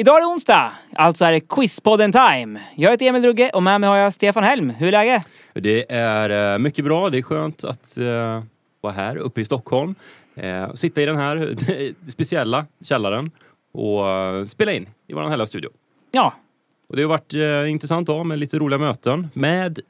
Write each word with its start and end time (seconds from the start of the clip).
Idag 0.00 0.16
är 0.16 0.20
det 0.20 0.26
onsdag, 0.26 0.72
alltså 0.94 1.24
är 1.24 1.32
det 1.32 1.40
Quizpodden 1.40 2.12
time. 2.12 2.60
Jag 2.76 2.90
heter 2.90 3.06
Emil 3.06 3.22
Drugge 3.22 3.50
och 3.54 3.62
med 3.62 3.80
mig 3.80 3.90
har 3.90 3.96
jag 3.96 4.14
Stefan 4.14 4.44
Helm. 4.44 4.70
Hur 4.70 4.86
är 4.86 4.92
läget? 4.92 5.28
Det 5.52 5.92
är 5.92 6.52
eh, 6.54 6.58
mycket 6.58 6.84
bra. 6.84 7.10
Det 7.10 7.18
är 7.18 7.22
skönt 7.22 7.64
att 7.64 7.98
uh, 7.98 8.42
vara 8.80 8.92
här 8.92 9.16
uppe 9.16 9.40
i 9.40 9.44
Stockholm. 9.44 9.94
Uh, 10.42 10.72
sitta 10.74 11.02
i 11.02 11.06
den 11.06 11.16
här 11.16 11.54
speciella 12.10 12.66
källaren 12.82 13.30
och 13.72 14.04
uh, 14.04 14.44
spela 14.44 14.72
in 14.72 14.88
i 15.06 15.12
vår 15.12 15.28
härliga 15.28 15.46
studio. 15.46 15.70
Ja. 16.10 16.34
Och 16.88 16.96
det 16.96 17.02
har 17.02 17.08
varit 17.08 17.34
uh, 17.34 17.70
intressant 17.70 18.06
dag 18.06 18.26
med 18.26 18.38
lite 18.38 18.58
roliga 18.58 18.78
möten 18.78 19.28
med 19.34 19.80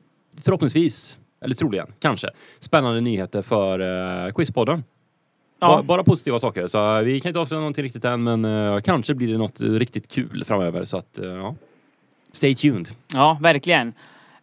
förhoppningsvis, 0.44 1.18
eller 1.44 1.54
troligen, 1.54 1.86
kanske, 1.98 2.30
spännande 2.60 3.00
nyheter 3.00 3.42
för 3.42 3.80
uh, 3.80 4.32
Quizpodden. 4.32 4.84
Ja. 5.60 5.82
Bara, 5.82 6.04
positiva 6.04 6.38
saker. 6.38 6.66
Så 6.66 7.02
vi 7.02 7.20
kan 7.20 7.30
inte 7.30 7.40
avslöja 7.40 7.60
någonting 7.60 7.84
riktigt 7.84 8.04
än 8.04 8.22
men 8.22 8.44
uh, 8.44 8.80
kanske 8.80 9.14
blir 9.14 9.32
det 9.32 9.38
något 9.38 9.60
riktigt 9.60 10.08
kul 10.08 10.44
framöver. 10.46 10.84
Så 10.84 10.96
att, 10.96 11.18
uh, 11.22 11.28
ja. 11.28 11.54
Stay 12.32 12.54
tuned. 12.54 12.88
Ja, 13.14 13.38
verkligen. 13.40 13.92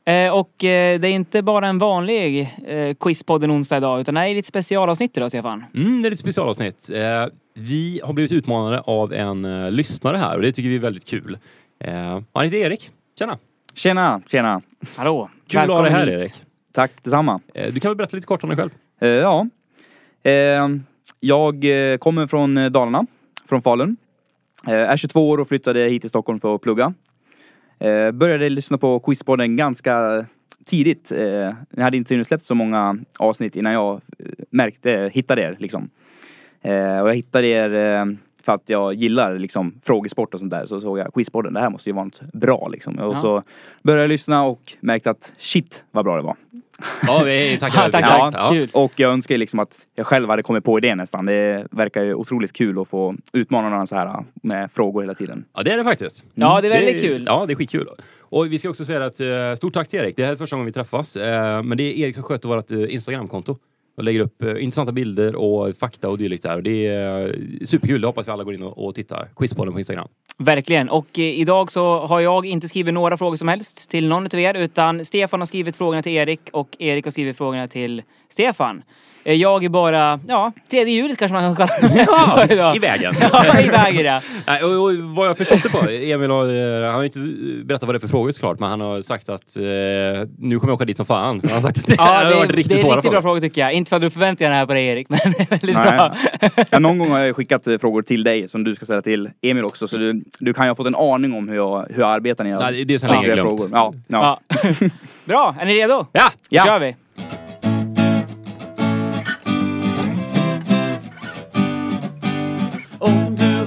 Eh, 0.06 0.34
och 0.34 0.64
eh, 0.64 1.00
det 1.00 1.08
är 1.08 1.12
inte 1.12 1.42
bara 1.42 1.68
en 1.68 1.78
vanlig 1.78 2.56
eh, 2.68 2.96
Quizpodden 3.00 3.52
onsdag 3.52 3.78
idag 3.78 4.00
utan 4.00 4.16
det 4.16 4.22
är 4.22 4.36
lite 4.36 4.48
specialavsnitt 4.48 5.18
idag, 5.18 5.32
Stefan. 5.32 5.64
Mm, 5.76 6.02
det 6.02 6.08
är 6.08 6.10
lite 6.10 6.22
specialavsnitt. 6.22 6.90
Eh, 6.90 7.26
vi 7.54 8.02
har 8.04 8.14
blivit 8.14 8.32
utmanade 8.32 8.80
av 8.80 9.14
en 9.14 9.70
lyssnare 9.76 10.18
här 10.18 10.36
och 10.36 10.42
det 10.42 10.52
tycker 10.52 10.70
vi 10.70 10.76
är 10.76 10.80
väldigt 10.80 11.06
kul. 11.06 11.38
Eh, 11.80 12.20
han 12.34 12.44
heter 12.44 12.58
Erik. 12.58 12.90
Tjena! 13.20 13.38
Tjena, 13.74 14.22
tjena. 14.28 14.62
Hallå! 14.96 15.30
Kul 15.48 15.60
att 15.60 15.68
ha 15.68 15.82
dig 15.82 15.92
här 15.92 16.08
hit. 16.08 16.14
Erik. 16.14 16.34
Tack 16.72 16.92
detsamma. 17.04 17.40
Eh, 17.54 17.74
du 17.74 17.80
kan 17.80 17.90
väl 17.90 17.98
berätta 17.98 18.16
lite 18.16 18.28
kort 18.28 18.44
om 18.44 18.50
dig 18.50 18.58
själv? 18.58 18.70
Eh, 19.02 19.10
ja. 19.10 19.48
Jag 21.20 21.66
eh, 21.94 21.98
kommer 21.98 22.28
från 22.28 22.58
eh, 22.58 22.70
Dalarna, 22.70 23.06
från 23.46 23.62
Falun. 23.62 23.98
Eh, 24.68 24.74
är 24.74 24.98
22 24.98 25.30
år 25.30 25.38
och 25.38 25.48
flyttade 25.48 25.80
hit 25.80 26.02
till 26.02 26.10
Stockholm 26.10 26.40
för 26.40 26.56
att 26.56 26.62
plugga. 26.62 26.94
Började 28.14 28.50
lyssna 28.50 28.78
på 28.78 29.00
Quizpodden 29.00 29.58
ganska 29.58 30.26
tidigt. 30.66 31.12
Ni 31.70 31.84
hade 31.84 31.98
inte 31.98 32.14
hunnit 32.14 32.28
släppt 32.28 32.44
så 32.44 32.56
många 32.56 32.98
avsnitt 33.20 33.56
innan 33.56 33.74
jag 33.74 34.02
märkte, 34.50 35.12
hittade 35.14 35.42
er 35.42 35.56
liksom. 35.60 35.90
Och 37.02 37.10
jag 37.10 37.16
hittade 37.16 37.48
er 37.48 38.18
för 38.46 38.52
att 38.54 38.70
jag 38.70 38.94
gillar 38.94 39.38
liksom 39.40 39.80
frågesport 39.84 40.34
och 40.34 40.40
sånt 40.40 40.52
där. 40.52 40.66
Så 40.66 40.82
såg 40.82 41.00
jag 41.00 41.14
Quizpodden, 41.14 41.54
det 41.54 41.60
här 41.60 41.70
måste 41.70 41.90
ju 41.90 41.94
vara 41.94 42.06
något 42.06 42.22
bra 42.34 42.68
liksom. 42.72 43.00
Och 43.00 43.16
Ja. 43.16 43.22
så 43.22 43.44
började 43.84 44.04
jag 44.04 44.10
lyssna 44.10 44.44
och 44.46 44.62
märkte 44.80 45.10
att 45.10 45.34
shit 45.38 45.84
vad 45.92 46.06
bra 46.06 46.16
det 46.16 46.22
var. 46.22 46.36
Ja, 47.08 47.22
vi 47.26 47.58
tackar. 47.60 47.84
Ja, 47.84 47.90
tack, 48.32 48.34
Ja. 48.36 48.68
Och 48.74 48.92
jag 49.00 49.12
önskar 49.12 49.38
liksom 49.38 49.60
att 49.60 49.78
jag 49.96 50.08
själv 50.08 50.30
hade 50.30 50.44
kommit 50.44 50.64
på 50.64 50.78
idén 50.78 50.98
nästan. 50.98 51.26
Det 51.26 51.68
verkar 51.72 52.04
ju 52.04 52.14
otroligt 52.14 52.54
kul 52.54 52.82
att 52.82 52.88
få 52.88 53.16
utmana 53.34 53.70
någon 53.70 53.88
så 53.88 53.96
här 53.96 54.24
med 54.44 54.72
frågor 54.72 55.02
hela 55.02 55.14
tiden. 55.14 55.46
Ja, 55.56 55.64
det 55.64 55.72
är 55.72 55.78
det 55.78 55.84
faktiskt. 55.84 56.26
Ja, 56.34 56.62
det 56.62 56.68
är 56.68 56.72
väldigt 56.72 57.02
kul. 57.02 57.24
Ja, 57.28 57.46
det 57.48 57.54
är 57.54 57.56
skitkul. 57.56 57.88
Och 58.20 58.52
vi 58.52 58.58
ska 58.58 58.70
också 58.70 58.86
säga 58.86 59.06
att 59.06 59.20
eh, 59.20 59.56
stort 59.58 59.74
tack 59.74 59.88
till 59.88 60.00
Erik. 60.00 60.16
Det 60.18 60.26
här 60.26 60.32
är 60.32 60.36
första 60.36 60.56
gången 60.56 60.66
vi 60.66 60.72
träffas. 60.72 61.16
Eh, 61.18 61.64
men 61.64 61.78
det 61.78 61.84
är 61.84 62.00
Erik 62.06 62.16
som 62.16 62.24
sköter 62.24 62.48
vårt 62.50 62.72
eh, 62.72 62.94
Instagramkonto. 62.94 63.58
Och 63.96 64.04
lägger 64.04 64.20
upp 64.20 64.44
eh, 64.44 64.64
intressanta 64.64 64.92
bilder 64.92 65.36
och 65.36 65.76
fakta 65.76 66.10
och 66.10 66.18
dylikt 66.18 66.44
där. 66.44 66.56
Och 66.56 66.64
det 66.64 66.88
är 66.88 67.40
superkul. 67.66 68.02
Det 68.02 68.08
hoppas 68.08 68.28
vi 68.28 68.32
alla 68.32 68.44
går 68.44 68.54
in 68.54 68.64
och, 68.64 68.86
och 68.88 68.96
tittar. 68.96 69.28
Quizbollen 69.36 69.74
på 69.74 69.80
Instagram. 69.80 70.08
Verkligen. 70.38 70.90
Och 70.90 71.20
eh, 71.20 71.40
idag 71.40 71.72
så 71.72 72.00
har 72.00 72.20
jag 72.20 72.46
inte 72.46 72.68
skrivit 72.68 72.94
några 72.94 73.18
frågor 73.18 73.36
som 73.36 73.48
helst 73.48 73.90
till 73.90 74.08
någon 74.08 74.26
av 74.26 74.40
er 74.40 74.54
utan 74.54 75.06
Stefan 75.06 75.42
har 75.42 75.46
skrivit 75.48 75.76
frågorna 75.76 76.02
till 76.02 76.12
Erik 76.12 76.40
och 76.52 76.76
Erik 76.80 77.06
har 77.06 77.12
skrivit 77.12 77.38
frågorna 77.38 77.68
till 77.68 78.02
Stefan. 78.30 78.82
Eh, 79.28 79.34
Jag 79.34 79.64
är 79.64 79.70
bara, 79.70 80.20
ja, 80.28 80.52
tredje 80.70 80.94
hjulet 80.96 81.18
kanske 81.20 81.34
man 81.34 81.56
kan 81.56 81.68
kalla 81.68 81.90
det 82.48 82.54
idag. 82.54 82.76
I 82.76 82.80
vägen. 82.80 83.14
Ja, 83.32 83.60
i 83.60 83.68
vägen 83.70 84.06
ja. 84.06 84.22
Nej, 84.48 84.64
och, 84.64 84.84
och 84.84 84.94
vad 84.96 85.28
jag 85.28 85.38
förstått 85.38 85.64
det 85.64 85.70
på, 85.70 85.90
Emil 85.90 86.30
har, 86.32 86.46
eh, 86.82 86.86
han 86.86 86.96
har 86.96 87.04
inte 87.04 87.20
berättat 87.66 87.88
vad 87.88 87.96
det 87.96 87.98
är 87.98 88.00
för 88.00 88.08
frågor 88.08 88.32
såklart, 88.32 88.60
men 88.60 88.70
han 88.70 88.82
har 88.82 89.02
sagt 89.02 89.30
att 89.30 89.58
eh, 89.58 89.64
nu 90.38 90.60
kommer 90.60 90.72
jag 90.72 90.76
åka 90.76 90.86
dit 90.86 90.98
som 90.98 91.06
fan. 91.06 91.42
Han 91.44 91.52
har 91.54 91.62
sagt 91.62 91.78
att 91.78 91.88
det, 91.88 91.96
Ja, 91.98 92.04
har 92.04 92.26
det, 92.26 92.36
varit 92.36 92.50
är, 92.50 92.54
riktigt 92.54 92.78
det 92.78 92.80
är 92.80 92.84
svåra 92.84 92.96
riktigt 92.96 93.12
bra 93.12 93.22
frågor. 93.22 93.30
frågor 93.40 93.40
tycker 93.42 93.62
jag. 93.62 93.74
Inte 93.74 93.90
för 93.90 93.96
att 93.96 94.02
du 94.02 94.10
förväntar 94.10 94.46
dig 94.46 94.56
här 94.56 94.66
på 94.66 94.74
dig 94.74 94.88
Erik, 94.88 95.10
men 95.10 95.20
det 95.24 95.52
väldigt 95.52 95.76
Nej. 95.76 95.86
bra. 95.98 96.16
Ja, 96.70 96.80
någon 96.80 96.98
gång 96.98 97.12
har 97.12 97.20
jag 97.20 97.36
skickat 97.36 97.68
eh, 97.68 97.78
frågor 97.78 98.02
till 98.02 98.24
dig 98.24 98.48
som 98.48 98.64
du 98.64 98.76
ska 98.76 98.86
ställa 98.86 99.02
till 99.02 99.30
Emil 99.42 99.66
också. 99.66 99.88
Så 99.88 99.98
du, 99.98 100.24
du 100.40 100.54
kan 100.54 100.66
ju 100.66 100.70
ha 100.70 100.76
fått 100.76 100.88
en 100.88 100.96
aning 100.96 101.34
om 101.34 101.48
hur 101.50 101.56
jag, 101.56 101.86
hur 101.90 102.02
jag 102.02 102.12
arbetar 102.12 102.44
när 102.44 102.52
jag 102.52 102.62
Nej, 102.62 102.86
det 102.86 102.94
är 102.94 102.98
ställer 102.98 103.14
länge 103.14 103.28
glömt. 103.34 103.50
frågor. 103.50 103.68
Ja, 103.72 103.94
ja. 104.08 104.40
Ja. 104.50 104.70
Bra, 105.26 105.56
är 105.60 105.66
ni 105.66 105.76
redo? 105.76 106.06
Ja! 106.12 106.32
Då 106.34 106.40
Ja. 106.50 106.64
kör 106.66 106.80
vi. 106.80 106.96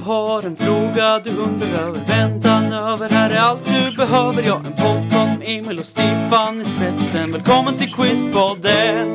Har 0.09 0.45
en 0.45 0.55
fråga 0.55 1.19
du 1.19 1.29
undrar 1.29 1.67
över 1.87 1.99
väntan 2.07 2.73
över 2.73 3.09
Här 3.09 3.29
är 3.29 3.37
allt 3.39 3.65
du 3.65 3.97
behöver, 3.97 4.43
ja 4.43 4.57
en 4.57 4.63
podcast 4.63 5.39
med 5.39 5.47
Emil 5.49 5.77
och 5.79 5.85
Stefan 5.85 6.61
i 6.61 6.65
spetsen 6.65 7.31
Välkommen 7.31 7.77
till 7.77 7.93
Quizpodden! 7.93 9.07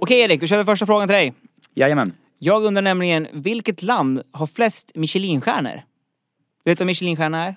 Okej 0.00 0.20
Erik, 0.20 0.40
då 0.40 0.46
kör 0.46 0.58
vi 0.58 0.64
första 0.64 0.86
frågan 0.86 1.08
till 1.08 1.14
dig. 1.14 1.34
Jajamän. 1.74 2.12
Jag 2.38 2.64
undrar 2.64 2.82
nämligen, 2.82 3.26
vilket 3.32 3.82
land 3.82 4.22
har 4.32 4.46
flest 4.46 4.92
Michelinstjärnor? 4.94 5.82
Du 6.64 6.70
vet 6.70 6.80
vad 6.80 6.86
Michelinstjärna 6.86 7.46
är? 7.46 7.56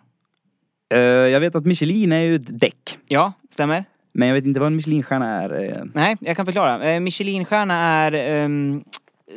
Eh, 0.94 1.00
jag 1.32 1.40
vet 1.40 1.56
att 1.56 1.66
Michelin 1.66 2.12
är 2.12 2.20
ju 2.20 2.36
ett 2.36 2.60
däck. 2.60 2.98
Ja, 3.08 3.34
stämmer. 3.54 3.86
Men 4.14 4.28
jag 4.28 4.36
vet 4.36 4.46
inte 4.46 4.60
vad 4.60 4.68
en 4.68 4.76
Michelinstjärna 4.76 5.44
är. 5.44 5.64
eh. 5.64 5.84
Nej, 5.94 6.18
jag 6.20 6.36
kan 6.38 6.46
förklara. 6.46 6.90
Eh, 6.92 7.00
Michelinstjärna 7.00 7.76
är 7.76 8.12
ehm, 8.14 8.84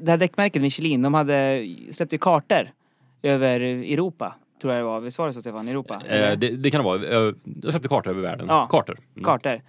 det 0.00 0.10
här 0.10 0.18
däckmärket 0.18 0.62
Michelin. 0.62 1.02
De 1.02 1.14
hade 1.14 1.66
släppt 1.90 2.12
ju 2.12 2.18
kartor 2.18 2.70
över 3.22 3.60
Europa. 3.60 4.34
Tror 4.62 4.72
jag 4.72 4.80
det 4.80 4.84
var. 4.84 5.00
Visst 5.00 5.18
var 5.18 5.26
det 5.26 5.32
så 5.32 5.40
Stefan? 5.40 5.68
Europa? 5.68 6.02
Eh, 6.08 6.38
det, 6.38 6.48
det 6.48 6.70
kan 6.70 6.78
det 6.80 6.84
vara. 6.84 7.26
Eh, 7.26 7.34
Jag 7.62 7.70
släppte 7.70 7.88
kartor 7.88 8.10
över 8.10 8.22
världen. 8.22 8.46
Ja. 8.48 8.66
Kartor. 8.70 8.98
Mm. 9.14 9.24
kartor. 9.24 9.60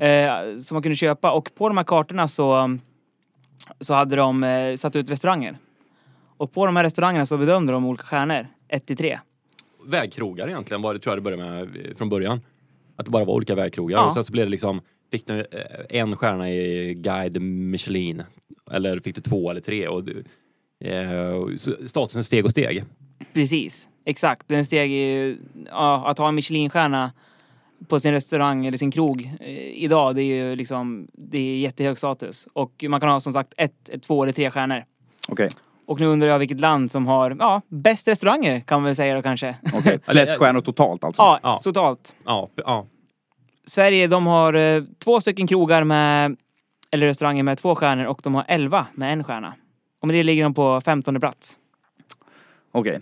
Eh, 0.00 0.58
som 0.58 0.74
man 0.74 0.82
kunde 0.82 0.96
köpa. 0.96 1.32
Och 1.32 1.50
på 1.54 1.68
de 1.68 1.76
här 1.76 1.84
kartorna 1.84 2.28
så, 2.28 2.78
så 3.80 3.94
hade 3.94 4.16
de 4.16 4.44
eh, 4.44 4.76
satt 4.76 4.96
ut 4.96 5.10
restauranger. 5.10 5.58
Och 6.36 6.52
på 6.52 6.66
de 6.66 6.76
här 6.76 6.84
restaurangerna 6.84 7.26
så 7.26 7.36
bedömde 7.38 7.72
de 7.72 7.86
olika 7.86 8.04
stjärnor. 8.04 8.46
1 8.68 8.86
till 8.86 8.96
3. 8.96 9.18
Vägkrogar 9.86 10.48
egentligen 10.48 10.82
var 10.82 10.94
det, 10.94 11.00
tror 11.00 11.10
jag 11.10 11.18
det 11.18 11.22
började 11.36 11.42
med 11.42 11.86
eh, 11.86 11.94
från 11.96 12.08
början. 12.08 12.40
Att 12.96 13.04
det 13.04 13.10
bara 13.10 13.24
var 13.24 13.34
olika 13.34 13.54
vägkrogar. 13.54 13.98
Ja. 13.98 14.04
Och 14.06 14.12
sen 14.12 14.24
så 14.24 14.32
blev 14.32 14.46
det 14.46 14.50
liksom, 14.50 14.80
fick 15.10 15.26
du 15.26 15.40
eh, 15.40 16.00
en 16.00 16.16
stjärna 16.16 16.50
i 16.50 16.94
Guide 16.94 17.42
Michelin. 17.42 18.22
Eller 18.70 19.00
fick 19.00 19.14
du 19.16 19.20
två 19.20 19.50
eller 19.50 19.60
tre. 19.60 19.88
Och, 19.88 20.04
du- 20.04 20.24
eh, 20.84 21.56
statusen 21.86 22.24
steg 22.24 22.44
och 22.44 22.50
steg. 22.50 22.84
Precis. 23.32 23.88
Exakt. 24.06 24.48
Den 24.48 24.64
steg 24.64 24.92
i, 24.92 25.36
ja, 25.70 26.06
att 26.06 26.18
ha 26.18 26.28
en 26.28 26.34
Michelinstjärna 26.34 27.12
på 27.88 28.00
sin 28.00 28.12
restaurang 28.12 28.66
eller 28.66 28.78
sin 28.78 28.90
krog 28.90 29.30
eh, 29.40 29.82
idag, 29.84 30.14
det 30.14 30.22
är 30.22 30.44
ju 30.44 30.56
liksom, 30.56 31.08
det 31.12 31.38
är 31.38 31.56
jättehög 31.58 31.98
status. 31.98 32.46
Och 32.52 32.84
man 32.88 33.00
kan 33.00 33.08
ha 33.10 33.20
som 33.20 33.32
sagt 33.32 33.54
ett, 33.56 33.88
ett 33.88 34.02
två 34.02 34.22
eller 34.22 34.32
tre 34.32 34.50
stjärnor. 34.50 34.84
Okej. 35.28 35.48
Och 35.86 36.00
nu 36.00 36.06
undrar 36.06 36.28
jag 36.28 36.38
vilket 36.38 36.60
land 36.60 36.92
som 36.92 37.06
har, 37.06 37.36
ja, 37.38 37.62
bäst 37.68 38.08
restauranger 38.08 38.60
kan 38.60 38.76
man 38.80 38.84
väl 38.84 38.96
säga 38.96 39.14
då 39.14 39.22
kanske. 39.22 39.56
Okej. 39.74 39.98
Flest 40.08 40.38
stjärnor 40.38 40.60
totalt 40.60 41.04
alltså? 41.04 41.22
Ja, 41.22 41.40
Ja. 41.42 41.56
totalt. 41.56 42.14
Ja, 42.24 42.48
ja. 42.56 42.86
Sverige, 43.66 44.06
de 44.06 44.26
har 44.26 44.54
eh, 44.54 44.82
två 45.04 45.20
stycken 45.20 45.46
krogar 45.46 45.84
med, 45.84 46.36
eller 46.94 47.06
restauranger 47.06 47.42
med 47.42 47.58
två 47.58 47.74
stjärnor 47.74 48.06
och 48.06 48.20
de 48.22 48.34
har 48.34 48.44
elva 48.48 48.86
med 48.94 49.12
en 49.12 49.24
stjärna. 49.24 49.54
Och 50.00 50.08
med 50.08 50.16
det 50.16 50.22
ligger 50.22 50.42
de 50.42 50.54
på 50.54 50.80
15 50.80 51.20
plats. 51.20 51.58
Okej. 52.72 53.00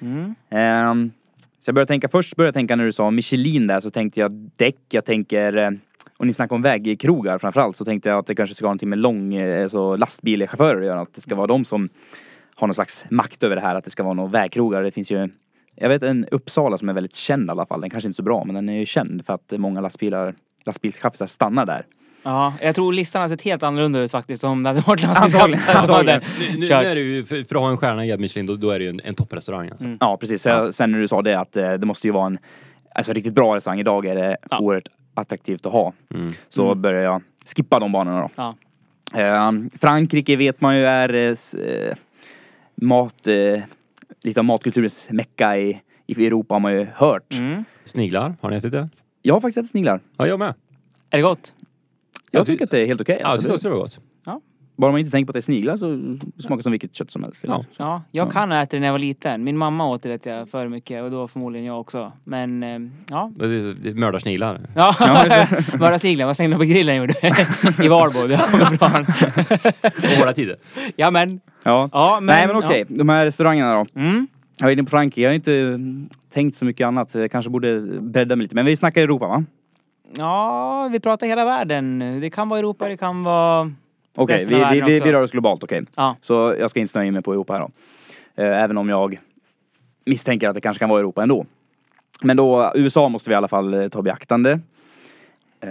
Mm. 0.00 0.34
Ehm, 0.50 1.10
Så 1.58 1.68
jag 1.68 1.74
började 1.74 1.88
tänka, 1.88 2.08
först 2.08 2.36
började 2.36 2.48
jag 2.48 2.54
tänka 2.54 2.76
när 2.76 2.84
du 2.84 2.92
sa 2.92 3.10
Michelin 3.10 3.66
där 3.66 3.80
så 3.80 3.90
tänkte 3.90 4.20
jag 4.20 4.32
däck, 4.32 4.76
jag 4.90 5.04
tänker 5.04 5.56
eh, 5.56 5.70
och 6.18 6.26
ni 6.26 6.32
snackar 6.32 6.56
om 6.56 6.62
vägkrogar 6.62 7.38
framförallt 7.38 7.76
så 7.76 7.84
tänkte 7.84 8.08
jag 8.08 8.18
att 8.18 8.26
det 8.26 8.34
kanske 8.34 8.54
ska 8.54 8.64
ha 8.66 8.68
någonting 8.68 8.88
med 8.88 8.98
lång, 8.98 9.36
alltså 9.38 9.96
lastbilschaufförer 9.96 10.80
att 10.80 10.86
göra. 10.86 11.00
Att 11.00 11.14
det 11.14 11.20
ska 11.20 11.34
vara 11.34 11.46
de 11.46 11.64
som 11.64 11.88
har 12.56 12.66
någon 12.66 12.74
slags 12.74 13.04
makt 13.10 13.42
över 13.42 13.56
det 13.56 13.62
här, 13.62 13.74
att 13.74 13.84
det 13.84 13.90
ska 13.90 14.02
vara 14.02 14.14
några 14.14 14.30
vägkrogar. 14.30 14.82
Det 14.82 14.90
finns 14.90 15.10
ju 15.10 15.28
jag 15.76 15.88
vet 15.88 16.02
en 16.02 16.26
Uppsala 16.30 16.78
som 16.78 16.88
är 16.88 16.92
väldigt 16.92 17.14
känd 17.14 17.46
i 17.46 17.50
alla 17.50 17.66
fall. 17.66 17.80
Den 17.80 17.90
kanske 17.90 18.08
inte 18.08 18.14
är 18.14 18.16
så 18.16 18.22
bra 18.22 18.44
men 18.44 18.54
den 18.54 18.68
är 18.68 18.78
ju 18.78 18.86
känd 18.86 19.26
för 19.26 19.34
att 19.34 19.52
många 19.56 19.80
lastbilar, 19.80 20.34
lastbilschaffisar 20.66 21.26
stannar 21.26 21.66
där. 21.66 21.86
Ja, 22.22 22.54
jag 22.60 22.74
tror 22.74 22.92
listan 22.92 23.22
hade 23.22 23.34
sett 23.34 23.42
helt 23.42 23.62
annorlunda 23.62 23.98
ut 23.98 24.10
faktiskt 24.10 24.44
om 24.44 24.62
det 24.62 24.68
hade 24.68 24.80
varit 24.80 25.04
hade 25.04 25.58
antagligen. 25.74 26.20
Nu, 26.52 26.58
nu 26.58 26.66
är 26.66 26.94
det 26.94 27.00
ju, 27.00 27.24
för, 27.24 27.44
för 27.44 27.54
att 27.56 27.62
ha 27.62 27.70
en 27.70 27.76
stjärna 27.76 28.06
i 28.06 28.18
Michelin, 28.18 28.46
då, 28.46 28.54
då 28.54 28.70
är 28.70 28.78
det 28.78 28.84
ju 28.84 28.90
en, 28.90 29.00
en 29.04 29.14
topprestaurang. 29.14 29.68
Alltså. 29.68 29.84
Mm. 29.84 29.96
Ja 30.00 30.16
precis. 30.16 30.42
Så 30.42 30.72
Sen 30.72 30.90
när 30.92 30.98
du 30.98 31.08
sa 31.08 31.22
det 31.22 31.40
att 31.40 31.56
eh, 31.56 31.72
det 31.72 31.86
måste 31.86 32.06
ju 32.06 32.12
vara 32.12 32.26
en 32.26 32.38
alltså, 32.94 33.12
riktigt 33.12 33.34
bra 33.34 33.56
restaurang. 33.56 33.80
Idag 33.80 34.06
är 34.06 34.14
det 34.14 34.36
Ja. 34.50 34.58
oerhört 34.58 34.88
attraktivt 35.14 35.66
att 35.66 35.72
ha. 35.72 35.92
Mm. 36.14 36.28
Så 36.48 36.74
börjar 36.74 37.02
jag 37.02 37.22
skippa 37.56 37.80
de 37.80 37.92
banorna 37.92 38.20
då. 38.20 38.30
Ja. 38.34 38.54
Eh, 39.20 39.52
Frankrike 39.80 40.36
vet 40.36 40.60
man 40.60 40.76
ju 40.76 40.84
är 40.84 41.14
eh, 41.14 41.64
eh, 41.66 41.94
mat, 42.74 43.26
eh, 43.26 43.62
lite 44.24 44.40
av 44.40 44.44
matkulturens 44.44 45.08
mecka 45.10 45.56
i, 45.58 45.80
i 46.06 46.26
Europa 46.26 46.54
har 46.54 46.60
man 46.60 46.72
ju 46.72 46.86
hört. 46.94 47.34
Mm. 47.38 47.64
Sniglar, 47.84 48.34
har 48.40 48.50
ni 48.50 48.56
ätit 48.56 48.72
det? 48.72 48.88
Jag 49.22 49.34
har 49.34 49.40
faktiskt 49.40 49.58
ätit 49.58 49.70
sniglar. 49.70 50.00
Ja, 50.16 50.26
jag 50.26 50.38
med. 50.38 50.54
Är 51.10 51.18
det 51.18 51.22
gott? 51.22 51.52
Jag 52.34 52.40
Jag 52.40 52.46
ty- 52.46 52.52
tycker 52.52 52.64
att 52.64 52.70
det 52.70 52.78
är 52.80 52.86
helt 52.86 53.00
okej. 53.00 53.16
Ja, 53.20 53.30
jag 53.30 53.38
tyckte 53.40 53.54
också 53.54 53.68
det 53.68 53.74
var 53.74 53.80
gott. 53.80 54.00
bara 54.76 54.90
man 54.90 54.98
inte 55.00 55.10
tänker 55.12 55.26
på 55.26 55.30
att 55.30 55.34
det 55.34 55.38
är 55.38 55.42
sniglar 55.42 55.76
så 55.76 55.86
smakar 56.42 56.56
det 56.56 56.62
som 56.62 56.72
vilket 56.72 56.94
kött 56.94 57.10
som 57.10 57.22
helst. 57.22 57.44
Ja. 57.46 57.64
Ja, 57.78 58.02
jag 58.10 58.26
Ja. 58.26 58.30
kan 58.30 58.50
ha 58.50 58.58
ätit 58.62 58.70
det 58.70 58.78
när 58.80 58.86
jag 58.86 58.92
var 58.92 58.98
liten. 58.98 59.44
Min 59.44 59.56
mamma 59.58 59.86
åt 59.88 60.02
det 60.02 60.08
vet 60.08 60.26
jag 60.26 60.48
för 60.48 60.68
mycket 60.68 61.02
och 61.02 61.10
då 61.10 61.28
förmodligen 61.28 61.66
jag 61.66 61.80
också. 61.80 62.12
Men 62.24 62.62
eh, 62.62 62.78
ja. 63.10 63.32
Är 63.40 63.94
Mördarsniglar. 63.94 64.60
Ja, 64.76 64.94
Ja. 65.00 65.46
bara 65.78 65.98
sniglar. 65.98 66.26
Vad 66.26 66.36
slängde 66.36 66.56
på 66.56 66.64
grillen 66.64 66.96
gjorde 66.96 67.14
i 67.84 67.88
Valbo. 67.88 68.26
Det 68.26 68.40
kommer 68.50 68.64
från. 68.64 69.04
På 70.10 70.16
hårda 70.18 70.32
tider. 70.32 70.56
Ja 70.96 71.10
men. 71.10 71.40
Ja. 71.64 71.88
Ja, 71.92 72.18
men, 72.20 72.26
Nej 72.26 72.46
men 72.46 72.56
okej, 72.56 72.84
de 72.88 73.08
här 73.08 73.24
restaurangerna 73.24 73.72
då. 73.72 73.86
Ja. 73.94 74.00
Mm. 74.00 74.26
Jag 74.58 74.68
är 74.68 74.72
inne 74.72 74.84
på 74.84 74.90
Frankrike, 74.90 75.20
jag 75.20 75.30
har 75.30 75.34
inte 75.34 75.78
tänkt 76.32 76.56
så 76.56 76.64
mycket 76.64 76.86
annat. 76.86 77.14
Jag 77.14 77.30
kanske 77.30 77.50
borde 77.50 77.80
bredda 78.00 78.36
mig 78.36 78.44
lite. 78.44 78.54
Men 78.54 78.64
vi 78.66 78.76
snackar 78.76 79.02
Europa 79.02 79.26
va? 79.28 79.44
Ja, 80.16 80.88
vi 80.92 81.00
pratar 81.00 81.26
hela 81.26 81.44
världen. 81.44 82.18
Det 82.20 82.30
kan 82.30 82.48
vara 82.48 82.58
Europa, 82.58 82.88
det 82.88 82.96
kan 82.96 83.22
vara... 83.22 83.72
Okej, 84.14 84.42
av 84.42 84.48
vi, 84.48 84.80
vi, 84.80 84.92
vi, 84.92 85.00
vi 85.00 85.12
rör 85.12 85.22
oss 85.22 85.30
globalt, 85.30 85.64
okej. 85.64 85.82
Ja. 85.96 86.16
Så 86.20 86.54
jag 86.58 86.70
ska 86.70 86.80
inte 86.80 86.92
snöa 86.92 87.04
in 87.04 87.14
mig 87.14 87.22
på 87.22 87.32
Europa 87.32 87.52
här 87.52 87.60
då. 87.60 87.70
Eh, 88.42 88.62
Även 88.62 88.78
om 88.78 88.88
jag 88.88 89.18
misstänker 90.04 90.48
att 90.48 90.54
det 90.54 90.60
kanske 90.60 90.78
kan 90.78 90.88
vara 90.88 91.00
Europa 91.00 91.22
ändå. 91.22 91.46
Men 92.22 92.36
då, 92.36 92.72
USA 92.74 93.08
måste 93.08 93.30
vi 93.30 93.34
i 93.34 93.36
alla 93.36 93.48
fall 93.48 93.74
eh, 93.74 93.88
ta 93.88 94.02
beaktande. 94.02 94.60
Eh, 95.60 95.70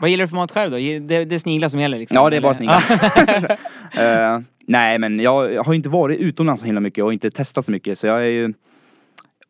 Vad 0.00 0.10
gillar 0.10 0.24
du 0.24 0.28
för 0.28 0.36
mat 0.36 0.52
själv 0.52 0.70
då? 0.70 0.76
Det, 0.76 1.24
det 1.24 1.34
är 1.34 1.38
sniglar 1.38 1.68
som 1.68 1.80
gäller 1.80 1.98
liksom? 1.98 2.16
Ja, 2.16 2.30
det 2.30 2.36
är 2.36 2.40
bara 2.40 2.54
sniglar. 2.54 2.84
Eh, 3.98 4.40
nej, 4.66 4.98
men 4.98 5.20
jag, 5.20 5.64
har 5.64 5.74
inte 5.74 5.88
varit 5.88 6.20
utomlands 6.20 6.60
så 6.60 6.66
himla 6.66 6.80
mycket 6.80 7.04
och 7.04 7.12
inte 7.12 7.30
testat 7.30 7.64
så 7.64 7.72
mycket 7.72 7.98
så 7.98 8.06
jag 8.06 8.20
är 8.20 8.26
ju 8.26 8.52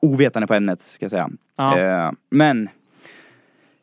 ovetande 0.00 0.46
på 0.46 0.54
ämnet 0.54 0.82
ska 0.82 1.04
jag 1.04 1.10
säga. 1.10 1.30
Ja. 1.56 1.78
Eh, 1.78 2.12
men 2.30 2.68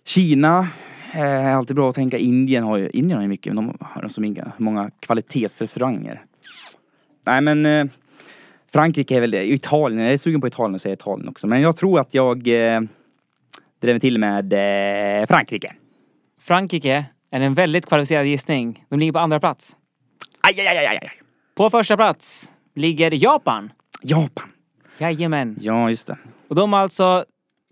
Kina 0.09 0.67
eh, 1.13 1.21
är 1.21 1.55
alltid 1.55 1.75
bra 1.75 1.89
att 1.89 1.95
tänka. 1.95 2.17
Indien 2.17 2.63
har 2.63 2.77
ju, 2.77 2.89
Indien 2.89 3.17
har 3.17 3.21
ju 3.21 3.27
mycket, 3.27 3.53
men 3.53 3.65
de 3.65 3.77
har 3.81 4.09
så 4.09 4.21
många, 4.21 4.51
många 4.57 4.91
kvalitetsrestauranger. 4.99 6.21
Nej 7.25 7.41
men 7.41 7.65
eh, 7.65 7.85
Frankrike 8.71 9.15
är 9.15 9.21
väl 9.21 9.31
det. 9.31 9.51
Italien, 9.51 10.03
jag 10.03 10.13
är 10.13 10.17
sugen 10.17 10.41
på 10.41 10.47
Italien 10.47 10.75
och 10.75 10.81
säger 10.81 10.95
Italien 10.95 11.29
också. 11.29 11.47
Men 11.47 11.61
jag 11.61 11.77
tror 11.77 11.99
att 11.99 12.13
jag 12.13 12.47
eh, 12.47 12.81
drämmer 13.81 13.99
till 13.99 14.17
med 14.17 14.53
eh, 14.53 15.27
Frankrike. 15.27 15.73
Frankrike 16.41 17.05
är 17.31 17.41
en 17.41 17.53
väldigt 17.53 17.85
kvalificerad 17.85 18.25
gissning. 18.25 18.85
De 18.89 18.99
ligger 18.99 19.13
på 19.13 19.19
andra 19.19 19.39
plats. 19.39 19.77
Aj, 20.41 20.59
aj, 20.59 20.67
aj, 20.67 20.77
aj, 20.77 20.99
aj. 21.01 21.09
På 21.55 21.69
första 21.69 21.97
plats 21.97 22.51
ligger 22.75 23.11
Japan. 23.23 23.71
Japan. 24.01 24.49
Jajamän. 24.97 25.57
Ja, 25.59 25.89
just 25.89 26.07
det. 26.07 26.17
Och 26.47 26.55
de 26.55 26.73
har 26.73 26.79
alltså 26.79 27.25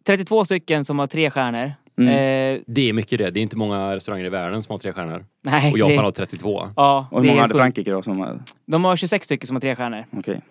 32 0.06 0.45
stycken 0.45 0.86
som 0.86 1.00
har 1.00 1.07
tre 1.07 1.30
stjärnor. 1.30 1.74
Mm. 1.97 2.09
Eh, 2.55 2.61
Det 2.67 2.89
är 2.89 2.94
mycket 2.94 3.17
det. 3.19 3.29
Det 3.31 3.39
är 3.39 3.41
inte 3.41 3.57
många 3.57 3.95
restauranger 3.95 4.25
i 4.25 4.29
världen 4.29 4.61
som 4.61 4.73
har 4.73 4.79
tre 4.79 4.94
stjärnor. 4.94 5.25
nej, 5.45 5.71
Och 5.71 5.77
Japan 5.79 5.95
det, 5.95 6.01
har 6.01 6.11
32. 6.11 6.69
Ja, 6.75 7.07
Och 7.11 7.21
hur 7.21 7.27
många 7.27 7.38
är 7.38 7.41
hade 7.41 7.53
sjukt. 7.53 7.59
Frankrike 7.59 7.91
då 7.91 8.01
som. 8.01 8.39
De 8.65 8.85
har 8.85 8.95
26 8.95 9.25
stycken 9.25 9.47
som 9.47 9.55
har 9.55 9.61
tre 9.61 9.75
stjärnor. 9.75 10.05
Okej. 10.17 10.41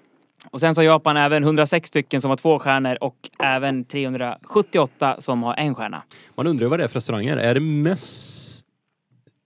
Och 0.51 0.61
sen 0.61 0.75
så 0.75 0.81
har 0.81 0.87
Japan 0.87 1.17
även 1.17 1.43
106 1.43 1.89
stycken 1.89 2.21
som 2.21 2.29
har 2.31 2.37
två 2.37 2.59
stjärnor 2.59 2.99
och 3.01 3.17
även 3.43 3.85
378 3.85 5.17
som 5.19 5.43
har 5.43 5.55
en 5.55 5.75
stjärna. 5.75 6.03
Man 6.35 6.47
undrar 6.47 6.67
vad 6.67 6.81
det 6.81 6.85
är 6.85 6.89
för 6.89 6.95
restauranger. 6.95 7.37
Är 7.37 7.55
det 7.55 7.61
mest 7.61 8.67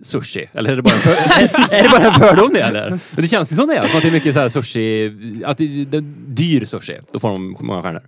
sushi? 0.04 0.48
Eller 0.52 0.72
är 0.72 0.76
det 0.76 0.82
bara 0.82 0.94
en, 0.94 1.00
för... 1.00 1.10
är, 1.70 1.74
är 1.78 1.82
det 1.82 1.88
bara 1.88 2.00
en 2.02 2.12
fördom 2.20 2.50
det 2.52 2.60
eller? 2.62 2.90
Men 2.90 3.22
det 3.22 3.28
känns 3.28 3.52
ju 3.52 3.56
som 3.56 3.66
det 3.66 3.74
är. 3.76 3.86
Som 3.88 3.96
att 3.96 4.02
det 4.02 4.08
är 4.08 4.12
mycket 4.12 4.34
så 4.34 4.40
här 4.40 4.48
sushi, 4.48 5.12
att 5.44 5.58
det, 5.58 5.84
det, 5.84 6.00
dyr 6.26 6.64
sushi. 6.64 6.98
Då 7.12 7.18
får 7.20 7.28
de 7.30 7.56
många 7.60 7.82
stjärnor. 7.82 8.02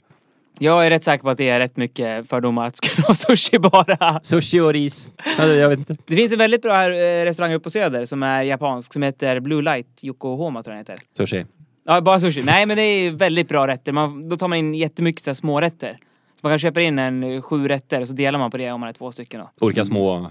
Jag 0.62 0.86
är 0.86 0.90
rätt 0.90 1.04
säker 1.04 1.22
på 1.22 1.30
att 1.30 1.38
det 1.38 1.48
är 1.48 1.58
rätt 1.58 1.76
mycket 1.76 2.28
fördomar 2.28 2.66
att 2.66 2.74
det 2.74 2.86
skulle 2.86 3.02
vara 3.02 3.14
sushi 3.36 3.58
bara. 3.58 4.20
Sushi 4.22 4.60
och 4.60 4.72
ris. 4.72 5.10
Alltså, 5.24 5.46
jag 5.46 5.68
vet 5.68 5.78
inte. 5.78 5.96
Det 6.06 6.16
finns 6.16 6.32
en 6.32 6.38
väldigt 6.38 6.62
bra 6.62 6.84
eh, 6.84 7.24
restaurang 7.24 7.52
uppe 7.52 7.64
på 7.64 7.70
Söder 7.70 8.04
som 8.04 8.22
är 8.22 8.42
japansk 8.42 8.92
som 8.92 9.02
heter 9.02 9.40
Blue 9.40 9.62
Light 9.62 9.86
Yokohama 10.02 10.62
tror 10.62 10.76
jag 10.76 10.86
den 10.86 10.94
heter. 10.94 11.06
Sushi. 11.16 11.46
Ja, 11.84 12.00
bara 12.00 12.20
sushi. 12.20 12.42
Nej, 12.42 12.66
men 12.66 12.76
det 12.76 12.82
är 12.82 13.10
väldigt 13.10 13.48
bra 13.48 13.66
rätter. 13.66 13.92
Man, 13.92 14.28
då 14.28 14.36
tar 14.36 14.48
man 14.48 14.58
in 14.58 14.74
jättemycket 14.74 15.22
så 15.22 15.30
här, 15.30 15.34
små 15.34 15.60
rätter. 15.60 15.90
Så 15.90 16.40
man 16.42 16.52
kan 16.52 16.58
köpa 16.58 16.80
in 16.80 16.98
en 16.98 17.22
eh, 17.22 17.42
sju 17.42 17.68
rätter 17.68 18.00
och 18.00 18.08
så 18.08 18.14
delar 18.14 18.38
man 18.38 18.50
på 18.50 18.56
det 18.56 18.72
om 18.72 18.80
man 18.80 18.88
är 18.88 18.92
två 18.92 19.12
stycken. 19.12 19.40
Då. 19.40 19.66
Olika 19.66 19.84
små 19.84 20.30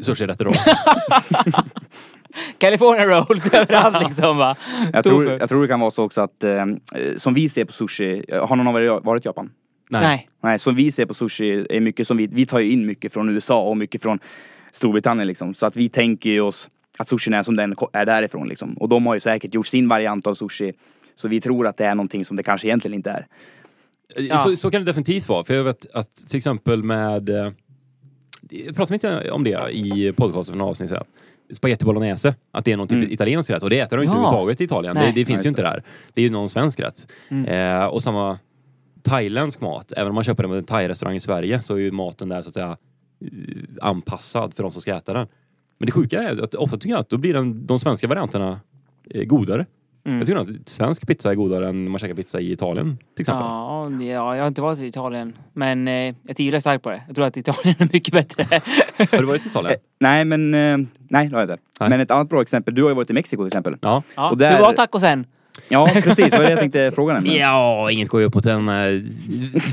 sushirätter 0.00 0.44
då. 0.44 0.52
California 2.58 3.06
rolls 3.06 3.46
överallt 3.52 4.02
liksom 4.02 4.36
va. 4.36 4.56
Jag, 4.92 5.04
tror, 5.04 5.30
jag 5.30 5.48
tror 5.48 5.62
det 5.62 5.68
kan 5.68 5.80
vara 5.80 5.90
så 5.90 6.04
också 6.04 6.20
att, 6.20 6.44
eh, 6.44 6.64
som 7.16 7.34
vi 7.34 7.48
ser 7.48 7.64
på 7.64 7.72
sushi, 7.72 8.24
eh, 8.28 8.46
har 8.46 8.56
någon 8.56 8.68
av 8.68 8.82
er 8.82 9.00
varit 9.04 9.24
i 9.24 9.28
Japan? 9.28 9.50
Nej. 9.90 10.28
Nej, 10.42 10.58
som 10.58 10.74
vi 10.74 10.92
ser 10.92 11.06
på 11.06 11.14
sushi 11.14 11.66
är 11.70 11.80
mycket 11.80 12.06
som 12.06 12.16
vi, 12.16 12.26
vi 12.26 12.46
tar 12.46 12.60
ju 12.60 12.70
in 12.70 12.86
mycket 12.86 13.12
från 13.12 13.28
USA 13.28 13.62
och 13.62 13.76
mycket 13.76 14.02
från 14.02 14.18
Storbritannien 14.72 15.26
liksom. 15.26 15.54
Så 15.54 15.66
att 15.66 15.76
vi 15.76 15.88
tänker 15.88 16.30
ju 16.30 16.40
oss 16.40 16.70
att 16.98 17.08
sushin 17.08 17.34
är 17.34 17.42
som 17.42 17.56
den 17.56 17.74
är 17.92 18.06
därifrån 18.06 18.48
liksom. 18.48 18.74
Och 18.74 18.88
de 18.88 19.06
har 19.06 19.14
ju 19.14 19.20
säkert 19.20 19.54
gjort 19.54 19.66
sin 19.66 19.88
variant 19.88 20.26
av 20.26 20.34
sushi. 20.34 20.72
Så 21.14 21.28
vi 21.28 21.40
tror 21.40 21.66
att 21.66 21.76
det 21.76 21.84
är 21.86 21.94
någonting 21.94 22.24
som 22.24 22.36
det 22.36 22.42
kanske 22.42 22.66
egentligen 22.66 22.94
inte 22.94 23.10
är. 23.10 23.26
Ja. 24.16 24.36
Så, 24.38 24.56
så 24.56 24.70
kan 24.70 24.80
det 24.80 24.86
definitivt 24.86 25.28
vara. 25.28 25.44
För 25.44 25.54
jag 25.54 25.64
vet 25.64 25.86
att 25.94 26.14
till 26.28 26.36
exempel 26.36 26.82
med... 26.82 27.28
eh, 27.28 27.50
Jag 28.50 28.76
pratade 28.76 28.94
inte 28.94 29.30
om 29.30 29.44
det 29.44 29.68
i 29.72 30.12
podcasten 30.16 30.52
för 30.52 30.58
några 30.58 30.70
avsnitt 30.70 30.88
sedan. 30.90 31.04
Spaghetti 31.52 31.84
bolognese, 31.84 32.34
att 32.50 32.64
det 32.64 32.72
är 32.72 32.76
någon 32.76 32.88
typ 32.88 32.98
Mm. 32.98 33.12
italiensk 33.12 33.50
rätt. 33.50 33.62
Och 33.62 33.70
det 33.70 33.80
äter 33.80 33.96
de 33.96 34.02
inte 34.02 34.12
Ja. 34.14 34.18
överhuvudtaget 34.18 34.60
i 34.60 34.64
Italien. 34.64 34.94
Nej. 34.94 35.06
Det, 35.06 35.20
det 35.20 35.24
finns 35.24 35.44
ju 35.44 35.48
inte 35.48 35.62
där. 35.62 35.82
Det 36.14 36.20
är 36.20 36.24
ju 36.24 36.30
någon 36.30 36.48
svensk 36.48 36.80
rätt. 36.80 37.06
Mm. 37.28 37.44
Eh, 37.80 37.84
och 37.86 38.02
samma 38.02 38.38
thailändsk 39.04 39.60
mat. 39.60 39.92
Även 39.96 40.08
om 40.08 40.14
man 40.14 40.24
köper 40.24 40.42
den 40.42 40.50
på 40.50 40.56
en 40.56 40.64
thai-restaurang 40.64 41.14
i 41.16 41.20
Sverige 41.20 41.60
så 41.60 41.74
är 41.74 41.78
ju 41.78 41.90
maten 41.90 42.28
där 42.28 42.42
så 42.42 42.48
att 42.48 42.54
säga 42.54 42.76
eh, 43.24 43.28
anpassad 43.88 44.54
för 44.54 44.62
de 44.62 44.72
som 44.72 44.80
ska 44.82 44.94
äta 44.96 45.12
den. 45.12 45.26
Men 45.78 45.86
det 45.86 45.92
sjuka 45.92 46.22
är 46.22 46.42
att 46.42 46.54
ofta 46.54 46.76
tycker 46.76 46.90
jag 46.94 47.00
att 47.00 47.08
då 47.08 47.16
blir 47.16 47.34
den, 47.34 47.66
de 47.66 47.78
svenska 47.78 48.06
varianterna 48.08 48.60
eh, 49.10 49.24
godare. 49.24 49.66
Mm. 50.06 50.18
Jag 50.18 50.26
tycker 50.26 50.40
att 50.40 50.68
svensk 50.68 51.06
pizza 51.06 51.30
är 51.30 51.34
godare 51.34 51.68
än 51.68 51.90
man 51.90 51.98
käkar 51.98 52.14
pizza 52.14 52.40
i 52.40 52.52
Italien 52.52 52.98
till 53.16 53.22
exempel. 53.22 53.44
Ja, 53.46 53.90
ja, 53.90 54.36
jag 54.36 54.42
har 54.42 54.48
inte 54.48 54.62
varit 54.62 54.78
i 54.78 54.86
Italien. 54.86 55.32
Men 55.52 55.88
eh, 55.88 56.14
jag 56.22 56.36
tvivlar 56.36 56.60
starkt 56.60 56.82
på 56.82 56.90
det. 56.90 57.02
Jag 57.06 57.16
tror 57.16 57.26
att 57.26 57.36
Italien 57.36 57.74
är 57.78 57.88
mycket 57.92 58.14
bättre. 58.14 58.44
Har 59.10 59.18
du 59.18 59.24
varit 59.26 59.46
i 59.46 59.48
Italien? 59.48 59.72
Eh, 59.74 59.78
nej 60.00 60.24
men, 60.24 60.54
eh, 60.54 60.78
nej 61.08 61.28
det 61.28 61.34
har 61.36 61.40
jag 61.42 61.50
inte. 61.50 61.56
Nej. 61.80 61.88
Men 61.90 62.00
ett 62.00 62.10
annat 62.10 62.28
bra 62.28 62.42
exempel, 62.42 62.74
du 62.74 62.82
har 62.82 62.90
ju 62.90 62.94
varit 62.96 63.10
i 63.10 63.12
Mexiko 63.12 63.42
till 63.42 63.46
exempel. 63.46 63.76
Ja. 63.80 64.02
Ja. 64.16 64.30
Och 64.30 64.38
där- 64.38 64.52
Hur 64.56 64.60
var 64.60 64.72
tacosen? 64.72 65.26
Ja 65.68 65.90
precis, 65.94 66.30
det 66.30 66.36
var 66.36 66.44
det 66.44 66.50
jag 66.50 66.58
tänkte 66.60 66.92
fråga 66.94 67.14
nämligen. 67.14 67.38
Ja, 67.40 67.90
inget 67.90 68.08
går 68.08 68.20
ju 68.20 68.26
upp 68.26 68.34
mot 68.34 68.46
en 68.46 68.68
äh, 68.68 69.02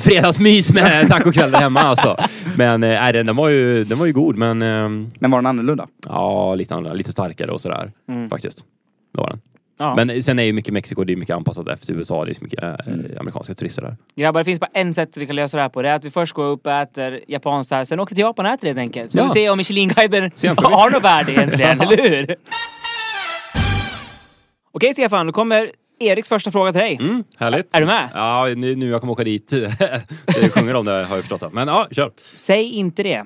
fredagsmys 0.02 0.74
med 0.74 1.08
tacokväll 1.10 1.52
där 1.52 1.60
hemma 1.60 1.80
alltså. 1.80 2.18
Men 2.58 2.84
äh, 2.84 2.90
nej, 2.90 3.14
den, 3.14 3.26
den, 3.26 3.36
var 3.36 3.50
ju, 3.50 3.84
den 3.84 4.00
var 4.00 4.06
ju 4.06 4.14
god, 4.14 4.38
men 4.38 4.62
äh, 4.62 4.90
Men 5.20 5.32
var 5.32 5.38
den 5.38 5.46
annorlunda? 5.46 5.88
ja, 6.08 6.56
lite, 6.56 6.74
annorlunda, 6.74 6.98
lite 6.98 7.12
starkare 7.12 7.52
och 7.52 7.62
sådär 7.62 7.92
Mm. 8.10 8.30
faktiskt. 8.30 8.64
Det 9.16 9.22
var 9.22 9.30
den. 9.30 9.42
Ja. 9.80 9.96
Men 9.96 10.24
sen 10.24 10.40
är 10.40 10.44
ju 10.44 10.54
mycket 10.54 10.74
Mexiko, 10.74 11.04
det 11.04 11.14
är 11.14 11.18
mycket 11.18 11.36
anpassat 11.36 11.68
efter 11.68 11.94
USA. 11.94 12.26
Det 12.26 12.32
är 12.32 12.34
så 12.34 12.44
mycket 12.44 12.64
äh, 12.64 12.70
Mm. 12.88 13.06
amerikanska 13.20 13.54
turister 13.54 13.82
där. 13.82 13.96
Grabbar, 14.16 14.40
det 14.42 14.46
finns 14.46 14.60
bara 14.60 14.70
en 14.74 14.94
sätt 14.94 15.18
vi 15.18 15.28
kan 15.28 15.36
lösa 15.36 15.58
det 15.58 15.62
här 15.64 15.70
på. 15.70 15.82
Det 15.82 15.90
är 15.90 15.96
att 15.96 16.06
vi 16.06 16.10
först 16.12 16.34
går 16.34 16.46
upp 16.46 16.66
och 16.66 16.72
äter 16.72 17.20
japanskt 17.28 17.72
här, 17.72 17.86
sen 17.86 18.00
åker 18.00 18.16
till 18.16 18.22
Japan 18.22 18.46
och 18.46 18.52
äter 18.52 18.62
det 18.62 18.68
helt 18.68 18.80
enkelt. 18.80 19.12
Så 19.12 19.18
Ja. 19.18 19.22
får 19.28 19.34
vi 19.34 19.40
se 19.42 19.50
om 19.50 19.58
Michelin-guiden 19.58 20.32
jämför 20.36 20.70
vi. 20.70 20.74
har 20.76 20.90
något 20.90 21.04
värde 21.04 21.32
egentligen, 21.32 21.82
eller 21.82 21.98
hur? 21.98 22.36
Okej 24.72 24.94
Stefan, 24.94 25.25
då 25.28 25.34
kommer 25.34 25.72
Eriks 26.00 26.30
första 26.30 26.51
fråga 26.51 26.72
till 26.72 26.82
dig. 26.82 26.96
Mm, 27.01 27.24
härligt. 27.38 27.75
Är 27.75 27.80
du 27.80 27.86
med? 27.86 28.10
Ja, 28.13 28.48
nu, 28.58 28.75
nu 28.75 28.90
jag 28.90 29.00
kommer 29.01 29.13
åka 29.13 29.24
dit. 29.24 29.51
jag 30.28 30.54
sjunger 30.54 30.74
om 30.75 30.86
det 30.86 30.92
har 30.92 31.16
jag 31.16 31.25
förstått. 31.25 31.54
Men 31.54 31.68
ja, 31.68 31.88
kör. 31.92 32.12
Säg 32.34 32.63
inte 32.72 33.04
det. 33.04 33.25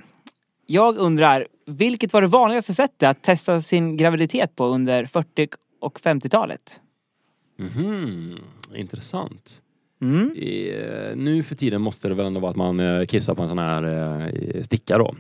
Jag 0.66 0.98
undrar, 0.98 1.48
vilket 1.68 2.14
var 2.14 2.22
det 2.22 2.28
vanligaste 2.28 2.74
sättet 2.74 3.10
att 3.10 3.24
testa 3.24 3.62
sin 3.62 3.98
graviditet 3.98 4.56
på 4.56 4.66
under 4.66 5.06
40 5.06 5.48
och 5.82 6.00
50-talet? 6.00 6.80
Mhm, 7.60 8.40
intressant. 8.75 9.62
Mm. 10.02 10.32
Eh, 10.38 11.16
nu 11.16 11.44
för 11.44 11.56
tiden 11.56 11.82
måste 11.82 12.08
det 12.10 12.16
väl 12.16 12.25
ändå 12.25 12.40
vara 12.40 12.52
att 12.52 12.58
man 12.58 12.80
eh, 12.80 13.06
kissar 13.06 13.36
på 13.36 13.42
en 13.44 13.50
sån 13.50 13.58
här 13.60 13.84
eh, 14.56 14.62
sticka 14.62 14.98
då. 14.98 15.16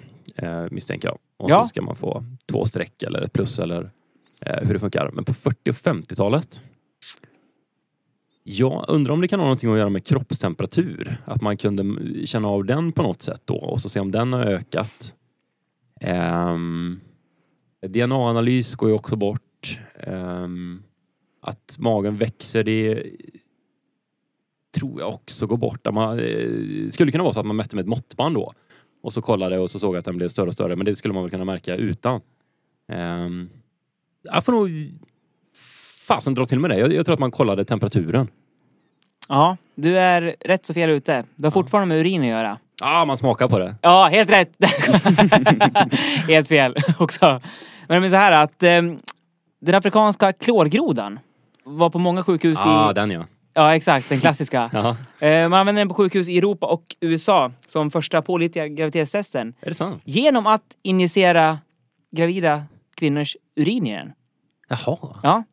Misstänker 0.71 1.07
jag. 1.07 1.17
Och 1.37 1.49
Ja. 1.49 1.61
så 1.61 1.67
ska 1.67 1.81
man 1.81 1.95
få 1.95 2.23
två 2.51 2.65
streck 2.65 3.03
eller 3.03 3.21
ett 3.21 3.33
plus 3.33 3.59
eller 3.59 3.91
Eh, 4.41 4.67
hur 4.67 4.73
det 4.73 4.79
funkar. 4.79 5.11
Men 5.13 5.25
på 5.25 5.33
40 5.33 5.69
och 5.69 5.75
50-talet. 5.75 6.63
Jag 8.43 8.85
undrar 8.87 9.13
om 9.13 9.21
det 9.21 9.27
kan 9.27 9.39
ha 9.39 9.45
någonting 9.45 9.71
att 9.71 9.77
göra 9.77 9.89
med 9.89 10.05
kroppstemperatur. 10.05 11.23
Att 11.25 11.41
man 11.41 11.57
kunde 11.57 11.83
känna 12.27 12.47
av 12.47 12.65
den 12.65 12.91
på 12.91 13.01
något 13.03 13.21
sätt 13.21 13.41
då 13.45 13.55
och 13.55 13.81
så 13.81 13.89
se 13.89 13.99
om 13.99 14.11
den 14.11 14.33
har 14.33 14.45
ökat. 14.45 15.15
Ehm, 16.01 16.99
um, 17.81 17.91
DNA-analys 17.91 18.75
går 18.75 18.89
ju 18.89 18.95
också 18.95 19.15
bort. 19.15 19.79
Um, 20.07 20.83
att 21.41 21.75
magen 21.79 22.17
växer, 22.17 22.63
det 22.63 23.03
tror 24.77 24.99
jag 24.99 25.13
också 25.13 25.47
går 25.47 25.57
bort. 25.57 25.83
Det 25.83 25.91
Man, 25.91 26.19
eh, 26.19 26.89
skulle 26.89 27.11
kunna 27.11 27.23
vara 27.23 27.33
så 27.33 27.39
att 27.39 27.45
man 27.45 27.55
mätte 27.55 27.75
med 27.75 27.83
ett 27.83 27.89
måttband 27.89 28.35
då. 28.35 28.53
Och 29.01 29.13
så 29.13 29.21
kollade 29.21 29.59
och 29.59 29.69
så 29.69 29.79
såg 29.79 29.97
att 29.97 30.05
den 30.05 30.17
blev 30.17 30.29
större 30.29 30.47
och 30.47 30.53
större. 30.53 30.75
Men 30.75 30.85
det 30.85 30.95
skulle 30.95 31.13
man 31.13 31.23
väl 31.23 31.31
kunna 31.31 31.45
märka 31.45 31.75
utan. 31.75 32.21
Um, 32.93 33.49
jag 34.31 34.45
får 34.45 34.51
nog 34.51 34.69
fasen 36.07 36.33
dra 36.33 36.45
till 36.45 36.59
med 36.59 36.69
det. 36.69 36.77
Jag, 36.77 36.93
jag 36.93 37.05
tror 37.05 37.13
att 37.13 37.19
man 37.19 37.31
kollade 37.31 37.65
temperaturen. 37.65 38.27
Ja, 39.29 39.57
du 39.75 39.99
är 39.99 40.35
rätt 40.39 40.65
så 40.65 40.73
fel 40.73 40.89
ute. 40.89 41.23
Det 41.35 41.45
har 41.45 41.51
fortfarande 41.51 41.95
med 41.95 41.99
urin 42.01 42.21
att 42.21 42.27
göra. 42.27 42.57
Ja, 42.79 43.01
ah, 43.01 43.05
man 43.05 43.17
smakar 43.17 43.47
på 43.47 43.59
det. 43.59 43.75
Ja, 43.81 44.09
helt 44.11 44.29
rätt! 44.29 44.51
helt 46.27 46.47
fel 46.47 46.75
också. 46.99 47.41
Men 47.87 48.01
det 48.01 48.07
är 48.07 48.09
så 48.09 48.15
här 48.15 48.31
att 48.43 48.63
eh, 48.63 48.81
den 49.61 49.75
afrikanska 49.75 50.33
klorgrodan 50.33 51.19
var 51.63 51.89
på 51.89 51.99
många 51.99 52.23
sjukhus 52.23 52.59
Ja, 52.65 52.71
ah, 52.71 52.91
i... 52.91 52.93
den 52.93 53.11
ja. 53.11 53.25
Ja, 53.53 53.75
exakt. 53.75 54.09
Den 54.09 54.19
klassiska. 54.19 54.69
Jaha. 54.73 54.97
Eh, 55.19 55.49
man 55.49 55.59
använder 55.59 55.81
den 55.81 55.87
på 55.87 55.93
sjukhus 55.93 56.29
i 56.29 56.37
Europa 56.37 56.67
och 56.67 56.95
USA 56.99 57.51
som 57.67 57.91
första 57.91 58.21
pålitliga 58.21 58.67
graviditetstesten. 58.67 59.53
Är 59.61 59.69
det 59.69 59.75
sant? 59.75 60.01
Genom 60.05 60.47
att 60.47 60.63
injicera 60.83 61.59
gravida 62.11 62.63
kvinnors 62.95 63.37
urin 63.55 63.87
i 63.87 63.95
den. 63.95 64.11
Jaha. 64.69 64.97
Ja. 65.23 65.43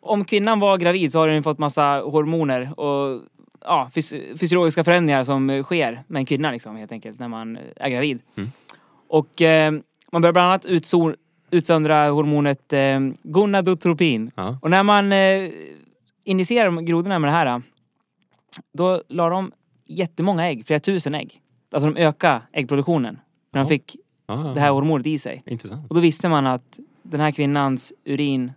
Om 0.00 0.24
kvinnan 0.24 0.60
var 0.60 0.78
gravid 0.78 1.12
så 1.12 1.18
har 1.18 1.28
den 1.28 1.42
fått 1.42 1.58
massa 1.58 2.00
hormoner 2.00 2.80
och 2.80 3.22
ja, 3.60 3.90
fys- 3.94 4.38
fysiologiska 4.38 4.84
förändringar 4.84 5.24
som 5.24 5.62
sker 5.62 6.04
med 6.06 6.20
en 6.20 6.26
kvinna 6.26 6.50
liksom, 6.50 6.76
helt 6.76 6.92
enkelt 6.92 7.18
när 7.18 7.28
man 7.28 7.58
är 7.76 7.88
gravid. 7.88 8.18
Mm. 8.36 8.48
Och 9.08 9.42
eh, 9.42 9.72
man 10.12 10.22
börjar 10.22 10.32
bland 10.32 10.46
annat 10.48 10.66
utsöndra 11.50 12.08
hormonet 12.10 12.72
eh, 12.72 13.00
gonadotropin. 13.22 14.30
Ja. 14.34 14.58
Och 14.62 14.70
när 14.70 14.82
man 14.82 15.12
eh, 15.12 15.50
injicerar 16.24 16.80
grodorna 16.80 17.18
med 17.18 17.28
det 17.28 17.32
här, 17.32 17.62
då 18.72 19.02
la 19.08 19.28
de 19.28 19.52
jättemånga 19.86 20.48
ägg, 20.48 20.66
flera 20.66 20.80
tusen 20.80 21.14
ägg. 21.14 21.40
Alltså 21.72 21.90
de 21.90 22.00
ökade 22.00 22.42
äggproduktionen 22.52 23.18
när 23.52 23.60
de 23.60 23.64
Ja. 23.64 23.68
fick 23.68 23.96
Ah, 24.26 24.36
det 24.36 24.60
här 24.60 24.70
hormonet 24.70 25.06
i 25.06 25.18
sig. 25.18 25.42
Intressant. 25.46 25.88
Och 25.88 25.94
då 25.94 26.00
visste 26.00 26.28
man 26.28 26.46
att 26.46 26.78
den 27.02 27.20
här 27.20 27.30
kvinnans 27.30 27.92
urin 28.04 28.52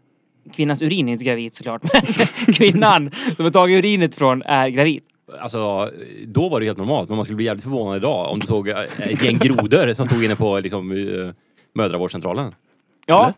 Kvinnans 0.54 0.82
urin 0.82 1.08
är 1.08 1.12
inte 1.12 1.24
gravid 1.24 1.56
såklart, 1.56 1.82
men 1.94 2.02
kvinnan 2.54 3.12
som 3.36 3.46
har 3.46 3.52
tagit 3.52 3.78
urinet 3.80 4.16
från 4.16 4.42
är 4.42 4.70
gravid. 4.70 5.04
Alltså, 5.40 5.92
då 6.26 6.50
var 6.50 6.60
det 6.60 6.66
helt 6.66 6.78
normalt, 6.78 7.10
men 7.10 7.16
man 7.16 7.26
skulle 7.26 7.36
bli 7.36 7.46
jävligt 7.46 7.64
förvånad 7.64 7.98
idag 7.98 8.32
om 8.32 8.40
du 8.40 8.48
såg 8.48 8.70
eh, 8.70 8.78
ett 9.00 9.24
gäng 9.24 9.38
grodor 9.38 9.94
som 9.94 10.06
stod 10.06 10.24
inne 10.24 10.36
på 10.36 10.60
liksom, 10.60 10.92
eh, 10.92 11.34
mödravårdscentralen. 11.74 12.54
Ja. 13.06 13.24
Eller? 13.24 13.34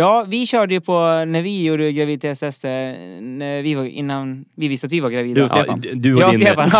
Ja, 0.00 0.24
vi 0.28 0.46
körde 0.46 0.74
ju 0.74 0.80
på 0.80 1.24
när 1.24 1.42
vi 1.42 1.64
gjorde 1.64 1.92
graviditetstester 1.92 2.70
när 3.20 3.62
vi 3.62 3.74
var, 3.74 3.84
innan 3.84 4.44
vi 4.56 4.68
visste 4.68 4.86
att 4.86 4.92
vi 4.92 5.00
var 5.00 5.10
gravida. 5.10 5.34
Du 5.34 5.42
och 5.44 5.50
Ja, 5.50 5.62
Stefan. 5.62 5.80
d- 5.80 5.88
du, 5.94 6.14
och 6.14 6.20
Jag 6.22 6.32
din, 6.32 6.40
Stefan. 6.40 6.70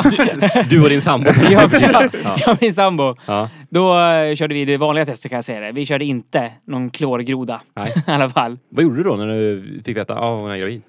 ja. 0.55 0.63
du 0.71 0.83
och 0.83 0.89
din 0.89 1.03
sambo. 1.03 1.31
jag, 1.51 1.73
jag, 1.73 2.11
jag 2.39 2.49
och 2.53 2.59
min 2.61 2.75
sambo. 2.75 3.15
Ja. 3.27 3.49
Då 3.71 3.99
eh, 3.99 4.35
körde 4.35 4.55
vi 4.55 4.65
det 4.65 4.77
vanliga 4.77 5.05
testet 5.07 5.31
kan 5.31 5.37
jag 5.37 5.45
säga 5.45 5.61
det. 5.61 5.73
Vi 5.73 5.87
körde 5.87 6.05
inte 6.05 6.51
någon 6.67 6.91
klorgroda. 6.91 7.61
Nej. 7.77 7.93
I 8.09 8.11
alla 8.11 8.31
fall. 8.31 8.59
Vad 8.71 8.83
gjorde 8.85 8.97
du 8.97 9.03
då 9.03 9.17
när 9.17 9.27
du 9.27 9.81
fick 9.85 9.97
veta 9.97 10.13
att 10.13 10.19
ah, 10.23 10.35
hon 10.35 10.51
är 10.51 10.57
gravid? 10.57 10.83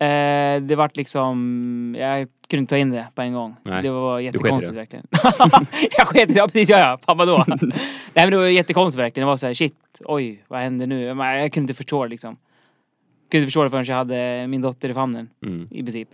Eh, 0.00 0.62
det 0.62 0.74
vart 0.76 0.96
liksom... 0.96 1.96
Jag 1.98 2.28
kunde 2.48 2.60
inte 2.60 2.70
ta 2.74 2.78
in 2.78 2.90
det 2.90 3.06
på 3.14 3.22
en 3.22 3.32
gång. 3.32 3.56
Nej. 3.62 3.82
Det 3.82 3.90
var 3.90 4.20
jättekonstigt 4.20 4.72
det. 4.72 4.78
verkligen. 4.78 5.06
jag 5.98 6.06
sket 6.08 6.30
i 6.30 6.32
det, 6.32 6.38
ja 6.38 6.46
precis, 6.48 6.68
ja 6.68 6.78
ja. 6.78 6.98
Fan 7.06 7.16
vadå? 7.16 7.44
Nej 7.60 7.70
men 8.14 8.30
det 8.30 8.36
var 8.36 8.44
jättekonstigt 8.46 9.00
verkligen. 9.00 9.26
Det 9.26 9.30
var 9.30 9.36
så 9.36 9.46
här, 9.46 9.54
shit, 9.54 9.74
oj, 10.04 10.44
vad 10.48 10.60
hände 10.60 10.86
nu? 10.86 11.14
Men 11.14 11.38
Jag 11.40 11.52
kunde 11.52 11.64
inte 11.64 11.74
förstå 11.74 12.04
det 12.04 12.10
liksom. 12.10 12.34
Kunde 13.30 13.42
inte 13.42 13.46
förstå 13.46 13.64
det 13.64 13.70
förrän 13.70 13.84
jag 13.84 13.96
hade 13.96 14.46
min 14.46 14.60
dotter 14.60 14.88
i 14.88 14.94
famnen, 14.94 15.28
Mm. 15.46 15.68
i 15.70 15.82
princip. 15.82 16.08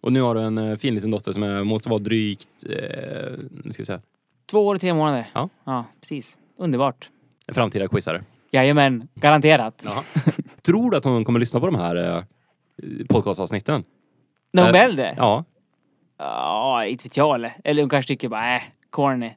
Och 0.00 0.12
nu 0.12 0.20
har 0.22 0.34
du 0.34 0.40
en 0.40 0.58
eh, 0.58 0.76
fin 0.76 0.94
liten 0.94 1.10
dotter 1.10 1.32
som 1.32 1.42
är, 1.42 1.64
måste 1.64 1.88
vara 1.88 1.98
drygt, 1.98 2.48
eh, 2.70 3.32
nu 3.64 3.72
ska 3.72 3.82
vi 3.82 3.86
säga, 3.86 4.00
Två 4.50 4.66
år 4.66 4.74
och 4.74 4.80
tre 4.80 4.94
månader. 4.94 5.30
Ja. 5.34 5.48
Ja, 5.64 5.84
precis. 6.00 6.36
Underbart. 6.58 7.10
en 7.46 7.54
framtida 7.54 7.88
quizare. 7.88 8.22
Jajamän, 8.50 9.08
garanterat. 9.14 9.84
Tror 10.62 10.90
du 10.90 10.96
att 10.96 11.04
hon 11.04 11.24
kommer 11.24 11.40
lyssna 11.40 11.60
på 11.60 11.66
de 11.66 11.74
här 11.74 12.16
eh, 12.16 12.22
podcastavsnitten? 13.08 13.84
När 14.52 14.62
hon 14.62 14.68
Eh, 14.68 14.72
blir 14.72 14.80
äldre? 14.82 15.14
Ja. 15.18 15.44
Ja, 16.18 16.84
inte 16.84 17.04
vet 17.04 17.16
jag 17.16 17.34
eller. 17.34 17.52
Eller 17.64 17.82
hon 17.82 17.90
kanske 17.90 18.08
tycker 18.08 18.28
bara, 18.28 18.54
äh, 18.56 18.62
corny. 18.90 19.30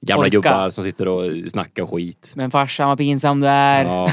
Gamla 0.00 0.20
Orka. 0.26 0.30
gubbar 0.30 0.70
som 0.70 0.84
sitter 0.84 1.08
och 1.08 1.26
snackar 1.50 1.86
skit. 1.86 2.32
Men 2.34 2.50
farsan 2.50 2.88
vad 2.88 2.98
pinsam 2.98 3.40
du 3.40 3.48
är. 3.48 3.84
Ja. 3.84 4.10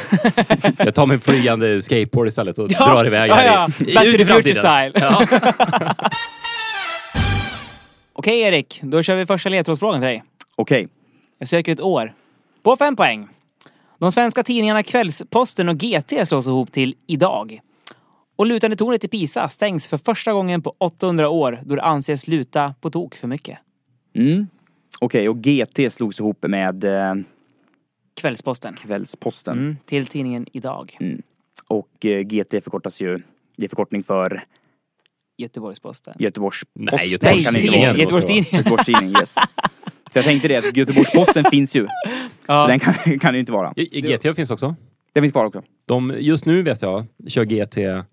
Jag 0.77 0.95
tar 0.95 1.05
min 1.07 1.19
flygande 1.19 1.81
skateboard 1.81 2.27
istället 2.27 2.57
och 2.59 2.67
Ja, 2.71 2.85
drar 2.93 3.05
iväg 3.05 3.29
ja, 3.29 3.33
här 3.35 3.45
ja. 3.79 3.85
i, 3.85 3.93
Back 3.95 4.03
to 4.03 4.09
ut 4.09 4.21
i 4.21 4.25
framtiden. 4.25 4.55
style. 4.63 4.91
Ja. 4.93 5.27
Okej 8.13 8.41
Erik, 8.41 8.79
då 8.83 9.01
kör 9.03 9.15
vi 9.15 9.25
första 9.25 9.49
ledtrådsfrågan 9.49 10.01
till 10.01 10.07
dig. 10.07 10.23
Okej. 10.55 10.87
Jag 11.39 11.47
söker 11.49 11.71
ett 11.71 11.81
år. 11.81 12.13
På 12.63 12.75
fem 12.77 12.95
poäng. 12.95 13.27
De 13.99 14.11
svenska 14.11 14.43
tidningarna 14.43 14.83
Kvällsposten 14.83 15.69
och 15.69 15.77
GT 15.77 16.27
slås 16.27 16.47
ihop 16.47 16.71
till 16.71 16.95
Idag. 17.07 17.59
Och 18.35 18.45
lutande 18.45 18.75
tornet 18.75 19.03
i 19.03 19.07
Pisa 19.07 19.49
stängs 19.49 19.87
för 19.87 19.97
första 19.97 20.33
gången 20.33 20.61
på 20.61 20.75
800 20.77 21.29
år 21.29 21.61
då 21.65 21.75
det 21.75 21.81
anses 21.81 22.27
luta 22.27 22.73
på 22.81 22.89
tok 22.89 23.15
för 23.15 23.27
mycket. 23.27 23.57
Mm. 24.15 24.47
Okej, 24.99 25.29
och 25.29 25.37
GT 25.37 25.93
slogs 25.93 26.19
ihop 26.19 26.43
med 26.47 26.83
eh, 26.83 27.13
Kvällsposten. 28.13 28.73
Kvällsposten. 28.75 29.57
Mm, 29.57 29.77
till 29.85 30.05
tidningen 30.07 30.45
Idag. 30.53 30.97
Och 31.67 32.05
eh, 32.05 32.19
GT 32.21 32.49
förkortas 32.63 33.01
ju, 33.01 33.19
det 33.57 33.65
är 33.65 33.69
förkortning 33.69 34.03
för 34.03 34.41
Göteborgs-Posten. 35.37 36.13
Göteborgs-Posten. 36.19 36.89
Nej. 36.97 37.11
Göteborgs-Tidningen. 37.11 37.95
Göteborgs-Tidningen, 37.99 39.15
yes. 39.21 39.35
För 40.11 40.19
jag 40.19 40.25
tänkte 40.25 40.47
det, 40.47 40.55
att 40.57 40.77
Göteborgs-Posten 40.77 41.43
finns 41.51 41.75
ju. 41.75 41.87
Så 41.87 41.91
Ja. 42.47 42.67
den 42.67 42.79
kan, 42.79 42.93
kan 43.19 43.33
det 43.33 43.37
ju 43.37 43.39
inte 43.39 43.51
vara. 43.51 43.73
GT 43.75 44.35
finns 44.35 44.51
också. 44.51 44.75
Den 45.13 45.23
finns 45.23 45.31
kvar 45.31 45.45
också. 45.45 45.63
De, 45.85 46.15
just 46.19 46.45
nu 46.45 46.61
vet 46.63 46.81
jag, 46.81 47.05
kör 47.27 47.45
GT 47.45 48.05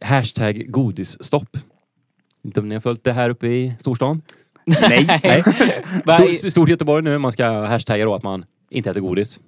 hashtag 0.00 0.64
godisstopp. 0.70 1.48
Inte 2.44 2.60
om 2.60 2.68
ni 2.68 2.74
har 2.74 2.80
följt 2.82 3.04
det 3.04 3.12
här 3.12 3.30
uppe 3.30 3.46
i 3.46 3.74
storstan? 3.80 4.22
Nej, 4.64 5.04
nej. 5.22 5.42
Stor, 6.02 6.48
stort 6.50 6.68
Göteborg 6.68 7.02
nu, 7.04 7.18
man 7.18 7.32
ska 7.32 7.46
hashtagga 7.66 8.04
då 8.04 8.14
att 8.14 8.22
man 8.22 8.44
inte 8.70 8.90
äter 8.90 9.00
godis. 9.00 9.38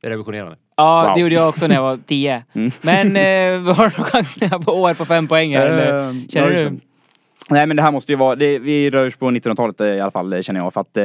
Det 0.00 0.06
är 0.06 0.10
revolutionerande. 0.10 0.56
Ja, 0.76 1.02
Wow. 1.04 1.14
det 1.14 1.20
gjorde 1.20 1.34
jag 1.34 1.48
också 1.48 1.66
när 1.66 1.74
jag 1.74 1.82
var 1.82 1.98
10. 2.06 2.42
Mm. 2.54 2.70
Men 2.82 3.06
eh, 3.16 3.74
har 3.74 3.90
du 3.90 3.96
någon 3.96 4.04
chans 4.06 4.38
på 4.64 4.72
år 4.72 4.94
på 4.94 5.04
fem 5.04 5.28
poäng 5.28 5.56
här, 5.56 5.66
eller? 5.66 6.08
Eh, 6.08 6.14
Känner 6.28 6.50
du? 6.50 6.80
Nej 7.50 7.66
men 7.66 7.76
det 7.76 7.82
här 7.82 7.90
måste 7.90 8.12
ju 8.12 8.16
vara, 8.16 8.36
det, 8.36 8.58
vi 8.58 8.90
rör 8.90 9.06
oss 9.06 9.16
på 9.16 9.30
1900-talet 9.30 9.80
eh, 9.80 9.86
i 9.86 10.00
alla 10.00 10.10
fall 10.10 10.32
eh, 10.32 10.40
känner 10.40 10.60
jag 10.60 10.72
för 10.74 10.80
att 10.80 10.96
eh, 10.96 11.04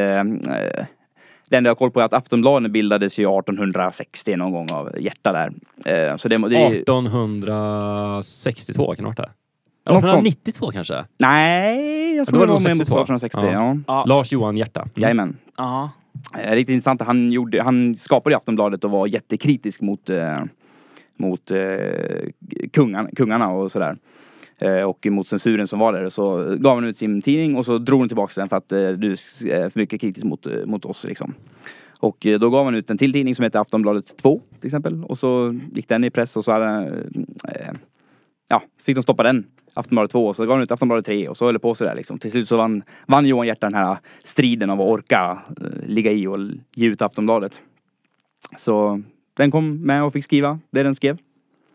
det 1.52 1.58
enda 1.58 1.68
jag 1.68 1.72
har 1.72 1.76
koll 1.76 1.92
på 1.92 2.00
är 2.00 2.04
att 2.04 2.14
Aftonbladet 2.14 2.72
bildades 2.72 3.20
ju 3.20 3.24
1860 3.24 4.36
någon 4.36 4.52
gång 4.52 4.72
av 4.72 4.92
Hjärta 5.00 5.32
där. 5.32 5.52
Eh, 5.86 6.16
så 6.16 6.28
det, 6.28 6.38
det 6.38 6.58
är, 6.58 6.72
1862 6.72 8.96
kan 8.96 8.96
det 8.96 9.04
ha 9.04 9.10
varit 9.10 9.18
det? 9.18 9.30
Något 9.94 10.10
sånt. 10.10 10.28
1892 10.28 10.72
kanske? 10.72 11.06
Nej, 11.20 12.16
jag 12.16 12.22
Ja, 12.22 12.26
tror 12.26 12.40
det 12.40 12.46
var 12.54 12.60
med 12.60 12.78
62. 12.78 12.96
1860. 12.96 13.40
Ja. 13.44 13.52
Ja. 13.52 13.78
Ja. 13.88 14.06
Lars 14.06 14.32
Johan 14.32 14.58
Hjärta. 14.58 14.82
Mm. 14.82 14.92
Jajamän. 14.96 15.38
Ja. 15.58 15.90
Eh, 16.40 16.52
Riktigt 16.56 16.74
intressant. 16.74 17.02
Han, 17.02 17.32
gjorde, 17.32 17.64
han 17.64 17.96
skapade 17.96 18.38
Aftonbladet 18.38 18.84
och 18.84 18.92
var 18.92 19.08
jättekritisk 19.08 19.82
mot, 19.82 20.10
eh, 20.10 20.40
mot 21.18 21.52
eh, 21.52 21.58
kungarna, 22.74 23.10
kungarna 23.16 23.50
och 23.50 23.72
sådär. 23.72 23.98
Eh, 24.62 24.84
och 24.84 25.06
mot 25.06 25.28
censuren 25.28 25.68
som 25.68 25.80
var 25.80 25.94
där. 25.94 26.10
Så 26.10 26.56
gav 26.60 26.76
han 26.76 26.84
ut 26.84 26.98
sin 26.98 27.22
tidning 27.22 27.56
och 27.56 27.66
så 27.66 27.78
drog 27.78 28.00
han 28.00 28.10
tillbaka 28.10 28.42
den 28.42 28.50
för 28.50 28.58
att 28.58 28.72
eh, 28.72 28.88
du 28.88 29.12
är 29.12 29.70
för 29.70 29.80
mycket 29.80 30.02
kritisk 30.02 30.26
mot, 30.26 30.46
eh, 30.46 30.66
mot 30.66 30.86
oss 30.86 31.04
liksom. 31.04 31.34
Och 32.00 32.26
eh, 32.26 32.40
då 32.40 32.50
gav 32.50 32.66
han 32.66 32.76
ut 32.76 32.90
en 32.90 32.98
till 32.98 33.14
tidning 33.14 33.36
som 33.36 33.44
heter 33.44 33.60
Aftonbladet 33.60 34.18
2 34.18 34.42
till 34.60 34.68
exempel. 34.68 35.04
Och 35.04 35.18
så 35.18 35.60
gick 35.74 35.88
den 35.88 36.04
i 36.04 36.10
press 36.10 36.38
och 36.38 36.44
så 36.44 36.52
hade, 36.52 36.88
eh, 37.48 37.74
ja, 38.50 38.64
fick 38.84 38.96
de 38.96 39.02
stoppa 39.04 39.24
den. 39.24 39.46
Aftonbladet 39.74 40.12
2 40.12 40.28
och 40.28 40.36
så 40.36 40.46
gav 40.46 40.52
han 40.54 40.64
ut 40.64 40.72
Aftonbladet 40.72 41.06
3 41.06 41.28
och 41.28 41.38
så 41.38 41.46
höll 41.46 41.54
det 41.54 41.60
på 41.60 41.76
sådär 41.76 41.96
liksom. 41.96 42.20
Till 42.20 42.32
slut 42.32 42.48
så 42.48 42.58
vann, 42.58 42.84
vann 43.06 43.26
Johan 43.26 43.48
Hjärta 43.48 43.68
den 43.68 43.76
här 43.76 43.98
striden 44.24 44.70
av 44.70 44.82
att 44.82 44.88
orka 44.88 45.42
eh, 45.62 45.90
ligga 45.90 46.12
i 46.12 46.28
och 46.28 46.38
ge 46.76 46.88
ut 46.88 47.02
Aftonbladet. 47.02 47.62
Så 48.58 49.02
den 49.34 49.52
kom 49.52 49.82
med 49.82 50.04
och 50.04 50.14
fick 50.14 50.24
skriva 50.24 50.60
det 50.72 50.84
den 50.84 50.96
skrev. 50.96 51.18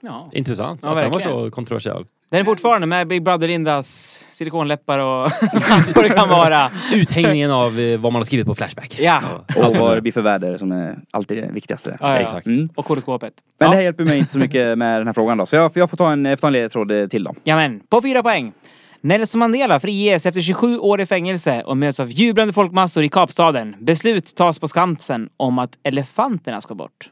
ja. 0.01 0.31
Intressant 0.33 0.81
Ja, 0.83 0.91
att 0.91 1.03
den 1.03 1.11
var 1.11 1.21
så 1.21 1.51
kontroversiell. 1.51 2.05
Den 2.31 2.41
är 2.41 2.45
fortfarande 2.45 2.87
med 2.87 3.09
Big 3.09 3.23
Brother-Lindas 3.23 4.21
silikonläppar 4.31 4.99
och 4.99 5.23
allt 5.69 5.97
vad 5.97 6.05
det 6.05 6.09
kan 6.09 6.29
vara. 6.39 6.71
Uthängningen 6.95 7.51
av 7.51 7.81
eh, 7.81 8.01
vad 8.01 8.13
man 8.13 8.21
har 8.21 8.25
skrivit 8.25 8.47
på 8.47 8.55
Flashback. 8.55 8.99
Ja. 8.99 9.23
Och 9.57 9.77
vad 9.77 9.97
det 9.97 10.01
blir 10.01 10.13
för 10.13 10.23
väder 10.23 10.57
som 10.57 10.73
är 10.73 10.99
alltid 11.11 11.43
det 11.43 11.53
viktigaste. 11.53 11.97
Ja, 12.01 12.15
ja. 12.15 12.19
Exakt. 12.19 12.47
Mm. 12.47 12.69
Och 12.75 12.89
horoskopet. 12.89 13.33
Men 13.59 13.67
ja. 13.67 13.71
det 13.71 13.77
här 13.77 13.83
hjälper 13.83 14.05
mig 14.05 14.19
inte 14.19 14.33
så 14.33 14.39
mycket 14.39 14.79
med 14.79 15.01
den 15.01 15.07
här 15.07 15.15
frågan 15.15 15.39
då. 15.39 15.47
Så 15.47 15.57
jag, 15.57 15.73
jag 15.75 15.91
får 15.91 15.97
ta 15.97 16.13
en, 16.13 16.27
en 16.27 16.53
ledtråd 16.53 16.91
eh, 16.91 17.07
till 17.07 17.25
då. 17.25 17.35
Jamen, 17.45 17.81
på 17.89 18.03
fyra 18.03 18.23
poäng. 18.23 18.53
Nelson 19.01 19.39
Mandela 19.39 19.81
friges 19.81 20.27
efter 20.27 20.41
27 20.41 20.79
år 20.79 21.01
i 21.01 21.07
fängelse 21.07 21.63
och 21.63 21.77
möts 21.77 22.01
av 22.01 22.11
jublande 22.11 22.53
folkmassor 22.53 23.05
i 23.05 23.09
Kapstaden. 23.09 23.77
Beslut 23.81 24.37
tas 24.37 24.59
på 24.59 24.69
Skansen 24.69 25.29
om 25.37 25.59
att 25.59 25.71
elefanterna 25.83 26.61
ska 26.61 26.75
bort. 26.75 27.11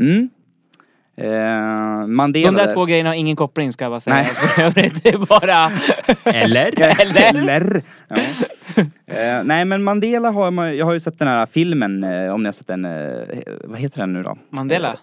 Mm. 0.00 0.28
Eh, 1.20 2.06
Mandela 2.06 2.50
De 2.50 2.56
där 2.56 2.66
där. 2.66 2.74
två 2.74 2.84
grejerna 2.84 3.10
har 3.10 3.14
ingen 3.14 3.36
koppling 3.36 3.72
ska 3.72 3.84
jag 3.84 3.92
bara 3.92 4.00
säga. 4.00 4.16
Nej. 4.16 4.24
För 4.34 4.62
övrigt, 4.62 5.02
det 5.02 5.08
är 5.08 5.18
bara... 5.18 5.70
Eller? 6.24 6.80
Eller? 7.00 7.34
Eller? 7.34 7.82
Ja. 8.08 8.16
Eh, 9.06 9.44
nej 9.44 9.64
men 9.64 9.82
Mandela 9.82 10.30
har 10.30 10.50
man, 10.50 10.76
jag 10.76 10.86
har 10.86 10.92
ju 10.92 11.00
sett 11.00 11.18
den 11.18 11.28
här 11.28 11.46
filmen, 11.46 12.04
eh, 12.04 12.34
om 12.34 12.42
ni 12.42 12.46
har 12.46 12.52
sett 12.52 12.66
den, 12.68 12.84
eh, 12.84 13.12
vad 13.64 13.78
heter 13.78 13.98
den 14.00 14.12
nu 14.12 14.22
då? 14.22 14.38
Mandela? 14.50 14.88
Eh, 14.88 14.94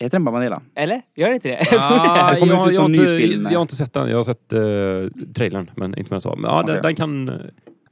heter 0.00 0.14
den 0.16 0.24
bara 0.24 0.32
Mandela? 0.32 0.62
Eller? 0.74 1.02
Gör 1.16 1.28
det 1.28 1.34
inte 1.34 1.48
det? 1.48 1.58
Ah, 1.78 2.32
det. 2.32 2.38
Jag, 2.38 2.72
jag, 2.72 2.80
har 2.80 2.88
inte, 2.88 3.16
film. 3.18 3.48
jag 3.50 3.58
har 3.58 3.62
inte 3.62 3.76
sett 3.76 3.92
den. 3.92 4.08
Jag 4.10 4.16
har 4.16 4.24
sett 4.24 4.52
uh, 4.52 5.24
trailern, 5.34 5.70
men 5.76 5.98
inte 5.98 6.12
mer 6.12 6.20
så. 6.20 6.36
Men, 6.36 6.50
ja, 6.50 6.56
den, 6.56 6.70
Okej. 6.70 6.80
den 6.82 6.94
kan... 6.94 7.40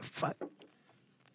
Fan. 0.03 0.31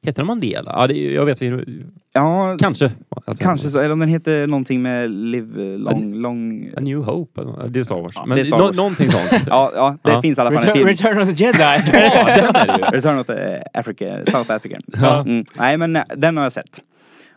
Heter 0.01 0.21
den 0.21 0.27
Mandela? 0.27 0.71
Ja, 0.75 0.87
det, 0.87 1.11
jag 1.13 1.25
vet. 1.25 1.41
vi- 1.41 1.83
Ja, 2.13 2.57
Kanske. 2.59 2.91
kanske 3.39 3.69
så. 3.69 3.79
Eller 3.79 3.91
om 3.93 3.99
den 3.99 4.09
heter 4.09 4.47
någonting 4.47 4.81
med 4.81 5.09
Live 5.11 5.77
Long... 5.77 6.13
long... 6.13 6.69
A 6.77 6.79
New 6.81 6.97
Hope. 7.03 7.41
Det 7.67 7.79
är 7.79 7.83
Star 7.83 8.01
Wars. 8.01 8.11
Ja, 8.15 8.25
men 8.25 8.35
det 8.35 8.41
är 8.41 8.45
Star 8.45 8.57
Wars. 8.59 8.77
någonting 8.77 9.09
sånt. 9.09 9.43
Ja, 9.47 9.71
ja, 9.75 9.97
det 10.03 10.11
Ja. 10.11 10.21
finns 10.21 10.37
i 10.37 10.41
alla 10.41 10.51
fall 10.51 10.69
en 10.69 10.85
Return, 10.85 10.95
film. 10.97 11.13
Return 11.15 11.29
of 11.29 11.37
the 11.37 11.43
Jedi. 11.43 11.59
ja, 12.15 12.25
den 12.35 12.55
är 12.55 12.67
det 12.67 12.77
ju. 12.77 12.83
Return 12.97 13.19
of 13.19 13.27
the 13.27 13.63
Africa, 13.73 14.25
South 14.25 14.51
African. 14.51 14.81
Ja. 15.01 15.21
Mm. 15.21 15.45
Nej 15.57 15.77
men 15.77 15.95
eh, 15.95 16.03
den 16.15 16.37
har 16.37 16.43
jag 16.43 16.51
sett. 16.53 16.81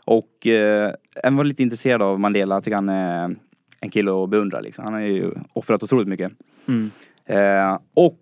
Och 0.05 0.47
eh, 0.47 0.93
jag 1.23 1.31
var 1.33 1.45
lite 1.45 1.63
intresserad 1.63 2.03
av 2.03 2.21
Mandela. 2.21 2.55
Jag 2.55 2.65
tycker 2.65 2.77
han 2.77 2.89
är 2.89 3.37
en 3.81 3.89
kille 3.91 4.11
att 4.25 4.31
beundra 4.31 4.61
liksom. 4.61 4.85
Han 4.85 4.95
har 4.95 5.01
ju 5.01 5.31
offrat 5.53 5.83
otroligt 5.83 6.09
mycket. 6.09 6.33
Mm. 6.69 6.91
Eh, 7.29 7.79
och 7.95 8.19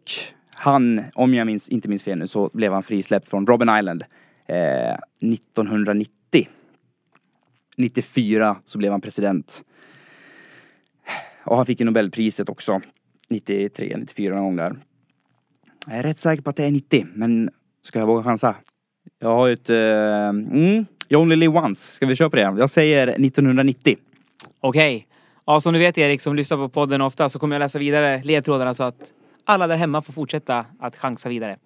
han, 0.55 1.05
om 1.15 1.35
jag 1.35 1.47
minns, 1.47 1.69
inte 1.69 1.89
minns 1.89 2.03
fel 2.05 2.19
nu, 2.19 2.27
så 2.27 2.51
blev 2.53 2.73
han 2.73 2.83
frisläppt 2.83 3.29
från 3.29 3.47
Robben 3.47 3.79
Island 3.79 4.05
eh, 4.51 4.97
1990. 5.33 6.49
94 7.77 8.57
så 8.65 8.79
blev 8.79 8.93
han 8.93 9.01
president. 9.01 9.63
Och 11.45 11.57
han 11.57 11.67
fick 11.67 11.81
ju 11.81 11.87
Nobelpriset 11.87 12.49
också. 12.49 12.81
93, 13.31 13.97
94 13.97 14.35
någon 14.35 14.45
gång 14.45 14.57
där. 14.57 14.77
Jag 15.87 15.97
är 15.97 16.03
rätt 16.03 16.19
säker 16.19 16.43
på 16.43 16.51
att 16.51 16.57
det 16.57 16.65
är 16.65 16.71
90, 16.71 17.07
men 17.15 17.51
ska 17.83 17.99
jag 17.99 18.07
våga 18.07 18.23
chansa? 18.23 18.57
Jag 19.19 19.29
har 19.31 19.47
ju 19.47 19.53
ett... 19.53 19.71
Uh, 19.71 19.77
mm, 19.77 20.87
You 21.13 21.23
only 21.23 21.37
live 21.37 21.59
once. 21.59 21.93
Ska 21.93 22.07
vi 22.07 22.17
köra 22.17 22.31
på 22.31 22.37
det? 22.37 22.43
Jag 22.43 22.71
säger 22.71 23.09
1990. 23.09 23.97
Okej. 24.61 25.07
Ja, 25.47 25.61
som 25.61 25.73
du 25.73 25.79
vet 25.79 25.99
Erik, 25.99 26.21
som 26.21 26.37
lyssnar 26.37 26.57
på 26.57 26.69
podden 26.69 27.01
ofta, 27.01 27.29
så 27.29 27.39
kommer 27.39 27.55
jag 27.55 27.61
läsa 27.61 27.79
vidare 27.79 28.23
ledtrådarna 28.25 28.75
så 28.75 28.83
att 28.85 29.13
alla 29.45 29.67
där 29.67 29.77
hemma 29.77 30.03
får 30.03 30.13
fortsätta 30.13 30.67
att 30.81 30.97
chansa 30.97 31.29
vidare. 31.29 31.57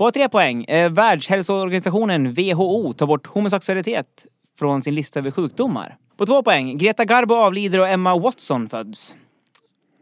På 0.00 0.10
tre 0.10 0.28
poäng. 0.28 0.64
Eh, 0.64 0.92
Världshälsoorganisationen 0.92 2.32
WHO 2.32 2.92
tar 2.92 3.06
bort 3.06 3.26
homosexualitet 3.26 4.06
från 4.58 4.82
sin 4.82 4.94
lista 4.94 5.18
över 5.18 5.30
sjukdomar. 5.30 5.96
På 6.16 6.26
två 6.26 6.42
poäng. 6.42 6.78
Greta 6.78 7.04
Garbo 7.04 7.34
avlider 7.34 7.80
och 7.80 7.88
Emma 7.88 8.18
Watson 8.18 8.68
föds. 8.68 9.14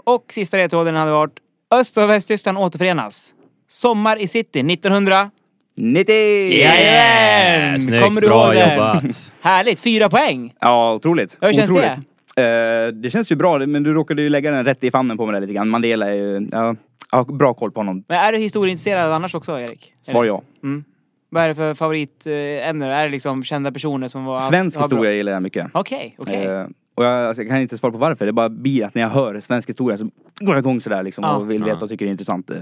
Och 0.04 0.24
sista 0.28 0.56
ledtråden 0.56 0.96
hade 0.96 1.10
varit 1.10 1.38
Öst 1.70 1.96
och 1.96 2.10
Västtyskland 2.10 2.58
återförenas. 2.58 3.30
Sommar 3.68 4.16
i 4.22 4.28
city 4.28 4.60
1900... 4.60 5.30
90! 5.76 6.14
Jajamän! 6.14 7.80
Snyggt, 7.80 8.04
Kommer 8.04 8.20
du 8.20 8.26
bra 8.26 8.54
ihåg 8.54 8.54
det? 8.54 8.74
jobbat. 8.74 9.32
Härligt! 9.40 9.80
Fyra 9.80 10.08
poäng! 10.08 10.54
Ja, 10.60 10.94
otroligt. 10.94 11.38
Hur 11.40 11.52
känns 11.52 11.70
otroligt. 11.70 11.90
det? 12.34 12.92
det 12.92 13.10
känns 13.10 13.32
ju 13.32 13.36
bra, 13.36 13.58
men 13.58 13.82
du 13.82 13.94
råkade 13.94 14.22
ju 14.22 14.28
lägga 14.28 14.50
den 14.50 14.64
rätt 14.64 14.84
i 14.84 14.90
famnen 14.90 15.16
på 15.16 15.26
mig 15.26 15.32
där 15.32 15.40
lite 15.40 15.52
grann. 15.52 15.68
Mandela 15.68 16.06
är 16.06 16.14
ju... 16.14 16.48
Ja, 16.52 16.76
jag 17.12 17.18
har 17.18 17.24
bra 17.24 17.54
koll 17.54 17.72
på 17.72 17.80
honom. 17.80 18.04
Men 18.08 18.18
är 18.18 18.32
du 18.32 18.38
historieintresserad 18.38 19.12
annars 19.12 19.34
också, 19.34 19.60
Erik? 19.60 19.92
Svar 20.02 20.24
ja. 20.24 20.42
Mm. 20.62 20.84
Vad 21.30 21.42
är 21.42 21.48
det 21.48 21.54
för 21.54 21.74
favoritämne? 21.74 22.86
Är 22.94 23.04
det 23.04 23.10
liksom 23.10 23.44
kända 23.44 23.72
personer 23.72 24.08
som 24.08 24.24
var... 24.24 24.38
Svensk 24.38 24.80
historia 24.80 25.12
gillar 25.12 25.32
jag 25.32 25.42
mycket. 25.42 25.66
Okej, 25.72 26.14
okej. 26.18 26.44
Eh, 26.44 26.66
och 26.94 27.04
jag, 27.04 27.26
alltså, 27.28 27.42
jag 27.42 27.50
kan 27.50 27.60
inte 27.60 27.78
svara 27.78 27.92
på 27.92 27.98
varför, 27.98 28.24
det 28.26 28.30
är 28.30 28.32
bara 28.32 28.48
blir 28.48 28.84
att 28.84 28.94
när 28.94 29.02
jag 29.02 29.08
hör 29.08 29.40
svensk 29.40 29.68
historia 29.68 29.96
så 29.98 30.04
går 30.40 30.54
jag 30.54 30.58
igång 30.58 30.80
sådär 30.80 31.02
liksom 31.02 31.24
Ja. 31.24 31.36
och 31.36 31.50
vill 31.50 31.64
veta 31.64 31.80
och 31.80 31.88
tycker 31.88 32.04
det 32.04 32.08
är 32.08 32.12
intressant. 32.12 32.50
Eh, 32.50 32.56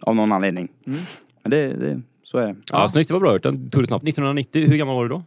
av 0.00 0.14
någon 0.16 0.32
anledning. 0.32 0.68
Mm. 0.86 0.98
Men 1.42 1.50
det, 1.50 1.68
det, 1.68 2.00
så 2.22 2.38
är 2.38 2.46
det. 2.46 2.56
Ja, 2.72 2.88
snyggt, 2.88 3.08
det 3.08 3.14
var 3.14 3.20
bra 3.20 3.32
gjort. 3.32 3.42
Den 3.42 3.70
tog 3.70 3.82
det 3.82 3.86
snabbt. 3.86 4.02
1990, 4.08 4.66
hur 4.68 4.76
gammal 4.76 4.94
var 4.96 5.02
du 5.02 5.08
då? 5.08 5.22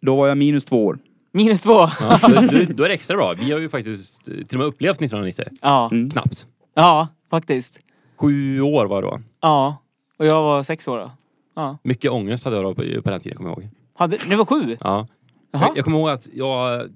Då 0.00 0.16
var 0.16 0.28
jag 0.28 0.38
minus 0.38 0.64
två 0.64 0.84
år. 0.86 0.98
Minus 1.32 1.60
två. 1.62 1.72
Ja, 2.00 2.18
då, 2.22 2.28
då, 2.28 2.58
då 2.74 2.84
är 2.84 2.88
det 2.88 2.94
extra 2.94 3.16
bra. 3.16 3.34
Vi 3.38 3.52
har 3.52 3.58
ju 3.58 3.68
faktiskt 3.68 4.24
till 4.24 4.44
och 4.52 4.58
med 4.58 4.66
upplevt 4.66 4.96
1990. 5.02 5.44
Ja, 5.62 5.88
Mm. 5.92 6.10
Knappt. 6.10 6.46
ja, 6.74 7.08
faktiskt. 7.30 7.80
Sju 8.16 8.60
år 8.60 8.86
var 8.86 9.02
det 9.02 9.08
då. 9.08 9.20
Ja. 9.40 9.76
Och 10.18 10.26
jag 10.26 10.42
var 10.42 10.62
sex 10.62 10.88
år 10.88 10.98
då. 10.98 11.10
Ja. 11.56 11.78
Mycket 11.82 12.10
ångest 12.10 12.44
hade 12.44 12.56
jag 12.56 12.64
då 12.64 12.74
på, 12.74 13.02
på 13.02 13.10
den 13.10 13.20
tiden, 13.20 13.36
kommer 13.36 13.50
jag 13.50 13.58
ihåg. 13.62 13.68
Hade, 13.94 14.18
ni 14.28 14.34
var 14.36 14.44
sju? 14.44 14.76
Ja. 14.80 15.06
Jaha. 15.50 15.62
Jag, 15.68 15.76
jag 15.76 15.84
kommer 15.84 15.98
ihåg 15.98 16.08
att 16.10 16.28
jag 16.32 16.88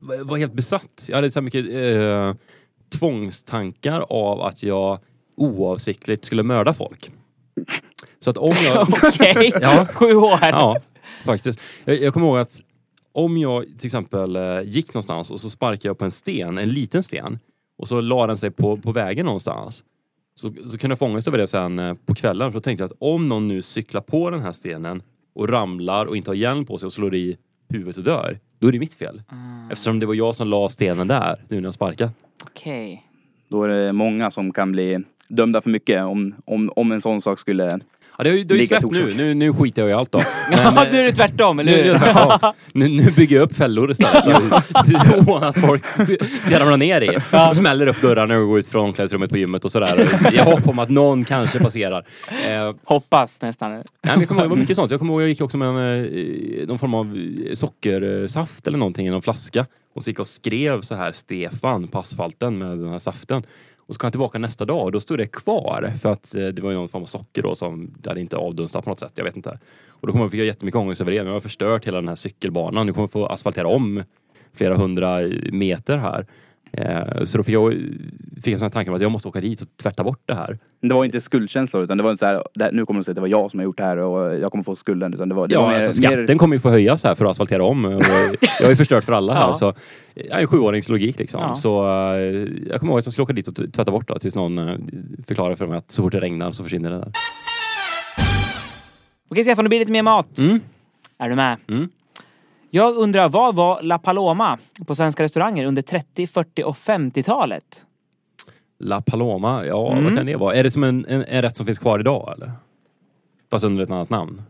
var 0.00 0.36
helt 0.36 0.52
besatt. 0.52 1.04
Jag 1.08 1.16
hade 1.16 1.30
så 1.30 1.40
mycket 1.40 1.66
eh, 1.74 2.34
tvångstankar 2.98 4.04
av 4.08 4.40
att 4.42 4.62
jag 4.62 4.98
oavsiktligt 5.36 6.24
skulle 6.24 6.42
mörda 6.42 6.74
folk. 6.74 7.10
Så 8.20 8.30
att 8.30 8.38
om 8.38 8.54
jag... 8.64 8.88
Okej, 9.02 9.52
Ja. 9.62 9.86
sju 9.92 10.14
år. 10.14 10.38
ja, 10.42 10.76
faktiskt. 11.24 11.60
Jag, 11.84 12.02
jag 12.02 12.14
kommer 12.14 12.26
ihåg 12.26 12.38
att 12.38 12.60
om 13.12 13.38
jag 13.38 13.64
till 13.64 13.86
exempel 13.86 14.36
eh, 14.36 14.60
gick 14.64 14.94
någonstans 14.94 15.30
och 15.30 15.40
så 15.40 15.50
sparkade 15.50 15.88
jag 15.88 15.98
på 15.98 16.04
en 16.04 16.10
sten, 16.10 16.58
en 16.58 16.68
liten 16.68 17.02
sten, 17.02 17.38
och 17.76 17.88
så 17.88 18.00
la 18.00 18.26
den 18.26 18.36
sig 18.36 18.50
på, 18.50 18.76
på 18.76 18.92
vägen 18.92 19.26
någonstans. 19.26 19.84
Så, 20.34 20.52
så 20.66 20.78
kunde 20.78 20.92
jag 20.92 20.98
få 20.98 21.06
ångest 21.06 21.28
över 21.28 21.38
det 21.38 21.46
sen 21.46 21.78
eh, 21.78 21.94
på 21.94 22.14
kvällen. 22.14 22.52
För 22.52 22.58
då 22.58 22.62
tänkte 22.62 22.82
jag 22.82 22.86
att 22.86 22.96
om 22.98 23.28
någon 23.28 23.48
nu 23.48 23.62
cyklar 23.62 24.00
på 24.00 24.30
den 24.30 24.40
här 24.40 24.52
stenen 24.52 25.02
och 25.34 25.48
ramlar 25.48 26.06
och 26.06 26.16
inte 26.16 26.30
har 26.30 26.34
hjälm 26.34 26.64
på 26.64 26.78
sig 26.78 26.86
och 26.86 26.92
slår 26.92 27.14
i 27.14 27.36
huvudet 27.68 27.96
och 27.96 28.04
dör, 28.04 28.38
då 28.58 28.68
är 28.68 28.72
det 28.72 28.78
mitt 28.78 28.94
fel. 28.94 29.22
Eftersom 29.70 30.00
det 30.00 30.06
var 30.06 30.14
jag 30.14 30.34
som 30.34 30.48
la 30.48 30.68
stenen 30.68 31.08
där, 31.08 31.44
nu 31.48 31.56
när 31.60 31.66
jag 31.66 31.74
sparkade. 31.74 32.10
Okej. 32.44 33.02
Då 33.48 33.62
är 33.62 33.68
det 33.68 33.92
många 33.92 34.30
som 34.30 34.52
kan 34.52 34.72
bli 34.72 35.04
dömda 35.28 35.60
för 35.60 35.70
mycket 35.70 36.04
om, 36.04 36.34
om, 36.44 36.70
om 36.76 36.92
en 36.92 37.00
sån 37.00 37.20
sak 37.20 37.38
skulle... 37.38 37.80
Ja, 38.18 38.24
det 38.24 38.30
har 38.30 38.36
ju, 38.36 38.44
det 38.44 38.54
har 38.54 38.60
ju 38.60 38.66
släppt 38.66 38.90
nu. 38.90 39.14
nu. 39.14 39.34
Nu 39.34 39.52
skiter 39.52 39.82
jag 39.82 39.90
i 39.90 39.92
allt 39.92 40.12
då. 40.12 40.22
Ja, 40.50 40.72
Men, 40.74 40.92
nu 40.92 40.98
är 40.98 41.04
det 41.04 41.12
tvärtom, 41.12 41.58
eller 41.58 41.72
Nu, 41.72 41.82
nu, 41.82 41.90
hur? 41.90 41.98
tvärtom. 41.98 42.52
nu, 42.72 42.88
nu 42.88 43.10
bygger 43.10 43.36
jag 43.36 43.42
upp 43.42 43.56
fällor 43.56 43.90
istället. 43.90 44.24
Så, 44.24 44.30
att 45.44 45.60
folk 45.60 45.84
ska 46.46 46.60
ramla 46.60 46.76
ner 46.76 47.00
i. 47.00 47.18
Smäller 47.54 47.86
upp 47.86 48.02
dörrarna 48.02 48.38
och 48.38 48.46
går 48.48 48.58
ut 48.58 48.68
från 48.68 48.84
omklädningsrummet 48.84 49.30
på 49.30 49.36
gymmet 49.36 49.64
och 49.64 49.72
sådär. 49.72 50.08
I 50.34 50.38
hopp 50.38 50.68
om 50.68 50.78
att 50.78 50.88
någon 50.88 51.24
kanske 51.24 51.58
passerar. 51.58 52.04
Eh, 52.48 52.74
Hoppas 52.84 53.42
nästan. 53.42 53.70
nej, 53.72 53.82
men 54.02 54.20
jag 54.20 54.28
kommer 54.28 54.40
ihåg, 54.40 54.50
det 54.50 54.54
var 54.54 54.60
mycket 54.60 54.76
sånt. 54.76 54.90
Jag 54.90 55.00
kommer 55.00 55.12
ihåg 55.12 55.22
jag 55.22 55.28
gick 55.28 55.40
också 55.40 55.58
med 55.58 55.68
en, 55.68 56.04
eh, 56.04 56.68
någon 56.68 56.78
form 56.78 56.94
av 56.94 57.06
eh, 57.46 57.54
sockersaft 57.54 58.66
eller 58.66 58.78
någonting 58.78 59.06
i 59.06 59.10
någon 59.10 59.22
flaska. 59.22 59.66
Och 59.94 60.02
så 60.02 60.10
gick 60.10 60.16
jag 60.18 60.20
och 60.22 60.26
skrev 60.26 60.80
så 60.80 60.94
här 60.94 61.12
Stefan 61.12 61.88
på 61.88 61.98
asfalten 61.98 62.58
med 62.58 62.78
den 62.78 62.88
här 62.88 62.98
saften. 62.98 63.42
Och 63.86 63.94
så 63.94 63.98
kom 63.98 64.06
jag 64.06 64.12
tillbaka 64.12 64.38
nästa 64.38 64.64
dag 64.64 64.84
och 64.84 64.92
då 64.92 65.00
stod 65.00 65.18
det 65.18 65.26
kvar. 65.26 65.92
För 66.02 66.12
att 66.12 66.34
eh, 66.34 66.46
det 66.46 66.62
var 66.62 66.72
någon 66.72 66.88
form 66.88 67.02
av 67.02 67.06
socker 67.06 67.42
då 67.42 67.54
som 67.54 67.94
det 67.98 68.10
hade 68.10 68.20
inte 68.20 68.36
avdunstat 68.36 68.84
på 68.84 68.90
något 68.90 69.00
sätt. 69.00 69.12
Jag 69.14 69.24
vet 69.24 69.36
inte. 69.36 69.58
Och 69.88 70.06
då 70.06 70.12
kommer 70.12 70.24
jag 70.24 70.30
fick 70.30 70.40
jag 70.40 70.46
jättemycket 70.46 70.78
ångest 70.78 71.00
över 71.00 71.12
det. 71.12 71.18
Men 71.18 71.26
jag 71.26 71.32
har 71.32 71.40
förstört 71.40 71.86
hela 71.86 71.96
den 71.96 72.08
här 72.08 72.14
cykelbanan. 72.14 72.86
Nu 72.86 72.92
kommer 72.92 73.02
jag 73.02 73.12
få 73.12 73.26
asfaltera 73.26 73.68
om 73.68 74.02
flera 74.52 74.76
hundra 74.76 75.20
meter 75.52 75.98
här. 75.98 76.26
Eh, 76.72 77.24
så 77.24 77.38
då 77.38 77.44
fick 77.44 77.54
jag, 77.54 77.72
fick 78.42 78.52
jag 78.52 78.60
sån 78.60 78.66
här 78.66 78.70
tanke 78.70 78.90
om 78.90 78.94
att 78.94 79.02
jag 79.02 79.10
måste 79.12 79.28
åka 79.28 79.40
dit 79.40 79.60
och 79.62 79.68
tvätta 79.82 80.04
bort 80.04 80.20
det 80.26 80.34
här. 80.34 80.58
Det 80.80 80.94
var 80.94 81.04
inte 81.04 81.20
skuldkänslor 81.20 81.84
utan 81.84 81.96
det 81.96 82.02
var 82.04 82.10
inte 82.10 82.18
så 82.18 82.26
här, 82.26 82.42
det 82.54 82.70
nu 82.72 82.86
kommer 82.86 83.00
de 83.00 83.04
säga 83.04 83.12
att 83.12 83.14
det 83.14 83.20
var 83.20 83.28
jag 83.28 83.50
som 83.50 83.60
har 83.60 83.64
gjort 83.64 83.76
det 83.76 83.84
här 83.84 83.96
och 83.96 84.38
jag 84.38 84.50
kommer 84.50 84.64
få 84.64 84.76
skulden. 84.76 85.14
Utan 85.14 85.28
det 85.28 85.34
var, 85.34 85.48
det 85.48 85.56
var 85.56 85.62
Ja, 85.62 85.68
mer, 85.68 85.76
alltså 85.76 85.92
skatten 85.92 86.38
kommer 86.38 86.56
ju 86.56 86.60
få 86.60 86.70
höjas 86.70 87.04
här 87.04 87.14
för 87.14 87.24
att 87.24 87.30
asfaltera 87.30 87.64
om. 87.64 87.84
Och 87.84 87.92
jag 88.58 88.64
har 88.66 88.70
ju 88.70 88.76
förstört 88.76 89.04
för 89.04 89.12
alla 89.12 89.34
här. 89.34 89.40
Ja. 89.40 89.54
Så 89.54 89.74
jag 90.14 90.26
är 90.38 90.40
en 90.40 90.46
sjuårings 90.46 90.88
logik 90.88 91.18
liksom. 91.18 91.40
Ja. 91.40 91.56
Så 91.56 91.86
eh, 91.86 92.48
jag 92.70 92.80
kommer 92.80 92.92
ihåg 92.92 92.98
att 92.98 93.06
jag 93.06 93.12
skulle 93.12 93.22
åka 93.22 93.32
dit 93.32 93.48
och 93.48 93.54
tvätta 93.54 93.90
bort 93.90 94.08
det 94.08 94.18
tills 94.18 94.34
någon 94.34 94.58
eh, 94.58 94.76
förklarar 95.26 95.54
för 95.54 95.66
mig 95.66 95.78
att 95.78 95.90
så 95.90 96.02
fort 96.02 96.12
det 96.12 96.20
regnar 96.20 96.52
så 96.52 96.62
försvinner 96.62 96.90
det 96.90 96.98
där. 96.98 97.12
Okej 99.30 99.44
Stefan, 99.44 99.64
det 99.64 99.68
blir 99.68 99.78
lite 99.78 99.92
mer 99.92 100.02
mat. 100.02 100.38
Mm. 100.38 100.60
Är 101.18 101.28
du 101.28 101.36
med? 101.36 101.56
Mm. 101.68 101.88
Jag 102.70 102.96
undrar, 102.96 103.28
vad 103.28 103.54
var 103.54 103.82
La 103.82 103.98
Paloma 103.98 104.58
på 104.86 104.94
svenska 104.94 105.22
restauranger 105.22 105.64
under 105.66 105.82
30, 105.82 106.26
40 106.26 106.62
och 106.64 106.76
50-talet? 106.76 107.84
La 108.78 109.02
Paloma, 109.02 109.66
ja 109.66 109.92
Mm. 109.92 110.04
vad 110.04 110.16
kan 110.16 110.26
det 110.26 110.36
vara? 110.36 110.54
Är 110.54 110.62
det 110.62 110.70
som 110.70 110.84
en, 110.84 111.06
en, 111.08 111.24
en 111.24 111.42
rätt 111.42 111.56
som 111.56 111.66
finns 111.66 111.78
kvar 111.78 111.98
idag 112.00 112.32
eller? 112.36 112.52
Fast 113.50 113.64
under 113.64 113.82
ett 113.84 113.90
annat 113.90 114.10
namn? 114.10 114.42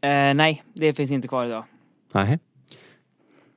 Eh, 0.00 0.34
nej, 0.34 0.62
det 0.74 0.94
finns 0.94 1.10
inte 1.10 1.28
kvar 1.28 1.44
idag. 1.46 1.64
Nej. 2.12 2.38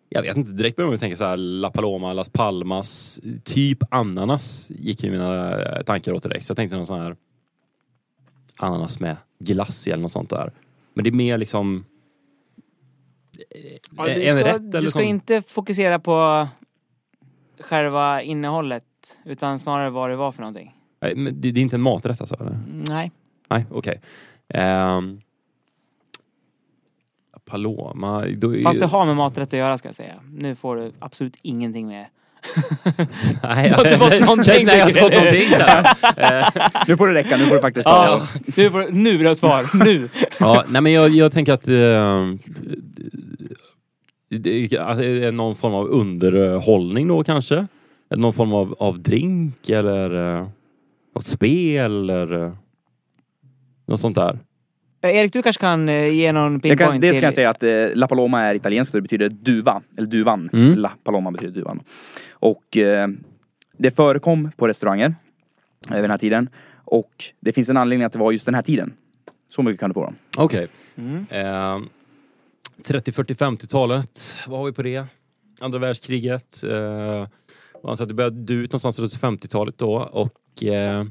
Jag 0.10 0.22
vet 0.22 0.38
inte, 0.38 0.52
direkt 0.52 0.76
började 0.76 0.92
man 0.92 1.00
tänka 1.00 1.18
så 1.18 1.24
här 1.24 1.38
La 1.38 1.70
Paloma, 1.72 2.14
Las 2.14 2.30
Palmas, 2.30 3.20
typ 3.44 3.78
ananas 3.94 4.72
gick 4.76 5.04
ju 5.04 5.12
mina 5.12 5.62
eh, 5.62 5.82
tankar 5.84 6.14
åt 6.14 6.24
direkt. 6.24 6.46
Så 6.46 6.52
jag 6.52 6.58
tänkte 6.58 6.78
någon 6.78 6.86
sån 6.86 7.02
här 7.02 7.16
ananas 8.58 9.00
med 9.00 9.18
glass 9.40 9.88
eller 9.88 9.98
något 10.02 10.12
sånt 10.12 10.30
där. 10.30 10.52
Men 10.94 11.04
det 11.04 11.10
är 11.10 11.12
mer 11.12 11.38
liksom 11.38 11.86
Ja, 13.98 14.08
en 14.10 14.20
du 14.20 14.28
ska, 14.28 14.40
rätt 14.54 14.72
du 14.72 14.78
eller 14.78 14.90
ska 14.90 15.00
sån- 15.00 15.08
inte 15.08 15.42
fokusera 15.42 16.00
på 16.00 16.48
själva 17.60 18.22
innehållet 18.22 18.84
utan 19.26 19.60
snarare 19.60 19.90
vad 19.90 20.10
det 20.10 20.16
var 20.16 20.32
för 20.32 20.42
någonting. 20.42 20.76
Men 21.00 21.42
det, 21.42 21.52
det 21.52 21.60
är 21.60 21.62
inte 21.62 21.76
en 21.76 21.82
maträtt 21.82 22.22
alltså? 22.22 22.36
Eller? 22.36 22.60
Nej. 22.90 23.12
Nej, 23.50 23.66
okej. 23.72 24.02
Ehm, 24.48 25.22
Paloma, 27.46 28.26
då 28.38 28.56
är 28.56 28.64
Fast 28.64 28.80
det 28.80 28.86
har 28.86 29.06
med 29.06 29.16
maträtt 29.16 29.48
att 29.48 29.54
göra 29.60 29.78
ska 29.78 29.88
jag 29.88 29.96
säga. 29.96 30.16
Nu 30.32 30.56
får 30.56 30.76
du 30.76 30.92
absolut 31.00 31.38
ingenting 31.42 31.88
med. 31.88 32.06
Nej, 33.44 33.70
Du 33.70 33.76
har 33.76 33.86
inte 33.86 33.98
fått 33.98 34.20
någonting, 34.20 34.66
Nej, 34.66 34.78
jag 34.78 34.84
har 34.84 34.90
inte 34.90 35.00
fått 35.00 35.14
någonting 35.14 35.50
jag. 35.60 36.88
Nu 36.88 36.98
får 36.98 37.08
det 37.08 37.14
räcka, 37.14 37.38
nu 37.38 37.46
får 37.46 37.56
du 37.56 37.62
faktiskt 37.62 37.86
ta. 37.86 38.06
Ja, 38.06 38.28
nu, 38.58 38.70
får, 38.70 38.92
nu 38.92 39.12
vill 39.12 39.22
jag 39.22 39.30
ha 39.30 39.36
svar. 39.36 39.70
Nu! 39.74 40.10
Ja, 40.40 40.64
nej 40.68 40.82
men 40.82 40.92
jag, 40.92 41.10
jag 41.10 41.32
tänker 41.32 41.54
att 41.54 41.68
eh, 41.68 41.74
det, 44.30 44.74
är 44.74 45.32
någon 45.32 45.56
form 45.56 45.74
av 45.74 45.88
underhållning 45.88 47.08
då 47.08 47.24
kanske? 47.24 47.68
Någon 48.16 48.34
form 48.34 48.54
av, 48.54 48.76
av 48.80 49.00
drink 49.00 49.70
eller 49.70 50.38
eh, 50.40 50.48
något 51.16 51.28
spel 51.28 52.10
eller 52.10 52.44
eh, 52.44 52.54
något 53.88 54.02
sånt 54.02 54.16
där. 54.16 54.40
Eh, 55.06 55.16
Erik, 55.16 55.34
du 55.34 55.42
kanske 55.42 55.60
kan 55.60 55.90
eh, 55.90 56.10
ge 56.10 56.32
någon 56.32 56.54
Jag 56.54 56.62
pinpoint 56.62 56.92
kan, 56.92 57.02
dels 57.02 57.12
till... 57.14 57.22
kan 57.22 57.28
jag 57.28 57.34
säga 57.34 57.50
att 57.50 57.64
eh, 57.64 57.88
La 57.94 58.08
Paloma 58.08 58.42
är 58.42 58.56
italienskt 58.56 58.94
och 58.94 58.98
det 58.98 59.02
betyder 59.02 59.30
duva, 59.30 59.82
eller 59.98 60.08
duvan. 60.08 60.50
Mm. 60.54 60.78
La 60.78 60.92
Paloma 61.04 61.32
betyder 61.32 61.54
duvan. 61.54 61.80
Och 62.32 62.78
eh, 62.78 63.08
det 63.78 63.92
förekom 63.92 64.52
på 64.58 64.68
restauranger 64.68 65.16
eh, 65.90 65.94
vid 65.94 66.04
den 66.04 66.12
här 66.12 66.18
tiden. 66.18 66.50
Och 66.86 67.12
det 67.40 67.54
finns 67.54 67.70
en 67.70 67.78
anledning 67.78 68.06
att 68.06 68.14
det 68.14 68.20
var 68.20 68.32
just 68.32 68.46
den 68.46 68.56
här 68.56 68.62
tiden. 68.62 68.94
Så 69.50 69.64
mycket 69.64 69.80
kan 69.80 69.90
du 69.90 69.94
få 69.94 70.04
dem. 70.04 70.16
Okej. 70.38 70.68
Mm. 70.96 71.26
Eh, 71.30 71.80
30, 72.84 73.12
40, 73.12 73.34
50-talet. 73.34 74.36
Vad 74.48 74.60
har 74.60 74.66
vi 74.66 74.74
på 74.74 74.84
det? 74.84 75.06
Andra 75.60 75.80
världskriget. 75.80 76.64
Eh, 76.64 77.28
alltså 77.84 78.06
det 78.06 78.14
började 78.14 78.36
dö 78.36 78.54
ut 78.54 78.72
någonstans 78.72 79.00
runt 79.00 79.42
50-talet 79.42 79.78
då 79.78 79.96
och 79.96 80.64
eh, 80.64 81.06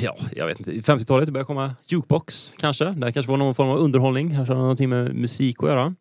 Ja, 0.00 0.16
jag 0.36 0.46
vet 0.46 0.58
inte. 0.58 0.72
50-talet 0.72 1.26
det 1.26 1.32
började 1.32 1.46
komma 1.46 1.74
jukebox 1.86 2.52
kanske. 2.58 2.84
Det 2.84 3.12
kanske 3.12 3.30
var 3.30 3.38
någon 3.38 3.54
form 3.54 3.68
av 3.68 3.78
underhållning. 3.78 4.30
Kanske 4.30 4.52
hade 4.52 4.62
någonting 4.62 4.88
med 4.88 5.14
musik 5.14 5.62
att 5.62 5.68
göra. 5.68 5.94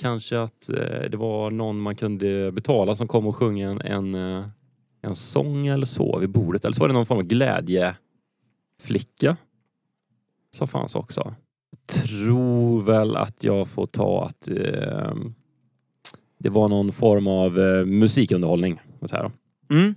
Kanske 0.00 0.40
att 0.40 0.68
eh, 0.68 1.10
det 1.10 1.16
var 1.16 1.50
någon 1.50 1.80
man 1.80 1.96
kunde 1.96 2.52
betala 2.52 2.94
som 2.94 3.08
kom 3.08 3.26
och 3.26 3.36
sjöng 3.36 3.60
en, 3.60 3.80
en, 3.80 4.14
eh, 4.14 4.44
en 5.02 5.14
sång 5.14 5.66
eller 5.66 5.86
så 5.86 6.18
vid 6.18 6.30
bordet. 6.30 6.64
Eller 6.64 6.74
så 6.74 6.80
var 6.80 6.88
det 6.88 6.94
någon 6.94 7.06
form 7.06 7.18
av 7.18 7.24
glädjeflicka. 7.24 9.36
Som 10.52 10.68
fanns 10.68 10.94
också. 10.94 11.34
Tror 11.86 12.82
väl 12.82 13.16
att 13.16 13.44
jag 13.44 13.68
får 13.68 13.86
ta 13.86 14.24
att 14.24 14.48
eh, 14.48 15.14
det 16.38 16.48
var 16.48 16.68
någon 16.68 16.92
form 16.92 17.26
av 17.26 17.60
eh, 17.60 17.84
musikunderhållning. 17.84 18.80
Så 19.02 19.16
här. 19.16 19.30
Mm. 19.70 19.94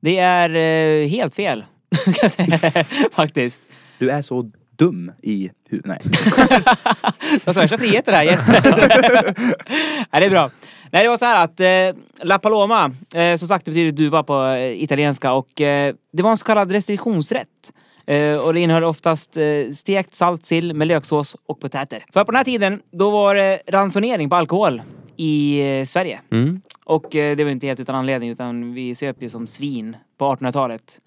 Det 0.00 0.18
är 0.18 0.54
eh, 0.54 1.08
helt 1.08 1.34
fel. 1.34 1.64
Faktiskt. 3.12 3.62
Du 3.98 4.10
är 4.10 4.22
så 4.22 4.50
dum 4.76 5.12
i 5.22 5.50
huvudet. 5.68 5.86
Nej. 5.86 6.00
De 7.44 7.52
värsta 7.52 7.78
friheter 7.78 8.12
här 8.12 8.22
gäster. 8.22 8.62
Nej, 10.12 10.20
det 10.20 10.26
är 10.26 10.30
bra. 10.30 10.50
Nej, 10.90 11.02
det 11.02 11.08
var 11.08 11.16
så 11.16 11.24
här 11.24 11.44
att 11.44 11.60
eh, 11.60 12.02
La 12.26 12.38
Paloma, 12.38 12.94
eh, 13.14 13.36
som 13.36 13.48
sagt 13.48 13.64
det 13.64 13.70
betyder 13.70 13.92
duva 13.92 14.22
på 14.22 14.46
eh, 14.46 14.82
italienska 14.82 15.32
och 15.32 15.60
eh, 15.60 15.94
det 16.12 16.22
var 16.22 16.30
en 16.30 16.38
så 16.38 16.44
kallad 16.44 16.72
restriktionsrätt. 16.72 17.72
Eh, 18.06 18.36
och 18.36 18.54
det 18.54 18.60
innehöll 18.60 18.84
oftast 18.84 19.36
eh, 19.36 19.70
stekt 19.72 20.14
salt 20.14 20.44
sill 20.44 20.74
med 20.74 20.88
löksås 20.88 21.36
och 21.46 21.60
potäter. 21.60 22.04
För 22.12 22.24
på 22.24 22.32
den 22.32 22.36
här 22.36 22.44
tiden, 22.44 22.80
då 22.92 23.10
var 23.10 23.34
det 23.34 23.60
ransonering 23.68 24.30
på 24.30 24.36
alkohol 24.36 24.82
i 25.16 25.62
Sverige. 25.86 26.20
Mm. 26.32 26.60
Och 26.84 27.06
det 27.10 27.44
var 27.44 27.50
inte 27.50 27.66
helt 27.66 27.80
utan 27.80 27.94
anledning 27.94 28.30
utan 28.30 28.74
vi 28.74 28.94
söp 28.94 29.22
ju 29.22 29.28
som 29.28 29.46
svin 29.46 29.96
på 30.18 30.24
1800-talet. 30.34 30.98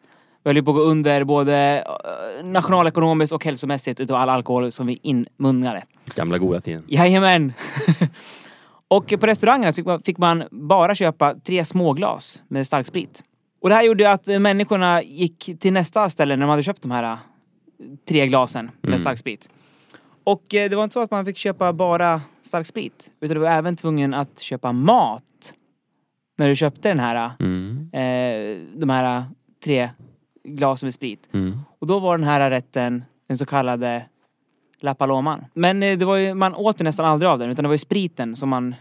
Vi 0.44 0.50
höll 0.50 0.56
ju 0.56 0.64
på 0.64 0.72
att 0.72 0.76
gå 0.78 0.82
under 0.84 1.24
både 1.24 1.84
eh, 2.40 2.46
nationalekonomiskt 2.46 3.34
och 3.34 3.46
hälsomässigt 3.46 4.00
utav 4.00 4.16
all 4.18 4.30
alkohol 4.30 4.72
som 4.72 4.88
vi 4.88 5.00
inmungade. 5.04 5.84
Gamla 6.16 6.38
goda 6.38 6.62
tiden. 6.62 6.84
Jajamän! 6.88 7.54
och 8.88 9.14
på 9.20 9.26
restaurangerna 9.26 9.74
fick 9.74 9.86
man, 9.86 10.02
fick 10.02 10.18
man 10.18 10.44
bara 10.52 10.96
köpa 10.96 11.36
tre 11.36 11.66
småglas 11.66 12.42
med 12.48 12.68
starksprit. 12.68 13.24
Och 13.62 13.70
det 13.70 13.76
här 13.76 13.84
gjorde 13.84 14.12
att 14.12 14.28
eh, 14.28 14.40
människorna 14.40 15.04
gick 15.04 15.50
till 15.60 15.74
nästa 15.74 16.10
ställe 16.10 16.36
när 16.36 16.46
de 16.46 16.50
hade 16.50 16.64
köpt 16.64 16.82
de 16.82 16.92
här 16.92 17.04
eh, 17.04 17.18
tre 18.08 18.28
glasen 18.28 18.66
med 18.82 18.90
Mm. 18.90 19.00
starksprit. 19.00 19.50
Och 20.24 20.56
eh, 20.56 20.70
det 20.70 20.76
var 20.76 20.84
inte 20.84 20.94
så 20.94 21.00
att 21.02 21.12
man 21.12 21.26
fick 21.26 21.38
köpa 21.38 21.74
bara 21.74 22.22
starksprit. 22.42 23.12
Utan 23.22 23.36
du 23.36 23.42
var 23.42 23.50
även 23.52 23.76
tvungen 23.76 24.14
att 24.14 24.40
köpa 24.40 24.72
mat. 24.72 25.54
När 26.38 26.48
du 26.50 26.56
köpte 26.56 26.90
den 26.90 27.00
här, 27.00 27.32
Mm. 27.40 27.90
eh, 27.94 28.80
de 28.80 28.90
här 28.90 29.24
tre 29.64 29.90
glasen 30.56 30.88
med 30.88 30.94
sprit. 30.94 31.28
Mm. 31.32 31.60
Och 31.80 31.88
då 31.88 32.00
var 32.00 32.18
den 32.18 32.28
här 32.28 32.50
rätten 32.50 33.04
den 33.28 33.38
så 33.38 33.46
kallade 33.46 34.06
La 34.80 34.96
Paloman. 34.96 35.46
Men 35.54 35.84
eh, 35.84 35.98
det 35.98 36.06
var 36.06 36.16
ju, 36.16 36.34
man 36.34 36.56
åt 36.56 36.80
ju 36.80 36.84
nästan 36.84 37.06
aldrig 37.06 37.30
av 37.30 37.40
den 37.40 37.50
utan 37.50 37.64
det 37.64 37.68
var 37.68 37.76
ju 37.76 37.80
spriten 37.80 38.36
som 38.36 38.50
man 38.50 38.72
eh, 38.72 38.76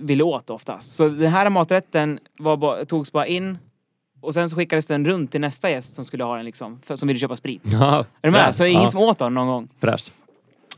ville 0.00 0.22
åt 0.22 0.50
oftast. 0.50 0.92
Så 0.92 1.08
den 1.08 1.30
här 1.30 1.50
maträtten 1.50 2.18
var 2.38 2.56
bara, 2.56 2.84
togs 2.84 3.12
bara 3.12 3.26
in 3.26 3.58
och 4.20 4.34
sen 4.34 4.50
så 4.50 4.56
skickades 4.56 4.86
den 4.86 5.06
runt 5.06 5.32
till 5.32 5.40
nästa 5.40 5.70
gäst 5.70 5.94
som 5.94 6.04
skulle 6.04 6.24
ha 6.24 6.36
den 6.36 6.44
liksom, 6.44 6.80
för, 6.84 6.96
som 6.96 7.08
ville 7.08 7.20
köpa 7.20 7.36
sprit. 7.36 7.62
Ja, 7.64 7.98
Är 7.98 8.28
du 8.28 8.30
med? 8.30 8.56
Så 8.56 8.64
ingen 8.64 8.82
ja, 8.82 8.90
som 8.90 9.00
åt 9.00 9.18
den 9.18 9.34
någon 9.34 9.46
gång. 9.46 9.68
Fräscht. 9.80 10.12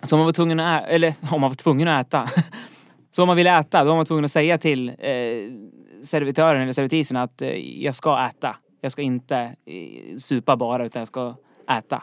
Så 0.02 0.14
om 0.14 0.18
man 0.18 0.26
var 0.26 0.32
tvungen 0.32 0.60
att 0.60 0.82
äta, 0.82 0.90
eller 0.90 1.14
om 1.30 1.40
man 1.40 1.50
var 1.50 1.54
tvungen 1.54 1.88
att 1.88 2.06
äta. 2.06 2.26
Så 3.10 3.22
om 3.22 3.26
man 3.26 3.36
ville 3.36 3.58
äta, 3.58 3.84
då 3.84 3.88
var 3.88 3.96
man 3.96 4.06
tvungen 4.06 4.24
att 4.24 4.32
säga 4.32 4.58
till 4.58 4.88
eh, 4.88 4.94
servitören 6.02 6.62
eller 6.62 6.72
servitrisen 6.72 7.16
att 7.16 7.42
eh, 7.42 7.82
jag 7.84 7.96
ska 7.96 8.26
äta. 8.26 8.56
Jag 8.80 8.92
ska 8.92 9.02
inte 9.02 9.36
eh, 9.36 10.16
supa 10.16 10.56
bara 10.56 10.86
utan 10.86 11.00
jag 11.00 11.08
ska 11.08 11.34
äta. 11.78 12.02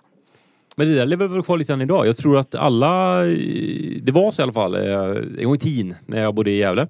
Men 0.75 0.87
det 0.87 0.95
där 0.95 1.05
lever 1.05 1.27
väl 1.27 1.43
kvar 1.43 1.57
lite 1.57 1.73
än 1.73 1.81
idag. 1.81 2.07
Jag 2.07 2.17
tror 2.17 2.37
att 2.37 2.55
alla, 2.55 3.25
eh, 3.27 4.01
det 4.01 4.11
var 4.11 4.31
så 4.31 4.41
i 4.41 4.43
alla 4.43 4.53
fall, 4.53 4.75
eh, 4.75 5.39
en 5.39 5.43
gång 5.43 5.55
i 5.55 5.59
tiden 5.59 5.95
när 6.05 6.21
jag 6.21 6.35
bodde 6.35 6.51
i 6.51 6.57
Gävle, 6.57 6.87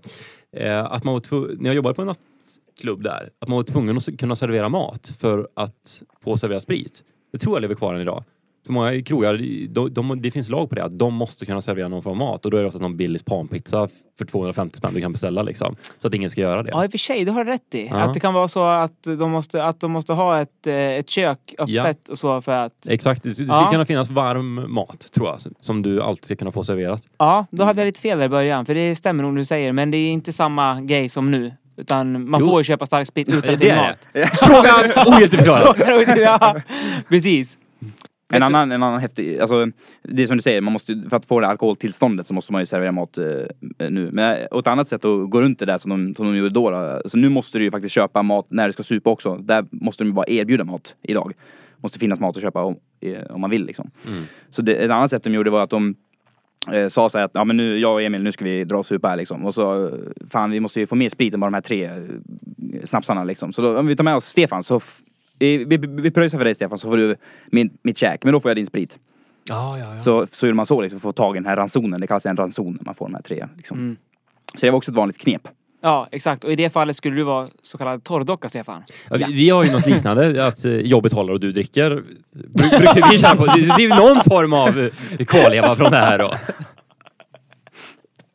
att 0.88 1.04
man 1.04 1.14
var 1.14 1.20
tvungen, 1.20 1.58
när 1.60 1.70
jag 1.70 1.76
jobbade 1.76 1.96
på 1.96 2.02
en 2.02 2.08
nattklubb 2.08 3.04
där, 3.04 3.30
att 3.40 3.48
man 3.48 3.56
var 3.56 3.64
tvungen 3.64 3.98
att 3.98 4.18
kunna 4.20 4.36
servera 4.36 4.70
mat 4.70 5.12
för 5.20 5.48
att 5.54 6.04
få 6.24 6.38
servera 6.38 6.60
sprit. 6.60 7.04
Det 7.32 7.38
tror 7.38 7.56
jag 7.56 7.62
lever 7.62 7.76
kvar 7.76 7.94
än 7.94 8.02
idag. 8.02 8.24
För 8.66 8.74
många 8.74 9.02
krogar, 9.04 9.38
de, 9.68 9.94
de, 9.94 10.22
det 10.22 10.32
finns 10.32 10.50
lag 10.50 10.70
på 10.70 10.76
det, 10.76 10.84
att 10.84 11.00
de 11.00 11.14
måste 11.14 11.46
kunna 11.46 11.62
servera 11.62 11.88
någon 11.88 12.04
form 12.04 12.22
av 12.22 12.28
mat 12.28 12.46
och 12.46 12.52
då 12.52 12.58
är 12.58 12.62
det 12.62 12.68
ofta 12.68 12.80
någon 12.80 12.98
Billys 12.98 13.24
panpizza 13.24 13.88
för 14.18 14.26
250 14.26 14.78
spänn 14.78 14.94
du 14.94 15.02
kan 15.02 15.12
beställa 15.12 15.42
liksom. 15.42 15.76
Så 16.00 16.08
att 16.08 16.14
ingen 16.14 16.30
ska 16.30 16.42
göra 16.42 16.64
det. 16.64 16.70
Ja, 16.74 16.84
i 16.84 16.88
och 16.88 16.92
för 16.92 16.98
sig, 16.98 17.26
det 17.26 17.32
har 17.32 17.44
du 17.44 17.52
rätt 17.52 17.76
i. 17.76 17.88
Ja. 17.88 17.96
Att 17.96 18.14
det 18.14 18.20
kan 18.20 18.34
vara 18.34 18.48
så 18.48 18.64
att 18.64 19.04
de 19.20 19.32
måste, 19.32 19.64
att 19.64 19.80
de 19.80 19.92
måste 19.92 20.14
ha 20.14 20.42
ett, 20.42 20.68
eh, 20.68 20.74
ett 20.76 21.10
kök 21.10 21.56
öppet 21.58 21.72
Ja. 21.72 21.94
och 22.12 22.18
så 22.20 22.42
för 22.42 22.52
att... 22.52 22.88
Exakt, 22.90 23.24
det, 23.24 23.30
det 23.30 23.36
ska 23.36 23.46
Ja. 23.48 23.70
kunna 23.72 23.86
finnas 23.86 24.10
varm 24.10 24.74
mat 24.74 25.12
tror 25.14 25.28
jag, 25.28 25.38
som 25.60 25.82
du 25.82 26.02
alltid 26.02 26.26
ska 26.26 26.36
kunna 26.36 26.52
få 26.52 26.64
serverat. 26.64 27.04
Ja, 27.18 27.46
då 27.52 27.64
hade 27.64 27.82
jag 27.82 27.86
lite 27.86 28.02
fel 28.02 28.18
där 28.20 28.26
i 28.26 28.30
början. 28.30 28.66
För 28.66 28.76
det 28.76 28.96
stämmer 28.96 29.24
nog 29.24 29.36
du 29.36 29.46
säger. 29.46 29.74
Men 29.74 29.92
det 29.92 29.98
är 29.98 30.12
inte 30.12 30.34
samma 30.34 30.82
grej 30.82 31.10
som 31.10 31.32
nu. 31.32 31.54
Utan 31.78 32.30
man 32.30 32.42
Jo. 32.42 32.48
får 32.48 32.60
ju 32.60 32.64
köpa 32.64 32.86
stark 32.86 33.08
sprit 33.08 33.30
utan 33.30 33.54
är 33.62 33.76
mat. 33.76 34.08
Frågan 34.42 35.14
ogiltigförklarad. 35.16 36.18
ja, 36.18 36.62
precis. 37.10 37.58
En 38.36 38.44
annan, 38.44 38.72
en 38.72 38.84
annan 38.84 39.00
häftig, 39.00 39.40
alltså 39.40 39.68
det 40.04 40.24
är 40.24 40.28
som 40.28 40.38
du 40.38 40.44
säger, 40.44 40.62
man 40.62 40.74
måste, 40.74 41.04
för 41.10 41.18
att 41.18 41.26
få 41.26 41.40
det 41.40 41.48
alkoholtillståndet 41.48 42.28
så 42.28 42.34
måste 42.34 42.52
man 42.52 42.62
ju 42.62 42.66
servera 42.66 42.92
mat 42.92 43.18
eh, 43.18 43.90
nu. 43.90 44.10
Men 44.12 44.48
och 44.52 44.60
ett 44.60 44.68
annat 44.68 44.88
sätt 44.88 45.06
att 45.06 45.30
gå 45.30 45.42
runt 45.42 45.60
det 45.60 45.66
där 45.66 45.78
som 45.78 45.90
de, 45.90 46.16
som 46.16 46.26
de 46.26 46.38
gjorde 46.38 46.50
då, 46.50 46.70
då 46.70 47.02
så 47.06 47.18
nu 47.18 47.30
måste 47.30 47.58
du 47.58 47.64
ju 47.64 47.72
faktiskt 47.72 47.96
köpa 47.96 48.24
mat 48.24 48.46
när 48.50 48.68
du 48.68 48.74
ska 48.74 48.84
supa 48.84 49.10
också. 49.10 49.36
Där 49.36 49.66
måste 49.72 50.04
de 50.04 50.08
ju 50.08 50.14
bara 50.14 50.26
erbjuda 50.28 50.64
mat 50.64 50.96
idag. 51.02 51.34
Måste 51.78 52.00
finnas 52.00 52.20
mat 52.20 52.38
att 52.38 52.44
köpa 52.44 52.64
om, 52.64 52.76
eh, 53.02 53.24
om 53.30 53.42
man 53.42 53.50
vill 53.50 53.66
liksom. 53.66 53.92
Så 54.50 54.62
det, 54.62 54.76
ett 54.76 54.92
annat 54.92 55.10
sätt 55.10 55.24
de 55.24 55.34
gjorde 55.34 55.50
var 55.50 55.64
att 55.64 55.70
de 55.70 55.96
eh, 56.72 56.88
sa 56.88 57.10
så 57.10 57.18
här 57.18 57.26
att 57.26 57.32
ja 57.34 57.44
men 57.44 57.58
nu, 57.58 57.78
jag 57.78 57.94
och 57.94 58.02
Emil, 58.02 58.24
nu 58.24 58.32
ska 58.32 58.46
vi 58.46 58.64
dra 58.64 58.78
och 58.78 58.86
supa 58.86 59.08
här 59.08 59.18
liksom. 59.18 59.46
Och 59.46 59.54
så, 59.54 59.88
eh, 59.88 59.94
fan 60.30 60.52
vi 60.52 60.60
måste 60.60 60.80
ju 60.80 60.88
få 60.88 60.96
mer 60.96 61.10
sprit 61.10 61.34
än 61.34 61.40
bara 61.40 61.48
de 61.48 61.54
här 61.54 61.62
tre 61.62 61.86
eh, 61.86 61.94
snapsarna 62.84 63.24
liksom. 63.24 63.54
Så 63.54 63.62
då, 63.62 63.80
om 63.80 63.88
vi 63.88 63.96
tar 63.96 64.04
med 64.04 64.16
oss 64.16 64.26
Stefan 64.26 64.64
så 64.64 64.82
vi, 65.40 65.58
vi, 65.66 65.78
vi 65.78 66.12
pröjsar 66.12 66.38
för 66.38 66.46
dig 66.46 66.56
Stefan 66.56 66.78
så 66.78 66.90
får 66.90 66.98
du 66.98 67.16
min, 67.52 67.78
mitt 67.82 67.98
käk, 67.98 68.24
men 68.24 68.34
då 68.34 68.40
får 68.40 68.50
jag 68.52 68.58
din 68.58 68.66
sprit. 68.66 69.00
Ja, 69.50 69.78
ja, 69.78 69.92
ja. 69.94 69.98
Så, 69.98 70.28
så 70.28 70.46
gjorde 70.46 70.56
man 70.56 70.66
så 70.66 70.82
liksom, 70.82 71.00
för 71.00 71.10
att 71.10 71.16
få 71.16 71.24
tag 71.24 71.36
i 71.36 71.40
den 71.40 71.46
här 71.46 71.56
ransonen. 71.56 72.02
Det 72.02 72.08
kallas 72.08 72.26
en 72.26 72.36
ranson 72.38 72.74
när 72.74 72.86
man 72.86 72.96
får 72.96 73.06
de 73.06 73.16
här 73.16 73.22
tre. 73.22 73.48
Liksom. 73.56 73.78
Mm. 73.80 73.96
Så 74.56 74.66
det 74.66 74.70
var 74.72 74.78
också 74.78 74.92
ett 74.92 74.98
vanligt 74.98 75.18
knep. 75.18 75.42
Ja, 75.82 76.08
exakt. 76.12 76.44
Och 76.44 76.52
i 76.52 76.56
det 76.56 76.70
fallet 76.70 76.96
skulle 76.96 77.16
du 77.16 77.24
vara 77.24 77.48
så 77.62 77.78
kallad 77.78 78.04
torrdocka, 78.04 78.50
Stefan. 78.50 78.84
Ja, 79.10 79.18
vi, 79.18 79.34
vi 79.34 79.50
har 79.50 79.64
ju 79.64 79.72
något 79.72 79.86
liknande, 79.86 80.48
att 80.48 80.66
eh, 80.66 80.72
jag 80.72 81.04
betalar 81.04 81.34
och 81.34 81.40
du 81.40 81.52
dricker. 81.52 81.92
Bru- 81.92 82.78
Brukar 82.78 83.12
vi 83.12 83.18
köra 83.18 83.36
på. 83.36 83.46
Det, 83.46 83.62
det 83.78 83.86
är 83.86 83.96
någon 84.14 84.24
form 84.24 84.54
av 84.54 84.80
eh, 84.80 85.26
kvarleva 85.26 85.76
från 85.76 85.92
det 85.92 85.98
här 85.98 86.18
då. 86.20 86.34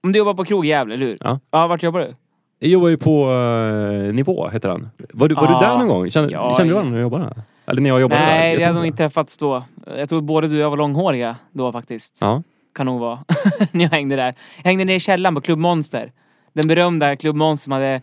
Om 0.03 0.13
du 0.13 0.19
jobbar 0.19 0.35
på 0.35 0.45
krog 0.45 0.67
i 0.67 0.69
Gävle, 0.69 0.95
eller 0.95 1.07
hur? 1.07 1.17
Ja. 1.21 1.41
Ja, 1.51 1.67
vart 1.67 1.83
jobbar 1.83 2.01
du? 2.01 2.15
Jag 2.63 2.71
jobbar 2.71 2.89
ju 2.89 2.97
på 2.97 3.31
uh, 3.31 4.13
Nivå, 4.13 4.49
heter 4.49 4.69
han. 4.69 4.91
Var 5.13 5.29
du, 5.29 5.35
var 5.35 5.43
Ja. 5.45 5.59
du 5.61 5.67
där 5.67 5.79
någon 5.79 5.89
gång? 5.89 6.11
Kände, 6.11 6.33
Ja, 6.33 6.55
kände 6.57 6.71
du 6.71 6.75
varandra 6.75 6.91
när 6.91 6.99
du 6.99 7.03
jobbade 7.03 7.25
där? 7.25 7.43
Eller 7.67 7.81
när 7.83 7.91
jag 7.91 8.01
jobbade 8.01 8.21
där? 8.21 8.27
Nej, 8.29 8.45
Jag 8.49 8.51
vi 8.51 8.57
tror 8.57 8.67
hade 8.67 8.79
nog 8.79 8.87
inte 8.87 8.97
träffats 8.97 9.37
då. 9.37 9.63
Jag 9.99 10.09
tror 10.09 10.21
både 10.21 10.49
du 10.49 10.55
och 10.55 10.61
jag 10.61 10.71
var 10.71 10.77
långhåriga 10.77 11.37
då 11.53 11.73
faktiskt. 11.73 12.19
Ja. 12.21 12.43
Kan 12.75 12.87
nog 12.87 13.01
vara. 13.01 13.19
när 13.73 13.85
jag 13.85 13.91
hängde 13.91 14.17
där. 14.17 14.35
Jag 14.57 14.65
hängde 14.65 14.85
nere 14.85 14.97
i 14.97 15.01
källaren 15.01 15.35
på 15.35 15.41
Club 15.41 15.59
Monster. 15.59 16.13
Den 16.53 16.69
berömda 16.69 17.17
Club 17.17 17.37
Monster 17.37 17.65
som 17.65 17.73
hade 17.73 18.03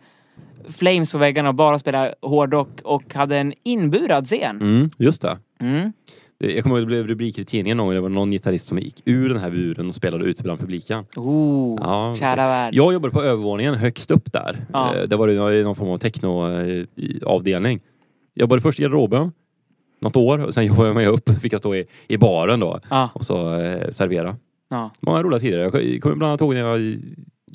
flames 0.69 1.11
på 1.11 1.17
väggarna 1.17 1.49
och 1.49 1.55
bara 1.55 1.79
spelade 1.79 2.15
hårdrock 2.21 2.69
och 2.83 3.13
hade 3.13 3.37
en 3.37 3.53
inburad 3.63 4.25
scen. 4.25 4.61
Mm, 4.61 4.89
just 4.97 5.21
det. 5.21 5.37
Mm. 5.61 5.93
Det- 6.39 6.53
Jag 6.53 6.63
kommer 6.63 6.75
ihåg 6.75 6.81
att 6.83 6.85
det 6.85 6.95
blev 6.95 7.07
rubriker 7.07 7.41
i 7.41 7.45
tidningen 7.45 7.77
någon 7.77 7.85
gång. 7.85 7.95
Det 7.95 8.01
var 8.01 8.09
någon 8.09 8.31
gitarrist 8.31 8.67
som 8.67 8.79
gick 8.79 9.01
ur 9.05 9.29
den 9.29 9.37
här 9.39 9.49
buren 9.51 9.87
och 9.87 9.95
spelade 9.95 10.25
ute 10.25 10.43
bland 10.43 10.59
publiken. 10.59 11.05
Oh, 11.15 11.79
Ja, 11.83 12.15
kära 12.19 12.35
värld. 12.35 12.73
Jag 12.73 12.93
jobbade 12.93 13.13
på 13.13 13.21
övervåningen 13.23 13.75
högst 13.75 14.11
upp 14.11 14.31
där. 14.33 14.65
Ja. 14.73 14.95
Eh, 14.95 15.07
Där 15.07 15.17
var 15.17 15.27
det 15.27 15.63
någon 15.63 15.75
form 15.75 15.89
av 15.89 15.97
techno-avdelning. 15.97 17.79
Jag 18.33 18.41
jobbade 18.41 18.61
först 18.61 18.79
i 18.79 18.83
garderoben, 18.83 19.31
något 20.01 20.15
år, 20.15 20.45
och 20.45 20.53
sen 20.53 20.65
jobbade 20.67 21.03
jag 21.03 21.13
upp 21.13 21.29
och 21.29 21.35
fick 21.35 21.53
jag 21.53 21.59
stå 21.59 21.75
i, 21.75 21.85
i 22.07 22.17
baren 22.17 22.59
då 22.59 22.79
Ja, 22.89 23.09
och 23.13 23.25
så 23.25 23.53
eh, 23.59 23.89
servera. 23.89 24.35
ja. 24.69 24.91
Många 25.01 25.23
roliga 25.23 25.39
tider. 25.39 25.57
Jag 25.59 25.71
kommer 26.01 26.15
bland 26.15 26.23
annat 26.29 26.41
ihåg 26.41 26.53
när 26.53 26.61
jag 26.61 26.97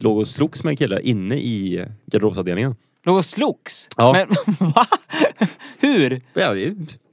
låg 0.01 0.19
och 0.19 0.29
slogs 0.29 0.65
med 0.65 0.71
en 0.71 0.77
kille 0.77 1.01
inne 1.03 1.35
i 1.37 1.85
garderobsavdelningen. 2.07 2.75
Låg 3.05 3.17
och 3.17 3.25
slogs? 3.25 3.89
Ja. 3.97 4.13
Men 4.13 4.29
va? 4.75 4.87
Hur? 5.79 6.21
Ja, 6.35 6.55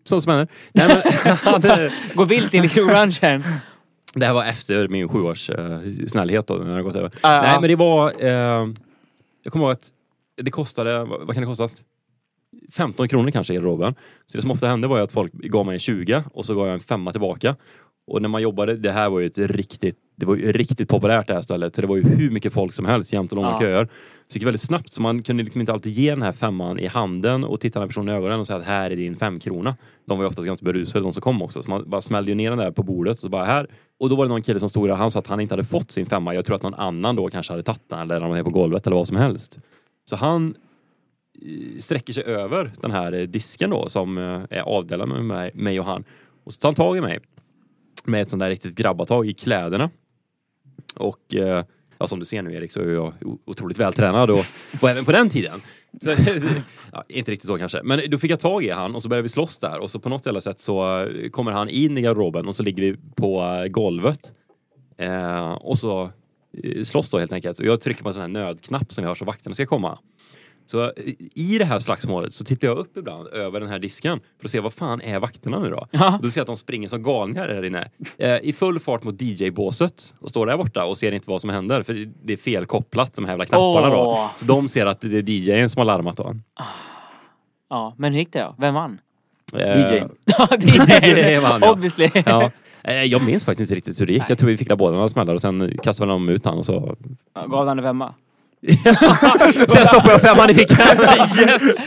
sånt 0.10 0.24
som 0.24 0.30
händer. 0.32 0.48
Nej, 0.74 1.02
men, 1.24 1.36
hade, 1.36 1.94
Gå 2.14 2.26
vilt 2.26 2.54
in 2.54 2.64
i 2.64 2.70
krogbranschen? 2.70 3.44
det 4.14 4.26
här 4.26 4.34
var 4.34 4.46
efter 4.46 4.88
min 4.88 5.08
sjuårs 5.08 5.50
eh, 5.50 5.80
snällhet 6.08 6.48
då, 6.48 6.54
när 6.54 6.76
jag 6.76 6.84
gått 6.84 6.96
över. 6.96 7.12
Ja. 7.24 7.42
Nej, 7.42 7.58
men 7.62 7.70
det 7.70 7.76
var... 7.76 8.14
Eh, 8.20 8.68
jag 9.44 9.52
kommer 9.54 9.66
ihåg 9.66 9.72
att 9.72 9.90
det 10.42 10.52
kostade, 10.52 11.00
vad, 11.04 11.20
vad 11.28 11.34
kan 11.36 11.42
det 11.44 11.48
kosta? 11.48 11.70
15 12.74 13.08
kronor 13.08 13.32
kanske 13.32 13.54
i 13.54 13.56
garderoben. 13.56 13.96
Så 14.26 14.38
det 14.38 14.42
som 14.42 14.52
ofta 14.52 14.68
hände 14.68 14.88
var 14.88 14.98
ju 14.98 15.04
att 15.04 15.12
folk 15.12 15.34
gav 15.34 15.66
mig 15.66 15.74
en 15.74 15.80
20 15.80 16.24
och 16.34 16.46
så 16.46 16.56
gav 16.56 16.66
jag 16.68 16.74
en 16.74 16.80
femma 16.80 17.12
tillbaka. 17.12 17.56
Och 18.08 18.22
när 18.22 18.30
man 18.30 18.42
jobbade, 18.42 18.76
det 18.78 18.92
här 18.92 19.10
var 19.10 19.20
ju 19.20 19.26
ett 19.26 19.38
riktigt, 19.38 19.96
det 20.16 20.26
var 20.26 20.36
ju 20.36 20.52
riktigt 20.52 20.90
populärt 20.90 21.28
det 21.28 21.34
här 21.34 21.42
stället. 21.42 21.76
Så 21.76 21.82
det 21.82 21.88
var 21.88 21.96
ju 21.96 22.04
hur 22.04 22.32
mycket 22.32 22.54
folk 22.54 22.74
som 22.74 22.86
helst 22.86 23.14
jämt 23.14 23.32
och 23.32 23.36
långa 23.36 23.50
Ja. 23.50 23.60
köer. 23.60 23.88
Så 24.32 24.34
det 24.34 24.40
gick 24.40 24.48
väldigt 24.48 24.62
snabbt 24.62 24.94
så 24.94 25.02
man 25.02 25.22
kunde 25.22 25.44
liksom 25.44 25.62
inte 25.62 25.74
alltid 25.74 25.94
ge 25.94 26.10
den 26.10 26.22
här 26.22 26.32
femman 26.32 26.80
i 26.80 26.88
handen 26.88 27.44
och 27.44 27.60
titta 27.60 27.80
den 27.80 27.84
här 27.84 27.88
personen 27.88 28.16
i 28.16 28.18
ögonen 28.18 28.40
och 28.40 28.48
säga 28.48 28.60
att 28.60 28.66
här 28.66 28.92
är 28.92 28.96
din 28.96 29.16
femkrona. 29.16 29.76
De 30.06 30.18
var 30.18 30.24
ju 30.24 30.28
oftast 30.28 30.48
ganska 30.48 30.64
berusade 30.64 31.04
de 31.04 31.14
som 31.14 31.22
kom 31.22 31.42
också. 31.42 31.64
Så 31.64 31.70
man 31.70 31.90
bara 31.90 32.02
smällde 32.02 32.32
ju 32.32 32.36
ner 32.36 32.50
den 32.50 32.60
där 32.60 32.72
på 32.72 32.84
bordet 32.84 33.12
och 33.12 33.20
så 33.20 33.30
bara 33.30 33.46
här. 33.46 33.68
Och 34.00 34.10
då 34.10 34.16
var 34.16 34.26
det 34.26 34.30
någon 34.30 34.42
kille 34.42 34.60
som 34.60 34.70
stod 34.70 34.90
där, 34.90 34.96
han 34.96 35.12
sa 35.12 35.20
att 35.20 35.28
han 35.28 35.40
inte 35.40 35.54
hade 35.54 35.64
fått 35.64 35.92
sin 35.92 36.06
femma. 36.06 36.36
Jag 36.36 36.46
tror 36.46 36.56
att 36.56 36.64
någon 36.64 36.74
annan 36.74 37.16
då 37.16 37.30
kanske 37.30 37.54
hade 37.54 37.64
tagit 37.64 37.90
den 37.90 38.00
eller 38.00 38.20
ramlat 38.20 38.38
ner 38.38 38.44
på 38.44 38.50
golvet 38.50 38.88
eller 38.88 38.98
vad 38.98 39.08
som 39.08 39.18
helst. 39.18 39.60
Så 40.10 40.16
han 40.16 40.56
eh, 41.42 41.80
sträcker 41.80 42.14
sig 42.14 42.24
över 42.24 42.72
den 42.82 42.92
här 42.92 43.14
eh, 43.14 43.22
disken 43.22 43.70
då 43.70 43.90
som 43.90 44.18
eh, 44.18 44.42
är 44.50 44.62
avdelad 44.62 45.08
med 45.08 45.26
mig, 45.26 45.52
mig 45.54 45.80
och 45.80 45.86
han. 45.86 46.04
Och 46.44 46.54
så 46.54 46.60
tar 46.60 46.70
han 46.70 46.76
tag 46.76 46.98
i 46.98 47.02
mig 47.02 47.20
med 48.06 48.22
ett 48.22 48.30
sånt 48.30 48.40
där 48.40 48.50
riktigt 48.50 48.76
grabbatag 48.76 49.28
i 49.28 49.34
kläderna. 49.34 49.90
Och 50.96 51.36
eh, 51.36 51.64
ja, 52.00 52.08
som 52.08 52.20
du 52.20 52.26
ser 52.26 52.42
nu 52.42 52.56
Erik 52.56 52.72
så 52.72 52.80
är 52.80 52.90
jag 52.90 53.14
otroligt 53.46 53.80
vältränad 53.80 54.30
och, 54.30 54.46
och 54.82 54.90
även 54.90 55.06
på 55.06 55.12
den 55.12 55.30
tiden. 55.30 55.62
Så, 56.02 56.10
ja, 56.92 57.04
inte 57.08 57.32
riktigt 57.32 57.48
så 57.48 57.58
kanske. 57.58 57.84
Men 57.84 58.10
då 58.10 58.18
fick 58.18 58.32
jag 58.32 58.40
tag 58.40 58.64
i 58.64 58.70
han 58.70 58.96
och 58.96 59.02
så 59.02 59.10
började 59.10 59.24
vi 59.24 59.30
slåss 59.30 59.58
där 59.58 59.80
och 59.80 59.92
så 59.92 60.00
på 60.00 60.10
något 60.10 60.26
jävla 60.26 60.42
sätt 60.42 60.60
så 60.60 61.04
eh, 61.04 61.30
kommer 61.30 61.52
han 61.52 61.70
in 61.70 61.98
i 61.98 62.02
garderoben 62.02 62.48
och 62.48 62.56
så 62.56 62.64
ligger 62.64 62.84
vi 62.84 62.98
på 63.16 63.42
eh, 63.42 63.68
golvet. 63.68 64.32
Eh, 64.98 65.52
och 65.52 65.78
så 65.78 66.12
eh, 66.64 66.84
slåss 66.84 67.10
då 67.10 67.20
helt 67.20 67.34
enkelt. 67.34 67.60
Och 67.60 67.66
jag 67.66 67.82
trycker 67.82 68.04
på 68.04 68.10
en 68.10 68.14
sån 68.14 68.22
här 68.22 68.28
nödknapp 68.28 68.94
som 68.94 69.04
vi 69.04 69.08
har 69.08 69.16
så 69.16 69.26
vakterna 69.26 69.54
ska 69.54 69.66
komma. 69.66 70.00
Så 70.72 70.84
eh, 70.84 70.92
i 71.36 71.58
det 71.58 71.66
här 71.66 71.80
slagsmålet 71.80 72.34
så 72.36 72.44
tittar 72.44 72.68
jag 72.68 72.78
upp 72.78 72.98
ibland 72.98 73.28
över 73.28 73.60
den 73.60 73.70
här 73.70 73.80
disken 73.80 74.20
för 74.40 74.46
att 74.48 74.52
se 74.52 74.60
vad 74.60 74.74
fan 74.74 75.02
är 75.02 75.20
vakterna 75.20 75.60
nu 75.60 75.70
då? 75.70 75.88
Ja. 75.92 76.20
Då 76.24 76.30
ser 76.30 76.40
jag 76.40 76.44
att 76.44 76.48
de 76.48 76.58
springer 76.58 76.88
som 76.90 77.04
galningar 77.04 77.48
där 77.48 77.66
inne. 77.66 77.90
Eh, 78.18 78.36
I 78.44 78.54
full 78.54 78.80
fart 78.80 79.04
mot 79.04 79.22
DJ-båset 79.22 80.16
och 80.20 80.30
står 80.30 80.46
där 80.48 80.58
borta 80.58 80.86
och 80.86 80.98
ser 80.98 81.12
inte 81.12 81.30
vad 81.30 81.42
som 81.42 81.50
händer 81.50 81.84
för 81.84 82.08
det- 82.24 82.34
är 82.34 82.38
fel 82.38 82.66
kopplat 82.66 83.14
de 83.14 83.26
här 83.26 83.32
jävla 83.32 83.46
knapparna 83.46 83.88
Åh. 83.88 83.94
då. 83.94 84.30
Så 84.36 84.46
de 84.46 84.68
ser 84.70 84.86
att 84.86 85.02
det 85.02 85.18
är 85.18 85.30
DJn 85.30 85.70
som 85.70 85.80
har 85.80 85.86
larmat 85.86 86.18
då. 86.18 86.36
Ja, 87.70 87.94
men 87.98 88.14
hur 88.14 88.20
gick 88.20 88.34
det 88.34 88.40
då? 88.42 88.56
Vem 88.58 88.74
vann? 88.74 89.00
Eh, 89.54 89.80
DJ. 89.80 90.04
Ja, 90.26 90.48
DJ 90.60 91.38
vann, 91.40 91.60
ja. 91.62 91.72
Obviously. 91.72 92.10
Ja. 92.26 92.52
Eh, 92.84 93.04
Jag 93.04 93.24
minns 93.24 93.46
faktiskt 93.46 93.72
inte 93.72 93.76
riktigt 93.76 94.02
hur 94.02 94.06
det 94.06 94.14
gick. 94.14 94.22
Nej. 94.22 94.26
Jag 94.30 94.38
tror 94.38 94.50
vi 94.50 94.58
fick 94.58 94.78
båda 94.78 94.96
några 94.96 95.10
smällar 95.10 95.34
och 95.34 95.42
sen 95.42 95.78
kastade 95.84 96.12
de 96.12 96.30
ut 96.30 96.46
han 96.46 96.58
och 96.58 96.66
så... 96.66 96.96
Gav 97.48 97.68
han 97.68 97.80
en 97.80 97.86
femma? 97.86 98.14
Sen 99.68 99.86
stoppade 99.86 100.12
jag 100.12 100.22
femman 100.22 100.50
i 100.50 100.54
fickan. 100.54 100.78
yes! 101.40 101.80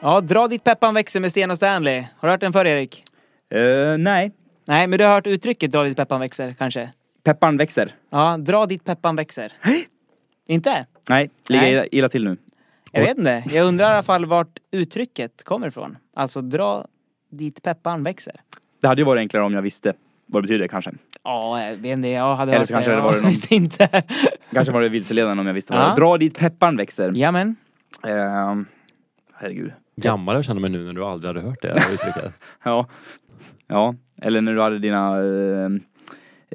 Ja, 0.00 0.20
dra 0.20 0.48
dit 0.48 0.64
peppan 0.64 0.94
växer 0.94 1.20
med 1.20 1.30
Sten 1.30 1.50
och 1.50 1.56
Stanley. 1.56 2.04
Har 2.18 2.28
du 2.28 2.32
hört 2.32 2.40
den 2.40 2.52
förr 2.52 2.64
Erik? 2.64 3.04
Eh, 3.54 3.98
nej. 3.98 4.32
Nej, 4.66 4.86
men 4.86 4.98
du 4.98 5.04
har 5.04 5.12
hört 5.12 5.26
uttrycket 5.26 5.72
dra 5.72 5.84
dit 5.84 5.96
peppan 5.96 6.20
växer 6.20 6.54
kanske? 6.58 6.92
Pepparn 7.26 7.56
växer. 7.56 7.94
Ja, 8.10 8.36
dra 8.36 8.66
dit 8.66 8.84
peppan 8.84 9.16
växer. 9.16 9.52
Inte? 10.48 10.86
Nej, 11.10 11.30
ligger 11.48 11.62
Nej. 11.62 11.72
illa, 11.72 11.86
illa 11.86 12.08
till 12.08 12.24
nu. 12.24 12.36
Jag 12.92 13.00
vet 13.00 13.18
inte. 13.18 13.44
Jag 13.50 13.66
undrar 13.66 13.90
i 13.90 13.92
alla 13.94 14.02
fall 14.02 14.26
vart 14.26 14.58
uttrycket 14.70 15.44
kommer 15.44 15.68
ifrån. 15.68 15.96
Alltså 16.14 16.40
dra 16.40 16.84
dit 17.30 17.62
peppan 17.62 18.02
växer. 18.02 18.34
Det 18.80 18.88
hade 18.88 19.00
ju 19.00 19.04
varit 19.06 19.18
enklare 19.20 19.44
om 19.44 19.54
jag 19.54 19.62
visste 19.62 19.92
vad 20.26 20.42
det 20.42 20.46
betyder 20.46 20.68
kanske. 20.68 20.92
Ja, 21.24 21.62
jag 21.64 21.76
vet 21.76 21.92
inte. 21.92 22.08
Jag 22.08 22.36
hade 22.36 22.52
Eller 22.52 22.58
hört 22.58 22.68
så 22.68 22.74
kanske 22.74 22.90
det. 22.90 22.96
det 22.96 23.02
var 23.02 23.12
Jag 23.12 23.22
någon- 23.22 23.30
visste 23.30 23.54
inte. 23.54 24.02
Kanske 24.52 24.72
var 24.72 24.80
det 24.82 24.88
vilseledande 24.88 25.40
om 25.40 25.46
jag 25.46 25.54
visste 25.54 25.72
vad 25.72 25.82
Ja. 25.82 25.84
det 25.84 25.90
var. 25.90 25.96
Dra 25.96 26.18
dit 26.18 26.38
pepparn 26.38 26.76
växer. 26.76 27.12
Jamen. 27.14 27.56
Ehm, 28.02 28.66
herregud. 29.34 29.72
Gammal 29.96 30.34
jag 30.34 30.44
känner 30.44 30.60
mig 30.60 30.70
nu 30.70 30.84
när 30.84 30.92
du 30.92 31.04
aldrig 31.04 31.28
hade 31.34 31.48
hört 31.48 31.62
det 31.62 31.68
uttrycket. 31.92 32.32
Ja. 32.62 32.86
Ja, 33.66 33.94
eller 34.22 34.40
när 34.40 34.54
du 34.54 34.60
hade 34.60 34.78
dina 34.78 35.16
eh, 35.18 35.68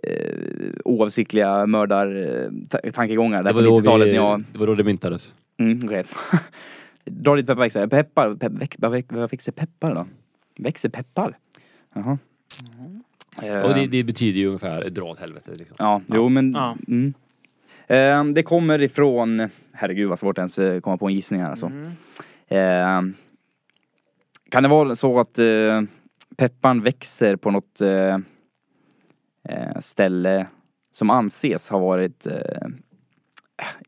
eh, 0.04 0.70
oavsiktliga 0.86 1.66
mördartankegångar 1.66 3.44
där 3.44 3.50
Det 3.50 3.50
på 3.50 3.56
var, 3.56 3.64
då 3.64 3.80
90-talet 3.80 4.08
vi, 4.08 4.12
när 4.12 4.18
jag... 4.18 4.44
det 4.52 4.60
var 4.60 4.68
då 4.68 4.76
det 4.76 4.84
myntades. 4.84 5.34
Mm, 5.58 5.80
okej. 5.84 6.04
Dra 7.06 7.36
dit 7.36 7.48
peppar 7.48 7.62
växer. 7.62 7.88
Peppar, 7.88 8.36
pepp, 8.36 8.52
väx, 8.52 8.78
vad, 8.80 8.92
väx, 8.92 9.08
vad 9.12 9.32
växer 9.32 9.52
peppar 9.52 9.96
då? 9.96 10.08
Växer 10.58 10.90
peppar? 10.90 11.38
Jaha. 11.94 12.18
Eh, 13.42 13.62
Och 13.62 13.76
det, 13.76 13.88
det 13.88 14.04
betyder 14.04 14.40
ju 14.40 14.48
ungefär 14.48 14.90
dra 14.90 15.04
åt 15.04 15.20
helvete. 15.20 15.52
Liksom. 15.56 15.76
Ja, 15.80 16.02
jo 16.14 16.30
men... 16.30 16.52
Ja. 16.52 16.76
Mm. 16.88 17.14
Ehm, 17.88 18.34
det 18.34 18.44
kommer 18.44 18.82
ifrån... 18.82 19.50
Herregud 19.74 20.10
vad 20.10 20.20
svårt 20.20 20.38
ens 20.38 20.60
eh, 20.60 20.80
komma 20.80 20.98
på 20.98 21.08
en 21.08 21.14
gissning 21.14 21.42
här 21.42 21.50
alltså. 21.50 21.66
Mm. 21.66 21.92
Ehm, 22.48 23.14
kan 24.50 24.64
det 24.64 24.70
vara 24.70 24.96
så 24.96 25.20
att 25.20 25.40
eh, 25.40 25.82
pepparn 26.38 26.82
växer 26.82 27.36
på 27.36 27.52
något 27.52 27.82
eh, 27.82 27.90
eh, 27.90 28.18
ställe 29.80 30.48
som 30.92 31.10
anses 31.10 31.70
ha 31.70 31.80
varit 31.80 32.26
eh, 32.28 32.68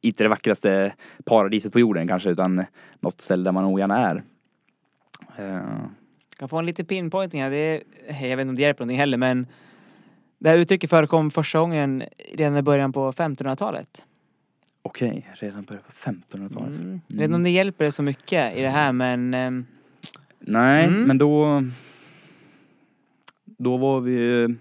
inte 0.02 0.24
det 0.24 0.30
vackraste 0.30 0.94
paradiset 1.26 1.74
på 1.74 1.80
jorden 1.80 2.08
kanske 2.08 2.30
utan 2.30 2.66
något 3.00 3.22
ställe 3.22 3.44
där 3.44 3.52
man 3.52 3.66
ogärna 3.66 4.10
är. 4.10 4.24
Eh, 5.38 5.86
Kan 6.40 6.50
få 6.50 6.58
en 6.58 6.66
lite 6.66 6.84
pinpointing 6.84 7.42
här. 7.44 7.50
Det 7.50 7.58
är, 7.58 7.84
jag 8.30 8.38
vet 8.38 8.42
inte 8.42 8.50
om 8.50 8.56
det 8.56 8.62
hjälper 8.62 8.82
någonting 8.84 9.00
heller 9.00 9.18
men 9.18 9.48
det 10.40 10.50
här 10.50 10.58
uttrycket 10.58 10.90
förekom 10.90 11.32
första 11.32 11.60
gången 11.60 12.04
redan 12.34 12.58
i 12.58 12.62
början 12.62 12.94
på 12.94 13.12
1500-talet. 13.12 14.04
Okej, 14.82 15.28
redan 15.34 15.64
början 15.64 15.84
på 15.84 15.92
1500-talet. 16.12 16.80
Mm. 16.80 17.02
Jag 17.08 17.18
vet 17.18 17.24
inte 17.26 17.36
om 17.36 17.44
det 17.44 17.50
hjälper 17.50 17.86
så 17.86 18.04
mycket 18.04 18.58
i 18.58 18.62
det 18.62 18.70
här 18.70 18.92
men 18.92 19.34
ehm, 19.34 19.66
Nej, 20.40 20.86
Mm. 20.88 21.04
men 21.04 21.18
då... 21.18 21.64
Då 23.46 23.78
var 23.78 24.00
vi 24.00 24.12
ju 24.12 24.56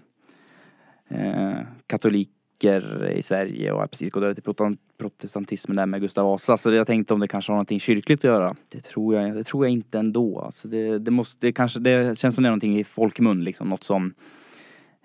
eh, 1.09 1.59
katoliker 1.87 3.11
i 3.15 3.23
Sverige 3.23 3.71
och 3.71 3.79
har 3.79 3.87
precis 3.87 4.11
gått 4.11 4.23
över 4.23 4.33
till 4.33 4.77
protestantismen 4.97 5.77
där 5.77 5.85
med 5.85 6.01
Gustav 6.01 6.25
Vasa. 6.25 6.57
Så 6.57 6.73
jag 6.73 6.87
tänkte 6.87 7.13
om 7.13 7.19
det 7.19 7.27
kanske 7.27 7.51
har 7.51 7.55
någonting 7.55 7.79
kyrkligt 7.79 8.19
att 8.19 8.31
göra. 8.31 8.55
Det 8.69 8.79
tror 8.79 9.15
jag, 9.15 9.35
det 9.35 9.43
tror 9.43 9.65
jag 9.65 9.71
inte 9.71 9.99
ändå. 9.99 10.39
Alltså 10.39 10.67
det, 10.67 10.99
det, 10.99 11.11
måste, 11.11 11.47
det, 11.47 11.51
kanske, 11.51 11.79
det 11.79 12.19
känns 12.19 12.35
som 12.35 12.43
det 12.43 12.47
är 12.47 12.51
någonting 12.51 12.79
i 12.79 12.83
folkmun 12.83 13.43
liksom. 13.43 13.69
Något 13.69 13.83
som... 13.83 14.13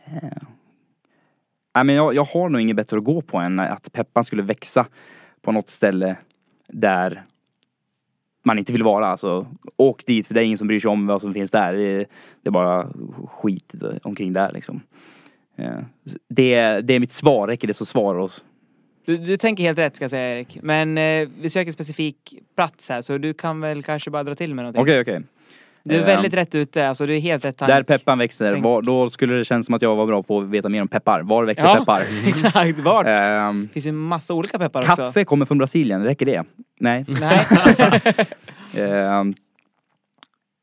Eh, 0.06 0.42
nej 1.74 1.84
men 1.84 1.94
jag, 1.94 2.14
jag 2.14 2.24
har 2.24 2.48
nog 2.48 2.60
inget 2.60 2.76
bättre 2.76 2.96
att 2.96 3.04
gå 3.04 3.22
på 3.22 3.38
än 3.38 3.58
att 3.58 3.92
peppan 3.92 4.24
skulle 4.24 4.42
växa 4.42 4.86
på 5.42 5.52
något 5.52 5.70
ställe 5.70 6.16
där 6.68 7.24
man 8.44 8.58
inte 8.58 8.72
vill 8.72 8.82
vara. 8.82 9.06
Alltså, 9.06 9.46
åk 9.76 10.06
dit 10.06 10.26
för 10.26 10.34
det 10.34 10.40
är 10.40 10.44
ingen 10.44 10.58
som 10.58 10.68
bryr 10.68 10.80
sig 10.80 10.90
om 10.90 11.06
vad 11.06 11.20
som 11.20 11.34
finns 11.34 11.50
där. 11.50 11.72
Det 11.72 11.82
är, 11.82 12.06
det 12.42 12.48
är 12.48 12.50
bara 12.50 12.92
skit 13.26 13.74
omkring 14.02 14.32
där 14.32 14.52
liksom. 14.52 14.80
Eh, 15.58 15.70
Det, 16.28 16.80
det 16.80 16.94
är 16.94 17.00
mitt 17.00 17.12
svar, 17.12 17.46
räcker 17.48 17.68
det 17.68 17.74
så 17.74 17.84
svara 17.86 18.22
oss. 18.22 18.44
Du, 19.06 19.16
du 19.16 19.36
tänker 19.36 19.62
helt 19.64 19.78
rätt 19.78 19.96
ska 19.96 20.02
jag 20.02 20.10
säga 20.10 20.36
Erik. 20.38 20.58
Men 20.62 20.98
eh, 20.98 21.28
vi 21.40 21.50
söker 21.50 21.72
specifik 21.72 22.34
plats 22.56 22.88
här 22.88 23.00
så 23.02 23.18
du 23.18 23.34
kan 23.34 23.60
väl 23.60 23.82
kanske 23.82 24.10
bara 24.10 24.22
dra 24.22 24.34
till 24.34 24.54
med 24.54 24.62
någonting. 24.64 24.82
Okej, 24.82 25.00
okej. 25.00 25.20
Du 25.82 25.94
är 25.94 26.00
Eh, 26.00 26.06
väldigt 26.06 26.34
rätt 26.34 26.54
ute, 26.54 26.88
alltså 26.88 27.06
du 27.06 27.16
är 27.16 27.20
helt 27.20 27.44
rätt 27.44 27.56
tank. 27.56 27.68
Där 27.68 27.82
pepparn 27.82 28.18
växer, 28.18 28.54
var, 28.54 28.82
då 28.82 29.10
skulle 29.10 29.34
det 29.34 29.44
kännas 29.44 29.66
som 29.66 29.74
att 29.74 29.82
jag 29.82 29.96
var 29.96 30.06
bra 30.06 30.22
på 30.22 30.40
att 30.40 30.48
veta 30.48 30.68
mer 30.68 30.82
om 30.82 30.88
peppar. 30.88 31.20
Var 31.22 31.44
växer 31.44 31.66
ja, 31.66 31.74
peppar? 31.76 32.02
exakt. 32.26 32.78
Vart? 32.78 33.06
Ehm, 33.06 33.62
Det 33.66 33.72
finns 33.72 33.86
ju 33.86 33.92
massa 33.92 34.34
olika 34.34 34.58
peppar 34.58 34.80
också. 34.80 34.96
kaffe 34.96 35.24
kommer 35.24 35.46
från 35.46 35.58
Brasilien, 35.58 36.04
räcker 36.04 36.26
det? 36.26 36.44
Nej. 36.80 37.04
Nej. 37.08 37.46
Ehm, 38.84 39.34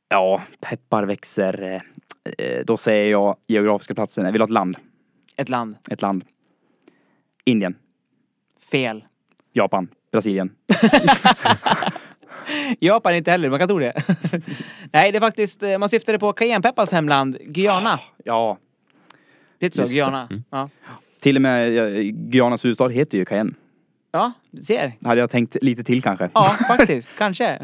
ja, 0.09 0.41
peppar 0.69 1.03
växer. 1.05 1.81
Eh, 2.37 2.59
Då 2.65 2.77
säger 2.77 3.11
jag 3.11 3.37
geografiska 3.47 3.95
platsen. 3.95 4.25
Jag 4.25 4.31
vill 4.31 4.41
ha 4.41 4.45
ett 4.45 4.51
land. 4.51 4.77
Ett 5.37 5.49
land. 5.49 5.75
Ett 5.91 6.01
land. 6.01 6.23
Indien. 7.45 7.75
Fel. 8.71 9.03
Japan. 9.53 9.87
Brasilien. 10.11 10.51
Japan 12.79 13.15
inte 13.15 13.31
heller, 13.31 13.49
man 13.49 13.59
kan 13.59 13.67
tro 13.67 13.79
det. 13.79 13.93
Nej, 14.93 15.11
det 15.11 15.17
är 15.17 15.19
faktiskt, 15.19 15.63
eh, 15.63 15.77
man 15.77 15.89
syftade 15.89 16.19
på 16.19 16.33
cayennepeppars 16.33 16.91
hemland, 16.91 17.37
Guyana. 17.41 17.99
Ja. 18.23 18.57
Det 19.59 19.65
är 19.65 19.69
så, 19.71 19.81
Just. 19.81 19.93
Guyana. 19.93 20.29
Ja. 20.49 20.69
Till 21.21 21.35
och 21.35 21.41
med 21.41 21.71
Guyanas 22.31 22.65
huvudstad 22.65 22.89
heter 22.89 23.17
ju 23.17 23.25
Cayenne. 23.25 23.53
ja, 24.11 24.31
du 24.51 24.61
ser. 24.61 24.93
Hade 25.03 25.21
jag 25.21 25.29
tänkt 25.29 25.57
lite 25.61 25.83
till 25.83 26.01
kanske. 26.01 26.29
Ja, 26.33 26.43
faktiskt. 26.67 27.17
Kanske. 27.17 27.59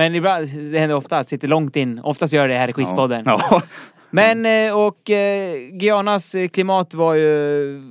Men 0.00 0.14
ibland, 0.14 0.46
det 0.72 0.78
händer 0.78 0.96
ofta 0.96 1.16
att 1.16 1.26
det 1.26 1.28
sitter 1.28 1.48
långt 1.48 1.76
in. 1.76 1.98
Oftast 1.98 2.32
gör 2.32 2.48
det 2.48 2.54
här 2.54 2.68
i 2.68 2.72
Quizpodden. 2.72 3.22
Ja. 3.26 3.62
Men, 4.10 4.46
eh, 4.46 4.76
och 4.76 5.10
eh, 5.10 5.54
Guyanas 5.72 6.34
eh, 6.34 6.48
klimat 6.48 6.94
var 6.94 7.14
ju 7.14 7.82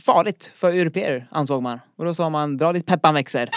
farligt 0.00 0.52
för 0.54 0.72
europeer, 0.72 1.28
ansåg 1.30 1.62
man. 1.62 1.80
Och 1.98 2.04
då 2.04 2.14
sa 2.14 2.30
man, 2.30 2.56
dra 2.56 2.72
dit 2.72 2.86
peppan 2.86 3.14
växer. 3.14 3.48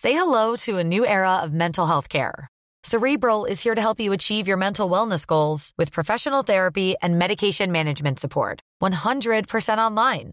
Say 0.00 0.12
hello 0.12 0.56
to 0.56 0.78
a 0.78 0.82
new 0.82 1.04
era 1.04 1.42
of 1.44 1.50
mental 1.50 1.86
health 1.86 2.08
care. 2.08 2.46
Cerebral 2.86 3.46
is 3.50 3.64
here 3.64 3.74
to 3.74 3.80
help 3.80 4.00
you 4.00 4.14
achieve 4.14 4.48
your 4.48 4.58
mental 4.58 4.90
wellness 4.90 5.26
goals 5.26 5.72
with 5.78 5.92
professional 5.92 6.44
therapy 6.44 6.94
and 7.02 7.18
medication 7.18 7.72
management 7.72 8.18
support. 8.18 8.60
100% 8.84 9.78
online. 9.78 10.32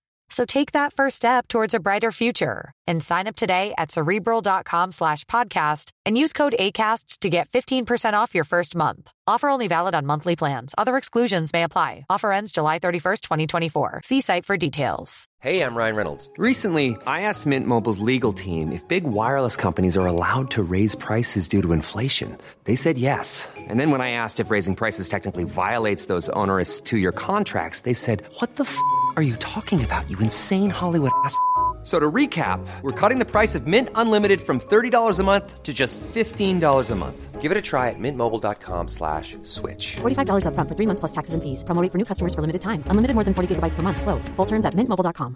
So 0.31 0.45
take 0.45 0.71
that 0.71 0.93
first 0.93 1.17
step 1.17 1.47
towards 1.47 1.73
a 1.73 1.79
brighter 1.79 2.11
future 2.11 2.71
and 2.87 3.03
sign 3.03 3.27
up 3.27 3.35
today 3.35 3.73
at 3.77 3.91
cerebral.com 3.91 4.91
slash 4.91 5.25
podcast 5.25 5.91
and 6.05 6.17
use 6.17 6.33
code 6.33 6.55
ACAST 6.57 7.19
to 7.19 7.29
get 7.29 7.49
15% 7.49 8.13
off 8.13 8.33
your 8.33 8.45
first 8.45 8.75
month. 8.75 9.11
Offer 9.31 9.47
only 9.47 9.69
valid 9.69 9.95
on 9.95 10.05
monthly 10.05 10.35
plans. 10.35 10.75
Other 10.77 10.97
exclusions 10.97 11.53
may 11.53 11.63
apply. 11.63 12.05
Offer 12.09 12.33
ends 12.33 12.51
July 12.51 12.79
31st, 12.79 13.21
2024. 13.21 14.01
See 14.03 14.19
site 14.19 14.45
for 14.45 14.57
details. 14.57 15.25
Hey, 15.39 15.63
I'm 15.63 15.73
Ryan 15.73 15.95
Reynolds. 15.95 16.29
Recently, 16.37 16.97
I 17.07 17.21
asked 17.21 17.45
Mint 17.45 17.65
Mobile's 17.65 17.99
legal 17.99 18.33
team 18.33 18.73
if 18.73 18.85
big 18.89 19.05
wireless 19.05 19.55
companies 19.55 19.95
are 19.95 20.05
allowed 20.05 20.51
to 20.51 20.61
raise 20.61 20.95
prices 20.95 21.47
due 21.47 21.61
to 21.61 21.71
inflation. 21.71 22.37
They 22.65 22.75
said 22.75 22.97
yes. 22.97 23.47
And 23.57 23.79
then 23.79 23.89
when 23.89 24.01
I 24.01 24.11
asked 24.11 24.41
if 24.41 24.51
raising 24.51 24.75
prices 24.75 25.07
technically 25.07 25.45
violates 25.45 26.07
those 26.07 26.27
onerous 26.35 26.81
two 26.81 26.97
year 26.97 27.13
contracts, 27.13 27.81
they 27.81 27.93
said, 27.93 28.23
What 28.39 28.57
the 28.57 28.65
f 28.65 28.77
are 29.15 29.23
you 29.23 29.37
talking 29.37 29.81
about, 29.81 30.09
you 30.09 30.19
insane 30.19 30.69
Hollywood 30.69 31.11
ass? 31.23 31.37
So 31.83 31.99
to 31.99 32.11
recap, 32.11 32.59
we're 32.83 32.91
cutting 32.99 33.17
the 33.17 33.25
price 33.25 33.55
of 33.55 33.65
Mint 33.65 33.89
Unlimited 33.95 34.41
from 34.41 34.59
$30 34.59 35.19
a 35.19 35.23
month 35.23 35.63
to 35.63 35.73
just 35.73 35.99
$15 36.13 36.91
a 36.91 36.95
month. 36.95 37.41
Give 37.41 37.51
it 37.51 37.57
a 37.57 37.61
try 37.61 37.89
at 37.89 37.95
mintmobile.com 37.99 38.87
slash 38.87 39.35
switch. 39.43 39.95
$45 40.01 40.45
upfront 40.45 40.67
for 40.69 40.75
three 40.75 40.85
months 40.85 40.99
plus 40.99 41.11
taxes 41.11 41.33
and 41.33 41.41
fees. 41.41 41.63
Promo 41.63 41.81
rate 41.81 41.91
for 41.91 41.97
new 41.97 42.05
customers 42.05 42.35
for 42.35 42.41
limited 42.41 42.61
time. 42.61 42.83
Unlimited 42.85 43.15
more 43.15 43.23
than 43.25 43.33
40 43.33 43.47
gigabytes 43.55 43.75
per 43.75 43.81
month. 43.81 43.99
Slows. 44.01 44.29
Full 44.35 44.45
terms 44.47 44.65
at 44.65 44.75
mintmobile.com. 44.75 45.35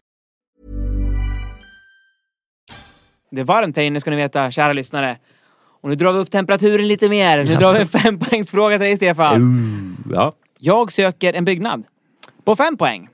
Det 3.31 3.41
är 3.41 3.45
varmt 3.45 3.77
här 3.77 3.83
inne 3.83 4.01
ska 4.01 4.09
ni 4.09 4.15
veta, 4.15 4.51
kära 4.51 4.73
lyssnare. 4.73 5.17
Och 5.81 5.89
nu 5.89 5.95
drar 5.95 6.13
vi 6.13 6.19
upp 6.19 6.31
temperaturen 6.31 6.87
lite 6.87 7.09
mer. 7.09 7.43
Nu 7.43 7.55
drar 7.55 7.73
vi 7.73 7.79
en 7.79 7.87
fempoängsfråga 8.01 8.77
till 8.77 8.85
dig, 8.87 8.95
Stefan. 8.95 9.97
Ja. 10.11 10.33
Jag 10.59 10.91
söker 10.91 11.33
en 11.33 11.45
byggnad. 11.45 11.83
På 12.43 12.55
fem 12.55 12.77
poäng. 12.77 13.09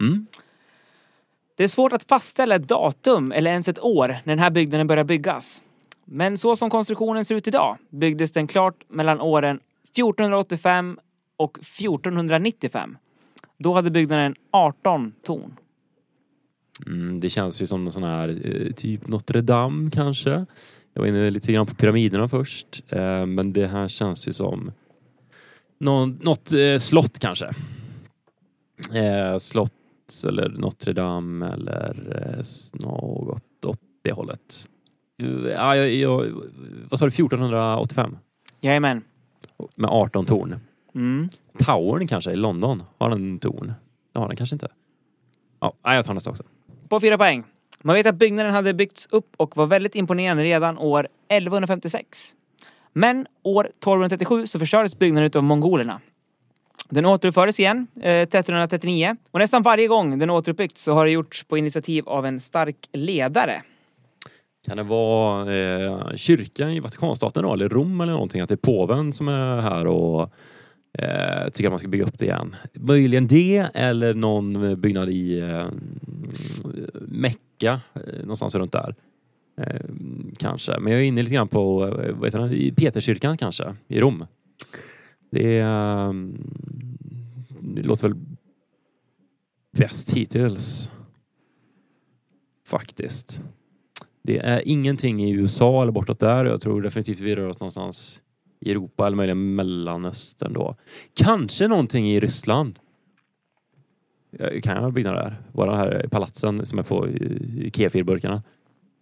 Det 1.61 1.65
är 1.65 1.67
svårt 1.67 1.93
att 1.93 2.03
fastställa 2.03 2.55
ett 2.55 2.67
datum 2.67 3.31
eller 3.31 3.51
ens 3.51 3.67
ett 3.67 3.79
år 3.79 4.07
när 4.07 4.31
den 4.31 4.39
här 4.39 4.49
byggnaden 4.49 4.87
börjar 4.87 5.03
byggas. 5.03 5.61
Men 6.05 6.37
så 6.37 6.55
som 6.55 6.69
konstruktionen 6.69 7.25
ser 7.25 7.35
ut 7.35 7.47
idag 7.47 7.77
byggdes 7.89 8.31
den 8.31 8.47
klart 8.47 8.83
mellan 8.87 9.21
åren 9.21 9.59
1485 9.83 10.99
och 11.37 11.57
1495. 11.59 12.97
Då 13.57 13.73
hade 13.73 13.91
byggnaden 13.91 14.35
18 14.51 15.13
torn. 15.23 15.53
Mm, 16.85 17.19
det 17.19 17.29
känns 17.29 17.61
ju 17.61 17.65
som 17.65 17.83
någon 17.83 17.93
sån 17.93 18.03
här, 18.03 18.29
eh, 18.29 18.73
typ 18.73 19.07
Notre 19.07 19.41
Dame 19.41 19.91
kanske. 19.91 20.45
Jag 20.93 21.01
var 21.01 21.07
inne 21.07 21.29
lite 21.29 21.53
grann 21.53 21.65
på 21.65 21.75
pyramiderna 21.75 22.29
först. 22.29 22.83
Eh, 22.89 23.25
men 23.25 23.53
det 23.53 23.67
här 23.67 23.87
känns 23.87 24.27
ju 24.27 24.33
som 24.33 24.71
någon, 25.79 26.19
något 26.21 26.53
eh, 26.53 26.77
slott 26.77 27.19
kanske. 27.19 27.51
Slott 29.39 29.73
slott 30.11 30.31
eller 30.31 30.49
Notre 30.49 30.93
Dame 30.93 31.47
eller 31.47 32.23
eh, 32.37 32.43
något 32.73 33.65
åt 33.65 33.79
det 34.01 34.11
hållet. 34.11 34.69
Ja, 35.55 35.75
jag, 35.75 35.93
jag, 35.93 36.31
vad 36.89 36.99
sa 36.99 37.05
du, 37.05 37.09
1485? 37.09 38.17
Jajamän. 38.61 39.03
Med 39.75 39.89
18 39.89 40.25
torn. 40.25 40.59
Mm. 40.95 41.29
Towern 41.57 42.07
kanske 42.07 42.31
i 42.31 42.35
London. 42.35 42.83
Har 42.97 43.09
den 43.09 43.39
torn? 43.39 43.73
Det 44.13 44.19
har 44.19 44.27
den 44.27 44.37
kanske 44.37 44.55
inte. 44.55 44.67
Ja, 45.59 45.73
jag 45.83 46.05
tar 46.05 46.13
nästa 46.13 46.29
också. 46.29 46.43
På 46.89 46.99
fyra 46.99 47.17
poäng. 47.17 47.43
Man 47.81 47.95
vet 47.95 48.07
att 48.07 48.15
byggnaden 48.15 48.53
hade 48.53 48.73
byggts 48.73 49.07
upp 49.11 49.33
och 49.37 49.57
var 49.57 49.67
väldigt 49.67 49.95
imponerande 49.95 50.43
redan 50.43 50.77
år 50.77 51.07
1156. 51.27 52.33
Men 52.93 53.27
år 53.43 53.63
1237 53.63 54.47
så 54.47 54.59
förstördes 54.59 54.99
byggnaden 54.99 55.27
utav 55.27 55.43
mongolerna. 55.43 56.01
Den 56.91 57.05
återuppfördes 57.05 57.59
igen 57.59 57.87
eh, 58.01 58.21
1339 58.21 59.15
och 59.31 59.39
nästan 59.39 59.61
varje 59.61 59.87
gång 59.87 60.19
den 60.19 60.29
återuppbyggts 60.29 60.83
så 60.83 60.91
har 60.91 61.05
det 61.05 61.11
gjorts 61.11 61.43
på 61.43 61.57
initiativ 61.57 62.09
av 62.09 62.25
en 62.25 62.39
stark 62.39 62.75
ledare. 62.93 63.61
Kan 64.67 64.77
det 64.77 64.83
vara 64.83 65.55
eh, 65.55 66.15
kyrkan 66.15 66.69
i 66.69 66.79
Vatikanstaten 66.79 67.43
då, 67.43 67.53
eller 67.53 67.69
Rom 67.69 68.01
eller 68.01 68.13
någonting? 68.13 68.41
Att 68.41 68.49
det 68.49 68.55
är 68.55 68.73
påven 68.73 69.13
som 69.13 69.27
är 69.27 69.61
här 69.61 69.87
och 69.87 70.33
eh, 70.97 71.49
tycker 71.49 71.67
att 71.69 71.71
man 71.71 71.79
ska 71.79 71.87
bygga 71.87 72.05
upp 72.05 72.19
det 72.19 72.25
igen. 72.25 72.55
Möjligen 72.73 73.27
det 73.27 73.69
eller 73.73 74.13
någon 74.13 74.81
byggnad 74.81 75.09
i 75.09 75.39
eh, 75.39 75.65
Mecka, 77.01 77.81
eh, 77.93 78.19
någonstans 78.19 78.55
runt 78.55 78.71
där. 78.71 78.95
Eh, 79.57 79.81
kanske. 80.37 80.79
Men 80.79 80.93
jag 80.93 81.01
är 81.01 81.05
inne 81.05 81.23
lite 81.23 81.35
grann 81.35 81.47
på 81.47 81.83
eh, 81.83 82.15
vad 82.15 82.27
heter 82.27 82.39
det, 82.39 82.55
i 82.55 82.71
Peterskyrkan 82.71 83.37
kanske, 83.37 83.75
i 83.87 83.99
Rom. 83.99 84.25
Det, 85.31 85.57
är, 85.57 86.07
eh, 86.07 86.13
det 87.61 87.81
låter 87.81 88.07
väl 88.07 88.17
bäst 89.71 90.13
hittills. 90.13 90.91
Faktiskt. 92.67 93.41
Det 94.23 94.37
är 94.37 94.67
ingenting 94.67 95.23
i 95.23 95.31
USA 95.31 95.81
eller 95.81 95.91
bortåt 95.91 96.19
där. 96.19 96.45
Jag 96.45 96.61
tror 96.61 96.81
definitivt 96.81 97.19
vi 97.19 97.35
rör 97.35 97.47
oss 97.47 97.59
någonstans 97.59 98.21
i 98.59 98.71
Europa 98.71 99.07
eller 99.07 99.17
möjligen 99.17 99.55
Mellanöstern 99.55 100.53
då. 100.53 100.75
Kanske 101.13 101.67
någonting 101.67 102.11
i 102.11 102.19
Ryssland. 102.19 102.79
Kan 104.63 104.83
jag 104.83 104.93
bygga 104.93 105.11
där? 105.11 105.41
Våra 105.51 105.77
här 105.77 106.07
palatsen 106.11 106.65
som 106.65 106.79
är 106.79 106.83
på 106.83 107.07
kefirburkarna. 107.73 108.43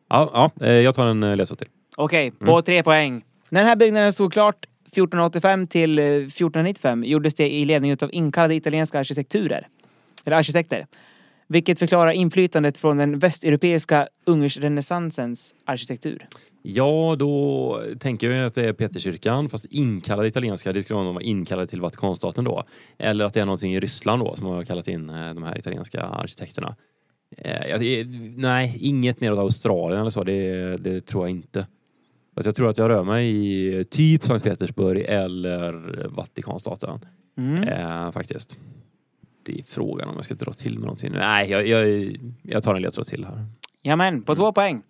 Ja, 0.09 0.29
ja, 0.33 0.65
eh, 0.67 0.73
jag 0.73 0.95
tar 0.95 1.05
en 1.05 1.23
eh, 1.23 1.35
ledtråd 1.35 1.57
till. 1.57 1.67
Okej, 1.97 2.31
på 2.31 2.61
tre 2.61 2.83
poäng. 2.83 3.25
När 3.49 3.61
den 3.61 3.67
här 3.67 3.75
byggnaden 3.75 4.13
stod 4.13 4.33
klart 4.33 4.65
1485 4.91 5.67
till 5.67 5.99
eh, 5.99 6.05
1495 6.05 7.03
gjordes 7.03 7.35
det 7.35 7.49
i 7.49 7.65
ledning 7.65 7.97
av 8.01 8.09
inkallade 8.13 8.55
italienska 8.55 8.99
arkitekturer. 8.99 9.67
Eller 10.25 10.37
arkitekter. 10.37 10.87
Vilket 11.47 11.79
förklarar 11.79 12.11
inflytandet 12.11 12.77
från 12.77 12.97
den 12.97 13.19
västeuropeiska 13.19 14.07
ungersrenässansens 14.25 15.55
arkitektur. 15.65 16.27
Ja, 16.61 17.15
då 17.19 17.83
tänker 17.99 18.29
jag 18.29 18.45
att 18.45 18.55
det 18.55 18.65
är 18.65 18.73
Peterskyrkan, 18.73 19.49
fast 19.49 19.65
inkallade 19.65 20.27
italienska. 20.27 20.73
Det 20.73 20.83
skulle 20.83 21.03
nog 21.03 21.13
vara 21.13 21.23
inkallade 21.23 21.67
till 21.67 21.81
Vatikanstaten 21.81 22.43
då. 22.43 22.63
Eller 22.97 23.25
att 23.25 23.33
det 23.33 23.39
är 23.39 23.45
någonting 23.45 23.73
i 23.73 23.79
Ryssland 23.79 24.21
då 24.21 24.35
som 24.35 24.45
har 24.45 24.63
kallat 24.63 24.87
in 24.87 25.09
eh, 25.09 25.33
de 25.33 25.43
här 25.43 25.57
italienska 25.57 26.01
arkitekterna. 26.01 26.75
Eh, 27.37 27.79
nej, 28.35 28.77
inget 28.81 29.21
neråt 29.21 29.39
Australien 29.39 30.01
eller 30.01 30.11
så. 30.11 30.23
Det, 30.23 30.77
det 30.77 31.01
tror 31.01 31.23
jag 31.23 31.29
inte. 31.29 31.67
Fast 32.39 32.45
jag 32.45 32.55
tror 32.55 32.69
att 32.69 32.77
jag 32.77 32.89
rör 32.89 33.03
mig 33.03 33.29
i 33.29 33.83
typ 33.83 34.23
Sankt 34.23 34.43
Petersburg 34.43 35.05
eller 35.07 36.07
Vatikanstaten. 36.07 36.99
Mm. 37.37 37.63
Eh, 37.63 38.11
faktiskt. 38.11 38.57
Det 39.45 39.59
är 39.59 39.63
frågan 39.63 40.09
om 40.09 40.15
jag 40.15 40.23
ska 40.23 40.33
dra 40.33 40.51
till 40.51 40.73
med 40.73 40.81
någonting. 40.81 41.11
Nej, 41.11 41.49
jag, 41.49 41.67
jag, 41.67 42.15
jag 42.41 42.63
tar 42.63 42.75
en 42.75 42.81
ledtråd 42.81 43.07
till 43.07 43.25
här. 43.25 43.45
Jamen, 43.81 44.21
på 44.21 44.35
två 44.35 44.51
poäng. 44.51 44.81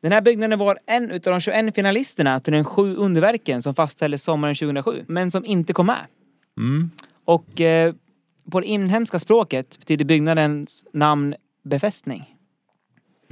Den 0.00 0.12
här 0.12 0.20
byggnaden 0.20 0.58
var 0.58 0.78
en 0.86 1.10
utav 1.10 1.32
de 1.32 1.40
21 1.40 1.74
finalisterna 1.74 2.40
till 2.40 2.52
de 2.52 2.64
sju 2.64 2.96
underverken 2.96 3.62
som 3.62 3.74
fastställdes 3.74 4.22
sommaren 4.22 4.54
2007, 4.54 5.04
men 5.08 5.30
som 5.30 5.44
inte 5.44 5.72
kom 5.72 5.86
med. 5.86 6.06
Mm. 6.58 6.90
Och 7.24 7.60
eh, 7.60 7.94
på 8.50 8.60
det 8.60 8.66
inhemska 8.66 9.18
språket 9.18 9.78
betyder 9.78 10.04
byggnadens 10.04 10.84
namn 10.92 11.34
befästning. 11.64 12.33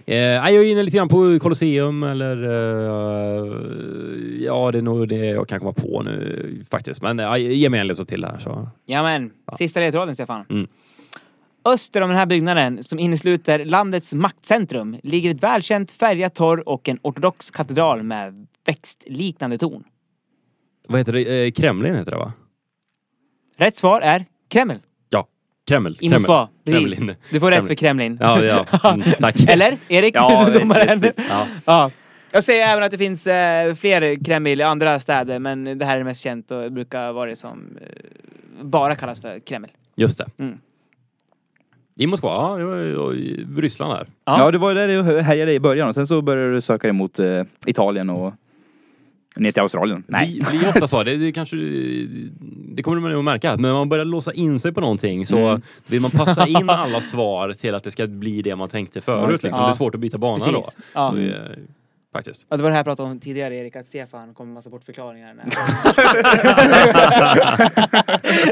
Eh, 0.06 0.16
jag 0.16 0.54
är 0.54 0.72
inne 0.72 0.82
lite 0.82 0.96
grann 0.96 1.08
på 1.08 1.38
Colosseum 1.38 2.02
eller... 2.02 2.42
Eh, 2.42 3.46
ja, 4.44 4.70
det 4.72 4.78
är 4.78 4.82
nog 4.82 5.08
det 5.08 5.26
jag 5.26 5.48
kan 5.48 5.60
komma 5.60 5.72
på 5.72 6.02
nu 6.02 6.64
faktiskt. 6.70 7.02
Men 7.02 7.20
eh, 7.20 7.36
ge 7.36 7.68
mig 7.68 7.80
en 7.80 7.86
ledtråd 7.86 8.08
till 8.08 8.24
här 8.24 8.38
så... 8.38 8.68
Jamen, 8.86 9.30
sista 9.58 9.80
ledtråden 9.80 10.14
Stefan. 10.14 10.44
Mm. 10.50 10.66
Öster 11.64 12.00
om 12.00 12.08
den 12.08 12.18
här 12.18 12.26
byggnaden, 12.26 12.82
som 12.82 12.98
innesluter 12.98 13.64
landets 13.64 14.14
maktcentrum, 14.14 14.96
ligger 15.02 15.30
ett 15.30 15.42
välkänt 15.42 15.92
färgat 15.92 16.34
torg 16.34 16.62
och 16.62 16.88
en 16.88 16.98
ortodox 17.02 17.50
katedral 17.50 18.02
med 18.02 18.46
växtliknande 18.66 19.58
torn. 19.58 19.84
Vad 20.88 21.00
heter 21.00 21.12
det? 21.12 21.46
Eh, 21.46 21.50
Kremlin 21.50 21.94
heter 21.94 22.10
det 22.10 22.18
va? 22.18 22.32
Rätt 23.56 23.76
svar 23.76 24.00
är 24.00 24.24
Kreml. 24.48 24.78
Kreml. 25.68 25.96
I. 26.00 26.08
Moskva. 26.10 26.48
Kremlin. 26.66 27.14
Du 27.30 27.40
får 27.40 27.50
rätt 27.50 27.66
för 27.66 27.74
Kremlin. 27.74 28.18
Ja, 28.20 28.44
ja. 28.44 28.66
Mm, 28.94 29.02
tack. 29.20 29.40
Eller? 29.48 29.76
Erik, 29.88 30.16
Ja, 30.16 30.30
du 30.30 30.52
som 30.52 30.60
domaren. 30.60 30.88
visst, 30.88 31.04
visst. 31.18 31.28
Ja. 31.30 31.46
Ja. 31.64 31.90
Jag 32.32 32.44
säger 32.44 32.66
även 32.68 32.84
att 32.84 32.90
det 32.90 32.98
finns 32.98 33.26
eh, 33.26 33.74
fler 33.74 34.24
Kreml 34.24 34.60
i 34.60 34.62
andra 34.62 35.00
städer, 35.00 35.38
men 35.38 35.78
det 35.78 35.84
här 35.84 36.00
är 36.00 36.04
mest 36.04 36.20
känt 36.22 36.50
och 36.50 36.72
brukar 36.72 37.12
vara 37.12 37.30
det 37.30 37.36
som 37.36 37.78
eh, 37.80 38.64
bara 38.64 38.94
kallas 38.94 39.20
för 39.20 39.38
Kreml. 39.38 39.68
Just 39.96 40.18
det. 40.18 40.26
Mm. 40.38 40.58
I 41.96 42.06
Moskva, 42.06 42.30
ja. 42.30 42.56
det 42.56 42.64
var 42.94 43.14
i 43.14 43.46
Ryssland 43.56 43.92
där. 43.92 44.06
Ja. 44.24 44.38
Ja, 44.38 44.50
det 44.50 44.58
var 44.58 44.74
där 44.74 44.88
det 44.88 45.22
härjade 45.22 45.52
i 45.52 45.60
början 45.60 45.88
och 45.88 45.94
sen 45.94 46.06
så 46.06 46.22
började 46.22 46.52
du 46.54 46.60
söka 46.60 46.86
dig 46.86 46.92
mot 46.92 47.18
eh, 47.18 47.42
Italien 47.66 48.10
och 48.10 48.34
ner 49.36 49.52
till 49.52 49.62
Australien. 49.62 50.04
Nej. 50.06 50.38
Det 50.40 50.58
blir 50.58 50.68
ofta 50.68 50.86
så. 50.86 51.02
Det, 51.04 51.16
det, 51.16 51.32
kanske, 51.32 51.56
det 52.74 52.82
kommer 52.82 53.00
man 53.00 53.12
nog 53.12 53.24
märka. 53.24 53.56
Men 53.56 53.72
man 53.72 53.88
börjar 53.88 54.04
låsa 54.04 54.32
in 54.32 54.60
sig 54.60 54.72
på 54.72 54.80
någonting 54.80 55.26
så 55.26 55.38
Mm. 55.38 55.62
vill 55.86 56.00
man 56.00 56.10
passa 56.10 56.46
in 56.46 56.56
alla 56.70 57.00
svar 57.00 57.52
till 57.52 57.74
att 57.74 57.84
det 57.84 57.90
ska 57.90 58.06
bli 58.06 58.42
det 58.42 58.56
man 58.56 58.68
tänkte 58.68 58.98
Ja, 58.98 59.02
förut. 59.02 59.26
det. 59.26 59.32
liksom. 59.46 59.60
Ja. 59.62 59.66
Det 59.66 59.72
är 59.72 59.76
svårt 59.76 59.94
att 59.94 60.00
byta 60.00 60.18
bana 60.18 60.44
då. 60.46 60.52
Precis. 60.52 60.76
Ja. 60.94 61.14
Faktiskt. 62.12 62.46
Ja, 62.48 62.56
det 62.56 62.62
var 62.62 62.70
det 62.70 62.74
här 62.74 62.78
jag 62.78 62.86
pratade 62.86 63.10
om 63.10 63.20
tidigare 63.20 63.56
Erik, 63.56 63.76
att 63.76 63.86
Stefan 63.86 64.34
kommer 64.34 64.48
med 64.48 64.54
massa 64.54 64.70
bortförklaringar. 64.70 65.34
Nej. 65.34 65.46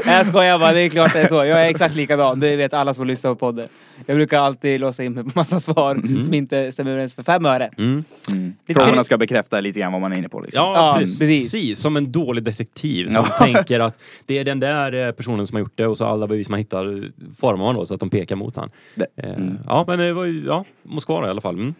Jag 0.05 0.27
skojar 0.27 0.59
bara, 0.59 0.73
det 0.73 0.81
är 0.81 0.89
klart 0.89 1.13
det 1.13 1.21
är 1.21 1.27
så. 1.27 1.35
Jag 1.35 1.65
är 1.65 1.69
exakt 1.69 1.95
likadan, 1.95 2.39
det 2.39 2.55
vet 2.55 2.73
alla 2.73 2.93
som 2.93 3.07
lyssnar 3.07 3.31
på 3.31 3.35
podden. 3.35 3.67
Jag 4.05 4.17
brukar 4.17 4.39
alltid 4.39 4.79
låsa 4.79 5.03
in 5.03 5.13
mig 5.13 5.23
på 5.23 5.31
massa 5.35 5.59
svar 5.59 6.23
som 6.23 6.33
inte 6.33 6.71
stämmer 6.71 6.91
överens 6.91 7.13
för 7.13 7.23
fem 7.23 7.45
öre. 7.45 7.69
Mm. 7.77 8.03
Mm. 8.31 8.53
Frågorna 8.67 9.03
ska 9.03 9.17
bekräfta 9.17 9.61
lite 9.61 9.79
grann 9.79 9.91
vad 9.91 10.01
man 10.01 10.13
är 10.13 10.17
inne 10.17 10.29
på. 10.29 10.39
Liksom. 10.39 10.63
Ja, 10.63 10.73
Ja, 10.75 10.99
precis. 10.99 11.19
precis. 11.19 11.79
Som 11.79 11.97
en 11.97 12.11
dålig 12.11 12.43
detektiv 12.43 13.09
som 13.09 13.25
tänker 13.37 13.79
att 13.79 13.99
det 14.25 14.37
är 14.37 14.43
den 14.43 14.59
där 14.59 15.07
eh, 15.07 15.11
personen 15.11 15.47
som 15.47 15.55
har 15.55 15.59
gjort 15.59 15.77
det 15.77 15.87
och 15.87 15.97
så 15.97 16.05
alla 16.05 16.27
bevis 16.27 16.49
man 16.49 16.59
hittar 16.59 17.11
formar 17.39 17.65
man 17.65 17.75
då 17.75 17.85
så 17.85 17.93
att 17.93 17.99
de 17.99 18.09
pekar 18.09 18.35
mot 18.35 18.55
han. 18.55 18.69
Eh, 19.17 19.29
mm. 19.33 19.57
Ja, 19.67 19.83
men 19.87 19.99
det 19.99 20.13
var 20.13 20.25
ju, 20.25 20.45
ja, 20.45 20.65
Moskva 20.83 21.21
då, 21.21 21.27
i 21.27 21.29
alla 21.29 21.41
fall. 21.41 21.73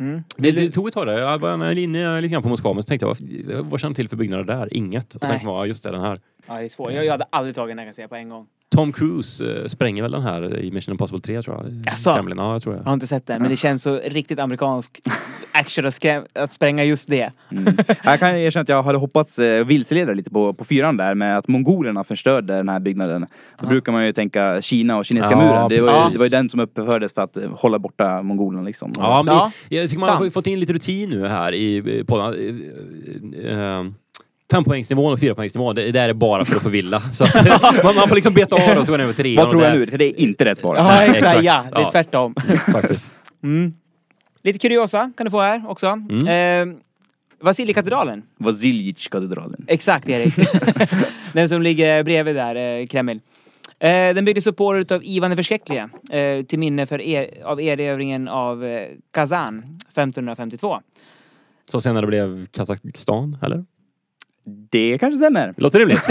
Mm. 0.00 0.22
Det, 0.36 0.50
det 0.52 0.70
tog 0.70 0.88
ett 0.88 0.94
tag 0.94 1.06
där. 1.06 1.18
Jag 1.18 1.38
var 1.38 1.78
inne 1.78 2.20
lite 2.20 2.32
grann 2.32 2.42
på 2.42 2.48
Moskva 2.48 2.72
men 2.72 2.82
så 2.82 2.86
tänkte 2.86 3.06
jag, 3.06 3.16
vad, 3.54 3.66
vad 3.66 3.80
känner 3.80 3.94
till 3.94 4.08
för 4.08 4.16
byggnader 4.16 4.44
där? 4.44 4.74
Inget. 4.74 5.14
Och 5.14 5.26
sen 5.26 5.38
kom 5.38 5.48
jag, 5.48 5.56
ja, 5.56 5.66
just 5.66 5.82
det, 5.82 5.90
den 5.90 6.00
här. 6.00 6.20
Ja, 6.50 6.58
det 6.58 6.64
är 6.64 6.68
svårt. 6.68 6.92
Jag, 6.92 7.04
jag 7.04 7.10
hade 7.12 7.24
aldrig 7.30 7.54
tagit 7.54 7.70
den 7.70 7.78
här 7.78 7.84
kan 7.84 7.88
jag 7.88 7.94
säga 7.94 8.08
på 8.08 8.14
en 8.14 8.28
gång. 8.28 8.46
Tom 8.74 8.92
Cruise 8.92 9.44
eh, 9.62 9.66
spränger 9.66 10.02
väl 10.02 10.12
den 10.12 10.22
här 10.22 10.58
i 10.58 10.70
Mission 10.70 10.92
Impossible 10.92 11.20
3 11.20 11.42
tror 11.42 11.56
jag. 11.56 11.82
Jaså? 11.86 12.14
Kremlin. 12.14 12.38
Ja, 12.38 12.52
jag 12.52 12.62
tror 12.62 12.74
Jag 12.74 12.84
det. 12.84 12.88
har 12.88 12.94
inte 12.94 13.06
sett 13.06 13.26
den, 13.26 13.42
men 13.42 13.50
det 13.50 13.56
känns 13.56 13.82
så 13.82 13.96
riktigt 14.04 14.38
amerikansk 14.38 15.00
action 15.52 15.86
att, 15.86 15.94
skräm- 15.94 16.26
att 16.34 16.52
spränga 16.52 16.84
just 16.84 17.08
det. 17.08 17.30
Mm. 17.50 17.74
Jag 18.04 18.18
kan 18.18 18.36
erkänna 18.36 18.62
att 18.62 18.68
jag 18.68 18.82
hade 18.82 18.98
hoppats 18.98 19.38
eh, 19.38 19.64
vilseleda 19.66 20.12
lite 20.12 20.30
på, 20.30 20.54
på 20.54 20.64
fyran 20.64 20.96
där 20.96 21.14
med 21.14 21.38
att 21.38 21.48
mongolerna 21.48 22.04
förstörde 22.04 22.56
den 22.56 22.68
här 22.68 22.80
byggnaden. 22.80 23.26
Då 23.60 23.66
brukar 23.66 23.92
man 23.92 24.06
ju 24.06 24.12
tänka 24.12 24.62
Kina 24.62 24.96
och 24.96 25.04
kinesiska 25.04 25.34
Ja, 25.34 25.38
muren. 25.44 25.68
Det 25.68 25.80
var, 25.80 25.92
ju, 25.92 25.98
precis. 25.98 26.12
det 26.12 26.18
var 26.18 26.26
ju 26.26 26.30
den 26.30 26.48
som 26.48 26.60
uppfördes 26.60 27.12
för 27.12 27.22
att 27.22 27.36
eh, 27.36 27.50
hålla 27.52 27.78
borta 27.78 28.22
mongolerna 28.22 28.62
liksom. 28.62 28.92
Ja, 28.96 29.22
men 29.22 29.34
Ja, 29.34 29.52
det, 29.68 29.76
jag 29.76 29.88
tycker 29.90 30.00
man 30.00 30.08
har 30.08 30.18
sant. 30.18 30.34
fått 30.34 30.46
in 30.46 30.60
lite 30.60 30.72
rutin 30.72 31.10
nu 31.10 31.28
här 31.28 31.54
i 31.54 32.04
podden. 32.08 32.62
Eh, 33.44 33.58
eh, 33.58 33.84
Fempoängsnivån 34.50 35.12
och 35.12 35.20
fyrapoängsnivån, 35.20 35.74
det, 35.74 35.92
det 35.92 36.00
är 36.00 36.12
bara 36.12 36.44
för 36.44 36.56
att 36.56 36.62
förvilla. 36.62 37.00
Så 37.12 37.24
att, 37.24 37.34
man, 37.84 37.94
man 37.94 38.08
får 38.08 38.14
liksom 38.14 38.34
beta 38.34 38.56
av 38.72 38.78
och 38.78 38.86
så 38.86 38.92
går 38.92 38.98
den 38.98 39.04
över 39.04 39.14
trean. 39.14 39.36
Vad 39.44 39.50
tror 39.50 39.62
jag 39.62 39.72
där- 39.72 39.78
nu? 39.78 39.86
För 39.86 39.98
det 39.98 40.04
är 40.04 40.20
inte 40.20 40.44
rätt 40.44 40.58
svar. 40.58 40.76
Ja, 40.76 41.02
exakt. 41.02 41.18
exakt. 41.18 41.42
Ja, 41.44 41.64
det 41.72 41.76
är 41.76 41.82
Ja. 41.82 41.90
tvärtom. 41.90 42.34
Faktiskt. 42.72 43.10
Mm. 43.42 43.74
Lite 44.42 44.58
kuriosa 44.58 45.12
kan 45.16 45.24
du 45.24 45.30
få 45.30 45.40
här 45.40 45.64
också. 45.68 45.86
Mm. 45.86 46.68
Eh, 46.70 46.76
Vasilikatedralen. 47.42 48.22
Vasiljitj-katedralen. 48.38 49.64
Exakt 49.68 50.08
Erik. 50.08 50.34
den 51.32 51.48
som 51.48 51.62
ligger 51.62 52.02
bredvid 52.04 52.34
där, 52.36 52.80
eh, 52.80 52.86
Kreml. 52.86 53.20
Eh, 53.78 53.88
den 54.14 54.24
byggdes 54.24 54.46
upp 54.46 54.56
på 54.56 54.66
året 54.66 54.90
av 54.90 55.04
Ivan 55.04 55.30
den 55.30 55.36
förskräcklige 55.36 55.88
eh, 56.10 56.44
till 56.44 56.58
minne 56.58 56.86
för 56.86 57.00
er, 57.00 57.30
av 57.44 57.60
erövringen 57.60 58.28
av 58.28 58.64
eh, 58.64 58.88
Kazan 59.12 59.58
1552. 59.58 60.80
Så 61.70 61.80
senare 61.80 62.06
blev 62.06 62.46
Kazakstan, 62.46 63.36
eller? 63.42 63.64
Det 64.44 64.98
kanske 64.98 65.18
stämmer. 65.18 65.54
Låter 65.56 65.78
rimligt? 65.78 66.08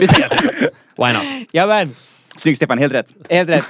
Vi 0.00 0.06
säger 0.06 0.28
det. 0.28 0.70
Why 0.96 1.12
not? 1.12 1.22
Jajamän, 1.52 1.94
Snyggt 2.36 2.56
Stefan, 2.56 2.78
helt 2.78 2.92
rätt. 2.92 3.12
helt 3.30 3.48
rätt. 3.50 3.64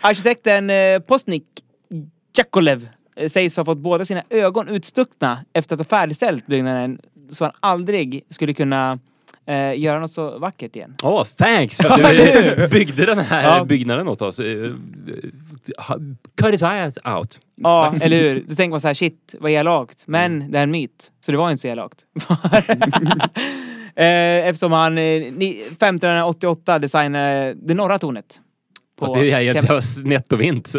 Arkitekten 0.00 0.70
eh, 0.70 0.98
Postnik 0.98 1.44
Jakolev 2.36 2.88
eh, 3.16 3.28
sägs 3.28 3.56
ha 3.56 3.64
fått 3.64 3.78
båda 3.78 4.04
sina 4.04 4.22
ögon 4.30 4.68
utstuckna 4.68 5.44
efter 5.52 5.74
att 5.74 5.80
ha 5.80 5.84
färdigställt 5.84 6.46
byggnaden 6.46 6.98
så 7.30 7.44
han 7.44 7.52
aldrig 7.60 8.22
skulle 8.30 8.54
kunna 8.54 8.98
eh, 9.46 9.78
göra 9.80 10.00
något 10.00 10.12
så 10.12 10.38
vackert 10.38 10.76
igen. 10.76 10.94
Åh, 11.02 11.22
oh, 11.22 11.24
thanks 11.24 11.76
för 11.76 11.88
att 11.88 11.98
du 12.56 12.68
byggde 12.72 13.06
den 13.06 13.18
här 13.18 13.42
Ja. 13.58 13.64
byggnaden 13.64 14.08
åt 14.08 14.22
oss. 14.22 14.40
Eh, 14.40 14.70
Cut 16.42 16.52
his 16.52 16.62
eyes 16.62 16.98
out. 17.04 17.38
Ja, 17.56 17.94
eller 18.00 18.16
hur? 18.20 18.44
Då 18.48 18.54
tänker 18.54 18.70
man 18.70 18.80
så 18.80 18.86
här, 18.86 18.94
shit, 18.94 19.34
vad 19.40 19.50
elakt. 19.50 20.02
Men 20.06 20.50
det 20.52 20.58
är 20.58 20.62
en 20.62 20.70
myt, 20.70 21.10
så 21.26 21.32
det 21.32 21.38
var 21.38 21.50
inte 21.50 21.60
så 21.60 21.68
elakt. 21.68 21.98
Eh, 23.96 24.48
Eftersom 24.48 24.72
han 24.72 24.98
eh, 24.98 25.02
ni- 25.32 25.62
1588 25.70 26.78
designade 26.78 27.54
det 27.62 27.74
norra 27.74 27.98
tornet. 27.98 28.40
Fast 29.00 29.14
det 29.14 29.30
är 29.30 29.40
ju 29.40 29.54
nettovint. 30.08 30.72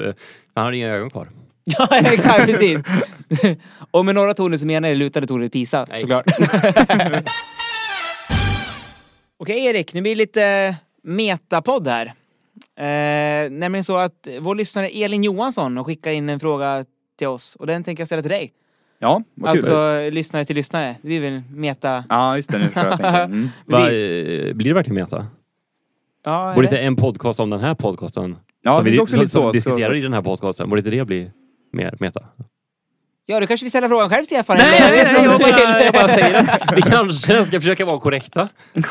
Han 0.56 0.66
har 0.66 0.72
inga 0.72 0.88
ögon 0.90 1.10
kvar. 1.10 1.28
Ja, 1.64 1.88
exakt, 1.98 2.46
precis. 2.46 2.78
Och 3.92 4.06
med 4.06 4.16
norra 4.16 4.34
tornet 4.34 4.60
så 4.60 4.66
menar 4.66 4.90
jag 4.90 4.98
det 4.98 5.00
lutade 5.00 5.28
tornet 5.28 5.46
i 5.48 5.50
Pisa, 5.50 5.86
Nej. 5.90 6.02
såklart. 6.02 6.26
Okej 9.42 9.66
Erik, 9.66 9.94
nu 9.94 10.02
blir 10.02 10.12
det 10.12 10.18
lite 10.18 10.76
metapodd 11.04 11.88
här. 11.88 12.06
Eh, 12.76 13.52
nämligen 13.52 13.84
så 13.84 13.98
att 13.98 14.28
vår 14.40 14.56
lyssnare 14.56 14.88
Elin 14.88 15.24
Johansson 15.24 15.78
har 15.78 15.84
skickat 15.84 16.14
in 16.14 16.30
en 16.30 16.40
fråga 16.40 16.86
till 17.18 17.28
oss 17.28 17.56
och 17.56 17.68
den 17.68 17.84
tänker 17.84 18.02
jag 18.02 18.08
ställa 18.08 18.22
till 18.22 18.32
dig. 18.32 18.54
Ja, 19.00 19.24
vad 19.36 19.52
kul. 19.52 19.60
Alltså 19.60 20.10
lyssnare 20.10 20.46
till 20.46 20.56
lyssnare. 20.56 20.96
Vi 21.02 21.20
vill 21.20 21.42
meta... 21.56 22.04
Ja, 22.10 22.36
just 22.36 22.52
det. 22.52 22.58
Nu 22.58 22.64
förstår 22.66 22.86
jag. 22.86 23.00
tänker. 23.00 23.24
Mm. 23.24 23.50
Va, 23.66 23.80
eh, 23.92 24.54
blir 24.54 24.66
det 24.68 24.74
verkligen 24.74 24.96
meta? 24.96 25.28
Ja, 26.24 26.52
Borde 26.56 26.68
inte 26.68 26.80
en 26.80 26.96
podcast 26.96 27.40
om 27.40 27.50
den 27.50 27.60
här 27.60 27.76
podcasten, 27.76 28.38
Ja, 28.62 28.76
som 28.76 28.86
det 28.86 28.92
vi 28.92 28.98
är 28.98 29.02
också 29.02 29.14
som, 29.14 29.20
lite 29.22 29.32
som 29.32 29.42
så. 29.42 29.52
diskuterar 29.52 29.94
så. 29.94 30.00
i 30.00 30.02
den 30.02 30.14
här 30.14 30.22
podcasten, 30.22 30.70
borde 30.70 30.80
inte 30.80 30.90
det 30.90 31.06
bli 31.06 31.32
mer 31.74 31.98
meta? 32.00 32.26
Ja, 33.32 33.40
du 33.40 33.48
kanske 33.48 33.64
vill 33.64 33.72
ställa 33.72 33.88
frågan 33.90 34.10
själv 34.10 34.24
Stefan? 34.26 34.58
Nej, 34.58 34.80
nej, 34.80 35.04
nej, 35.14 35.24
jag 35.24 35.40
bara, 35.40 35.84
jag 35.84 35.94
bara 35.94 36.08
säger 36.18 36.54
att 36.54 36.74
vi 36.78 36.82
kanske 36.82 37.48
ska 37.48 37.60
försöka 37.60 37.86
vara 37.86 38.00
korrekta. 38.00 38.50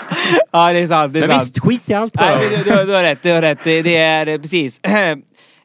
Ja, 0.52 0.72
det 0.72 0.78
är 0.78 0.86
sant. 0.86 1.12
Det 1.12 1.18
är 1.18 1.28
Men 1.28 1.40
sant. 1.40 1.42
visst, 1.42 1.58
skit 1.64 1.90
i 1.90 1.94
allt 1.94 2.12
bara. 2.12 2.36
Nej, 2.36 2.48
du, 2.50 2.56
du, 2.70 2.84
du 2.84 2.92
har 2.94 3.02
rätt, 3.02 3.22
du 3.22 3.32
har 3.32 3.42
rätt. 3.42 3.58
Det, 3.64 3.82
det 3.82 3.96
är 3.96 4.38
precis. 4.38 4.80
Elin 4.84 5.16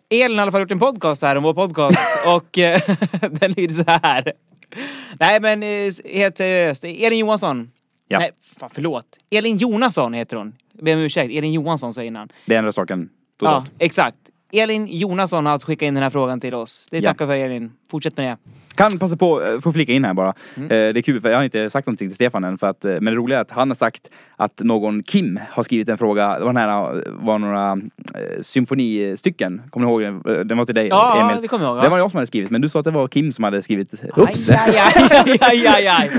har 0.09 0.29
i 0.29 0.39
alla 0.39 0.51
fall 0.51 0.61
gjort 0.61 0.71
en 0.71 0.79
podcast 0.79 1.21
här 1.21 1.35
om 1.35 1.43
vår 1.43 1.53
podcast 1.53 1.99
och 2.27 2.57
eh, 2.57 2.81
den 3.31 3.51
lyder 3.51 3.83
så 3.83 3.99
här. 4.03 4.33
Nej 5.19 5.39
men 5.39 5.63
eh, 5.63 5.91
helt 6.13 6.37
seriöst. 6.37 6.83
Elin 6.83 7.19
Johansson. 7.19 7.71
Ja. 8.07 8.19
Nej, 8.19 8.31
fan 8.59 8.69
förlåt. 8.73 9.05
Elin 9.31 9.57
Jonasson 9.57 10.13
heter 10.13 10.37
hon. 10.37 10.55
Jag 10.73 10.85
ber 10.85 10.93
om 10.93 10.99
ursäkt. 10.99 11.33
Elin 11.33 11.53
Johansson 11.53 11.93
sa 11.93 12.01
jag 12.01 12.07
innan. 12.07 12.29
Det 12.45 12.55
är 12.55 12.59
andra 12.59 12.71
saken. 12.71 13.09
Ja, 13.41 13.65
exakt. 13.79 14.17
Elin 14.51 14.87
Jonasson 14.87 15.45
har 15.45 15.53
alltså 15.53 15.67
skickat 15.67 15.85
in 15.87 15.93
den 15.93 16.03
här 16.03 16.09
frågan 16.09 16.39
till 16.39 16.53
oss. 16.53 16.87
Det 16.91 16.97
Ja. 16.99 17.09
tackar 17.09 17.25
för 17.27 17.35
Elin. 17.37 17.71
Fortsätt 17.91 18.17
med 18.17 18.25
det. 18.27 18.37
Kan 18.75 18.99
passa 18.99 19.17
på, 19.17 19.43
eh, 19.43 19.59
få 19.59 19.73
flika 19.73 19.93
in 19.93 20.05
här 20.05 20.13
bara. 20.13 20.33
Mm. 20.55 20.63
Eh, 20.71 20.93
Det 20.93 20.99
är 20.99 21.01
kul 21.01 21.21
för 21.21 21.29
jag 21.29 21.37
har 21.37 21.43
inte 21.43 21.69
sagt 21.69 21.87
någonting 21.87 22.07
till 22.07 22.15
Stefan 22.15 22.43
än 22.43 22.57
för 22.57 22.67
att, 22.67 22.85
eh, 22.85 22.91
men 22.91 23.05
det 23.05 23.11
roliga 23.15 23.37
är 23.37 23.41
att 23.41 23.51
han 23.51 23.69
har 23.69 23.75
sagt 23.75 24.09
att 24.37 24.59
någon 24.59 25.03
Kim 25.03 25.39
har 25.49 25.63
skrivit 25.63 25.89
en 25.89 25.97
fråga, 25.97 26.39
det 26.39 26.45
var, 26.45 26.53
den 26.53 26.57
här, 26.61 26.95
eh, 26.97 27.01
var 27.11 27.39
några 27.39 27.71
eh, 27.71 28.41
symfonistycken, 28.41 29.61
kommer 29.69 29.85
du 29.87 29.91
ihåg 29.91 30.01
den? 30.23 30.47
Den 30.47 30.57
var 30.57 30.65
till 30.65 30.75
dig 30.75 30.87
Ja, 30.87 31.21
Emil. 31.29 31.41
det 31.41 31.47
kommer 31.47 31.65
jag 31.65 31.75
ihåg. 31.75 31.83
Det 31.83 31.89
var 31.89 31.97
jag 31.97 32.11
som 32.11 32.17
hade 32.17 32.27
skrivit, 32.27 32.49
men 32.49 32.61
du 32.61 32.69
sa 32.69 32.79
att 32.79 32.85
det 32.85 32.91
var 32.91 33.07
Kim 33.07 33.31
som 33.31 33.43
hade 33.43 33.61
skrivit. 33.61 33.93
Oops! 34.17 34.49
Aj, 34.51 34.59
aj, 34.67 34.77
aj, 35.25 35.37
aj, 35.41 35.67
aj, 35.67 35.87
aj. 35.87 36.09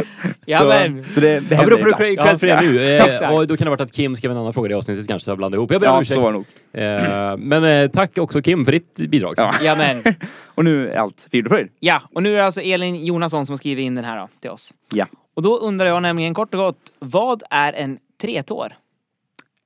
Ja, 0.46 0.58
så, 0.58 0.64
det, 0.64 0.80
det 1.20 1.24
Ja, 1.24 1.40
men 1.48 1.58
händer 1.58 1.70
då 1.70 1.76
får 1.78 1.86
du 1.86 1.92
cred 1.92 2.14
Ja, 2.16 2.38
för 2.38 2.46
det 2.46 2.60
nu. 2.60 2.96
Eh, 2.96 3.34
och 3.34 3.46
då 3.46 3.56
kan 3.56 3.64
det 3.64 3.70
ha 3.70 3.70
varit 3.70 3.80
att 3.80 3.92
Kim 3.92 4.16
skrev 4.16 4.30
en 4.30 4.36
annan 4.36 4.52
fråga 4.52 4.70
i 4.70 4.74
avsnittet 4.74 5.08
kanske, 5.08 5.24
så 5.24 5.30
jag 5.30 5.38
blandade 5.38 5.58
ihop. 5.58 5.72
Jag 5.72 5.80
ber 5.80 5.88
om 5.88 5.94
Ja, 5.94 6.02
ursäkt. 6.02 6.14
så 6.20 6.22
var 6.22 6.32
det 6.32 6.38
nog. 6.38 6.46
Eh, 6.72 7.36
men 7.38 7.64
eh, 7.84 7.90
tack 7.90 8.18
också 8.18 8.42
Kim 8.42 8.64
för 8.64 8.72
ditt 8.72 8.94
bidrag. 8.96 9.34
Ja. 9.36 9.52
Ja. 9.62 9.76
Och 10.54 10.64
nu 10.64 10.88
är 10.90 10.96
allt 10.98 11.26
frid 11.30 11.44
och 11.46 11.50
fröjd. 11.50 11.68
Ja, 11.80 12.02
och 12.14 12.22
nu 12.22 12.32
är 12.38 12.42
det 12.42 12.45
alltså 12.46 12.60
Elin 12.60 13.04
Jonasson 13.04 13.46
som 13.46 13.52
har 13.52 13.58
skrivit 13.58 13.82
in 13.82 13.94
den 13.94 14.04
här 14.04 14.20
då, 14.20 14.28
till 14.40 14.50
oss. 14.50 14.74
Ja. 14.92 15.06
Och 15.34 15.42
då 15.42 15.58
undrar 15.58 15.86
jag 15.86 16.02
nämligen 16.02 16.34
kort 16.34 16.54
och 16.54 16.60
gott, 16.60 16.92
vad 16.98 17.42
är 17.50 17.72
en 17.72 17.98
tretår? 18.20 18.76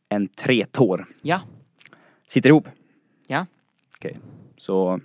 En 0.09 0.29
tretår. 0.29 1.07
Ja. 1.23 1.41
Sitter 2.27 2.49
ihop. 2.49 2.69
Ja. 3.27 3.47
Okej. 3.99 4.17
Så 4.57 5.01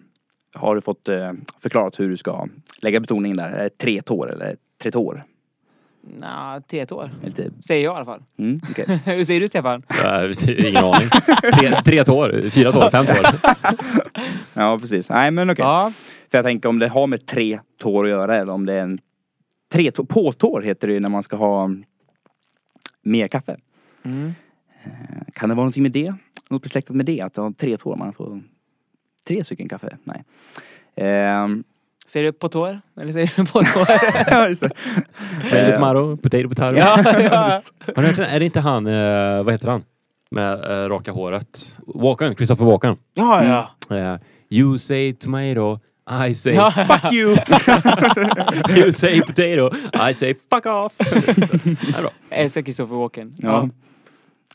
har 0.53 0.76
du 0.76 0.82
fått 0.82 1.07
eh, 1.07 1.32
förklarat 1.59 1.99
hur 1.99 2.09
du 2.09 2.17
ska 2.17 2.47
lägga 2.82 2.99
betoningen 2.99 3.38
där? 3.38 3.49
Är 3.49 3.63
det 3.63 3.78
tre 3.78 4.01
tår 4.01 4.34
eller 4.34 4.57
tre 6.06 6.16
tår? 6.16 6.20
Nja, 6.20 6.62
tretår. 6.68 7.12
Lite, 7.24 7.49
Säger 7.68 7.84
jag 7.84 7.93
i 7.93 7.95
alla 7.95 8.06
fall. 8.06 8.24
mm, 8.38 8.62
okej. 8.72 8.99
Hur 9.06 9.26
säger 9.26 9.39
du 9.39 9.47
Stefan? 9.47 9.84
Eh, 10.06 10.68
ingen 10.70 10.84
aning. 10.84 11.10
Tre, 11.60 11.82
tre 11.86 12.03
tår, 12.03 12.49
fyra 12.49 12.72
tår, 12.72 12.89
fem 12.89 13.06
tår. 13.06 13.26
Ja, 14.53 14.78
precis. 14.80 15.10
Nej, 15.10 15.32
men 15.32 15.49
okej. 15.49 15.66
Ja. 15.66 15.91
För 16.32 16.38
jag 16.38 16.45
tänker 16.45 16.70
om 16.70 16.80
det 16.80 16.88
har 16.88 17.08
med 17.08 17.26
tre 17.26 17.60
tår 17.80 18.03
att 18.03 18.10
göra 18.10 18.38
eller 18.38 18.53
om 18.53 18.66
det 18.66 18.74
är 18.76 18.80
en 18.80 18.99
tre 19.72 19.91
tår, 19.91 20.03
påtår 20.03 20.62
heter 20.62 20.88
det 20.88 20.93
ju 20.93 20.99
när 20.99 21.10
man 21.10 21.24
ska 21.24 21.36
ha 21.36 21.70
mer 23.01 23.28
kaffe. 23.28 23.58
Mm. 24.03 24.34
Eh, 24.84 24.91
Kan 25.34 25.49
det 25.49 25.56
vara 25.56 25.64
någonting 25.64 25.84
med 25.84 25.91
det? 25.91 26.14
Något 26.49 26.64
besläktat 26.64 26.95
med 26.95 27.06
det? 27.06 27.22
Att 27.22 27.34
det 27.34 27.41
har 27.41 27.51
tre 27.51 27.78
tår, 27.78 27.95
man 27.95 28.14
får 28.14 28.41
tre 29.28 29.43
stycken 29.43 29.70
kaffe? 29.70 29.97
Nej. 30.03 30.24
Ehm, 30.95 31.64
Säger 32.08 32.26
du 32.26 32.32
på 32.32 32.49
tår? 32.49 32.82
Eller 33.01 33.14
säger 33.14 33.32
du 33.36 33.45
på 33.45 33.60
tår? 33.64 33.88
ja, 34.34 34.47
just 34.49 34.62
det. 34.62 34.70
Tomato, 35.49 35.74
tomato, 35.76 36.18
potato, 36.18 36.49
potato. 36.49 36.78
ja, 36.78 36.97
ja. 37.22 37.62
Har 37.95 38.01
ni 38.01 38.08
hört 38.08 38.18
den? 38.18 38.26
Är 38.26 38.39
det 38.39 38.45
inte 38.45 38.60
han, 38.60 38.88
eh, 38.88 39.43
vad 39.43 39.53
heter 39.53 39.68
han? 39.68 39.84
Med 40.32 40.53
eh, 40.84 40.89
raka 40.89 41.12
håret. 41.12 41.76
Walken, 41.88 42.36
Christopher 42.36 42.66
Walken. 42.66 42.97
ja, 43.14 43.70
ja. 43.89 43.97
Eh, 43.97 44.20
you 44.49 44.78
say 44.78 45.14
tomato, 45.14 45.80
I 46.28 46.36
say 46.36 46.53
Ja. 46.53 46.72
fuck 46.72 47.14
you. 47.14 47.30
you 48.78 48.91
say 48.91 49.22
potato, 49.22 49.70
I 50.10 50.14
say 50.14 50.36
fuck 50.49 50.66
off. 50.66 50.93
det 50.97 51.08
är 51.97 52.01
bra. 52.01 52.12
Jag 52.30 52.39
älskar 52.39 52.62
Christopher 52.62 52.95
Walken. 52.95 53.34
Ja. 53.38 53.70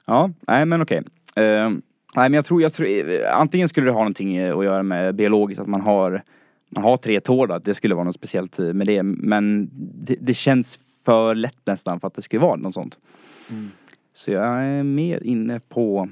Ja, 0.07 0.31
nej 0.49 0.67
men 0.67 0.83
okej. 0.83 1.03
Ehm, 1.37 1.83
nej 2.17 2.29
men 2.29 2.33
jag 2.33 2.45
tror, 2.45 2.63
jag 2.63 2.73
tror, 2.73 2.89
eh, 2.89 3.39
antingen 3.39 3.69
skulle 3.69 3.87
det 3.87 3.93
ha 3.93 3.99
någonting 4.01 4.37
eh, 4.37 4.59
att 4.59 4.65
göra 4.65 4.83
med 4.83 5.15
biologiskt, 5.15 5.61
att 5.61 5.69
man 5.69 5.81
har, 5.81 6.23
man 6.71 6.85
har 6.85 6.97
tre 6.97 7.21
tår 7.21 7.47
då, 7.47 7.59
det 7.59 7.75
skulle 7.75 7.95
vara 7.95 8.05
något 8.05 8.15
speciellt 8.15 8.59
eh, 8.59 8.73
med 8.73 8.87
det. 8.87 9.03
Men 9.03 9.71
det, 10.05 10.17
det 10.21 10.35
känns 10.35 10.77
för 11.05 11.35
lätt 11.35 11.67
nästan 11.67 12.01
för 12.01 12.09
att 12.09 12.15
det 12.15 12.23
skulle 12.23 12.43
vara 12.43 12.57
något 12.57 12.75
sånt. 12.75 12.99
Så 14.13 14.31
jag 14.31 14.65
är 14.65 14.83
mer 14.83 15.23
inne 15.23 15.61
på 15.61 16.09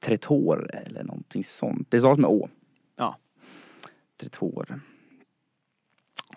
tretår 0.00 0.70
eller 0.72 1.04
någonting 1.04 1.44
sånt. 1.44 1.90
Det 1.90 1.98
stavas 1.98 2.18
med 2.18 2.30
å. 2.30 2.48
Ja. 2.96 3.18
Tretår. 4.20 4.80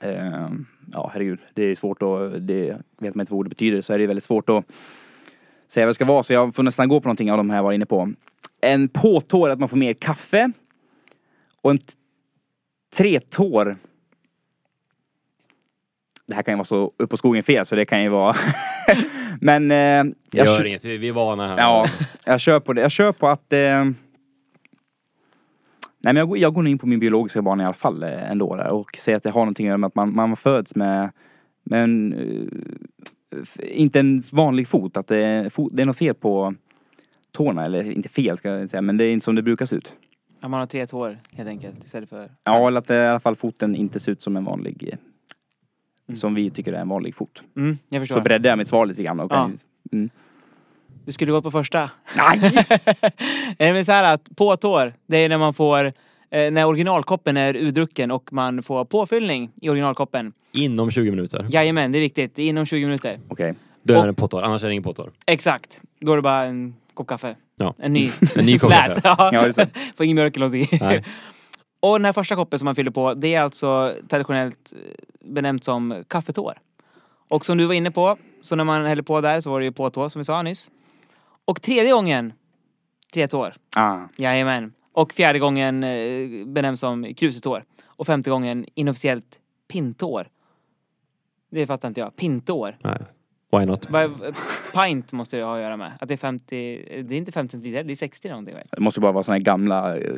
Ehm, 0.01 0.65
ja 0.93 1.11
herregud, 1.13 1.39
det 1.53 1.63
är 1.63 1.75
svårt 1.75 2.01
att, 2.01 2.47
det 2.47 2.77
vet 2.97 3.15
man 3.15 3.21
inte 3.21 3.33
vad 3.33 3.39
ordet 3.39 3.49
betyder 3.49 3.81
så 3.81 3.93
är 3.93 3.99
det 3.99 4.07
väldigt 4.07 4.23
svårt 4.23 4.49
att 4.49 4.65
säga 5.67 5.85
vad 5.85 5.89
det 5.89 5.95
ska 5.95 6.05
vara. 6.05 6.23
Så 6.23 6.33
jag 6.33 6.55
får 6.55 6.63
nästan 6.63 6.89
gå 6.89 7.01
på 7.01 7.07
någonting 7.07 7.31
av 7.31 7.37
de 7.37 7.49
här 7.49 7.57
jag 7.57 7.63
var 7.63 7.73
inne 7.73 7.85
på. 7.85 8.13
En 8.61 8.89
påtår, 8.89 9.49
att 9.49 9.59
man 9.59 9.69
får 9.69 9.77
mer 9.77 9.93
kaffe. 9.93 10.51
Och 11.61 11.71
en 11.71 11.79
tretår. 12.95 13.75
Det 16.27 16.35
här 16.35 16.41
kan 16.43 16.51
ju 16.53 16.55
vara 16.57 16.65
så 16.65 16.91
upp 16.97 17.09
på 17.09 17.17
skogen 17.17 17.43
fel 17.43 17.65
så 17.65 17.75
det 17.75 17.85
kan 17.85 18.03
ju 18.03 18.09
vara. 18.09 18.35
Men 19.41 19.63
eh, 19.71 20.03
Det 20.31 20.37
jag, 20.37 20.47
gör 20.47 20.57
kö- 20.57 20.65
inget, 20.67 20.85
vi 20.85 20.97
vi 20.97 21.07
är 21.07 21.11
vana 21.13 21.47
här. 21.47 21.57
Ja, 21.57 21.87
jag 22.25 22.39
kör 22.39 22.59
på 22.59 22.73
det. 22.73 22.81
Jag 22.81 22.91
kör 22.91 23.11
på 23.11 23.27
att... 23.27 23.53
Eh... 23.53 23.85
Nej 25.99 26.13
men 26.13 26.15
jag, 26.15 26.27
går- 26.29 26.37
jag 26.37 26.53
går 26.53 26.67
in 26.67 26.77
på 26.77 26.87
min 26.87 26.99
biologiska 26.99 27.41
bana 27.41 27.63
i 27.63 27.65
alla 27.65 27.73
fall 27.73 28.03
eh, 28.03 28.31
ändå 28.31 28.55
där 28.55 28.67
och 28.73 28.97
säger 28.97 29.17
att 29.17 29.23
det 29.23 29.29
har 29.31 29.41
någonting 29.41 29.67
att 29.67 29.69
göra 29.69 29.77
med 29.77 29.87
att 29.87 29.95
man, 29.95 30.15
man 30.15 30.35
föds 30.35 30.75
med, 30.75 31.11
med 31.63 31.83
en, 31.83 32.13
eh, 32.13 33.39
inte 33.71 33.99
en 33.99 34.23
vanlig 34.31 34.67
fot. 34.67 34.97
Att 34.97 35.07
det, 35.07 35.17
är- 35.17 35.49
fot, 35.49 35.71
det 35.75 35.81
är 35.81 35.85
något 35.85 35.97
fel 35.97 36.13
på 36.15 36.55
tårna, 37.31 37.65
eller 37.65 37.91
inte 37.91 38.09
fel 38.09 38.37
ska 38.37 38.49
jag 38.49 38.69
säga, 38.69 38.81
men 38.81 38.97
det 38.97 39.05
är 39.05 39.11
inte 39.11 39.23
som 39.23 39.35
det 39.35 39.41
brukar 39.41 39.65
se 39.65 39.75
ut. 39.75 39.93
Ja, 40.39 40.47
man 40.47 40.59
har 40.59 40.67
tre 40.67 40.87
tår 40.87 41.19
helt 41.33 41.49
enkelt 41.49 41.83
istället 41.83 42.09
för... 42.09 42.31
Ja, 42.43 42.67
eller 42.67 42.79
att 42.79 42.87
det, 42.87 42.95
i 43.03 43.07
alla 43.07 43.19
fall 43.19 43.35
foten 43.35 43.75
inte 43.75 43.99
ser 43.99 44.11
ut 44.11 44.21
som 44.21 44.35
en 44.35 44.45
vanlig, 44.45 44.89
eh, 44.93 46.15
som 46.15 46.35
vi 46.35 46.49
tycker 46.49 46.73
är 46.73 46.77
en 46.81 46.89
vanlig 46.89 47.15
fot. 47.15 47.41
Mm, 47.55 47.77
jag 47.89 48.01
förstår. 48.01 48.15
Så 48.15 48.21
breddar 48.21 48.49
jag 48.49 48.57
mitt 48.57 48.67
svar 48.67 48.85
lite 48.85 49.03
grann. 49.03 49.19
Och 49.19 49.31
Ja. 49.31 49.51
mm. 49.91 50.09
Du 51.05 51.11
skulle 51.11 51.31
gå 51.31 51.41
på 51.41 51.51
första. 51.51 51.89
Nej! 52.17 52.39
Nej 53.59 53.73
men 53.73 53.85
så 53.85 53.91
här 53.91 54.13
att 54.13 54.35
på 54.35 54.57
tår, 54.57 54.93
det 55.07 55.17
är 55.17 55.29
när 55.29 55.37
man 55.37 55.53
får 55.53 55.85
eh, 56.29 56.51
när 56.51 56.65
originalkoppen 56.65 57.37
är 57.37 57.55
urdrucken 57.55 58.11
och 58.11 58.33
man 58.33 58.63
får 58.63 58.85
påfyllning 58.85 59.51
i 59.61 59.69
originalkoppen. 59.69 60.33
Inom 60.51 60.91
20 60.91 61.11
minuter. 61.11 61.47
Jajamän, 61.49 61.91
det 61.91 61.97
är 61.97 61.99
viktigt. 61.99 62.37
Inom 62.37 62.65
20 62.65 62.85
minuter. 62.85 63.19
Okej. 63.27 63.53
Då 63.83 63.93
är 63.93 64.01
det 64.03 64.07
en 64.07 64.15
pottår, 64.15 64.41
annars 64.41 64.63
är 64.63 64.67
det 64.67 64.73
ingen 64.73 64.83
pottår. 64.83 65.11
Exakt. 65.25 65.81
Då 65.99 66.11
är 66.11 66.15
det 66.15 66.21
bara 66.21 66.43
en 66.43 66.75
kopp 66.93 67.07
kaffe. 67.07 67.35
Ja. 67.57 67.75
En 67.77 67.93
ny. 67.93 68.11
En 68.35 68.45
ny 68.45 68.59
kopp 68.59 68.71
slät. 68.71 69.03
kaffe. 69.03 69.29
Ja, 69.35 69.51
det. 69.51 69.69
Får 69.97 70.05
ingen 70.05 70.15
mjölk 70.15 70.35
eller 70.35 70.49
någonting. 70.49 70.79
Nej. 70.81 71.03
Och 71.79 71.99
den 71.99 72.05
här 72.05 72.13
första 72.13 72.35
koppen 72.35 72.59
som 72.59 72.65
man 72.65 72.75
fyller 72.75 72.91
på, 72.91 73.13
det 73.13 73.35
är 73.35 73.41
alltså 73.41 73.93
traditionellt 74.09 74.73
eh, 74.75 75.29
benämnt 75.29 75.63
som 75.63 76.03
kaffetår. 76.07 76.57
Och 77.29 77.45
som 77.45 77.57
du 77.57 77.65
var 77.65 77.73
inne 77.73 77.91
på, 77.91 78.17
så 78.41 78.55
när 78.55 78.63
man 78.63 78.85
häller 78.85 79.03
på 79.03 79.21
där 79.21 79.41
så 79.41 79.49
var 79.51 79.59
det 79.59 79.65
ju 79.65 79.71
påtår 79.71 80.09
som 80.09 80.19
vi 80.19 80.25
sa 80.25 80.41
nyss. 80.41 80.69
Och 81.45 81.61
tredje 81.61 81.91
gången, 81.91 82.33
tre 83.13 83.27
tår. 83.27 83.53
Ah. 83.75 83.99
Jajamän. 84.15 84.73
Och 84.93 85.13
fjärde 85.13 85.39
gången 85.39 85.83
eh, 85.83 86.45
benämns 86.45 86.79
som 86.79 87.13
krusetår. 87.13 87.63
Och 87.85 88.07
femte 88.07 88.29
gången 88.29 88.65
inofficiellt 88.75 89.39
pintår. 89.67 90.27
Det 91.51 91.67
fattar 91.67 91.87
inte 91.87 92.01
jag. 92.01 92.15
Pintår. 92.15 92.77
Nej. 92.79 92.97
Why 93.51 93.65
not? 93.65 93.89
Vad- 93.89 94.35
Pint 94.73 95.13
måste 95.13 95.37
det 95.37 95.43
ha 95.43 95.55
att 95.55 95.61
göra 95.61 95.77
med. 95.77 95.91
Att 95.99 96.07
det 96.07 96.13
är 96.13 96.17
50, 96.17 96.45
det 97.07 97.15
är 97.15 97.17
inte 97.17 97.31
50 97.31 97.51
centiliter, 97.51 97.83
det 97.83 97.93
är 97.93 97.95
60 97.95 98.29
någonting. 98.29 98.55
Det 98.71 98.79
måste 98.79 98.99
bara 98.99 99.11
vara 99.11 99.23
såna 99.23 99.35
här 99.35 99.41
gamla 99.43 99.97
eh, 99.97 100.13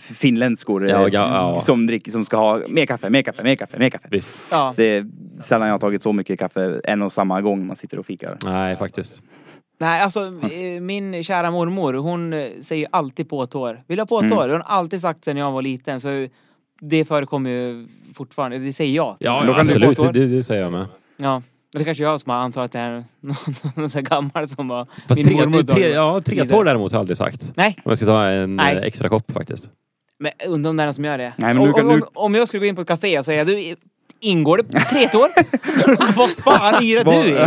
finländskor 0.00 0.84
eh, 0.84 0.90
Ja, 0.90 1.06
ga- 1.06 1.12
ja. 1.12 1.60
som, 1.60 1.86
dricker, 1.86 2.10
som 2.12 2.24
ska 2.24 2.36
ha 2.36 2.60
mer 2.68 2.86
kaffe, 2.86 3.10
mer 3.10 3.22
kaffe, 3.22 3.42
mer 3.42 3.56
kaffe, 3.56 3.78
mer 3.78 3.90
kaffe. 3.90 4.08
Visst. 4.10 4.36
Ja. 4.50 4.74
Det 4.76 4.84
är 4.84 5.06
sällan 5.42 5.66
jag 5.68 5.74
har 5.74 5.78
tagit 5.78 6.02
så 6.02 6.12
mycket 6.12 6.38
kaffe 6.38 6.80
en 6.84 7.02
och 7.02 7.12
samma 7.12 7.40
gång 7.40 7.66
man 7.66 7.76
sitter 7.76 7.98
och 7.98 8.06
fikar. 8.06 8.36
Nej, 8.44 8.76
faktiskt. 8.76 9.22
Nej, 9.78 10.02
alltså 10.02 10.20
eh, 10.26 10.80
min 10.80 11.24
kära 11.24 11.50
mormor, 11.50 11.94
hon 11.94 12.32
eh, 12.32 12.46
säger 12.60 12.88
alltid 12.92 13.28
påtår. 13.28 13.82
Vill 13.86 13.96
du 13.96 14.00
ha 14.00 14.06
påtår? 14.06 14.28
Det 14.28 14.34
har 14.34 14.48
hon 14.48 14.62
alltid 14.62 15.00
sagt 15.00 15.24
sedan 15.24 15.36
jag 15.36 15.52
var 15.52 15.62
liten. 15.62 16.00
Så 16.00 16.26
det 16.80 17.04
förekommer 17.04 17.50
ju 17.50 17.86
fortfarande. 18.14 18.58
Det 18.58 18.72
säger 18.72 18.96
jag. 18.96 19.16
Ja, 19.18 19.42
Då 19.46 19.54
kan 19.54 19.66
du 19.66 19.86
absolut. 19.86 20.12
Det, 20.14 20.26
det 20.26 20.42
säger 20.42 20.62
jag 20.62 20.72
med. 20.72 20.86
Ja. 21.16 21.42
Eller 21.74 21.84
kanske 21.84 22.02
jag 22.04 22.20
som 22.20 22.30
har 22.30 22.36
antagit 22.38 22.64
att 22.64 22.72
det 22.72 22.78
är 22.78 23.04
någon, 23.20 23.36
någon 23.76 23.90
sån 23.90 23.98
här 24.04 24.10
gammal 24.10 24.48
som 24.48 24.68
var 24.68 24.86
Fast 25.08 25.16
min 25.18 25.24
tre, 25.26 25.34
mormor 25.34 25.62
tre, 25.62 25.88
ja, 25.88 26.20
tre 26.24 26.44
tår 26.44 26.64
däremot 26.64 26.92
har 26.92 26.96
jag 26.96 27.00
aldrig 27.00 27.16
sagt. 27.16 27.52
Nej, 27.56 27.76
Om 27.84 27.90
jag 27.90 27.96
ska 27.98 28.06
ta 28.06 28.24
en 28.24 28.56
Nej. 28.56 28.76
eh, 28.76 28.82
extra 28.82 29.08
kopp 29.08 29.30
faktiskt. 29.32 29.70
men 30.18 30.32
undrar 30.46 30.70
om 30.70 30.76
det 30.76 30.82
är 30.82 30.86
någon 30.86 30.94
som 30.94 31.04
gör 31.04 31.18
det. 31.18 31.32
Nej, 31.36 31.54
men 31.54 31.62
nu 31.62 31.68
om, 31.68 31.74
kan 31.74 31.90
om, 31.90 32.00
du- 32.00 32.06
om 32.14 32.34
jag 32.34 32.48
skulle 32.48 32.60
gå 32.60 32.66
in 32.66 32.74
på 32.74 32.82
ett 32.82 32.88
café 32.88 33.18
och 33.18 33.24
säga 33.24 33.44
du, 33.44 33.76
ingår 34.20 34.56
det 34.56 34.80
tre 34.80 35.08
tår? 35.08 35.28
Vad 36.16 36.30
fan 36.30 36.84
yrar 36.84 37.04
du 37.04 37.28
i? 37.28 37.46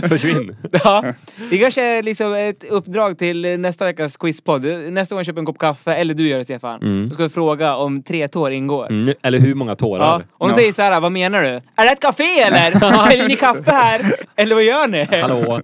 Försvinn! 0.08 0.56
Ja, 0.84 1.04
det 1.50 1.58
kanske 1.58 1.82
är 1.82 2.02
liksom 2.02 2.34
ett 2.34 2.64
uppdrag 2.64 3.18
till 3.18 3.60
nästa 3.60 3.84
veckas 3.84 4.16
quizpodd. 4.16 4.64
Nästa 4.92 5.14
gång 5.14 5.18
jag 5.18 5.26
köper 5.26 5.40
en 5.40 5.46
kopp 5.46 5.58
kaffe, 5.58 5.94
eller 5.94 6.14
du 6.14 6.28
gör 6.28 6.38
det 6.38 6.44
Stefan. 6.44 6.82
Mm. 6.82 7.08
Då 7.08 7.14
ska 7.14 7.22
vi 7.22 7.28
fråga 7.28 7.76
om 7.76 8.02
tre 8.02 8.28
tår 8.28 8.52
ingår. 8.52 8.86
Mm, 8.90 9.14
eller 9.22 9.38
hur 9.38 9.54
många 9.54 9.74
tårar? 9.74 10.04
Ja. 10.04 10.22
Om 10.32 10.48
de 10.48 10.54
säger 10.54 10.72
så 10.72 10.82
här, 10.82 11.00
vad 11.00 11.12
menar 11.12 11.42
du? 11.42 11.48
Är 11.48 11.84
det 11.84 11.90
ett 11.90 12.00
café 12.00 12.40
eller? 12.40 13.06
Säljer 13.08 13.28
ni 13.28 13.36
kaffe 13.36 13.70
här? 13.70 14.14
Eller 14.36 14.54
vad 14.54 14.64
gör 14.64 14.88
ni? 14.88 15.04
Hallå? 15.20 15.60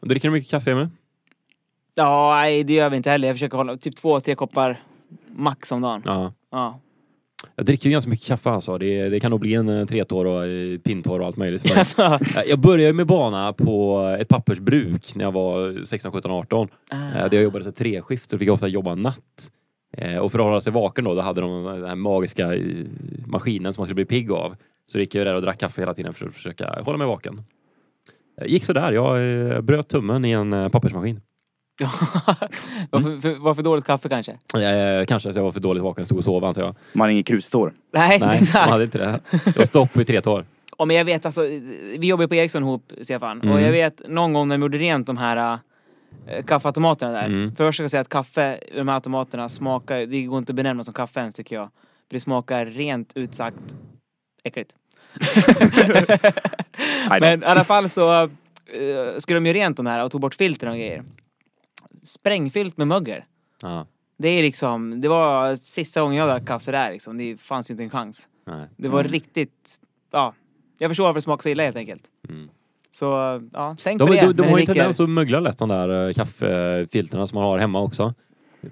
Dricker 0.00 0.28
du 0.28 0.32
mycket 0.32 0.50
kaffe 0.50 0.74
med? 0.74 0.90
Ja, 1.94 2.34
nej 2.34 2.64
det 2.64 2.72
gör 2.72 2.90
vi 2.90 2.96
inte 2.96 3.10
heller. 3.10 3.28
Jag 3.28 3.34
försöker 3.34 3.56
hålla 3.56 3.76
typ 3.76 3.96
två, 3.96 4.20
tre 4.20 4.34
koppar 4.34 4.80
max 5.36 5.72
om 5.72 5.80
dagen. 5.80 6.02
Ja. 6.04 6.32
Ja. 6.52 6.80
Jag 7.56 7.66
dricker 7.66 7.84
ju 7.86 7.90
ganska 7.92 8.10
mycket 8.10 8.26
kaffe 8.26 8.50
alltså. 8.50 8.78
Det, 8.78 9.08
det 9.08 9.20
kan 9.20 9.30
nog 9.30 9.40
bli 9.40 9.54
en 9.54 9.68
eh, 9.68 9.86
tretorr 9.86 10.24
och 10.26 10.46
eh, 10.46 10.78
pintorr 10.78 11.20
och 11.20 11.26
allt 11.26 11.36
möjligt 11.36 11.62
för 11.62 11.68
mig. 11.68 11.78
Alltså, 11.78 12.02
Eh, 12.38 12.42
Jag 12.46 12.58
började 12.58 12.92
med 12.92 13.06
bana 13.06 13.52
på 13.52 14.00
ett 14.20 14.28
pappersbruk 14.28 15.14
när 15.16 15.24
jag 15.24 15.32
var 15.32 15.84
16, 15.84 16.12
17, 16.12 16.30
18. 16.30 16.68
ah. 16.90 16.96
Där 16.96 17.28
jag 17.32 17.42
jobbade 17.42 17.64
så 17.64 17.70
här 17.70 17.74
treskift 17.74 18.30
så 18.30 18.38
fick 18.38 18.48
jag 18.48 18.54
ofta 18.54 18.68
jobba 18.68 18.94
natt. 18.94 19.50
Och 20.22 20.32
för 20.32 20.38
att 20.38 20.44
hålla 20.44 20.60
sig 20.60 20.72
vaken 20.72 21.04
då, 21.04 21.14
då 21.14 21.20
hade 21.20 21.40
de 21.40 21.64
den 21.64 21.84
här 21.84 21.94
magiska 21.94 22.54
maskinen 23.26 23.72
som 23.72 23.80
man 23.82 23.86
skulle 23.86 23.94
bli 23.94 24.04
pigg 24.04 24.32
av. 24.32 24.56
Så 24.86 24.98
gick 24.98 25.14
jag 25.14 25.26
där 25.26 25.34
och 25.34 25.42
drack 25.42 25.58
kaffe 25.58 25.82
hela 25.82 25.94
tiden 25.94 26.14
för 26.14 26.26
att 26.26 26.34
försöka 26.34 26.82
hålla 26.84 26.98
mig 26.98 27.06
vaken. 27.06 27.42
Gick 28.46 28.64
så 28.64 28.72
där. 28.72 28.92
Jag 28.92 29.64
bröt 29.64 29.88
tummen 29.88 30.24
i 30.24 30.30
en 30.30 30.70
pappersmaskin. 30.70 31.20
varför, 32.90 33.20
för, 33.20 33.34
varför 33.38 33.62
dåligt 33.62 33.84
kaffe 33.84 34.08
kanske? 34.08 34.32
Eh, 34.32 35.04
Kanske 35.06 35.30
att 35.30 35.36
jag 35.36 35.42
var 35.42 35.52
för 35.52 35.60
dåligt 35.60 35.82
vaken, 35.82 36.06
stod 36.06 36.18
och 36.18 36.24
sov 36.24 36.44
antar 36.44 36.62
jag. 36.62 36.74
Man 36.92 37.04
har 37.04 37.10
inget 37.12 37.26
krustår. 37.26 37.72
Nej, 37.92 38.18
Nej, 38.20 38.38
exakt. 38.40 38.70
hade 38.70 38.84
inte 38.84 38.98
det. 38.98 39.20
Var 39.56 39.64
stopp 39.64 39.96
i 39.96 40.04
tre 40.04 40.20
tår. 40.20 40.44
Ja, 40.78 40.84
men 40.84 40.96
jag 40.96 41.04
vet 41.04 41.26
alltså, 41.26 41.42
vi 41.98 42.06
jobbar 42.06 42.26
på 42.26 42.34
Ericsson 42.34 42.62
ihop, 42.62 42.92
Stefan. 43.02 43.38
Och 43.38 43.44
Mm. 43.44 43.64
jag 43.64 43.72
vet 43.72 44.08
någon 44.08 44.32
gång 44.32 44.48
när 44.48 44.54
de 44.58 44.62
gjorde 44.62 44.78
rent 44.78 45.06
de 45.06 45.16
här 45.16 45.58
äh, 46.26 46.44
kaffeautomaterna 46.44 47.12
där. 47.12 47.26
Mm. 47.26 47.54
Först 47.56 47.76
ska 47.76 47.84
jag 47.84 47.90
säga 47.90 48.00
att 48.00 48.08
kaffe 48.08 48.58
de 48.74 48.88
här 48.88 48.94
automaterna 48.94 49.48
smakar, 49.48 50.06
det 50.06 50.22
går 50.22 50.38
inte 50.38 50.52
att 50.52 50.56
benämna 50.56 50.84
som 50.84 50.94
kaffe 50.94 51.20
ens 51.20 51.34
tycker 51.34 51.56
jag. 51.56 51.64
För 52.08 52.14
det 52.14 52.20
smakar 52.20 52.66
rent 52.66 53.12
ut 53.16 53.34
sagt 53.34 53.76
äckligt. 54.44 54.70
Men 57.20 57.42
i 57.42 57.46
alla 57.46 57.64
fall 57.64 57.88
så 57.88 58.22
uh, 58.24 58.30
skulle 59.18 59.36
de 59.36 59.46
ju 59.46 59.52
rent 59.52 59.76
de 59.76 59.86
här 59.86 60.04
och 60.04 60.10
tog 60.10 60.20
bort 60.20 60.34
filtren 60.34 60.72
och 60.72 60.78
grejer. 60.78 61.04
Sprängfyllt 62.06 62.76
med 62.76 62.88
mögel. 62.88 63.22
Ja, 63.62 63.86
Det 64.18 64.28
är 64.28 64.42
liksom, 64.42 65.00
det 65.00 65.08
var 65.08 65.56
sista 65.56 66.00
gången 66.00 66.16
jag 66.18 66.28
drack 66.28 66.46
kaffe 66.46 66.72
där 66.72 66.92
liksom. 66.92 67.18
Det 67.18 67.40
fanns 67.40 67.70
ju 67.70 67.72
inte 67.72 67.82
en 67.84 67.90
chans. 67.90 68.28
nej. 68.46 68.66
Det 68.76 68.88
var 68.88 69.04
riktigt, 69.04 69.78
ja. 70.10 70.34
Jag 70.78 70.90
förstår 70.90 71.04
varför 71.04 71.18
det 71.18 71.22
smakar 71.22 71.42
så 71.42 71.48
illa 71.48 71.62
helt 71.62 71.76
enkelt. 71.76 72.02
Mm. 72.28 72.48
Så 72.90 73.04
ja, 73.52 73.76
tänk 73.82 73.98
De, 73.98 74.06
på 74.08 74.14
det. 74.14 74.20
de, 74.20 74.32
de 74.32 74.42
när 74.42 74.50
har 74.50 74.58
ju 74.58 74.66
tendens 74.66 75.00
att 75.00 75.08
mögla 75.10 75.40
lätt 75.40 75.58
de 75.58 75.68
där 75.68 76.08
eh, 76.08 76.12
kaffefilterna 76.14 77.26
som 77.26 77.36
man 77.36 77.44
har 77.44 77.58
hemma 77.58 77.80
också. 77.80 78.14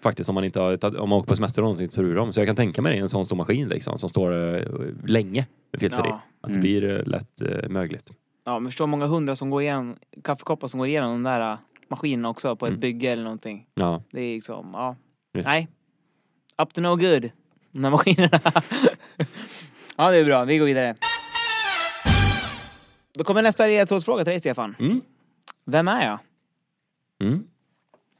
Faktiskt 0.02 0.28
om 0.28 0.34
man 0.34 0.44
inte 0.44 0.60
har, 0.60 1.00
om 1.00 1.08
man 1.08 1.18
åker 1.18 1.28
på 1.28 1.36
semester 1.36 1.62
och 1.62 1.66
någonting 1.66 1.90
så 1.90 2.02
ur 2.02 2.14
dem. 2.14 2.32
Så 2.32 2.40
jag 2.40 2.46
kan 2.46 2.56
tänka 2.56 2.82
mig 2.82 2.92
det 2.94 2.98
en 3.00 3.08
sån 3.08 3.24
stor 3.24 3.36
maskin 3.36 3.68
liksom 3.68 3.98
som 3.98 4.08
står 4.08 4.56
eh, 4.56 4.62
länge 5.06 5.46
med 5.72 5.80
filter 5.80 5.98
Ja. 6.04 6.06
i. 6.08 6.10
Att 6.12 6.22
det 6.42 6.48
Mm. 6.48 6.60
blir 6.60 6.98
eh, 6.98 7.04
lätt 7.06 7.42
mögligt. 7.68 8.12
Ja, 8.44 8.58
men 8.58 8.70
förstå 8.70 8.86
många 8.86 9.06
hundra 9.06 9.36
som 9.36 9.50
går 9.50 9.62
igenom, 9.62 9.96
kaffekoppar 10.24 10.68
som 10.68 10.78
går 10.78 10.86
igenom 10.86 11.10
de 11.12 11.22
där 11.22 11.58
maskinerna 11.88 12.28
också 12.28 12.56
på 12.56 12.66
ett 12.66 12.70
Mm. 12.70 12.80
bygge 12.80 13.10
eller 13.10 13.22
någonting. 13.22 13.66
Ja, 13.74 14.02
Det 14.10 14.20
är 14.20 14.34
liksom, 14.34 14.70
ja. 14.72 14.96
Just. 15.34 15.48
Nej. 15.48 15.68
Up 16.62 16.72
to 16.74 16.80
no 16.80 16.96
good. 16.96 17.30
De 17.72 17.84
här 17.84 17.90
maskinerna. 17.90 18.40
ja, 19.96 20.10
det 20.10 20.16
är 20.16 20.24
bra. 20.24 20.44
Vi 20.44 20.58
går 20.58 20.66
vidare. 20.66 20.96
Då 23.14 23.24
kommer 23.24 23.42
nästa 23.42 23.66
ledtrådsfråga 23.66 24.24
till 24.24 24.30
dig, 24.30 24.40
Stefan. 24.40 24.76
Mm. 24.78 25.00
Vem 25.64 25.88
är 25.88 26.06
jag? 26.06 26.18
Mm. 27.28 27.44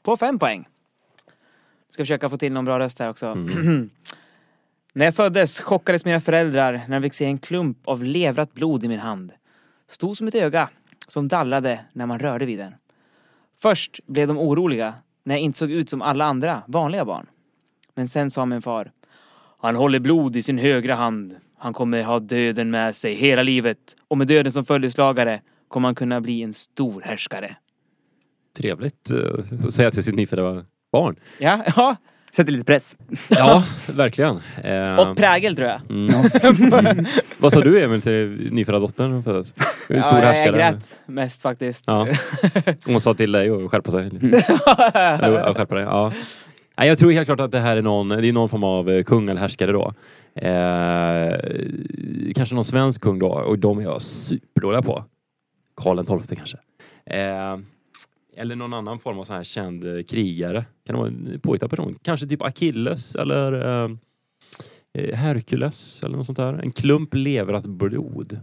På 0.03 0.17
fem 0.17 0.39
poäng. 0.39 0.69
Ska 1.91 2.03
försöka 2.03 2.29
få 2.31 2.37
till 2.39 2.53
någon 2.53 2.65
bra 2.65 2.79
röst 2.79 2.99
här 2.99 3.11
också. 3.11 3.27
Mm. 3.27 3.91
när 4.93 5.05
jag 5.05 5.15
föddes 5.15 5.61
chockades 5.61 6.05
mina 6.05 6.21
föräldrar 6.21 6.81
när 6.89 7.01
de 7.01 7.03
fick 7.07 7.15
se 7.15 7.25
en 7.25 7.39
klump 7.39 7.79
av 7.85 8.03
levrat 8.05 8.53
blod 8.55 8.85
i 8.85 8.89
min 8.89 9.01
hand. 9.01 9.33
Stod 9.89 10.17
som 10.17 10.27
ett 10.29 10.35
öga 10.35 10.71
som 11.09 11.29
dallrade 11.29 11.81
när 11.93 12.07
man 12.07 12.19
rörde 12.19 12.45
vid 12.47 12.59
den. 12.59 12.75
Först 13.65 14.01
blev 14.07 14.29
de 14.29 14.39
oroliga 14.39 14.95
när 15.25 15.35
jag 15.35 15.43
inte 15.43 15.59
såg 15.59 15.71
ut 15.71 15.91
som 15.91 16.03
alla 16.03 16.25
andra 16.25 16.63
vanliga 16.67 17.05
barn. 17.05 17.27
Men 17.95 18.09
sen 18.09 18.31
sa 18.31 18.47
min 18.47 18.63
far. 18.63 18.93
Han 19.59 19.77
håller 19.77 19.99
blod 19.99 20.37
i 20.37 20.43
sin 20.43 20.59
högra 20.59 20.95
hand. 20.95 21.37
Han 21.59 21.73
kommer 21.73 22.03
ha 22.03 22.19
döden 22.19 22.71
med 22.71 22.97
sig 22.97 23.15
hela 23.15 23.43
livet. 23.43 23.79
Och 24.09 24.19
med 24.19 24.27
döden 24.27 24.53
som 24.53 24.65
följeslagare 24.65 25.41
kommer 25.69 25.89
han 25.89 25.95
kunna 25.95 26.21
bli 26.21 26.43
en 26.43 26.55
stor 26.55 27.03
härskare. 27.03 27.57
Trevligt 28.57 29.11
eh, 29.11 29.67
att 29.67 29.75
säga 29.75 29.91
till 29.91 30.05
sitt 30.05 30.15
nyfödda 30.15 30.65
barn. 30.93 31.17
Ja, 31.39 31.65
ja. 31.77 31.97
Sätter 32.37 32.53
lite 32.53 32.65
press. 32.65 32.97
Ja, 33.29 33.65
verkligen. 33.93 34.41
Eh, 34.65 34.99
Och 34.99 35.17
prägel 35.17 35.57
tror 35.57 35.69
jag. 35.69 35.81
mm. 35.91 37.07
Vad 37.39 37.53
sa 37.53 37.61
du 37.61 37.83
Emil 37.85 38.03
till 38.03 38.49
nyfödda 38.53 38.79
dottern 38.79 39.07
när 39.09 39.15
hon 39.15 39.25
föddes? 39.25 39.55
En 39.89 40.03
stor 40.03 40.19
ja, 40.19 40.25
jag 40.25 40.33
härskare. 40.33 40.57
grät 40.57 41.01
mest 41.07 41.43
faktiskt. 41.43 41.85
Ja. 41.87 42.07
Hon 42.85 43.01
sa 43.01 43.15
till 43.15 43.33
dig 43.33 43.51
att 43.51 43.71
skärpa 43.71 43.91
sig. 43.91 44.01
Eller, 44.05 45.33
ja, 45.33 45.55
skärpa 45.55 45.75
dig. 45.75 45.85
Ja. 45.85 46.13
Nej, 46.79 46.89
jag 46.89 46.99
tror 46.99 47.13
helt 47.13 47.27
klart 47.27 47.41
att 47.41 47.53
det 47.53 47.61
här 47.61 47.77
är 47.77 47.83
någon, 47.83 48.09
det 48.09 48.29
är 48.29 48.33
någon 48.33 48.49
form 48.49 48.65
av 48.65 48.91
eh, 48.91 49.03
kung 49.05 49.29
eller 49.31 49.41
härskare 49.41 49.73
då. 49.73 49.93
Eh, 50.35 52.33
kanske 52.35 52.55
någon 52.55 52.65
svensk 52.65 53.01
kung 53.01 53.19
då 53.19 53.29
och 53.29 53.59
de 53.59 53.79
är 53.79 53.83
jag 53.83 54.03
superdåliga 54.03 54.83
på. 54.83 55.05
Karl 55.77 56.21
XII 56.21 56.37
kanske. 56.37 56.57
Eh, 57.07 57.57
eller 58.37 58.57
någon 58.57 58.75
annan 58.75 58.99
form 58.99 59.19
av 59.19 59.25
så 59.25 59.33
här 59.33 59.45
känd 59.45 59.85
eh, 59.85 60.03
krigare. 60.03 60.65
Kan 60.87 60.95
det 60.95 61.01
vara 61.01 61.09
en 61.09 61.41
påhittad 61.41 61.69
person? 61.69 61.99
Kanske 62.03 62.27
typ 62.27 62.43
Achilles 62.43 63.15
eller 63.15 63.53
eh, 63.53 63.91
eh 64.99 65.17
Herkules 65.17 66.03
eller 66.03 66.17
något 66.17 66.27
sånt 66.27 66.39
där. 66.39 66.55
En 66.55 66.73
klump 66.73 67.15
leverat 67.15 67.67
blod. 67.67 68.41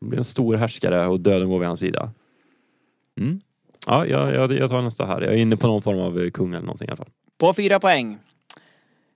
Det 0.00 0.06
blir 0.06 0.18
en 0.18 0.24
stor 0.24 0.54
härskare 0.54 1.06
och 1.06 1.20
döden 1.20 1.48
går 1.48 1.58
vid 1.58 1.68
hans 1.68 1.80
sida. 1.80 2.10
Mm. 3.20 3.40
Ja, 3.86 4.06
jag, 4.06 4.34
jag, 4.34 4.52
jag 4.52 4.70
tar 4.70 4.82
nästa 4.82 5.06
här. 5.06 5.20
Jag 5.20 5.32
är 5.32 5.38
inne 5.38 5.56
på 5.56 5.66
någon 5.66 5.82
form 5.82 5.98
av 5.98 6.20
eh, 6.20 6.30
kung 6.30 6.48
eller 6.48 6.66
någonting 6.66 6.88
i 6.88 6.90
alla 6.90 6.96
fall. 6.96 7.10
På 7.38 7.54
fyra 7.54 7.80
poäng. 7.80 8.18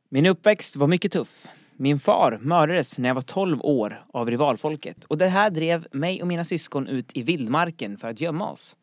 Min 0.08 0.26
uppväxt 0.26 0.76
var 0.76 0.86
mycket 0.86 1.12
tuff. 1.12 1.46
Min 1.76 1.98
far 1.98 2.38
mördades 2.42 2.98
när 2.98 3.08
jag 3.08 3.14
var 3.14 3.22
12 3.22 3.60
år 3.60 4.04
av 4.12 4.30
rivalfolket 4.30 5.04
och 5.04 5.18
det 5.18 5.26
här 5.26 5.50
drev 5.50 5.86
mig 5.92 6.22
och 6.22 6.28
mina 6.28 6.44
syskon 6.44 6.86
ut 6.88 7.16
i 7.16 7.22
vildmarken 7.22 7.98
för 7.98 8.08
att 8.08 8.20
gömma 8.20 8.50
oss. 8.50 8.76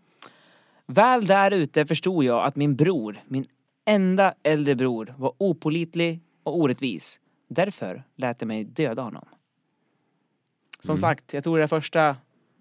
Väl 0.88 1.26
där 1.26 1.52
ute 1.52 1.86
förstod 1.86 2.24
jag 2.24 2.46
att 2.46 2.56
min 2.56 2.76
bror, 2.76 3.24
min 3.28 3.46
enda 3.86 4.34
äldre 4.44 4.76
bror, 4.76 5.14
var 5.18 5.34
opolitlig 5.38 6.20
och 6.44 6.60
orättvis. 6.60 7.20
Därför 7.50 8.04
lät 8.16 8.42
jag 8.42 8.48
mig 8.48 8.64
döda 8.64 9.02
honom. 9.02 9.26
Som 10.80 10.98
sagt, 10.98 11.34
jag 11.34 11.44
tror 11.44 11.60
det 11.60 11.68
första 11.68 12.16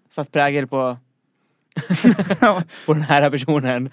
satt 0.09 0.31
prägel 0.31 0.67
på 0.67 0.97
på 2.85 2.93
den 2.93 3.01
här 3.01 3.29
personen. 3.29 3.89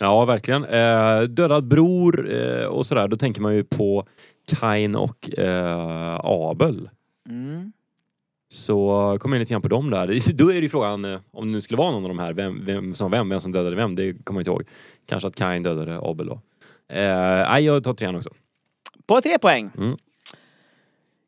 Ja, 0.00 0.24
verkligen. 0.24 0.64
Eh, 0.64 1.20
dödad 1.20 1.64
bror 1.64 2.32
eh, 2.32 2.66
och 2.66 2.86
sådär. 2.86 3.08
Då 3.08 3.16
tänker 3.16 3.40
man 3.40 3.54
ju 3.54 3.64
på 3.64 4.06
Kain 4.46 4.96
och 4.96 5.38
eh, 5.38 6.20
Abel. 6.24 6.90
Mm. 7.28 7.72
Så 8.52 9.16
kom 9.20 9.34
in 9.34 9.40
lite 9.40 9.52
grann 9.52 9.62
på 9.62 9.68
dem 9.68 9.90
där. 9.90 10.32
Då 10.34 10.52
är 10.52 10.54
det 10.54 10.60
ju 10.60 10.68
frågan, 10.68 11.04
eh, 11.04 11.20
om 11.30 11.46
det 11.46 11.52
nu 11.52 11.60
skulle 11.60 11.78
vara 11.78 11.90
någon 11.90 12.02
av 12.02 12.08
de 12.08 12.18
här, 12.18 12.32
vem, 12.32 12.64
vem 12.64 12.94
som 12.94 13.10
vem, 13.10 13.28
vem 13.28 13.40
som 13.40 13.52
dödade 13.52 13.76
vem, 13.76 13.94
det 13.94 14.24
kommer 14.24 14.40
jag 14.40 14.42
inte 14.42 14.50
ihåg. 14.50 14.62
Kanske 15.06 15.28
att 15.28 15.36
Kain 15.36 15.62
dödade 15.62 16.00
Abel 16.02 16.26
då. 16.26 16.40
Eh, 16.88 17.48
nej, 17.50 17.64
jag 17.64 17.84
tar 17.84 17.94
trean 17.94 18.16
också. 18.16 18.30
På 19.06 19.20
tre 19.20 19.38
poäng. 19.38 19.70
Mm. 19.76 19.96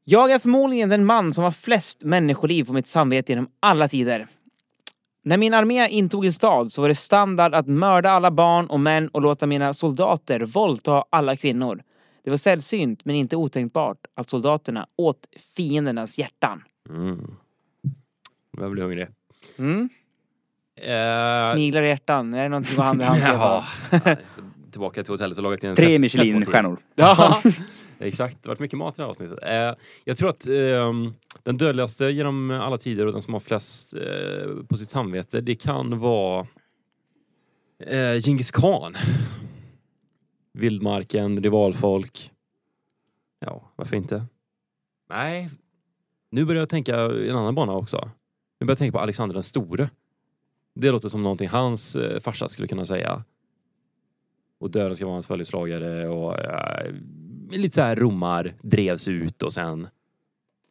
Jag 0.04 0.30
är 0.30 0.38
förmodligen 0.38 0.88
den 0.88 1.04
man 1.04 1.32
som 1.32 1.44
har 1.44 1.50
flest 1.50 2.04
människoliv 2.04 2.64
på 2.64 2.72
mitt 2.72 2.86
samvete 2.86 3.32
genom 3.32 3.48
alla 3.60 3.88
tider. 3.88 4.26
När 5.24 5.36
min 5.36 5.54
armé 5.54 5.88
intog 5.88 6.24
en 6.24 6.32
stad 6.32 6.72
så 6.72 6.80
var 6.80 6.88
det 6.88 6.94
standard 6.94 7.54
att 7.54 7.66
mörda 7.66 8.10
alla 8.10 8.30
barn 8.30 8.66
och 8.66 8.80
män 8.80 9.08
och 9.08 9.22
låta 9.22 9.46
mina 9.46 9.74
soldater 9.74 10.40
våldta 10.40 11.04
alla 11.10 11.36
kvinnor. 11.36 11.82
Det 12.24 12.30
var 12.30 12.36
sällsynt 12.36 13.04
men 13.04 13.16
inte 13.16 13.36
otänkbart 13.36 13.98
att 14.14 14.30
soldaterna 14.30 14.86
åt 14.96 15.26
fiendernas 15.56 16.18
hjärtan. 16.18 16.62
Mm. 16.90 17.36
Jag 18.58 18.70
blir 18.70 18.82
hungrig. 18.82 19.08
Mm. 19.56 19.88
Eh, 20.76 21.52
Sniglar 21.52 21.82
och 21.82 21.88
hjärtan, 21.88 22.34
är 22.34 22.42
det 22.42 22.48
någonting 22.48 22.76
går 22.76 22.82
hand 22.82 23.02
i 23.02 23.04
hand? 23.04 23.20
Jaha. 23.22 23.64
Tillbaka 24.70 25.04
till 25.04 25.12
hotellet 25.12 25.38
och 25.38 25.44
lagat 25.44 25.64
en 25.64 25.76
Tre 25.76 25.98
Michelin-stjärnor. 25.98 26.78
Ja. 26.94 27.42
Exakt, 27.98 28.42
det 28.42 28.48
har 28.48 28.54
varit 28.54 28.60
mycket 28.60 28.78
mat 28.78 28.94
i 28.94 28.96
det 28.96 29.02
här 29.02 29.10
avsnittet. 29.10 29.38
Eh, 29.42 29.74
jag 30.04 30.16
tror 30.16 30.30
att 30.30 30.46
ehm, 30.46 31.14
den 31.42 31.56
dödligaste 31.56 32.04
genom 32.06 32.50
alla 32.50 32.78
tider 32.78 33.06
och 33.06 33.12
den 33.12 33.22
som 33.22 33.32
har 33.32 33.40
flest 33.40 33.94
eh, 33.94 34.64
på 34.68 34.76
sitt 34.76 34.90
samvete, 34.90 35.40
det 35.40 35.54
kan 35.54 35.98
vara 35.98 36.46
eh, 37.86 38.18
Genghis 38.22 38.50
khan. 38.50 38.94
Vildmarken, 40.52 41.42
rivalfolk. 41.42 42.30
Ja, 43.46 43.72
varför 43.76 43.96
inte? 43.96 44.26
Nej, 45.10 45.50
nu 46.32 46.44
börjar 46.44 46.62
jag 46.62 46.68
tänka 46.68 47.12
i 47.12 47.28
en 47.28 47.36
annan 47.36 47.54
bana 47.54 47.72
också. 47.72 48.10
Nu 48.60 48.66
börjar 48.66 48.70
jag 48.70 48.78
tänka 48.78 48.92
på 48.92 49.02
Alexander 49.02 49.34
den 49.34 49.42
store. 49.42 49.90
Det 50.74 50.90
låter 50.90 51.08
som 51.08 51.22
någonting 51.22 51.48
hans 51.48 51.96
eh, 51.96 52.20
farsa 52.20 52.48
skulle 52.48 52.68
kunna 52.68 52.86
säga. 52.86 53.24
Och 54.58 54.70
döden 54.70 54.96
ska 54.96 55.04
vara 55.04 55.14
hans 55.14 55.26
följeslagare 55.26 56.08
och 56.08 56.38
eh, 56.38 56.94
lite 57.50 57.74
så 57.74 57.82
här 57.82 57.96
romar 57.96 58.54
drevs 58.62 59.08
ut 59.08 59.42
och 59.42 59.52
sen 59.52 59.88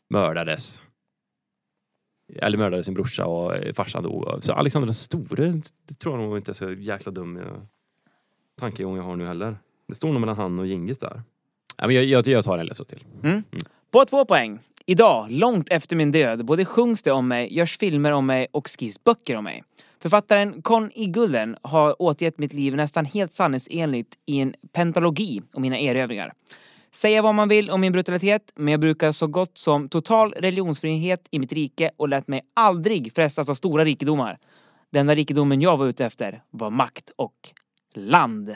mördades. 0.09 0.81
Eller 2.35 2.57
mördade 2.57 2.83
sin 2.83 2.93
brorsa 2.93 3.25
och 3.25 3.55
eh, 3.55 3.73
farsan 3.73 4.03
dog. 4.03 4.43
Så 4.43 4.53
Alexander 4.53 4.87
den 4.87 4.93
store, 4.93 5.61
det 5.85 5.93
tror 5.93 6.19
jag 6.19 6.27
nog 6.27 6.37
inte 6.37 6.51
är 6.51 6.53
så 6.53 6.71
jäkla 6.71 7.11
dum 7.11 7.37
eh, 7.37 7.43
tankegång 8.59 8.97
jag 8.97 9.03
har 9.03 9.15
nu 9.15 9.25
heller. 9.27 9.57
Det 9.87 9.95
står 9.95 10.11
nog 10.11 10.21
mellan 10.21 10.37
han 10.37 10.59
och 10.59 10.67
Gingis 10.67 10.97
där. 10.97 11.23
Ja, 11.77 11.87
men 11.87 11.95
jag, 11.95 12.05
jag, 12.05 12.27
jag 12.27 12.43
tar 12.43 12.57
en 12.57 12.65
ledtråd 12.65 12.87
till. 12.87 13.03
På 13.91 14.05
två 14.05 14.25
poäng. 14.25 14.59
Idag, 14.85 15.31
långt 15.31 15.69
efter 15.69 15.95
min 15.95 16.11
död, 16.11 16.45
både 16.45 16.65
sjungs 16.65 17.03
det 17.03 17.11
om 17.11 17.27
mig, 17.27 17.53
görs 17.53 17.77
filmer 17.77 18.11
om 18.11 18.25
mig 18.25 18.47
och 18.51 18.69
skrivs 18.69 19.03
böcker 19.03 19.35
om 19.35 19.43
mig. 19.43 19.63
Författaren 20.01 20.61
Con 20.61 20.91
Igulden 20.93 21.57
har 21.61 22.01
återgett 22.01 22.39
mitt 22.39 22.53
liv 22.53 22.75
nästan 22.75 23.05
helt 23.05 23.33
sanningsenligt 23.33 24.15
i 24.25 24.39
en 24.39 24.53
pentalogi 24.73 25.41
om 25.53 25.61
mina 25.61 25.79
erövringar. 25.79 26.33
Säga 26.91 27.21
vad 27.21 27.35
man 27.35 27.49
vill 27.49 27.69
om 27.69 27.81
min 27.81 27.93
brutalitet, 27.93 28.51
men 28.55 28.71
jag 28.71 28.79
brukar 28.79 29.11
så 29.11 29.27
gott 29.27 29.57
som 29.57 29.89
total 29.89 30.31
religionsfrihet 30.31 31.27
i 31.31 31.39
mitt 31.39 31.53
rike 31.53 31.91
och 31.97 32.09
lät 32.09 32.27
mig 32.27 32.41
aldrig 32.53 33.15
frestas 33.15 33.49
av 33.49 33.53
stora 33.53 33.85
rikedomar. 33.85 34.37
Den 34.91 34.99
enda 34.99 35.15
rikedomen 35.15 35.61
jag 35.61 35.77
var 35.77 35.87
ute 35.87 36.05
efter 36.05 36.43
var 36.49 36.69
makt 36.69 37.11
och 37.15 37.35
land. 37.93 38.55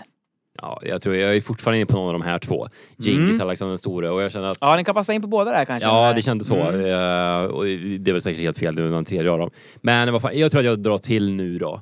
Ja, 0.62 0.80
jag 0.82 1.02
tror 1.02 1.16
jag 1.16 1.36
är 1.36 1.42
fortfarande 1.42 1.78
inne 1.78 1.86
på 1.86 1.98
någon 1.98 2.08
av 2.08 2.14
de 2.14 2.22
här 2.22 2.40
två. 2.40 2.68
Djingis, 2.98 3.40
Alexander 3.40 3.72
den 3.72 3.78
store 3.78 4.10
och 4.10 4.22
jag 4.22 4.32
känner 4.32 4.48
att 4.48 4.58
Ja, 4.62 4.76
den 4.76 4.86
kan 4.86 4.96
passa 4.96 5.14
in 5.14 5.22
på 5.22 5.28
båda 5.28 5.52
där 5.52 5.66
kanske. 5.66 5.90
Ja, 5.90 6.14
det 6.14 6.22
kändes 6.22 6.48
så. 6.48 6.56
Mm. 6.56 7.52
Och 7.52 7.66
det 8.00 8.12
väl 8.12 8.22
säkert 8.22 8.42
helt 8.42 8.58
fel 8.58 8.76
nu, 8.76 8.90
den 8.90 9.06
tredje 9.06 9.32
av 9.32 9.40
dem. 9.40 9.50
Men 9.76 10.14
vad 10.14 10.22
fan, 10.22 10.40
jag 10.40 10.52
tror 10.52 10.60
att 10.60 10.66
jag 10.66 10.80
drar 10.80 10.98
till 10.98 11.34
nu 11.34 11.58
då. 11.60 11.82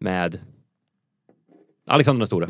Med 0.00 0.40
Alexander 1.86 2.18
den 2.18 2.26
store. 2.26 2.48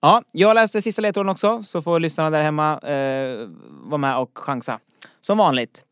Ja, 0.00 0.22
jag 0.32 0.54
läste 0.54 0.82
sista 0.82 1.02
ledtråden 1.02 1.28
också, 1.28 1.62
så 1.62 1.82
får 1.82 2.00
lyssnarna 2.00 2.30
där 2.30 2.42
hemma 2.42 2.78
eh, 2.78 3.48
vara 3.70 3.98
med 3.98 4.18
och 4.18 4.38
chansa. 4.38 4.78
Som 5.20 5.38
vanligt. 5.38 5.82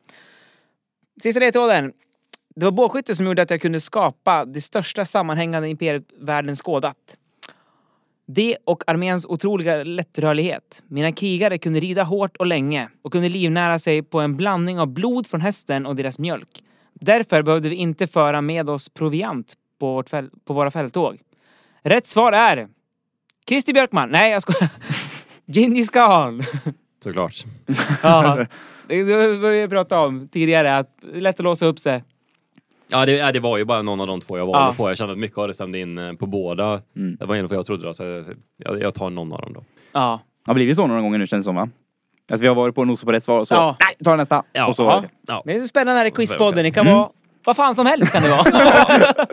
Sista 1.22 1.40
ledtråden. 1.40 1.92
Det 2.54 2.64
var 2.64 2.72
bågskytte 2.72 3.16
som 3.16 3.26
gjorde 3.26 3.42
att 3.42 3.50
jag 3.50 3.60
kunde 3.60 3.80
skapa 3.80 4.44
det 4.44 4.60
största 4.60 5.04
sammanhängande 5.04 5.68
imperiet 5.68 6.04
världen 6.20 6.56
skådat. 6.56 7.16
Det 8.26 8.56
och 8.64 8.82
arméns 8.86 9.26
otroliga 9.26 9.84
lättrörlighet. 9.84 10.82
Mina 10.88 11.12
krigare 11.12 11.58
kunde 11.58 11.80
rida 11.80 12.02
hårt 12.02 12.36
och 12.36 12.46
länge 12.46 12.88
och 13.02 13.12
kunde 13.12 13.28
livnära 13.28 13.78
sig 13.78 14.02
på 14.02 14.20
en 14.20 14.36
blandning 14.36 14.80
av 14.80 14.86
blod 14.86 15.26
från 15.26 15.40
hästen 15.40 15.86
och 15.86 15.96
deras 15.96 16.18
mjölk. 16.18 16.62
Därför 16.94 17.42
behövde 17.42 17.68
vi 17.68 17.76
inte 17.76 18.06
föra 18.06 18.40
med 18.40 18.70
oss 18.70 18.88
proviant 18.88 19.54
på, 19.80 20.04
på 20.44 20.54
våra 20.54 20.70
fälttåg. 20.70 21.20
Rätt 21.82 22.06
svar 22.06 22.32
är 22.32 22.68
Christer 23.48 23.72
Björkman. 23.72 24.08
Nej, 24.08 24.32
jag 24.32 24.42
skojar. 24.42 24.68
Djingis 25.46 25.90
khan. 25.90 26.42
Såklart. 27.02 27.44
Ja, 28.02 28.46
det 28.88 29.04
det 29.04 29.36
var 29.36 29.50
vi 29.50 29.68
pratade 29.68 30.06
om 30.06 30.28
tidigare, 30.28 30.76
att 30.76 30.96
det 31.12 31.16
är 31.16 31.20
lätt 31.20 31.40
att 31.40 31.44
låsa 31.44 31.66
upp 31.66 31.78
sig. 31.78 32.04
Ja 32.92 33.06
det, 33.06 33.12
ja, 33.12 33.32
det 33.32 33.40
var 33.40 33.58
ju 33.58 33.64
bara 33.64 33.82
någon 33.82 34.00
av 34.00 34.06
de 34.06 34.20
två 34.20 34.38
jag 34.38 34.46
valde 34.46 34.68
Ja. 34.68 34.74
på. 34.76 34.90
Jag 34.90 34.96
kände 34.98 35.12
att 35.12 35.18
mycket 35.18 35.38
av 35.38 35.48
det 35.48 35.54
stämde 35.54 35.78
in 35.78 35.98
eh, 35.98 36.12
på 36.12 36.26
båda. 36.26 36.80
Det 37.18 37.24
var 37.24 37.36
en 37.36 37.46
vad 37.46 37.58
jag 37.58 37.66
trodde 37.66 37.86
då, 37.86 37.94
så 37.94 38.02
jag, 38.04 38.24
jag, 38.56 38.82
jag 38.82 38.94
tar 38.94 39.10
någon 39.10 39.32
av 39.32 39.40
dem 39.40 39.52
då. 39.52 39.64
Ja. 39.92 40.20
Har 40.46 40.54
blivit 40.54 40.76
så 40.76 40.86
några 40.86 41.00
gånger 41.00 41.18
nu 41.18 41.26
känns 41.26 41.44
det 41.44 41.48
som 41.48 41.54
va? 41.56 41.68
Att 42.32 42.40
vi 42.40 42.46
har 42.46 42.54
varit 42.54 42.74
på 42.74 42.84
nosa 42.84 43.04
på 43.06 43.12
rätt 43.12 43.24
svar 43.24 43.38
och 43.38 43.48
så, 43.48 43.54
Ja. 43.54 43.76
nej, 43.80 43.96
ta 44.04 44.16
nästa. 44.16 44.42
Ja. 44.52 44.66
Och 44.66 44.76
så, 44.76 44.82
Ja. 44.82 45.04
Ja. 45.26 45.42
Men 45.44 45.56
det 45.56 45.62
är 45.62 45.66
spännande 45.66 45.98
här 45.98 46.06
i 46.06 46.10
Quizpodden. 46.10 46.64
Det 46.64 46.70
kan 46.70 46.86
vara 46.86 47.08
vad 47.46 47.56
fan 47.56 47.74
som 47.74 47.86
helst 47.86 48.12
kan 48.12 48.22
det 48.22 48.28
vara. 48.30 48.44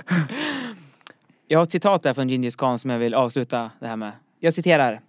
jag 1.48 1.60
har 1.60 1.64
ett 1.64 1.72
citat 1.72 2.04
där 2.04 2.14
från 2.14 2.30
Djingis 2.30 2.56
khan 2.56 2.80
som 2.80 2.90
jag 2.90 3.00
vill 3.00 3.14
avsluta 3.14 3.72
det 3.80 3.88
här 3.88 3.96
med. 3.96 4.12
Jag 4.40 4.54
citerar. 4.54 5.00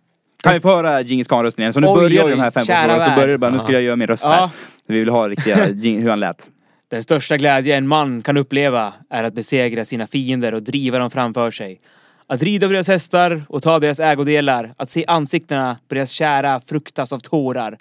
Kan 0.43 0.53
vi 0.55 0.61
få 0.61 0.69
höra 0.69 1.01
Djingis 1.01 1.29
Khan-röstningen? 1.29 1.73
Så 1.73 1.81
nu 1.81 1.87
Oj, 1.87 1.95
börjar 2.01 2.25
oj, 2.25 2.31
de 2.31 2.41
här 2.41 2.51
fem 2.51 2.65
så 2.65 2.73
börjar 2.73 3.29
det 3.29 3.39
bara, 3.39 3.51
nu 3.51 3.59
ska 3.59 3.73
jag 3.73 3.83
göra 3.83 3.97
min 3.97 4.07
röst 4.07 4.25
här. 4.25 4.51
Vi 4.87 4.99
vill 4.99 5.09
ha 5.09 5.29
riktiga, 5.29 5.57
hur 6.01 6.11
han 6.11 6.21
lät. 6.21 6.49
Den 6.91 7.03
största 7.03 7.37
glädje 7.37 7.77
en 7.77 7.89
man 7.89 8.23
kan 8.23 8.37
uppleva 8.37 8.95
är 9.11 9.25
att 9.25 9.35
besegra 9.35 9.85
sina 9.85 10.07
fiender 10.07 10.55
och 10.55 10.63
driva 10.63 10.99
dem 10.99 11.11
framför 11.11 11.51
sig. 11.51 11.81
Att 12.27 12.43
rida 12.43 12.67
på 12.67 12.73
deras 12.73 12.89
hästar 12.89 13.45
och 13.49 13.63
ta 13.63 13.79
deras 13.79 14.01
ägodelar. 14.01 14.75
Att 14.77 14.91
se 14.91 15.05
ansiktena 15.07 15.79
på 15.89 15.95
deras 15.95 16.11
kära 16.11 16.61
fruktas 16.61 17.13
av 17.13 17.19
tårar. 17.19 17.79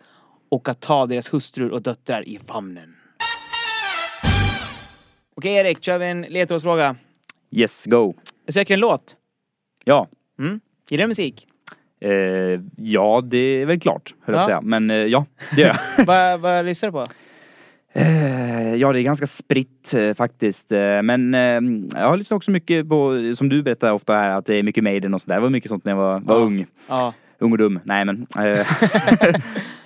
Och 0.49 0.69
att 0.69 0.81
ta 0.81 1.05
deras 1.05 1.33
hustrur 1.33 1.71
och 1.71 1.81
döttrar 1.81 2.27
i 2.27 2.39
famnen. 2.47 2.95
Okej 5.35 5.53
Erik, 5.55 5.83
kör 5.83 5.97
vi 5.97 6.05
en 6.05 6.21
ledtrådsfråga. 6.21 6.95
Yes, 7.51 7.85
go. 7.85 8.13
Jag 8.45 8.53
söker 8.53 8.73
en 8.73 8.79
låt. 8.79 9.15
Ja. 9.83 10.07
Mm. 10.39 10.59
Gillar 10.89 11.03
du 11.03 11.07
musik? 11.07 11.47
Eh, 12.01 12.11
ja, 12.77 13.21
det 13.23 13.37
är 13.37 13.65
väl 13.65 13.79
klart, 13.79 14.15
höll 14.21 14.35
jag 14.35 14.35
på 14.35 14.39
att 14.39 14.45
säga. 14.45 14.61
Men 14.61 14.89
eh, 14.89 14.97
ja, 14.97 15.25
det 15.55 15.61
gör 15.61 15.77
jag. 15.97 16.05
Vad 16.05 16.39
vad 16.39 16.65
lyssnar 16.65 16.89
du 16.89 16.93
på? 16.93 17.05
Eh, 17.93 18.75
ja, 18.75 18.93
det 18.93 18.99
är 18.99 19.03
ganska 19.03 19.27
spritt 19.27 19.93
eh, 19.93 20.13
faktiskt. 20.13 20.71
Eh, 20.71 21.01
men 21.01 21.33
eh, 21.33 21.99
jag 22.01 22.09
har 22.09 22.17
lyssnat 22.17 22.35
också 22.37 22.51
mycket 22.51 22.89
på, 22.89 23.13
som 23.37 23.49
du 23.49 23.63
berättar 23.63 23.91
ofta 23.91 24.13
här, 24.13 24.29
att 24.29 24.45
det 24.45 24.55
är 24.55 24.63
mycket 24.63 24.83
Maiden 24.83 25.13
och 25.13 25.21
sådär. 25.21 25.35
Det 25.35 25.41
var 25.41 25.49
mycket 25.49 25.69
sånt 25.69 25.85
när 25.85 25.91
jag 25.91 25.97
var, 25.97 26.19
var 26.19 26.35
Ja. 26.35 26.41
ung. 26.41 26.65
Ja. 26.89 27.13
Ung 27.39 27.51
och 27.51 27.57
dum. 27.57 27.79
Nej 27.83 28.05
men. 28.05 28.27
Nej, 28.35 28.65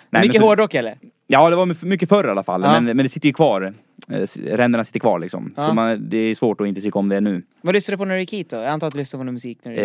men 0.09 0.21
Mycket 0.21 0.41
så- 0.41 0.47
hårdrock 0.47 0.73
eller? 0.73 0.95
Ja, 1.27 1.49
det 1.49 1.55
var 1.55 1.85
mycket- 1.85 2.09
förr 2.09 2.27
i 2.27 2.29
alla 2.29 2.43
fall. 2.43 2.61
Ja. 2.63 2.71
Men, 2.71 2.85
men 2.85 2.97
det 2.97 3.09
sitter 3.09 3.27
ju 3.29 3.33
kvar. 3.33 3.73
Ränderna 4.45 4.83
sitter 4.83 4.99
kvar 4.99 5.19
liksom. 5.19 5.53
Så 5.55 5.73
man, 5.73 6.09
det 6.09 6.17
är 6.17 6.35
svårt 6.35 6.61
att 6.61 6.67
inte 6.67 6.81
tycka 6.81 6.99
om 6.99 7.09
det 7.09 7.21
nu. 7.21 7.41
Vad 7.61 7.75
lyssnade 7.75 7.93
du 7.93 7.97
på 7.97 8.05
när 8.05 8.15
du 8.15 8.19
gick 8.21 8.33
hit 8.33 8.49
då? 8.49 8.55
Jag 8.55 8.65
antar 8.65 8.87
att 8.87 8.93
du 8.93 8.99
lyssnade 8.99 9.19
på 9.21 9.23
någon 9.25 9.33
musik 9.33 9.59
när 9.63 9.71
du 9.71 9.77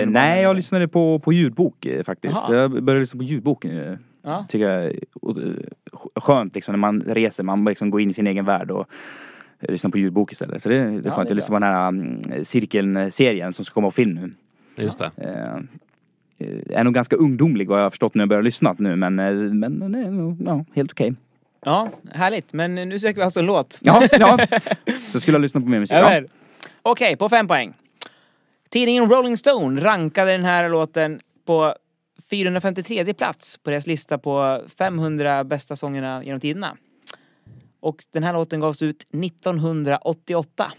Eh, 0.00 0.06
nej, 0.08 0.42
jag 0.42 0.56
lyssnade 0.56 0.88
på, 0.88 1.18
på 1.18 1.32
ljudbok 1.32 1.86
faktiskt. 2.06 2.34
Jaha. 2.48 2.56
Jag 2.60 2.82
började 2.84 3.00
lyssna 3.00 3.18
på 3.18 3.24
ljudbok 3.24 3.64
nu. 3.64 3.98
Ja. 4.26 4.46
Tycker 4.48 4.68
jag 4.68 4.84
är 4.84 5.00
skönt 6.20 6.54
liksom 6.54 6.72
när 6.72 6.78
man 6.78 7.00
reser. 7.00 7.44
Man 7.44 7.64
bara 7.64 7.70
liksom 7.70 7.90
går 7.90 8.00
in 8.00 8.10
i 8.10 8.12
sin 8.12 8.26
egen 8.26 8.44
värld 8.44 8.70
och 8.70 8.86
lyssnar 9.60 9.90
på 9.90 9.98
ljudbok 9.98 10.32
istället. 10.32 10.62
Så 10.62 10.68
det, 10.68 10.74
det 10.74 10.82
är 10.82 10.90
skönt. 10.90 11.02
det 11.02 11.12
är 11.12 11.16
jag 11.26 11.34
lyssnar 11.34 11.56
på 11.56 11.64
den 11.64 11.74
här 11.74 11.88
mm, 11.88 12.44
Cirkeln-serien 12.44 13.52
som 13.52 13.64
ska 13.64 13.74
komma 13.74 13.86
på 13.86 13.92
film 13.92 14.14
nu. 14.14 14.34
Just 14.84 14.98
det. 14.98 15.10
Eh, 15.16 16.78
är 16.78 16.84
nog 16.84 16.94
ganska 16.94 17.16
ungdomlig 17.16 17.68
vad 17.68 17.78
jag 17.78 17.84
har 17.84 17.90
förstått 17.90 18.14
när 18.14 18.22
jag 18.22 18.28
börjar 18.28 18.42
lyssna 18.42 18.74
nu 18.78 18.96
men, 18.96 19.18
eh, 19.18 19.32
men 19.34 19.78
den 19.78 19.94
är 19.94 20.10
nog 20.10 20.42
ja, 20.46 20.64
helt 20.74 20.92
okej. 20.92 21.14
Ja, 21.64 21.90
härligt. 22.12 22.52
Men 22.52 22.74
nu 22.74 22.98
söker 22.98 23.16
vi 23.16 23.22
alltså 23.22 23.40
en 23.40 23.46
låt. 23.46 23.78
Ja, 23.80 24.08
ja. 24.12 24.38
Så 25.12 25.20
skulle 25.20 25.34
jag 25.34 25.42
lyssna 25.42 25.60
på 25.60 25.66
mer 25.66 25.80
musik. 25.80 25.96
Ja. 25.96 26.20
Okej, 26.82 27.16
på 27.16 27.28
fem 27.28 27.48
poäng. 27.48 27.74
Tidningen 28.68 29.08
Rolling 29.08 29.36
Stone 29.36 29.80
rankade 29.80 30.32
den 30.32 30.44
här 30.44 30.68
låten 30.68 31.20
på 31.44 31.74
453 32.30 33.14
plats 33.14 33.56
på 33.62 33.70
deras 33.70 33.86
lista 33.86 34.18
på 34.18 34.60
500 34.78 35.44
bästa 35.44 35.76
sångerna 35.76 36.24
genom 36.24 36.40
tiderna. 36.40 36.76
Och 37.80 38.04
den 38.12 38.22
här 38.22 38.32
låten 38.32 38.60
gavs 38.60 38.82
ut 38.82 39.06
1988. 39.12 40.72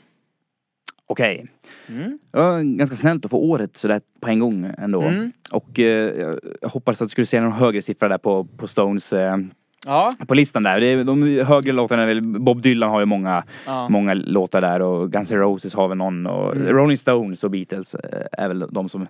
Okej. 1.09 1.45
Mm. 1.87 2.19
Ja, 2.31 2.59
ganska 2.63 2.95
snällt 2.95 3.25
att 3.25 3.31
få 3.31 3.37
året 3.37 3.77
sådär 3.77 4.01
på 4.21 4.27
en 4.27 4.39
gång 4.39 4.71
ändå. 4.77 5.01
Mm. 5.01 5.31
Och 5.51 5.79
eh, 5.79 6.35
jag 6.61 6.69
hoppades 6.69 7.01
att 7.01 7.05
du 7.05 7.09
skulle 7.09 7.27
se 7.27 7.41
någon 7.41 7.51
högre 7.51 7.81
siffra 7.81 8.07
där 8.07 8.17
på, 8.17 8.43
på 8.43 8.67
Stones 8.67 9.13
eh, 9.13 9.37
Ja, 9.85 10.13
på 10.27 10.35
listan 10.35 10.63
där. 10.63 10.79
Det 10.79 10.87
är, 10.87 11.03
de 11.03 11.39
högre 11.45 11.71
låtarna 11.71 12.21
Bob 12.39 12.61
Dylan 12.61 12.89
har 12.89 12.99
ju 12.99 13.05
många, 13.05 13.43
Ja. 13.65 13.89
många 13.89 14.13
låtar 14.13 14.61
där 14.61 14.81
och 14.81 15.11
Guns 15.11 15.31
N' 15.31 15.37
Roses 15.39 15.73
har 15.73 15.87
väl 15.87 15.97
någon 15.97 16.27
och 16.27 16.55
Mm. 16.55 16.67
Rolling 16.67 16.97
Stones 16.97 17.43
och 17.43 17.51
Beatles 17.51 17.95
eh, 17.95 18.25
är 18.31 18.47
väl 18.47 18.65
de 18.71 18.89
som, 18.89 19.07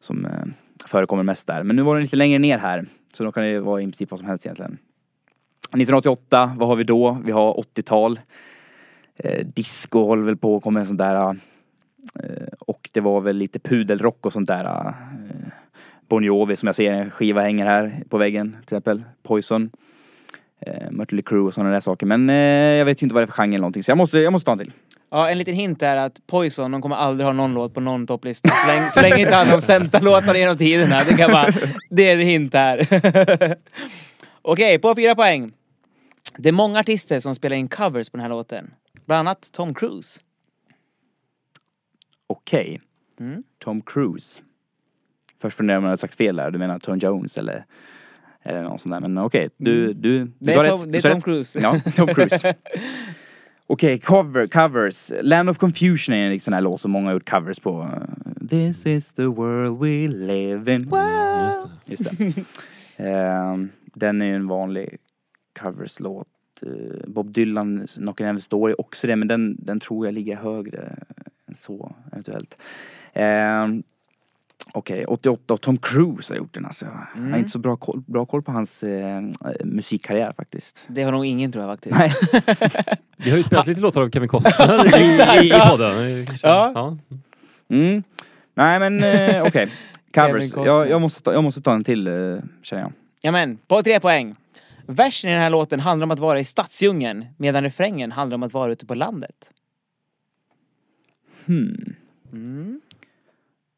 som 0.00 0.26
eh, 0.26 0.44
förekommer 0.86 1.22
mest 1.22 1.46
där. 1.46 1.62
Men 1.62 1.76
nu 1.76 1.82
var 1.82 1.94
den 1.94 2.02
lite 2.02 2.16
längre 2.16 2.38
ner 2.38 2.58
här. 2.58 2.84
Så 3.12 3.24
då 3.24 3.32
kan 3.32 3.42
det 3.42 3.60
vara 3.60 3.80
i 3.80 3.84
princip 3.84 4.10
vad 4.10 4.20
som 4.20 4.28
helst 4.28 4.46
egentligen. 4.46 4.78
1988, 5.68 6.54
vad 6.56 6.68
har 6.68 6.76
vi 6.76 6.84
då? 6.84 7.18
Vi 7.24 7.32
har 7.32 7.54
80-tal. 7.54 8.20
Eh, 9.16 9.46
disco 9.46 10.04
håller 10.04 10.22
väl 10.22 10.36
på 10.36 10.56
att 10.56 10.62
komma 10.62 10.80
en 10.80 10.86
sån 10.86 10.96
där. 10.96 11.36
Eh, 12.20 12.48
och 12.58 12.90
det 12.92 13.00
var 13.00 13.20
väl 13.20 13.36
lite 13.36 13.58
pudelrock 13.58 14.26
och 14.26 14.32
sånt 14.32 14.48
där. 14.48 14.86
Eh, 14.86 14.92
Bon 16.08 16.24
Jovi 16.24 16.56
som 16.56 16.66
jag 16.66 16.74
ser 16.74 16.92
en 16.92 17.10
skiva 17.10 17.40
hänger 17.40 17.66
här 17.66 18.02
på 18.08 18.18
väggen 18.18 18.52
till 18.52 18.62
exempel. 18.62 19.04
Poison. 19.22 19.70
Eh, 20.60 20.90
Mötley 20.90 21.22
Crüe 21.22 21.46
och 21.46 21.54
sådana 21.54 21.72
där 21.72 21.80
saker. 21.80 22.06
Men 22.06 22.30
eh, 22.30 22.36
jag 22.78 22.84
vet 22.84 23.02
ju 23.02 23.04
inte 23.04 23.14
vad 23.14 23.22
det 23.22 23.24
är 23.24 23.26
för 23.26 23.32
genre 23.32 23.48
eller 23.48 23.58
någonting. 23.58 23.82
Så 23.82 23.90
jag 23.90 23.98
måste, 23.98 24.18
jag 24.18 24.32
måste 24.32 24.46
ta 24.46 24.52
en 24.52 24.58
till. 24.58 24.72
Ja, 25.10 25.30
en 25.30 25.38
liten 25.38 25.54
hint 25.54 25.82
är 25.82 25.96
att 25.96 26.26
Poison, 26.26 26.70
de 26.70 26.82
kommer 26.82 26.96
aldrig 26.96 27.26
ha 27.26 27.32
någon 27.32 27.54
låt 27.54 27.74
på 27.74 27.80
någon 27.80 28.06
topplista. 28.06 28.48
Så 28.48 28.66
länge, 28.66 28.90
så 28.90 29.00
länge 29.00 29.18
inte 29.18 29.34
han 29.34 29.46
har 29.46 29.56
de 29.56 29.62
sämsta 29.62 30.00
låtarna 30.00 30.38
genom 30.38 30.56
tiderna. 30.58 31.04
Det 31.04 31.16
kan 31.16 31.30
vara, 31.32 31.48
det 31.90 32.10
är 32.10 32.14
en 32.18 32.26
hint 32.26 32.54
här. 32.54 32.86
Okej, 34.42 34.78
på 34.78 34.94
fyra 34.94 35.14
poäng. 35.14 35.52
Det 36.38 36.48
är 36.48 36.52
många 36.52 36.80
artister 36.80 37.20
som 37.20 37.34
spelar 37.34 37.56
in 37.56 37.68
covers 37.68 38.10
på 38.10 38.16
den 38.16 38.22
här 38.22 38.28
låten. 38.30 38.70
Bland 39.06 39.28
annat 39.28 39.52
Tom 39.52 39.74
Cruise. 39.74 40.20
Okej. 42.26 42.80
Mm. 43.20 43.42
Tom 43.58 43.82
Cruise. 43.82 44.42
Först 45.40 45.56
funderar 45.56 45.78
man 45.78 45.84
om 45.84 45.88
jag 45.88 45.90
har 45.92 45.96
sagt 45.96 46.14
fel 46.14 46.36
där. 46.36 46.50
Du 46.50 46.58
menar 46.58 46.78
Tom 46.78 46.98
Jones 46.98 47.38
eller, 47.38 47.64
eller 48.42 48.62
någon 48.62 48.78
sån 48.78 48.90
där. 48.92 49.00
Men 49.00 49.18
okej, 49.18 49.48
du, 49.56 49.86
du, 49.86 49.92
du 49.94 50.16
Mm. 50.16 50.32
Det 50.38 50.52
sa 50.52 50.60
är 50.60 50.64
rätt. 50.64 50.80
Tom, 50.80 50.80
Du 50.82 50.90
det 50.92 50.98
är 50.98 51.02
Tom 51.02 51.10
rätt. 51.12 51.24
Cruise. 51.24 51.60
Ja, 51.60 51.80
Tom 51.96 52.14
Cruise. 52.14 52.54
Okej, 53.66 53.98
cover, 53.98 54.46
covers. 54.46 55.12
Land 55.22 55.50
of 55.50 55.58
Confusion 55.58 56.14
är 56.14 56.30
en 56.30 56.40
sån 56.40 56.54
här 56.54 56.60
låt 56.60 56.80
som 56.80 56.90
många 56.90 57.06
har 57.06 57.12
gjort 57.12 57.30
covers 57.30 57.58
på. 57.58 57.88
This 58.48 58.86
is 58.86 59.12
the 59.12 59.26
world 59.26 59.78
we 59.78 60.08
live 60.08 60.74
in. 60.74 60.90
Just 61.86 62.04
det. 62.04 62.32
Ehm, 62.96 63.68
den 63.94 64.22
är 64.22 64.26
ju 64.26 64.34
en 64.34 64.48
vanlig 64.48 64.96
coverslåt. 65.58 66.28
Eh, 66.62 67.08
Bob 67.08 67.32
Dylan, 67.32 67.86
Knockin' 67.86 68.32
Heaven's 68.32 68.50
Door 68.50 68.70
är 68.70 68.80
också 68.80 69.06
det, 69.06 69.16
men 69.16 69.28
den, 69.28 69.56
den 69.58 69.80
tror 69.80 70.06
jag 70.06 70.14
ligger 70.14 70.36
högre 70.36 70.98
än 71.48 71.54
så 71.54 71.94
eventuellt. 72.12 72.58
Ehm, 73.12 73.82
Okej, 74.72 75.04
88 75.04 75.54
och 75.54 75.60
Tom 75.60 75.78
Cruise 75.78 76.32
har 76.32 76.38
gjort 76.38 76.52
den 76.54 76.64
alltså. 76.64 76.84
Jag 76.86 77.16
Mm. 77.20 77.32
har 77.32 77.38
inte 77.38 77.50
så 77.50 77.58
bra 77.58 77.76
koll, 77.76 78.02
bra 78.06 78.26
koll 78.26 78.42
på 78.42 78.52
hans 78.52 78.82
eh, 78.82 79.20
musikkarriär 79.64 80.32
faktiskt. 80.36 80.84
Det 80.88 81.02
har 81.02 81.12
nog 81.12 81.26
ingen 81.26 81.52
tror 81.52 81.64
jag 81.64 81.72
faktiskt. 81.72 81.98
Nej. 81.98 82.12
Vi 83.16 83.30
har 83.30 83.36
ju 83.36 83.42
spelat 83.42 83.66
lite 83.66 83.80
låtar 83.80 84.02
av 84.02 84.10
Kevin 84.10 84.28
Costner 84.28 84.96
i, 85.00 85.44
i, 85.44 85.48
i 85.48 85.60
podden. 85.70 86.26
Kanske. 86.26 86.46
Ja. 86.46 86.72
Ja. 86.74 86.96
Mm. 87.76 88.02
Nej 88.54 88.78
men 88.78 89.04
eh, 89.04 89.42
okej. 89.46 89.68
Kevin 90.14 90.32
Covers. 90.32 90.52
Costner. 90.52 90.66
Jag, 90.72 90.90
jag, 90.90 91.00
måste 91.00 91.22
ta, 91.22 91.32
jag 91.32 91.44
måste 91.44 91.60
ta 91.60 91.74
en 91.74 91.84
till 91.84 92.06
eh, 92.06 92.12
känner 92.62 92.82
jag. 92.82 92.92
Jamen, 93.22 93.58
på 93.66 93.82
tre 93.82 94.00
poäng. 94.00 94.34
Versen 94.86 95.30
i 95.30 95.32
den 95.32 95.42
här 95.42 95.50
låten 95.50 95.80
handlar 95.80 96.04
om 96.04 96.10
att 96.10 96.18
vara 96.18 96.40
i 96.40 96.44
stadsdjungeln 96.44 97.26
medan 97.36 97.62
refrängen 97.62 98.12
handlar 98.12 98.34
om 98.34 98.42
att 98.42 98.52
vara 98.52 98.72
ute 98.72 98.86
på 98.86 98.94
landet. 98.94 99.50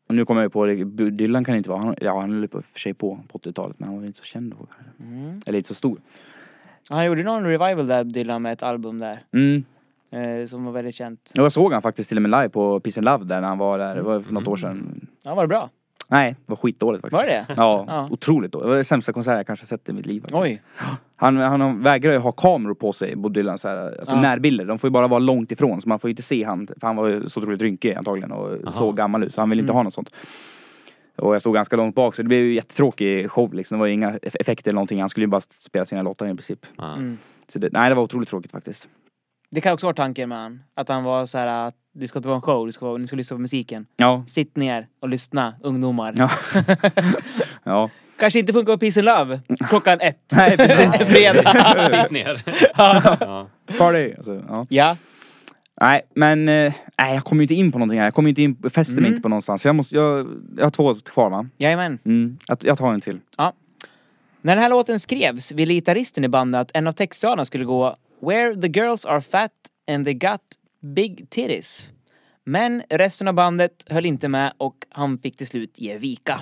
Och 0.08 0.14
nu 0.14 0.24
kommer 0.24 0.42
jag 0.42 0.52
på 0.52 0.66
det, 0.66 0.84
Dylan 1.10 1.44
kan 1.44 1.56
inte 1.56 1.70
vara, 1.70 1.80
han, 1.80 1.94
ja 2.00 2.20
han 2.20 2.32
höll 2.32 2.48
på 2.48 2.62
för 2.62 2.80
sig 2.80 2.94
på 2.94 3.18
på 3.28 3.38
80-talet 3.38 3.78
men 3.78 3.88
han 3.88 3.98
var 3.98 4.06
inte 4.06 4.18
så 4.18 4.24
känd 4.24 4.54
då. 4.58 4.66
Mm. 5.04 5.40
Eller 5.46 5.56
inte 5.58 5.68
så 5.68 5.74
stor. 5.74 5.98
Han 6.88 7.06
gjorde 7.06 7.22
någon 7.22 7.44
revival 7.44 7.86
där, 7.86 8.04
Dylan, 8.04 8.42
med 8.42 8.52
ett 8.52 8.62
album 8.62 8.98
där. 8.98 9.20
Mm. 9.32 9.64
Eh, 10.10 10.46
som 10.46 10.64
var 10.64 10.72
väldigt 10.72 10.94
känt. 10.94 11.32
Jag 11.34 11.52
såg 11.52 11.72
han 11.72 11.82
faktiskt 11.82 12.08
till 12.08 12.18
och 12.18 12.22
med 12.22 12.30
live 12.30 12.48
på 12.48 12.80
Peace 12.80 13.00
and 13.00 13.04
Love 13.04 13.24
där 13.24 13.40
när 13.40 13.48
han 13.48 13.58
var 13.58 13.78
där, 13.78 13.94
det 13.94 14.02
var 14.02 14.20
för 14.20 14.32
något 14.32 14.48
år 14.48 14.56
sedan. 14.56 15.06
Ja, 15.24 15.34
var 15.34 15.42
det 15.42 15.48
bra? 15.48 15.70
Nej, 16.10 16.30
det 16.46 16.50
var 16.50 16.56
skitdåligt 16.56 17.00
faktiskt. 17.02 17.22
Var 17.22 17.26
det? 17.26 17.46
Ja, 17.56 17.84
Ja. 17.88 18.08
otroligt 18.10 18.52
dåligt. 18.52 18.64
Det 18.64 18.68
var 18.68 18.74
den 18.76 18.84
sämsta 18.84 19.12
konsert 19.12 19.36
jag 19.36 19.46
kanske 19.46 19.66
sett 19.66 19.88
i 19.88 19.92
mitt 19.92 20.06
liv. 20.06 20.20
faktiskt. 20.20 20.40
Oj. 20.42 20.62
Han, 21.16 21.36
han 21.36 21.82
vägrar 21.82 22.12
ju 22.12 22.18
ha 22.18 22.32
kameror 22.32 22.74
på 22.74 22.92
sig, 22.92 23.16
Bob 23.16 23.32
Dylan, 23.34 23.58
så 23.58 23.68
här, 23.68 23.76
alltså 23.98 24.14
Ja. 24.14 24.20
närbilder. 24.20 24.64
De 24.64 24.78
får 24.78 24.88
ju 24.88 24.92
bara 24.92 25.08
vara 25.08 25.18
långt 25.18 25.52
ifrån 25.52 25.80
så 25.82 25.88
man 25.88 25.98
får 25.98 26.08
ju 26.08 26.12
inte 26.12 26.22
se 26.22 26.44
han, 26.44 26.66
för 26.66 26.86
han 26.86 26.96
var 26.96 27.06
ju 27.08 27.28
så 27.28 27.40
otroligt 27.40 27.62
rynkig 27.62 27.94
antagligen 27.94 28.32
och 28.32 28.74
så 28.74 28.92
gammal 28.92 29.24
ut 29.24 29.34
så 29.34 29.40
han 29.40 29.50
ville 29.50 29.60
Mm. 29.60 29.64
inte 29.66 29.72
ha 29.76 29.82
något 29.82 29.94
sånt. 29.94 30.14
Och 31.16 31.34
jag 31.34 31.40
stod 31.40 31.54
ganska 31.54 31.76
långt 31.76 31.94
bak 31.94 32.14
så 32.14 32.22
det 32.22 32.28
blev 32.28 32.40
ju 32.40 32.54
jättetråkig 32.54 33.30
show 33.30 33.54
liksom. 33.54 33.74
Det 33.76 33.78
var 33.80 33.86
ju 33.86 33.92
inga 33.92 34.10
eff- 34.10 34.36
effekter 34.40 34.70
eller 34.70 34.74
någonting. 34.74 35.00
Han 35.00 35.08
skulle 35.08 35.24
ju 35.24 35.28
bara 35.30 35.40
spela 35.40 35.84
sina 35.84 36.02
låtar 36.02 36.26
i 36.26 36.28
princip. 36.28 36.66
Ja. 36.76 36.92
Mm. 36.94 37.18
Så 37.48 37.58
det, 37.58 37.68
nej 37.72 37.88
det 37.88 37.94
var 37.94 38.02
otroligt 38.02 38.28
tråkigt 38.28 38.50
faktiskt. 38.50 38.88
Det 39.50 39.60
kan 39.60 39.72
också 39.72 39.86
vara 39.86 39.94
tanken 39.96 40.28
med 40.28 40.38
han. 40.38 40.62
Att 40.74 40.88
han 40.88 41.04
var 41.04 41.26
så 41.26 41.38
här 41.38 41.46
att 41.68 41.74
det 41.94 42.08
ska 42.08 42.18
inte 42.18 42.28
vara 42.28 42.36
en 42.36 42.42
show, 42.42 42.66
det 42.66 42.72
ska 42.72 42.86
vara, 42.86 42.98
ni 42.98 43.06
ska 43.06 43.16
lyssna 43.16 43.36
på 43.36 43.40
musiken. 43.40 43.86
Ja. 43.96 44.24
Sitt 44.28 44.56
ner 44.56 44.86
och 45.00 45.08
lyssna, 45.08 45.54
ungdomar. 45.62 46.14
Ja. 46.16 46.30
ja. 47.64 47.90
Kanske 48.18 48.38
inte 48.38 48.52
funkar 48.52 48.72
på 48.72 48.78
Peace 48.78 49.00
and 49.00 49.04
Love 49.04 49.40
klockan 49.68 50.00
ett. 50.00 50.18
Nej 50.32 50.56
precis. 50.56 51.02
Fredag. 51.08 51.90
Sitt 52.02 52.10
ner. 52.10 52.42
ja. 52.76 53.48
Party. 53.78 54.14
Alltså, 54.16 54.42
ja. 54.48 54.66
Ja. 54.68 54.96
Nej 55.80 56.02
men, 56.14 56.48
eh, 56.48 56.72
nej 56.98 57.14
jag 57.14 57.24
kommer 57.24 57.40
ju 57.40 57.44
inte 57.44 57.54
in 57.54 57.72
på 57.72 57.78
någonting 57.78 57.98
här. 57.98 58.06
Jag 58.06 58.14
kommer 58.14 58.28
inte 58.28 58.42
in, 58.42 58.56
fäster 58.70 58.94
mig 58.94 58.98
Mm. 58.98 59.12
inte 59.12 59.22
på 59.22 59.28
någonstans. 59.28 59.64
Jag, 59.66 59.74
måste, 59.74 59.94
jag, 59.96 60.26
jag 60.56 60.64
har 60.64 60.70
två 60.70 60.94
kvar 60.94 61.30
va? 61.30 61.46
Jajamän. 61.58 61.98
Mm. 62.04 62.38
Jag, 62.48 62.58
jag 62.60 62.78
tar 62.78 62.92
en 62.92 63.00
till. 63.00 63.20
När 64.42 64.54
den 64.56 64.58
här 64.62 64.70
låten 64.70 65.00
skrevs 65.00 65.52
ville 65.52 65.74
gitarristen 65.74 66.24
i 66.24 66.28
bandet 66.28 66.60
att 66.60 66.70
en 66.74 66.86
av 66.86 66.92
textraderna 66.92 67.44
skulle 67.44 67.64
gå 67.64 67.96
Where 68.20 68.54
the 68.54 68.68
girls 68.68 69.04
are 69.04 69.20
fat 69.20 69.52
and 69.90 70.04
they 70.04 70.14
got 70.14 70.40
big 70.94 71.30
titties. 71.30 71.90
Men 72.44 72.82
resten 72.90 73.28
av 73.28 73.34
bandet 73.34 73.84
höll 73.90 74.06
inte 74.06 74.28
med 74.28 74.52
och 74.58 74.74
han 74.90 75.18
fick 75.18 75.36
till 75.36 75.46
slut 75.46 75.72
ge 75.78 75.98
vika. 75.98 76.40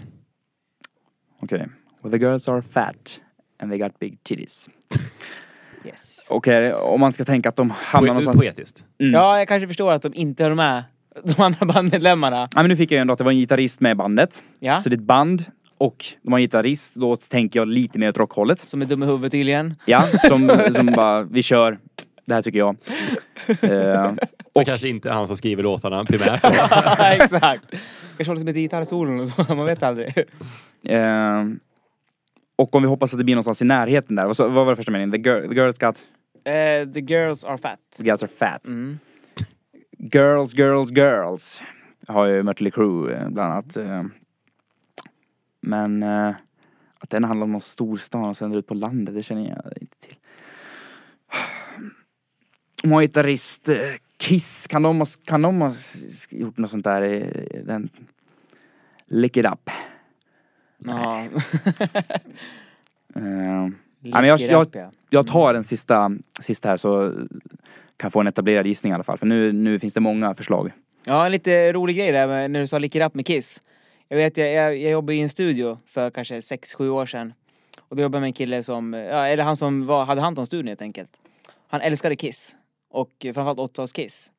Okej. 1.43 1.69
Well, 2.03 2.13
the 2.13 2.19
girls 2.27 2.49
are 2.49 2.63
fat 2.63 3.21
and 3.59 3.73
they 3.73 3.79
got 3.79 3.99
big 3.99 4.23
titties. 4.23 4.69
Yes. 5.85 6.27
Okej, 6.29 6.73
om 6.75 7.01
man 7.01 7.13
ska 7.13 7.25
tänka 7.25 7.49
att 7.49 7.57
de 7.57 7.71
hamnar 7.71 8.09
Po- 8.09 8.13
någonstans... 8.13 8.41
Poetiskt. 8.41 8.85
Mm. 9.01 9.15
Ja, 9.15 9.39
jag 9.39 9.49
kanske 9.49 9.67
förstår 9.69 9.93
att 9.93 10.03
de 10.03 10.15
inte 10.15 10.45
höll 10.45 10.55
med 10.55 10.85
de 11.25 11.43
andra 11.43 11.67
bandmedlemmarna. 11.75 12.39
Nej 12.39 12.49
men 12.65 12.69
nu 12.69 12.77
fick 12.77 12.91
jag 12.91 12.97
ju 12.97 13.01
ändå 13.01 13.13
att 13.13 13.19
det 13.19 13.25
var 13.25 13.33
en 13.33 13.39
gitarrist 13.39 13.81
med 13.81 13.93
i 13.93 13.95
bandet. 13.95 14.43
Ja. 14.59 14.81
Så 14.81 14.89
det 14.89 14.95
är 14.95 14.99
ett 14.99 15.05
band 15.05 15.45
och 15.79 16.05
de 16.23 16.33
har 16.33 16.39
en 16.39 16.43
gitarrist, 16.43 16.95
då 16.95 17.17
tänker 17.17 17.61
jag 17.61 17.69
lite 17.69 17.99
mer 17.99 18.09
åt 18.09 18.19
rockhållet. 18.19 18.61
Som 18.61 18.83
är 18.83 18.87
dum 18.87 19.03
i 19.03 19.07
huvudet 19.07 19.33
tydligen. 19.33 19.75
Ja, 19.85 20.01
som, 20.29 20.61
som 20.75 20.87
bara, 20.87 21.23
vi 21.23 21.43
kör. 21.43 21.79
Det 22.25 22.35
här 22.35 22.43
tycker 22.43 22.59
jag. 22.59 22.77
Eh, 23.63 24.13
Så 24.55 24.65
kanske 24.65 24.89
inte 24.89 25.13
han 25.13 25.27
som 25.27 25.37
skriver 25.37 25.63
låtarna 25.63 26.05
primärt. 26.05 26.41
Exakt. 27.23 27.65
Kanske 28.17 28.31
håller 28.31 28.37
sig 28.39 28.45
med 28.45 28.55
gitarrsolon 28.55 29.21
och 29.21 29.29
så, 29.29 29.55
man 29.55 29.67
vet 29.67 29.83
aldrig. 29.83 30.13
eh, 30.85 31.45
och 32.57 32.75
om 32.75 32.83
vi 32.83 32.89
hoppas 32.89 33.13
att 33.15 33.19
det 33.19 33.25
blir 33.25 33.35
någonstans 33.35 33.63
i 33.63 33.65
närheten 33.65 34.17
där. 34.17 34.27
Vad, 34.27 34.37
vad 34.37 34.53
var 34.53 34.67
det 34.73 34.77
första 34.77 34.93
meningen? 34.93 35.23
The, 35.23 35.31
girl, 35.31 35.49
the 35.49 35.55
girls 35.55 35.79
got... 35.79 35.97
Eh, 36.45 36.93
the 36.93 37.01
girls 37.01 37.45
are 37.45 37.59
fat. 37.59 37.79
The 37.97 38.03
girls 38.05 38.23
are 38.23 38.31
fat. 38.39 38.65
Mm. 38.65 38.99
Girls, 40.13 40.55
girls, 40.55 40.91
girls. 40.91 41.63
Har 42.09 42.27
ju 42.27 42.43
Mötley 42.43 42.71
Crüe 42.71 43.13
eh, 43.23 43.29
bland 43.29 43.53
annat. 43.53 43.77
eh. 43.77 44.03
Men 45.67 46.03
eh, 46.03 46.35
att 46.99 47.11
den 47.11 47.25
handlar 47.25 47.45
om 47.45 47.53
någon 47.53 47.61
storstad 47.61 48.27
och 48.27 48.37
sen 48.37 48.55
ut 48.55 48.67
på 48.67 48.75
landet, 48.75 49.15
det 49.15 49.23
känner 49.23 49.49
jag 49.49 49.73
inte 49.81 49.97
till. 49.99 50.17
Gitarrist, 53.01 53.69
eh, 53.69 53.77
Kiss, 54.19 54.67
kan 54.67 54.83
de, 54.83 54.99
ha- 54.99 55.07
kan 55.27 55.43
de 55.43 55.61
ha 55.61 55.73
gjort 56.31 56.57
något 56.59 56.71
sånt 56.71 56.85
där 56.85 57.03
i 57.05 57.63
den... 57.67 57.89
Lick 59.07 59.37
it 59.37 59.47
up. 59.47 59.71
Ja. 60.79 61.27
Eh, 63.15 63.69
men 64.03 64.25
jag- 64.29 64.41
jag- 64.53 64.91
jag 65.11 65.27
tar 65.27 65.53
den 65.53 65.65
sista, 65.65 66.11
sista 66.41 66.69
här 66.69 66.77
så 66.77 67.13
kan 67.97 68.11
få 68.11 68.21
en 68.21 68.27
etablerad 68.27 68.67
gissning 68.67 68.91
i 68.91 68.95
alla 68.95 69.05
fall. 69.05 69.19
För 69.19 69.27
nu, 69.27 69.53
nu 69.53 69.79
finns 69.79 69.95
det 69.95 70.01
många 70.01 70.35
förslag. 70.35 70.73
Ja, 71.05 71.27
en 71.27 71.33
lite 71.33 71.73
rolig 71.73 71.97
grej 71.97 72.13
där 72.13 72.49
när 72.49 72.61
du 72.61 72.67
sa 72.67 72.79
Lick 72.79 72.95
It 72.95 73.03
Up 73.03 73.15
med 73.15 73.27
Kiss. 73.27 73.63
Jag 74.09 74.17
vet, 74.17 74.37
jag, 74.37 74.53
jag, 74.53 74.77
jag 74.79 74.91
jobbade 74.93 75.15
i 75.17 75.21
en 75.21 75.29
studio 75.29 75.79
för 75.87 76.11
kanske 76.11 76.41
6-7 76.41 76.89
år 76.89 77.07
sedan. 77.07 77.33
Och 77.89 77.97
då 77.97 78.03
jobbade 78.03 78.17
jag 78.17 78.21
med 78.21 78.29
en 78.29 78.33
kille 78.33 78.63
som, 78.63 78.93
ja, 78.93 79.27
eller 79.27 79.45
han 79.45 79.57
som 79.57 79.87
var, 79.87 80.05
hade 80.05 80.21
hand 80.21 80.39
om 80.39 80.47
studion 80.47 80.69
helt 80.69 80.83
enkelt. 80.83 81.11
Han 81.69 81.81
älskade 81.81 82.17
Kiss. 82.17 82.55
Och 82.91 83.11
framförallt 83.23 83.59
80-tals 83.59 83.93
Kiss. 83.93 84.31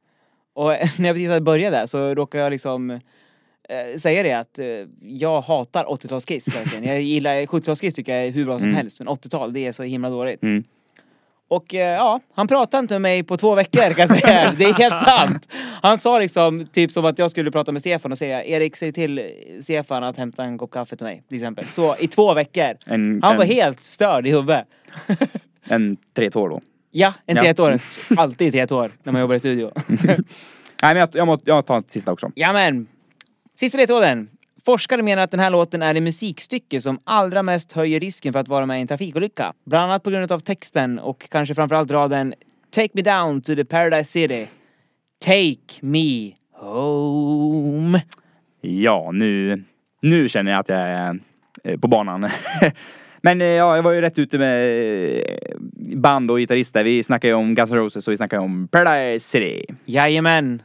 Och 0.53 0.63
när 0.97 1.07
jag 1.07 1.15
precis 1.15 1.27
hade 1.27 1.41
börjat 1.41 1.71
där 1.71 1.85
så 1.85 2.15
råkade 2.15 2.43
jag 2.43 2.51
liksom 2.51 2.89
eh, 3.69 3.97
säga 3.97 4.23
det 4.23 4.33
att 4.33 4.59
eh, 4.59 4.67
jag 5.01 5.41
hatar 5.41 5.85
80-tals 5.85 6.25
Kiss 6.25 6.55
verkligen. 6.55 6.83
Jag 6.83 7.01
gillar 7.01 7.35
70-tals 7.45 7.81
Kiss 7.81 7.93
tycker 7.93 8.15
jag 8.15 8.25
är 8.25 8.31
hur 8.31 8.45
bra 8.45 8.59
som 8.59 8.63
Mm. 8.67 8.75
helst. 8.77 8.99
Men 8.99 9.07
80-tal, 9.07 9.53
det 9.53 9.59
är 9.65 9.71
så 9.71 9.83
himla 9.83 10.09
dåligt. 10.09 10.43
Mm. 10.43 10.63
Och 11.49 11.73
eh, 11.75 11.95
ja, 11.95 12.19
han 12.35 12.47
pratade 12.47 12.79
inte 12.81 12.93
med 12.93 13.01
mig 13.01 13.23
på 13.23 13.37
två 13.37 13.55
veckor 13.55 13.93
kan 13.93 14.07
jag 14.07 14.19
säga. 14.19 14.53
Det 14.57 14.63
är 14.65 14.73
helt 14.73 15.03
sant. 15.07 15.47
Han 15.81 15.97
sa 15.99 16.19
liksom 16.19 16.67
typ 16.67 16.91
som 16.91 17.05
att 17.05 17.19
jag 17.19 17.31
skulle 17.31 17.51
prata 17.51 17.71
med 17.71 17.81
Stefan 17.81 18.11
och 18.11 18.17
säga 18.17 18.43
Erik 18.45 18.75
säg 18.75 18.93
till 18.93 19.21
Stefan 19.61 20.03
att 20.03 20.17
hämta 20.17 20.43
en 20.43 20.57
kopp 20.57 20.71
kaffe 20.71 20.95
till 20.95 21.05
mig. 21.05 21.23
Till 21.29 21.37
exempel. 21.37 21.65
Så 21.65 21.95
i 21.99 22.07
två 22.07 22.33
veckor. 22.33 22.77
En, 22.85 23.19
Han 23.23 23.35
var 23.37 23.43
en, 23.43 23.49
helt 23.49 23.83
störd 23.83 24.27
i 24.27 24.31
huvudet. 24.31 24.65
en 25.67 25.97
tre 26.13 26.29
tår 26.29 26.49
då. 26.49 26.61
Ja, 26.91 27.13
en 27.25 27.35
Ja. 27.35 27.41
tretår. 27.41 27.79
Alltid 28.17 28.53
tretår 28.53 28.91
när 29.03 29.11
man 29.13 29.21
jobbar 29.21 29.35
i 29.35 29.39
studio. 29.39 29.71
Nej 29.87 30.93
men 30.93 30.97
jag, 30.97 31.09
jag, 31.13 31.27
må, 31.27 31.37
jag 31.45 31.65
tar 31.65 31.83
sista 31.87 32.11
också. 32.11 32.31
Jamen. 32.35 32.87
Sista 33.55 33.77
ledtråden. 33.77 34.29
Forskare 34.67 35.01
menar 35.01 35.23
att 35.23 35.31
den 35.31 35.39
här 35.39 35.49
låten 35.49 35.81
är 35.81 35.93
det 35.93 36.01
musikstycke 36.01 36.81
som 36.81 36.99
allra 37.03 37.43
mest 37.43 37.71
höjer 37.71 37.99
risken 37.99 38.33
för 38.33 38.39
att 38.39 38.47
vara 38.47 38.65
med 38.65 38.77
i 38.77 38.81
en 38.81 38.87
trafikolycka. 38.87 39.53
Bland 39.65 39.83
annat 39.83 40.03
på 40.03 40.09
grund 40.09 40.31
av 40.31 40.39
texten 40.39 40.99
och 40.99 41.29
kanske 41.29 41.55
framförallt 41.55 41.91
raden 41.91 42.33
Take 42.75 42.89
me 42.93 43.01
down 43.01 43.41
to 43.41 43.55
the 43.55 43.65
paradise 43.65 44.11
city. 44.11 44.47
Take 45.25 45.79
me 45.79 46.31
home. 46.53 48.01
Ja, 48.61 49.11
nu, 49.13 49.63
nu 50.01 50.29
känner 50.29 50.51
jag 50.51 50.59
att 50.59 50.69
jag 50.69 50.79
är 50.79 51.19
eh, 51.63 51.79
på 51.79 51.87
banan. 51.87 52.29
Men 53.21 53.41
eh, 53.41 53.47
ja, 53.47 53.75
jag 53.75 53.83
var 53.83 53.91
ju 53.91 54.01
rätt 54.01 54.19
ute 54.19 54.37
med 54.37 54.79
eh, 55.17 55.57
band 55.95 56.31
och 56.31 56.37
gitarrister. 56.37 56.83
Vi 56.83 57.03
snackade 57.03 57.31
ju 57.31 57.35
om 57.35 57.55
Guns 57.55 57.71
N' 57.71 57.77
Roses 57.77 58.07
och 58.07 58.11
vi 58.11 58.17
snackade 58.17 58.41
om 58.41 58.67
Paradise 58.67 59.27
City. 59.27 59.65
Jajamän. 59.85 60.61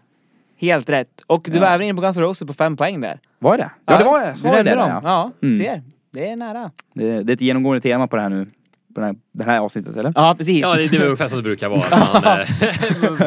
Helt 0.63 0.91
rätt. 0.91 1.21
Och 1.27 1.47
du 1.51 1.55
Ja. 1.59 1.61
var 1.61 1.69
även 1.69 1.87
inne 1.87 1.95
på 1.97 2.01
Guns 2.03 2.17
N' 2.17 2.23
Roses 2.23 2.47
på 2.47 2.53
fem 2.55 2.77
poäng 2.77 3.01
där. 3.01 3.21
Var 3.39 3.59
det 3.59 3.71
Ja, 3.87 3.99
det 3.99 4.05
var 4.05 4.21
jag. 4.21 4.35
Du 4.35 4.41
jag 4.49 4.55
nämnde 4.55 4.71
det? 4.71 4.77
dem. 4.77 4.89
där, 4.89 5.11
Ja, 5.11 5.31
Mm. 5.43 5.55
ser. 5.55 5.83
Det 6.13 6.29
är 6.29 6.37
nära. 6.37 6.71
Det, 6.95 7.23
det 7.23 7.33
är 7.33 7.35
ett 7.35 7.41
genomgående 7.41 7.81
tema 7.81 8.07
på 8.07 8.17
det 8.17 8.23
här 8.23 8.29
nu. 8.29 8.47
På 8.95 9.01
det 9.01 9.07
här, 9.07 9.15
det 9.33 9.45
här 9.45 9.61
avsnittet, 9.61 9.97
eller? 9.97 10.13
Ja, 10.17 10.35
precis. 10.39 10.61
Ja, 10.63 10.75
det, 10.75 10.89
det 10.89 10.97
är 10.97 11.05
ungefär 11.05 11.29
som 11.29 11.39
det 11.39 11.43
brukar 11.43 11.69
vara. 11.69 11.81
att 11.81 12.25
Man, 13.03 13.21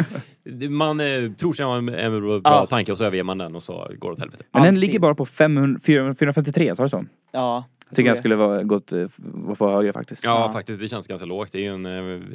eh, 0.63 0.69
man 0.69 0.99
eh, 0.99 1.31
tror 1.37 1.53
sig 1.53 1.65
ha 1.65 1.77
en, 1.77 1.89
en 1.89 2.21
bra 2.21 2.41
Ja. 2.43 2.65
tanke 2.65 2.91
och 2.91 2.97
så 2.97 3.03
överger 3.03 3.23
man 3.23 3.37
den 3.37 3.55
och 3.55 3.63
så 3.63 3.73
går 3.99 4.09
det 4.09 4.13
åt 4.13 4.19
helvete. 4.19 4.43
Men 4.51 4.61
den 4.61 4.67
Alltid. 4.69 4.79
ligger 4.79 4.99
bara 4.99 5.15
på 5.15 5.25
500, 5.25 5.79
453, 5.85 6.75
sa 6.75 6.83
du 6.83 6.89
så? 6.89 7.05
Ja. 7.31 7.65
Jag 7.89 7.95
tycker 7.95 8.09
jag 8.09 8.15
tror 8.15 8.21
skulle 8.21 8.35
vara, 8.35 8.63
gått, 8.63 8.93
eh, 8.93 9.05
vara 9.17 9.55
för 9.55 9.71
högre 9.75 9.93
faktiskt. 9.93 10.23
Ja, 10.25 10.39
Ja. 10.39 10.53
faktiskt. 10.53 10.79
Det 10.79 10.89
känns 10.89 11.07
ganska 11.07 11.25
lågt. 11.25 11.51
Det 11.51 11.57
är 11.57 11.61
ju 11.61 11.73
en 11.73 11.85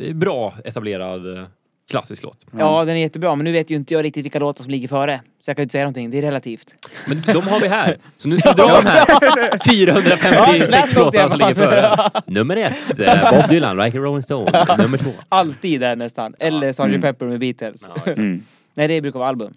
eh, 0.08 0.14
bra 0.14 0.54
etablerad 0.64 1.36
eh, 1.38 1.44
klassisk 1.90 2.22
låt. 2.22 2.46
Ja, 2.58 2.84
den 2.84 2.96
är 2.96 3.00
jättebra. 3.00 3.34
Men 3.34 3.44
nu 3.44 3.52
vet 3.52 3.70
ju 3.70 3.74
inte 3.76 3.94
jag 3.94 4.04
riktigt 4.04 4.24
vilka 4.24 4.38
låtar 4.38 4.62
som 4.62 4.70
ligger 4.70 4.88
före. 4.88 5.20
Så 5.44 5.50
jag 5.50 5.56
kan 5.56 5.62
ju 5.62 5.64
inte 5.64 5.72
säga 5.72 5.84
någonting. 5.84 6.10
Det 6.10 6.18
är 6.18 6.22
relativt. 6.22 6.74
Men 7.06 7.22
de 7.26 7.48
har 7.48 7.60
vi 7.60 7.68
här. 7.68 7.96
Så 8.16 8.28
nu 8.28 8.36
ska 8.38 8.48
vi 8.50 8.54
dra 8.54 8.66
de 8.80 8.86
här 8.86 9.06
456 9.72 10.70
läs 10.72 10.94
dem, 10.94 11.04
låtarna 11.04 11.28
som 11.28 11.38
ligger 11.38 11.54
före. 11.54 12.10
Nummer 12.26 12.56
ett, 12.56 12.98
eh, 13.00 13.30
Bob 13.40 13.48
Dylan, 13.50 13.76
Like 13.76 13.98
a 13.98 14.00
Rolling 14.00 14.22
Stone. 14.22 14.66
Nummer 14.78 14.98
två. 14.98 15.10
Alltid 15.28 15.80
där 15.80 15.96
nästan. 15.96 16.34
Eller 16.38 16.72
Sgt. 16.72 16.80
Mm. 16.80 17.00
Pepper 17.00 17.26
med 17.26 17.40
Beatles. 17.40 17.88
Ja, 18.06 18.12
Mm. 18.12 18.42
Nej, 18.76 18.88
det 18.88 19.00
brukar 19.00 19.18
vara 19.18 19.28
album. 19.28 19.52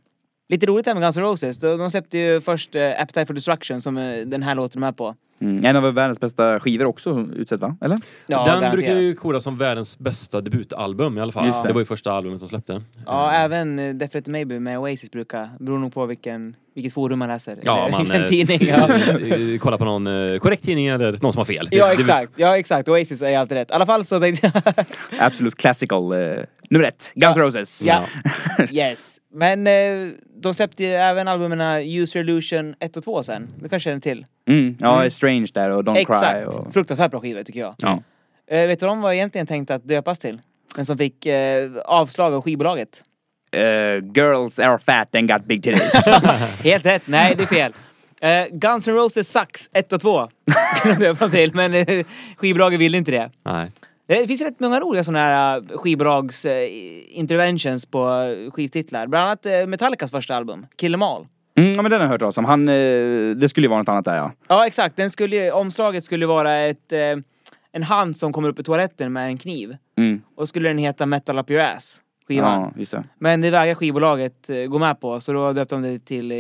Lite 0.54 0.66
roligt 0.66 0.86
här 0.86 0.94
med 0.94 1.04
Guns 1.04 1.18
N' 1.18 1.24
Roses. 1.24 1.58
De 1.58 1.90
släppte 1.90 2.18
ju 2.18 2.42
först 2.42 2.76
eh, 2.76 2.92
Appetite 3.02 3.26
for 3.26 3.34
Destruction 3.34 3.82
som 3.82 3.98
eh, 3.98 4.18
den 4.26 4.44
här 4.44 4.56
låten 4.56 4.84
är 4.84 4.88
med 4.88 4.98
på. 4.98 5.16
Mm. 5.42 5.66
En 5.66 5.76
av 5.76 5.94
världens 5.94 6.20
bästa 6.20 6.60
skivor 6.60 6.86
också 6.86 7.28
utsett 7.36 7.60
va? 7.62 7.76
Eller? 7.82 8.00
Ja, 8.28 8.38
Den 8.38 8.46
garanterat. 8.46 8.72
brukar 8.74 8.96
ju 8.96 9.16
koras 9.16 9.44
som 9.44 9.58
världens 9.58 10.00
bästa 10.00 10.42
debutalbum 10.42 11.18
i 11.18 11.22
alla 11.22 11.32
fall. 11.32 11.46
Just 11.46 11.64
det. 11.64 11.70
det. 11.70 11.74
var 11.74 11.82
ju 11.82 11.86
första 11.86 12.12
albumet 12.12 12.40
de 12.40 12.48
släppte. 12.48 12.82
Ja, 13.06 13.32
även 13.34 13.80
eh, 13.80 13.94
Definitely 13.94 14.32
Maybe 14.32 14.60
med 14.60 14.80
Oasis 14.80 15.12
brukar, 15.12 15.50
beror 15.60 15.80
nog 15.80 15.94
på 15.94 16.06
vilken, 16.06 16.56
vilket 16.76 16.94
forum 16.94 17.20
man 17.20 17.28
läser. 17.28 17.58
Ja, 17.64 17.80
eller 17.80 17.92
man... 17.92 18.02
vilken 18.04 18.22
eh, 18.24 18.28
tidning. 18.30 18.60
Ja. 18.68 19.58
Kolla 19.60 19.78
på 19.78 19.86
någon 19.86 20.08
eh, 20.08 20.40
korrekt 20.40 20.64
tidning 20.64 20.88
eller 20.88 21.12
någon 21.22 21.34
som 21.34 21.38
har 21.40 21.46
fel. 21.46 21.68
ja, 21.72 21.88
Det- 21.90 21.96
det- 21.96 22.00
exakt. 22.02 22.32
Ja, 22.36 22.58
exakt. 22.58 22.90
Oasis 22.90 23.22
är 23.22 23.38
alltid 23.38 23.58
rätt. 23.58 23.70
I 23.72 23.74
alla 23.74 23.86
fall 23.86 24.06
så 24.06 24.20
tänkte 24.20 24.52
jag... 24.54 24.86
Absolut 25.20 25.56
classical. 25.56 26.12
Eh, 26.12 26.38
nummer 26.70 26.86
ett. 26.88 27.12
Guns 27.16 27.38
N' 27.38 27.42
Roses. 27.44 27.84
ja. 27.84 28.04
yes. 28.72 29.20
Men 29.34 29.68
eh, 29.68 30.10
de 30.42 30.54
släppte 30.54 30.84
ju 30.84 30.90
även 30.90 31.28
albumen 31.28 31.62
User 31.88 32.20
Illusion 32.20 32.76
1 32.80 32.98
och 32.98 33.04
2 33.04 33.24
sen. 33.24 33.50
Det 33.62 33.70
kanske 33.70 33.90
känner 33.90 34.02
till? 34.02 34.26
Mm. 34.48 34.78
Ja, 34.80 34.98
Mm. 35.00 35.10
Strange 35.10 35.48
där 35.54 35.70
och 35.70 35.84
Don't 35.84 35.94
Cry. 35.94 36.02
Exakt. 36.02 36.48
Och... 36.48 36.74
Fruktansvärt 36.74 37.12
bra 37.12 37.20
skivor 37.20 37.44
tycker 37.44 37.60
jag. 37.60 37.76
Ja. 37.78 38.04
Eh, 38.52 38.68
vet 38.68 38.80
du 38.80 38.86
vad 38.86 38.96
de 38.98 39.02
var 39.02 39.14
egentligen 39.14 39.48
tänkt 39.48 39.72
att 39.72 39.84
döpas 39.88 40.20
till? 40.20 40.42
Men 40.76 40.86
som 40.86 40.98
fick 40.98 41.26
eh, 41.26 41.72
avslag 41.86 42.34
av 42.34 42.42
skivbolaget. 42.42 43.04
Eh, 43.52 43.62
girls 44.16 44.60
are 44.60 44.78
fat 44.80 45.16
and 45.16 45.28
got 45.32 45.46
big 45.46 45.64
titties. 45.64 46.06
Helt 46.64 46.86
rätt. 46.86 47.02
Nej, 47.06 47.36
det 47.36 47.44
är 47.44 47.48
fel. 47.48 47.74
Eh, 48.22 48.46
Guns 48.52 48.88
N' 48.88 48.94
Roses 48.94 49.32
Sucks 49.32 49.70
1 49.74 49.94
och 49.94 50.02
2. 50.02 50.30
Kunde 50.82 51.00
de 51.00 51.06
döpa 51.06 51.30
till, 51.30 51.56
men 51.56 51.74
eh, 51.74 52.06
skivbolaget 52.38 52.80
ville 52.80 52.98
inte 52.98 53.12
det. 53.12 53.32
Nej. 53.46 53.72
Det 54.08 54.28
finns 54.28 54.42
rätt 54.42 54.60
många 54.60 54.80
roliga 54.80 55.04
sådana 55.04 55.20
här 55.20 55.58
eh, 55.58 55.78
skivbolags 55.78 56.46
eh, 56.46 56.70
interventions 57.20 57.86
på 57.86 58.10
eh, 58.10 58.52
skivtitlar. 58.52 59.08
Bland 59.08 59.26
annat 59.26 59.70
Metallicas 59.70 60.12
första 60.12 60.36
album, 60.36 60.66
Kill 60.78 60.94
'Em 60.96 61.02
All. 61.02 61.28
mm, 61.58 61.74
ja 61.74 61.82
men 61.82 61.92
den 61.92 62.00
har 62.00 62.06
jag 62.06 62.12
hört 62.12 62.20
talas 62.20 62.38
om. 62.38 62.46
Han, 62.46 62.66
det 63.36 63.50
skulle 63.50 63.66
ju 63.66 63.70
vara 63.70 63.80
något 63.80 63.90
annat 63.90 64.06
där 64.06 64.16
ja. 64.16 64.32
Ja, 64.48 64.68
exakt. 64.68 64.96
Den 64.96 65.12
skulle, 65.12 65.52
omslaget 65.52 66.04
skulle 66.04 66.26
vara 66.26 66.56
ett, 66.56 66.92
en 67.72 67.84
hand 67.84 68.18
som 68.18 68.34
kommer 68.34 68.50
upp 68.50 68.60
i 68.60 68.64
toaletten 68.64 69.14
med 69.14 69.28
en 69.28 69.38
kniv. 69.38 69.76
Mm. 69.98 70.22
Och 70.36 70.50
skulle 70.50 70.70
den 70.70 70.78
heta 70.78 71.06
Metal 71.06 71.40
Up 71.40 71.52
Your 71.52 71.62
Ass, 71.64 72.02
skivan. 72.28 72.62
Ja, 72.62 72.72
just 72.76 72.92
det. 72.92 73.04
Men 73.20 73.42
det 73.42 73.50
vägrar 73.52 73.76
skivbolaget 73.76 74.50
gå 74.70 74.80
med 74.80 75.00
på, 75.02 75.22
så 75.22 75.34
då 75.34 75.54
döpte 75.54 75.76
de 75.76 75.82
det 75.82 76.00
till 76.06 76.32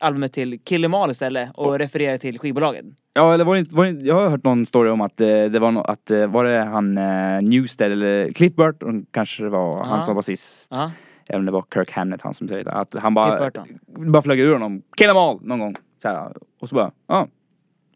albumet 0.00 0.32
till 0.32 0.58
Kill 0.64 0.84
'Em 0.84 0.94
All 0.94 1.10
istället 1.10 1.50
och 1.54 1.78
refererade 1.78 2.18
till 2.18 2.38
skivbolaget. 2.38 2.84
Ja, 3.14 3.34
eller 3.34 3.44
var 3.44 3.54
det, 3.54 3.60
inte- 3.60 3.76
var 3.76 3.84
det, 3.84 3.90
inte- 3.90 4.06
jag 4.06 4.14
har 4.14 4.30
hört 4.30 4.44
någon 4.44 4.66
story 4.66 4.90
om 4.90 5.00
att 5.00 5.20
eh, 5.20 5.26
det 5.26 5.58
var 5.58 5.70
no, 5.72 5.78
att, 5.78 6.10
eh, 6.10 6.26
var 6.26 6.44
det 6.44 6.58
han 6.64 6.98
eh, 6.98 7.42
Newstead 7.42 7.92
eller 7.92 8.32
Cliff 8.32 8.54
Burton 8.54 9.06
kanske 9.10 9.42
det 9.42 9.48
var, 9.50 9.78
Ja. 9.78 9.84
han 9.84 10.02
som 10.02 10.14
var 10.14 10.18
basist. 10.18 10.68
Ja. 10.70 10.90
Även 11.28 11.40
om 11.40 11.46
det 11.46 11.52
var 11.52 11.64
Kirk 11.74 11.90
Hammett 11.92 12.22
han 12.22 12.34
som 12.34 12.48
säger 12.48 12.64
det. 12.64 12.70
Att 12.70 12.94
han 12.98 13.14
bara, 13.14 13.50
bara 13.96 14.22
flög 14.22 14.40
ur 14.40 14.52
honom. 14.52 14.82
Kill 14.96 15.06
them 15.06 15.16
all! 15.16 15.38
Någon 15.42 15.58
gång. 15.58 15.76
Så 16.02 16.08
här, 16.08 16.32
och 16.60 16.68
så 16.68 16.74
bara, 16.74 16.90
ja. 17.06 17.28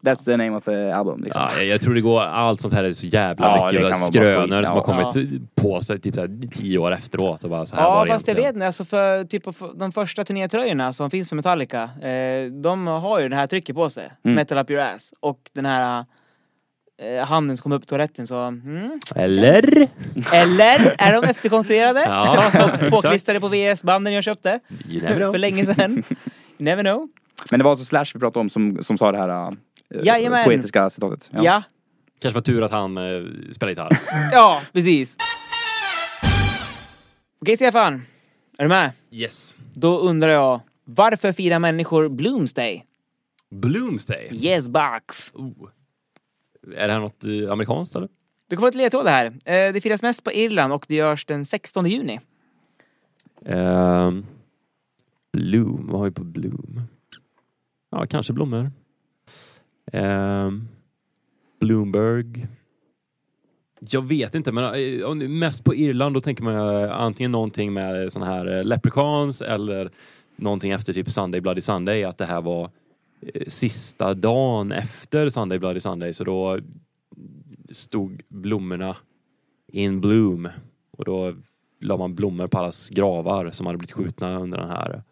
That's 0.01 0.25
the 0.25 0.37
name 0.37 0.57
of 0.57 0.63
the 0.65 0.89
album 0.89 1.23
liksom. 1.23 1.41
Ja, 1.41 1.49
jag, 1.57 1.65
jag 1.65 1.81
tror 1.81 1.93
det 1.93 2.01
går, 2.01 2.21
allt 2.21 2.61
sånt 2.61 2.73
här 2.73 2.83
är 2.83 2.91
så 2.91 3.07
jävla 3.07 3.45
Ja, 3.47 3.69
mycket 3.71 3.97
skrönor 4.05 4.63
som 4.63 4.75
ja. 4.75 4.83
har 4.83 5.11
kommit 5.11 5.55
på 5.55 5.81
sig 5.81 6.01
typ 6.01 6.15
så 6.15 6.21
här, 6.21 6.49
tio 6.51 6.77
år 6.77 6.91
efteråt 6.91 7.43
och 7.43 7.49
bara 7.49 7.65
så 7.65 7.75
här 7.75 7.83
Ja, 7.83 7.89
fast 7.89 8.07
jag 8.07 8.09
egentligen. 8.09 8.43
vet 8.43 8.55
inte. 8.55 8.65
Alltså 8.65 8.85
för 8.85 9.23
typ 9.23 9.43
de 9.75 9.91
första 9.91 10.23
turnétröjorna 10.25 10.93
som 10.93 11.09
finns 11.11 11.31
med 11.31 11.35
Metallica, 11.35 11.83
eh, 11.83 12.51
de 12.51 12.87
har 12.87 13.19
ju 13.19 13.29
det 13.29 13.35
här 13.35 13.47
trycket 13.47 13.75
på 13.75 13.89
sig. 13.89 14.11
Mm. 14.23 14.35
Metal 14.35 14.57
up 14.57 14.69
your 14.69 14.81
ass. 14.81 15.13
Och 15.19 15.39
den 15.53 15.65
här 15.65 16.05
eh, 17.01 17.25
handen 17.25 17.57
som 17.57 17.63
kom 17.63 17.71
upp 17.71 17.83
i 17.83 17.85
toaletten 17.85 18.27
så... 18.27 18.39
Mm. 18.43 18.99
Eller? 19.15 19.87
Eller 20.33 20.95
är 20.97 21.21
de 21.21 21.27
efterkonstruerade? 21.27 21.99
Ja, 22.09 22.51
påklistrade 22.91 23.39
på 23.39 23.47
VS-banden 23.47 24.13
jag 24.13 24.23
köpte 24.23 24.59
You 24.87 25.01
never 25.01 25.15
know. 25.17 25.31
för 25.31 25.39
länge 25.39 25.65
sedan. 25.65 25.91
You 26.57 26.65
never 26.65 26.83
know. 26.83 27.07
Men 27.51 27.59
det 27.59 27.63
var 27.63 27.71
alltså 27.71 27.85
Slash 27.85 28.05
vi 28.13 28.19
pratade 28.19 28.39
om 28.39 28.49
som, 28.49 28.83
som 28.83 28.97
sa 28.97 29.11
det 29.11 29.17
här 29.17 29.29
uh, 29.29 29.49
Jajamän. 30.03 30.43
poetiska 30.43 30.89
citatet. 30.89 31.29
Ja. 31.33 31.63
Kanske 32.19 32.35
var 32.35 32.41
tur 32.41 32.63
att 32.63 32.71
han 32.71 32.97
eh, 32.97 33.03
spelar 33.51 33.69
gitarr. 33.69 33.99
Ja, 34.31 34.61
precis. 34.73 35.17
Okej 37.41 37.55
Stefan, 37.57 37.93
är 38.57 38.63
du 38.63 38.69
med? 38.69 38.91
yes. 39.11 39.55
Då 39.73 39.99
undrar 39.99 40.29
jag, 40.29 40.61
varför 40.85 41.31
firar 41.33 41.59
människor 41.59 42.09
Bloomsday? 42.09 42.85
Bloomsday. 43.51 44.29
Yes 44.31 44.67
box. 44.67 45.31
Oh. 45.33 45.69
Är 46.75 46.87
det 46.87 46.93
här 46.93 46.99
något 46.99 47.25
eh, 47.25 47.51
amerikanskt 47.51 47.95
eller? 47.95 48.09
Du 48.47 48.55
kommer 48.55 48.67
få 48.67 48.69
ett 48.69 48.75
ledtråd 48.75 49.07
här. 49.07 49.25
Eh, 49.25 49.73
Det 49.73 49.81
firas 49.83 50.01
mest 50.01 50.23
på 50.23 50.31
Irland 50.31 50.73
och 50.73 50.85
det 50.87 50.95
görs 50.95 51.25
den 51.25 51.45
16 51.45 51.85
juni. 51.89 52.19
Ehm, 53.45 54.25
Bloom, 55.33 55.87
vad 55.87 55.99
har 55.99 56.05
vi 56.05 56.11
på 56.11 56.23
Bloom? 56.23 56.81
Ja, 57.91 58.05
kanske 58.05 58.33
blommor. 58.33 58.71
Eh, 59.93 60.51
Bloomberg. 61.59 62.47
Jag 63.79 64.07
vet 64.07 64.35
inte, 64.35 64.51
men 64.51 64.63
eh, 64.63 65.29
mest 65.29 65.63
på 65.63 65.75
Irland 65.75 66.15
då 66.15 66.21
tänker 66.21 66.43
man 66.43 66.83
eh, 66.83 66.91
antingen 66.91 67.31
någonting 67.31 67.73
med 67.73 68.03
eh, 68.03 68.09
sådana 68.09 68.31
här 68.31 68.63
leprechauns 68.63 69.41
eller 69.41 69.91
någonting 70.35 70.71
efter 70.71 70.93
typ 70.93 71.09
Sunday 71.09 71.41
Bloody 71.41 71.61
Sunday, 71.61 72.03
att 72.03 72.17
det 72.17 72.25
här 72.25 72.41
var 72.41 72.69
sista 73.47 74.13
dagen 74.13 74.71
efter 74.71 75.29
Sunday 75.29 75.59
Bloody 75.59 75.79
Sunday, 75.79 76.13
så 76.13 76.23
då 76.23 76.59
stod 77.71 78.21
blommorna 78.27 78.95
in 79.67 80.01
bloom 80.01 80.49
och 80.91 81.05
då 81.05 81.33
la 81.79 81.97
man 81.97 82.15
blommor 82.15 82.47
på 82.47 82.57
allas 82.57 82.89
gravar 82.89 83.51
som 83.51 83.65
hade 83.65 83.77
blivit 83.77 83.91
skjutna 83.91 84.39
under 84.39 84.57
den 84.57 84.69
här 84.69 85.03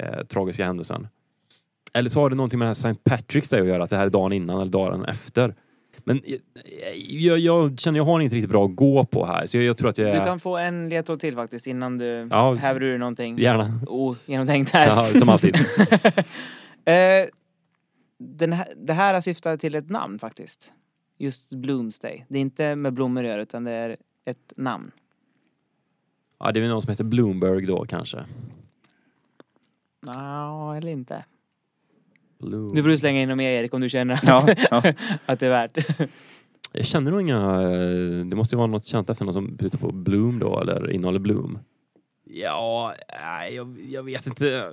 eh, 0.00 0.24
tragiska 0.24 0.64
händelsen. 0.64 1.08
Eller 1.92 2.08
så 2.10 2.20
har 2.20 2.30
det 2.30 2.36
någonting 2.36 2.58
med 2.58 2.66
det 2.66 2.68
här 2.68 2.72
St. 2.90 3.00
Patrick's 3.04 3.50
Day 3.50 3.60
att 3.60 3.66
göra, 3.66 3.84
att 3.84 3.90
det 3.90 3.96
här 3.96 4.06
är 4.06 4.10
dagen 4.10 4.32
innan 4.32 4.60
eller 4.60 4.70
dagen 4.70 5.04
efter. 5.04 5.54
Men 6.04 6.20
eh, 6.24 6.36
jag, 6.94 7.38
jag 7.38 7.80
känner 7.80 7.98
jag 7.98 8.04
har 8.04 8.20
inte 8.20 8.36
riktigt 8.36 8.50
bra 8.50 8.64
att 8.64 8.76
gå 8.76 9.04
på 9.04 9.26
här, 9.26 9.46
så 9.46 9.56
jag, 9.56 9.64
jag 9.64 9.76
tror 9.76 9.88
att 9.88 9.98
jag... 9.98 10.14
Du 10.14 10.24
kan 10.24 10.40
få 10.40 10.56
en 10.56 10.88
ledtråd 10.88 11.20
till 11.20 11.34
faktiskt 11.34 11.66
innan 11.66 11.98
du 11.98 12.28
Ja. 12.30 12.54
häver 12.54 12.82
ur 12.82 12.98
någonting 12.98 13.38
Gärna. 13.38 13.80
ogenomtänkt 13.86 14.70
här. 14.70 14.86
Ja, 14.86 15.20
som 15.20 15.28
alltid. 15.28 15.56
Eh, 16.84 17.26
den 18.18 18.52
här, 18.52 18.66
det 18.76 18.92
här 18.92 19.20
syftar 19.20 19.56
till 19.56 19.74
ett 19.74 19.90
namn 19.90 20.18
faktiskt. 20.18 20.72
Just 21.18 21.50
Bloomsday. 21.50 22.24
Det 22.28 22.38
är 22.38 22.40
inte 22.40 22.76
med 22.76 22.92
blommor 22.92 23.22
att 23.24 23.28
göra 23.30 23.42
utan 23.42 23.64
det 23.64 23.72
är 23.72 23.96
ett 24.24 24.52
namn. 24.56 24.90
Ja, 26.40 26.52
det 26.52 26.58
är 26.58 26.60
väl 26.60 26.70
någon 26.70 26.82
som 26.82 26.90
heter 26.90 27.04
Bloomberg 27.04 27.66
då 27.66 27.84
kanske. 27.86 28.24
Ja, 30.06 30.76
eller 30.76 30.92
inte. 30.92 31.24
Bloom. 32.38 32.68
Nu 32.74 32.82
får 32.82 32.88
du 32.88 32.98
slänga 32.98 33.20
in 33.22 33.36
mer 33.36 33.50
Erik 33.50 33.74
om 33.74 33.80
du 33.80 33.88
känner 33.88 34.14
att, 34.14 34.22
Ja, 34.24 34.54
ja. 34.70 34.92
att 35.26 35.40
det 35.40 35.46
är 35.46 35.50
värt. 35.50 35.78
Jag 36.72 36.86
känner 36.86 37.10
nog 37.10 37.20
inga... 37.20 37.36
eh, 37.62 38.26
Det 38.26 38.36
måste 38.36 38.54
ju 38.54 38.56
vara 38.56 38.66
något 38.66 38.86
känt 38.86 39.10
efter 39.10 39.24
någon 39.24 39.34
som 39.34 39.56
slutar 39.58 39.78
på 39.78 39.92
Bloom 39.92 40.38
då, 40.38 40.60
eller 40.60 40.90
innehåller 40.90 41.18
Bloom. 41.18 41.58
Ja, 42.24 42.94
nej, 43.22 43.54
jag, 43.54 43.78
jag 43.90 44.02
vet 44.02 44.26
inte. 44.26 44.72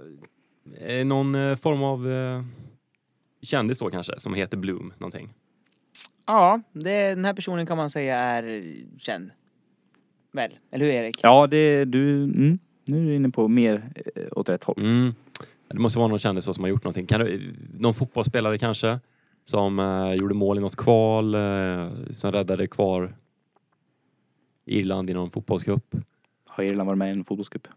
Eh, 0.80 1.06
Någon 1.06 1.36
eh, 1.36 1.56
form 1.56 1.84
av 1.84 2.08
kändis 3.42 3.80
då 3.80 3.90
kanske, 3.90 4.20
som 4.20 4.34
heter 4.34 4.58
Bloom 4.58 4.94
någonting. 4.98 5.30
Ja, 6.28 6.62
det, 6.74 7.10
den 7.10 7.26
här 7.26 7.34
personen 7.34 7.66
kan 7.66 7.78
man 7.78 7.90
säga 7.90 8.16
är 8.20 8.64
känd. 9.00 9.30
Väl? 10.34 10.52
Eller 10.72 10.86
hur 10.86 10.92
Erik? 10.94 11.20
ja, 11.24 11.48
det 11.48 11.86
du... 11.86 12.24
Mm, 12.24 12.60
nu 12.86 12.98
är 13.04 13.10
du 13.10 13.16
inne 13.16 13.30
på 13.30 13.48
mer 13.48 13.90
åt 14.32 14.50
rätt 14.50 14.64
håll. 14.64 14.76
Mm. 14.80 15.14
Det 15.68 15.80
måste 15.80 16.00
vara 16.00 16.08
någon 16.08 16.20
kändis 16.20 16.46
som 16.56 16.64
har 16.64 16.70
gjort 16.70 16.84
någonting. 16.84 17.06
Kan 17.06 17.20
det, 17.20 17.40
någon 17.80 17.94
fotbollsspelare 17.94 18.58
kanske? 18.58 19.00
Som 19.44 19.80
eh, 19.80 20.14
gjorde 20.14 20.34
mål 20.34 20.58
i 20.58 20.62
något 20.62 20.76
kval, 20.76 21.36
eh, 21.36 21.88
som 22.10 22.32
räddade 22.32 22.68
kvar 22.68 23.16
Irland 24.66 25.10
i 25.10 25.14
någon 25.14 25.32
fotbollscup. 25.32 25.96
Har 26.50 26.64
Irland 26.64 26.88
varit 26.88 26.98
med 26.98 27.08
i 27.08 27.12
en 27.12 27.24
fotbollscup? 27.24 27.68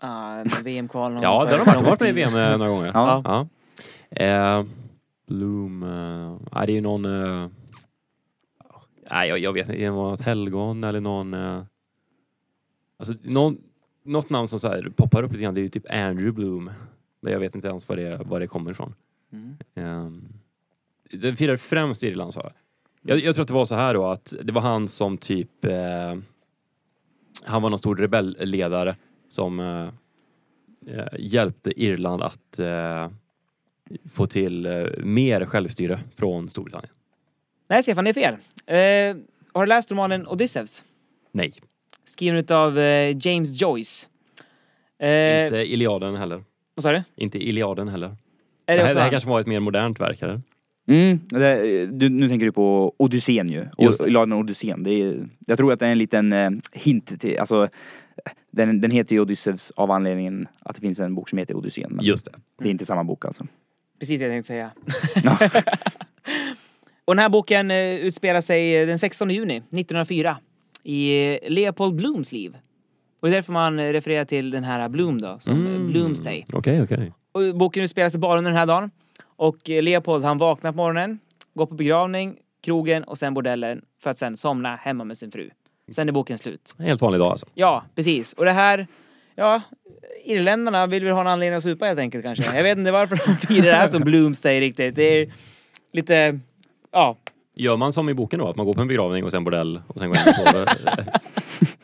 Ah, 0.00 0.36
en 0.36 0.64
VM-kval 0.64 1.12
någon 1.12 1.22
Ja, 1.22 1.38
gång 1.38 1.48
har 1.48 1.58
de 1.58 1.64
varit. 1.64 1.74
De 1.74 1.84
har 1.84 1.90
varit 1.90 2.00
med 2.00 2.08
i. 2.08 2.12
VM 2.12 2.36
eh, 2.36 2.58
några 2.58 2.70
gånger. 2.70 2.90
Ja. 2.94 3.22
Ja. 3.24 3.46
Eh, 4.24 4.64
Bloom. 5.26 5.82
Eh, 5.82 6.36
nej, 6.54 6.66
det 6.66 6.72
är 6.72 6.74
ju 6.74 6.80
någon... 6.80 7.04
Eh, 7.04 7.46
nej, 9.10 9.28
jag, 9.28 9.38
jag 9.38 9.52
vet 9.52 9.68
inte. 9.68 9.80
Det 9.80 9.90
var 9.90 10.10
något 10.10 10.20
helgon 10.20 10.84
eller 10.84 11.00
någon... 11.00 11.34
Eh, 11.34 11.62
alltså, 12.98 13.14
någon 13.22 13.56
något 14.04 14.30
namn 14.30 14.48
som 14.48 14.60
så 14.60 14.68
här 14.68 14.92
poppar 14.96 15.22
upp 15.22 15.32
lite 15.32 15.44
grann, 15.44 15.54
det 15.54 15.60
är 15.60 15.62
ju 15.62 15.68
typ 15.68 15.90
Andrew 15.90 16.32
Bloom. 16.32 16.70
Men 17.24 17.32
jag 17.32 17.40
vet 17.40 17.54
inte 17.54 17.68
ens 17.68 17.88
var 17.88 17.96
det, 17.96 18.20
var 18.24 18.40
det 18.40 18.46
kommer 18.46 18.70
ifrån. 18.70 18.94
Mm. 19.32 19.56
Um, 19.74 20.28
den 21.10 21.36
firar 21.36 21.56
främst 21.56 22.02
Irland, 22.02 22.34
sa 22.34 22.52
jag. 23.02 23.18
jag. 23.18 23.34
Tror 23.34 23.42
att 23.42 23.48
det 23.48 23.54
var 23.54 23.64
så 23.64 23.74
här 23.74 23.94
då, 23.94 24.06
att 24.06 24.34
det 24.42 24.52
var 24.52 24.60
han 24.60 24.88
som 24.88 25.18
typ... 25.18 25.64
Eh, 25.64 26.16
han 27.44 27.62
var 27.62 27.70
någon 27.70 27.78
stor 27.78 27.96
rebellledare 27.96 28.96
som 29.28 29.60
eh, 29.60 29.88
eh, 30.86 31.06
hjälpte 31.18 31.82
Irland 31.82 32.22
att 32.22 32.58
eh, 32.58 33.10
få 34.10 34.26
till 34.26 34.66
eh, 34.66 34.86
mer 34.98 35.46
självstyre 35.46 36.00
från 36.16 36.50
Storbritannien. 36.50 36.92
Nej 37.68 37.82
Stefan, 37.82 38.04
det 38.04 38.10
är 38.10 38.14
fel. 38.14 38.34
Eh, 38.66 39.22
har 39.52 39.62
du 39.62 39.68
läst 39.68 39.90
romanen 39.90 40.28
Odysseus? 40.28 40.82
Nej, 41.32 41.52
Skriven 42.04 42.56
av 42.56 42.78
James 43.20 43.60
Joyce. 43.62 44.08
Inte 44.98 45.64
Iliaden 45.66 46.16
heller. 46.16 46.44
Vad 46.74 46.82
sa 46.82 46.92
du? 46.92 47.02
Inte 47.16 47.38
Iliaden 47.38 47.88
heller. 47.88 48.06
Är 48.06 48.76
Det 48.76 48.82
det 48.82 48.82
här, 48.86 48.94
det 48.94 49.00
här 49.00 49.10
kanske 49.10 49.28
var 49.28 49.40
ett 49.40 49.46
mer 49.46 49.60
modernt 49.60 50.00
verk, 50.00 50.22
eller? 50.22 50.40
Mm, 50.88 51.20
det, 51.28 51.86
du, 51.86 52.08
nu 52.08 52.28
tänker 52.28 52.46
du 52.46 52.52
på 52.52 52.94
Odysseen 52.96 53.48
ju. 53.48 53.66
Iliaden 54.06 54.32
och 54.32 54.38
Odysseen. 54.38 54.82
Det 54.82 54.90
är, 54.90 55.28
jag 55.46 55.58
tror 55.58 55.72
att 55.72 55.80
det 55.80 55.86
är 55.86 55.92
en 55.92 55.98
liten 55.98 56.32
eh, 56.32 56.50
hint 56.72 57.20
till, 57.20 57.38
alltså 57.38 57.68
den, 58.50 58.80
den 58.80 58.90
heter 58.90 59.16
ju 59.16 59.20
Odysseus 59.20 59.70
av 59.70 59.90
anledningen 59.90 60.48
att 60.60 60.74
det 60.74 60.80
finns 60.80 61.00
en 61.00 61.14
bok 61.14 61.28
som 61.28 61.38
heter 61.38 61.56
Odysseen. 61.56 61.92
Men 61.92 62.04
Just 62.04 62.24
det. 62.24 62.32
det 62.58 62.68
är 62.68 62.70
inte 62.70 62.84
samma 62.84 63.04
bok 63.04 63.24
alltså. 63.24 63.46
Precis 63.98 64.18
det 64.18 64.24
jag 64.24 64.32
tänkte 64.32 64.46
säga. 64.46 64.70
och 67.04 67.14
den 67.14 67.22
här 67.22 67.28
boken 67.28 67.70
eh, 67.70 67.94
utspelar 67.96 68.40
sig 68.40 68.76
eh, 68.76 68.86
den 68.86 68.98
16 68.98 69.30
juni 69.30 69.56
1904 69.56 70.38
i 70.82 71.38
Leopold 71.48 71.94
Blooms 71.94 72.32
liv. 72.32 72.56
Och 73.24 73.30
det 73.30 73.34
är 73.34 73.38
därför 73.38 73.52
man 73.52 73.78
eh, 73.78 73.92
refererar 73.92 74.24
till 74.24 74.50
den 74.50 74.64
här 74.64 74.88
Bloom 74.88 75.20
då, 75.20 75.36
som 75.40 75.66
mm. 75.66 75.86
Bloomsday. 75.86 76.44
Okej, 76.52 76.82
okej. 76.82 77.12
Och 77.32 77.56
boken 77.56 77.84
utspelar 77.84 78.10
sig 78.10 78.20
bara 78.20 78.38
under 78.38 78.50
den 78.50 78.58
här 78.58 78.66
dagen. 78.66 78.90
Och 79.36 79.70
eh, 79.70 79.82
Leopold 79.82 80.24
han 80.24 80.38
vaknar 80.38 80.72
på 80.72 80.76
morgonen, 80.76 81.18
går 81.54 81.66
på 81.66 81.74
begravning, 81.74 82.36
krogen 82.62 83.04
och 83.04 83.18
sen 83.18 83.34
bordellen 83.34 83.82
för 84.02 84.10
att 84.10 84.18
sen 84.18 84.36
somna 84.36 84.76
hemma 84.76 85.04
med 85.04 85.18
sin 85.18 85.30
fru. 85.30 85.50
Sen 85.92 86.08
är 86.08 86.12
boken 86.12 86.38
slut. 86.38 86.74
Helt 86.78 87.00
vanlig 87.00 87.20
dag 87.20 87.30
alltså. 87.30 87.46
Ja, 87.54 87.84
precis. 87.94 88.32
Och 88.32 88.44
det 88.44 88.52
här, 88.52 88.86
ja, 89.34 89.62
irländarna 90.24 90.86
vill 90.86 91.04
väl 91.04 91.12
ha 91.12 91.20
en 91.20 91.26
anledning 91.26 91.56
att 91.56 91.62
supa 91.62 91.84
helt 91.84 91.98
enkelt 91.98 92.24
kanske. 92.24 92.56
Jag 92.56 92.62
vet 92.62 92.78
inte 92.78 92.90
varför 92.90 93.20
de 93.26 93.36
firar 93.46 93.66
det 93.66 93.76
här 93.76 93.88
som 93.88 94.02
Bloomsday 94.02 94.60
riktigt. 94.60 94.96
Det 94.96 95.20
är 95.20 95.32
lite, 95.92 96.40
ja, 96.92 97.16
Gör 97.56 97.76
man 97.76 97.92
som 97.92 98.08
i 98.08 98.14
boken 98.14 98.38
då? 98.38 98.48
Att 98.48 98.56
man 98.56 98.66
går 98.66 98.74
på 98.74 98.80
en 98.80 98.88
begravning 98.88 99.24
och 99.24 99.30
sen 99.30 99.44
bordell 99.44 99.80
och 99.86 99.98
sen 99.98 100.08
går 100.08 100.16
hem 100.16 100.28
och 100.28 100.34
sover? 100.34 100.68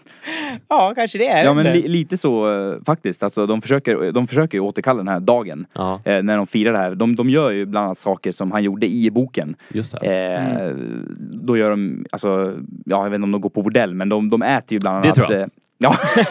ja 0.69 0.93
kanske 0.97 1.19
det. 1.19 1.25
jag 1.25 1.45
Ja 1.45 1.55
men 1.55 1.73
li, 1.73 1.89
lite 1.89 2.17
så 2.17 2.53
eh, 2.73 2.79
faktiskt. 2.87 3.23
Alltså, 3.23 3.47
de, 3.47 3.63
försöker, 3.63 4.13
de 4.13 4.27
försöker 4.27 4.59
ju 4.59 4.65
återkalla 4.65 4.99
den 4.99 5.09
här 5.09 5.21
dagen. 5.21 5.67
ja, 5.75 6.01
Eh, 6.05 6.23
när 6.23 6.37
de 6.37 6.47
firar 6.47 6.73
det 6.73 6.79
här. 6.79 6.95
De, 6.95 7.17
de 7.17 7.31
gör 7.31 7.51
ju 7.51 7.67
bland 7.67 7.85
annat 7.85 7.99
saker 7.99 8.33
som 8.33 8.53
han 8.53 8.63
gjorde 8.63 8.87
i 8.87 9.11
boken. 9.11 9.55
just 9.69 10.01
det. 10.01 10.07
Eh, 10.07 10.75
Då 11.19 11.57
gör 11.57 11.71
de, 11.71 12.05
alltså, 12.13 12.55
ja 12.87 13.03
jag 13.05 13.11
vet 13.11 13.15
inte 13.15 13.25
om 13.25 13.33
de 13.33 13.41
går 13.41 13.51
på 13.51 13.63
bordell 13.63 13.95
men 13.95 14.09
de, 14.09 14.31
de 14.31 14.43
äter 14.43 14.73
ju 14.73 14.79
bland 14.81 14.97
annat. 14.97 15.07
Det 15.07 15.13
tror 15.27 15.33
jag. 15.33 15.41
eh, 15.41 15.47
Ja, 15.83 15.95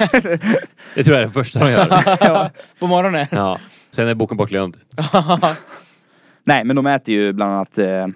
Det 0.95 1.04
tror 1.04 1.16
jag 1.16 1.22
är 1.22 1.26
det 1.26 1.30
första 1.30 1.60
de 1.60 1.72
gör. 1.72 2.50
På 2.80 2.88
morgonen. 2.88 3.26
Ja. 3.32 3.60
Sen 3.91 4.08
är 4.08 4.16
boken 4.16 4.38
bortglömd. 4.38 4.78
nej 6.43 6.64
men 6.64 6.76
de 6.76 6.86
äter 6.88 7.16
ju 7.16 7.32
bland 7.34 7.52
annat 7.54 7.78
eh, 7.78 8.08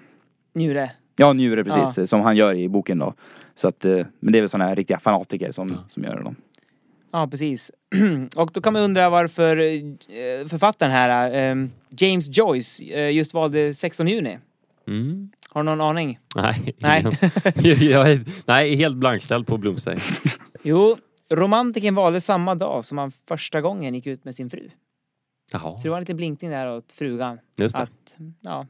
Njure. 0.54 0.90
Ja, 1.16 1.32
njure 1.32 1.64
precis, 1.64 2.10
som 2.10 2.20
han 2.20 2.36
gör 2.36 2.54
i 2.54 2.68
boken 2.68 2.98
då. 2.98 3.14
Så 3.54 3.68
att, 3.68 3.84
eh, 3.84 4.06
men 4.20 4.32
det 4.32 4.38
är 4.38 4.40
väl 4.42 4.48
sådana 4.50 4.68
här 4.68 4.76
riktiga 4.76 4.98
fanatiker 4.98 5.52
som, 5.52 5.78
som 5.90 6.04
gör 6.04 6.16
det 6.16 6.22
då. 6.22 6.34
Ja, 7.12 7.26
precis. 7.26 7.70
och 8.36 8.50
då 8.54 8.60
kan 8.60 8.72
man 8.72 8.82
undra 8.82 9.10
varför 9.10 9.56
eh, 9.56 10.46
författaren 10.48 10.92
här, 10.92 11.50
eh, 11.50 11.66
James 11.90 12.38
Joyce, 12.38 12.80
just 13.10 13.34
valde 13.34 13.74
16 13.74 14.08
juni. 14.08 14.38
Mm. 14.86 15.30
Har 15.50 15.62
du 15.62 15.64
någon 15.64 15.80
aning? 15.80 16.18
Nej. 16.36 16.74
Nej. 16.78 17.04
jag 17.90 18.10
är, 18.12 18.20
nej, 18.46 18.74
helt 18.76 18.96
blankställd 18.96 19.46
på 19.46 19.58
Bloomsday. 19.58 19.98
Jo, 20.66 20.96
romantiken 21.30 21.94
valde 21.94 22.20
samma 22.20 22.54
dag 22.54 22.84
som 22.84 22.98
han 22.98 23.12
första 23.28 23.60
gången 23.60 23.94
gick 23.94 24.06
ut 24.06 24.24
med 24.24 24.34
sin 24.34 24.50
fru. 24.50 24.70
Jaha, 25.52 25.78
Så 25.78 25.82
det 25.82 25.88
var 25.88 25.96
en 25.96 26.02
liten 26.02 26.16
blinkning 26.16 26.50
där 26.50 26.76
åt 26.76 26.92
frugan. 26.92 27.38
just 27.56 27.76
det. 27.76 27.82
Att, 27.82 28.14
ja, 28.40 28.66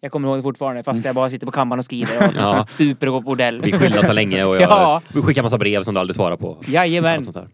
jag 0.00 0.12
kommer 0.12 0.28
ihåg 0.28 0.38
det 0.38 0.42
fortfarande 0.42 0.82
fast 0.82 1.04
jag 1.04 1.14
bara 1.14 1.30
sitter 1.30 1.46
på 1.46 1.52
kammaren 1.52 1.78
och 1.78 1.84
skriver 1.84 2.26
och 2.28 2.34
Ja. 2.36 2.66
super 2.68 3.06
och 3.06 3.12
går 3.12 3.20
på 3.20 3.24
bordell. 3.24 3.60
Vi 3.62 3.72
skilda 3.72 4.02
så 4.02 4.12
länge 4.12 4.44
och 4.44 4.54
jag 4.60 4.62
Ja. 4.62 5.02
vi 5.14 5.22
skickar 5.22 5.42
massa 5.42 5.58
brev 5.58 5.82
som 5.82 5.94
du 5.94 6.00
aldrig 6.00 6.14
svarar 6.16 6.36
på. 6.36 6.58
Jajamän. 6.66 7.22
Sånt 7.22 7.36
där. 7.36 7.48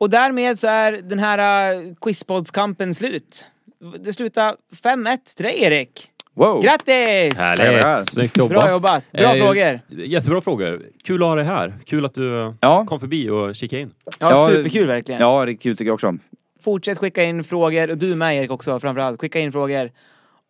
Och 0.00 0.10
därmed 0.10 0.58
så 0.58 0.66
är 0.66 0.92
den 0.92 1.18
här 1.18 1.74
uh, 1.74 1.94
quizpodskampen 2.00 2.94
slut. 2.94 3.44
Det 4.00 4.12
slutar 4.12 4.56
5-1 4.84 5.18
till 5.36 5.44
dig 5.44 5.62
Erik. 5.62 6.08
Wow! 6.34 6.62
Grattis! 6.62 7.38
Härligt! 7.38 8.10
Snyggt 8.10 8.38
jobbat. 8.38 8.60
Bra 8.62 8.70
jobbat. 8.70 9.04
Bra 9.12 9.22
Eh, 9.22 9.44
frågor. 9.46 9.80
Jättebra 9.88 10.40
frågor. 10.40 10.82
Kul 11.04 11.22
att 11.22 11.28
ha 11.28 11.34
dig 11.36 11.44
här. 11.44 11.74
Kul 11.86 12.04
att 12.04 12.14
du 12.14 12.54
Ja. 12.60 12.86
kom 12.86 13.00
förbi 13.00 13.30
och 13.30 13.54
kikade 13.56 13.82
in. 13.82 13.90
Ja, 14.18 14.30
Ja, 14.30 14.46
superkul 14.48 14.86
verkligen. 14.86 15.20
Ja, 15.20 15.44
det 15.44 15.52
är 15.52 15.56
kul 15.56 15.76
tycker 15.76 15.88
jag 15.88 15.94
också. 15.94 16.14
Fortsätt 16.64 16.98
skicka 16.98 17.22
in 17.24 17.44
frågor. 17.44 17.90
Och 17.90 17.98
du 17.98 18.14
med 18.14 18.36
Erik 18.38 18.50
också 18.50 18.80
framförallt. 18.80 19.20
Skicka 19.20 19.38
in 19.40 19.52
frågor. 19.52 19.90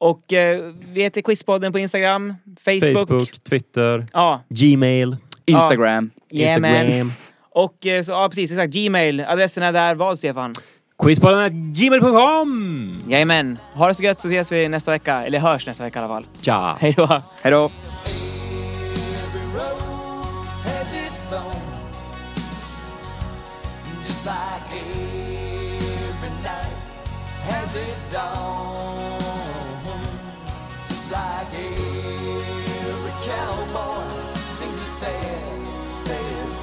Och 0.03 0.33
eh, 0.33 0.73
vi 0.93 1.03
heter 1.03 1.23
Quizpodden 1.23 1.73
på 1.73 1.79
Instagram, 1.79 2.35
Facebook. 2.65 2.99
Facebook, 3.09 3.31
Twitter, 3.49 4.07
Ja, 4.13 4.43
Gmail, 4.49 5.17
Instagram. 5.47 6.11
jajamän. 6.31 6.87
Instagram. 6.87 7.13
Och 7.51 7.87
eh, 7.87 8.03
så, 8.03 8.13
ja 8.13 8.29
precis, 8.29 8.51
exakt. 8.51 8.73
Gmail. 8.75 9.21
Adressen 9.21 9.63
är 9.63 9.73
där. 9.73 9.95
Vad 9.95 10.19
Stefan? 10.19 10.55
Quizpodden.gmail.com! 11.03 12.95
Jajamän. 13.09 13.59
Ha 13.75 13.89
det 13.89 13.95
så 13.95 14.03
gött 14.03 14.21
så 14.21 14.29
ses 14.29 14.53
vi 14.53 14.69
nästa 14.69 14.91
vecka. 14.91 15.27
Eller 15.27 15.39
hörs 15.39 15.67
nästa 15.67 15.85
vecka 15.85 15.99
i 15.99 16.03
alla 16.03 16.15
fall. 16.15 16.27
Tja! 16.41 16.77
Hej 16.81 16.95
då. 16.97 17.23
Hej 17.43 17.53
då! 17.53 17.71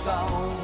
Song. 0.10 0.59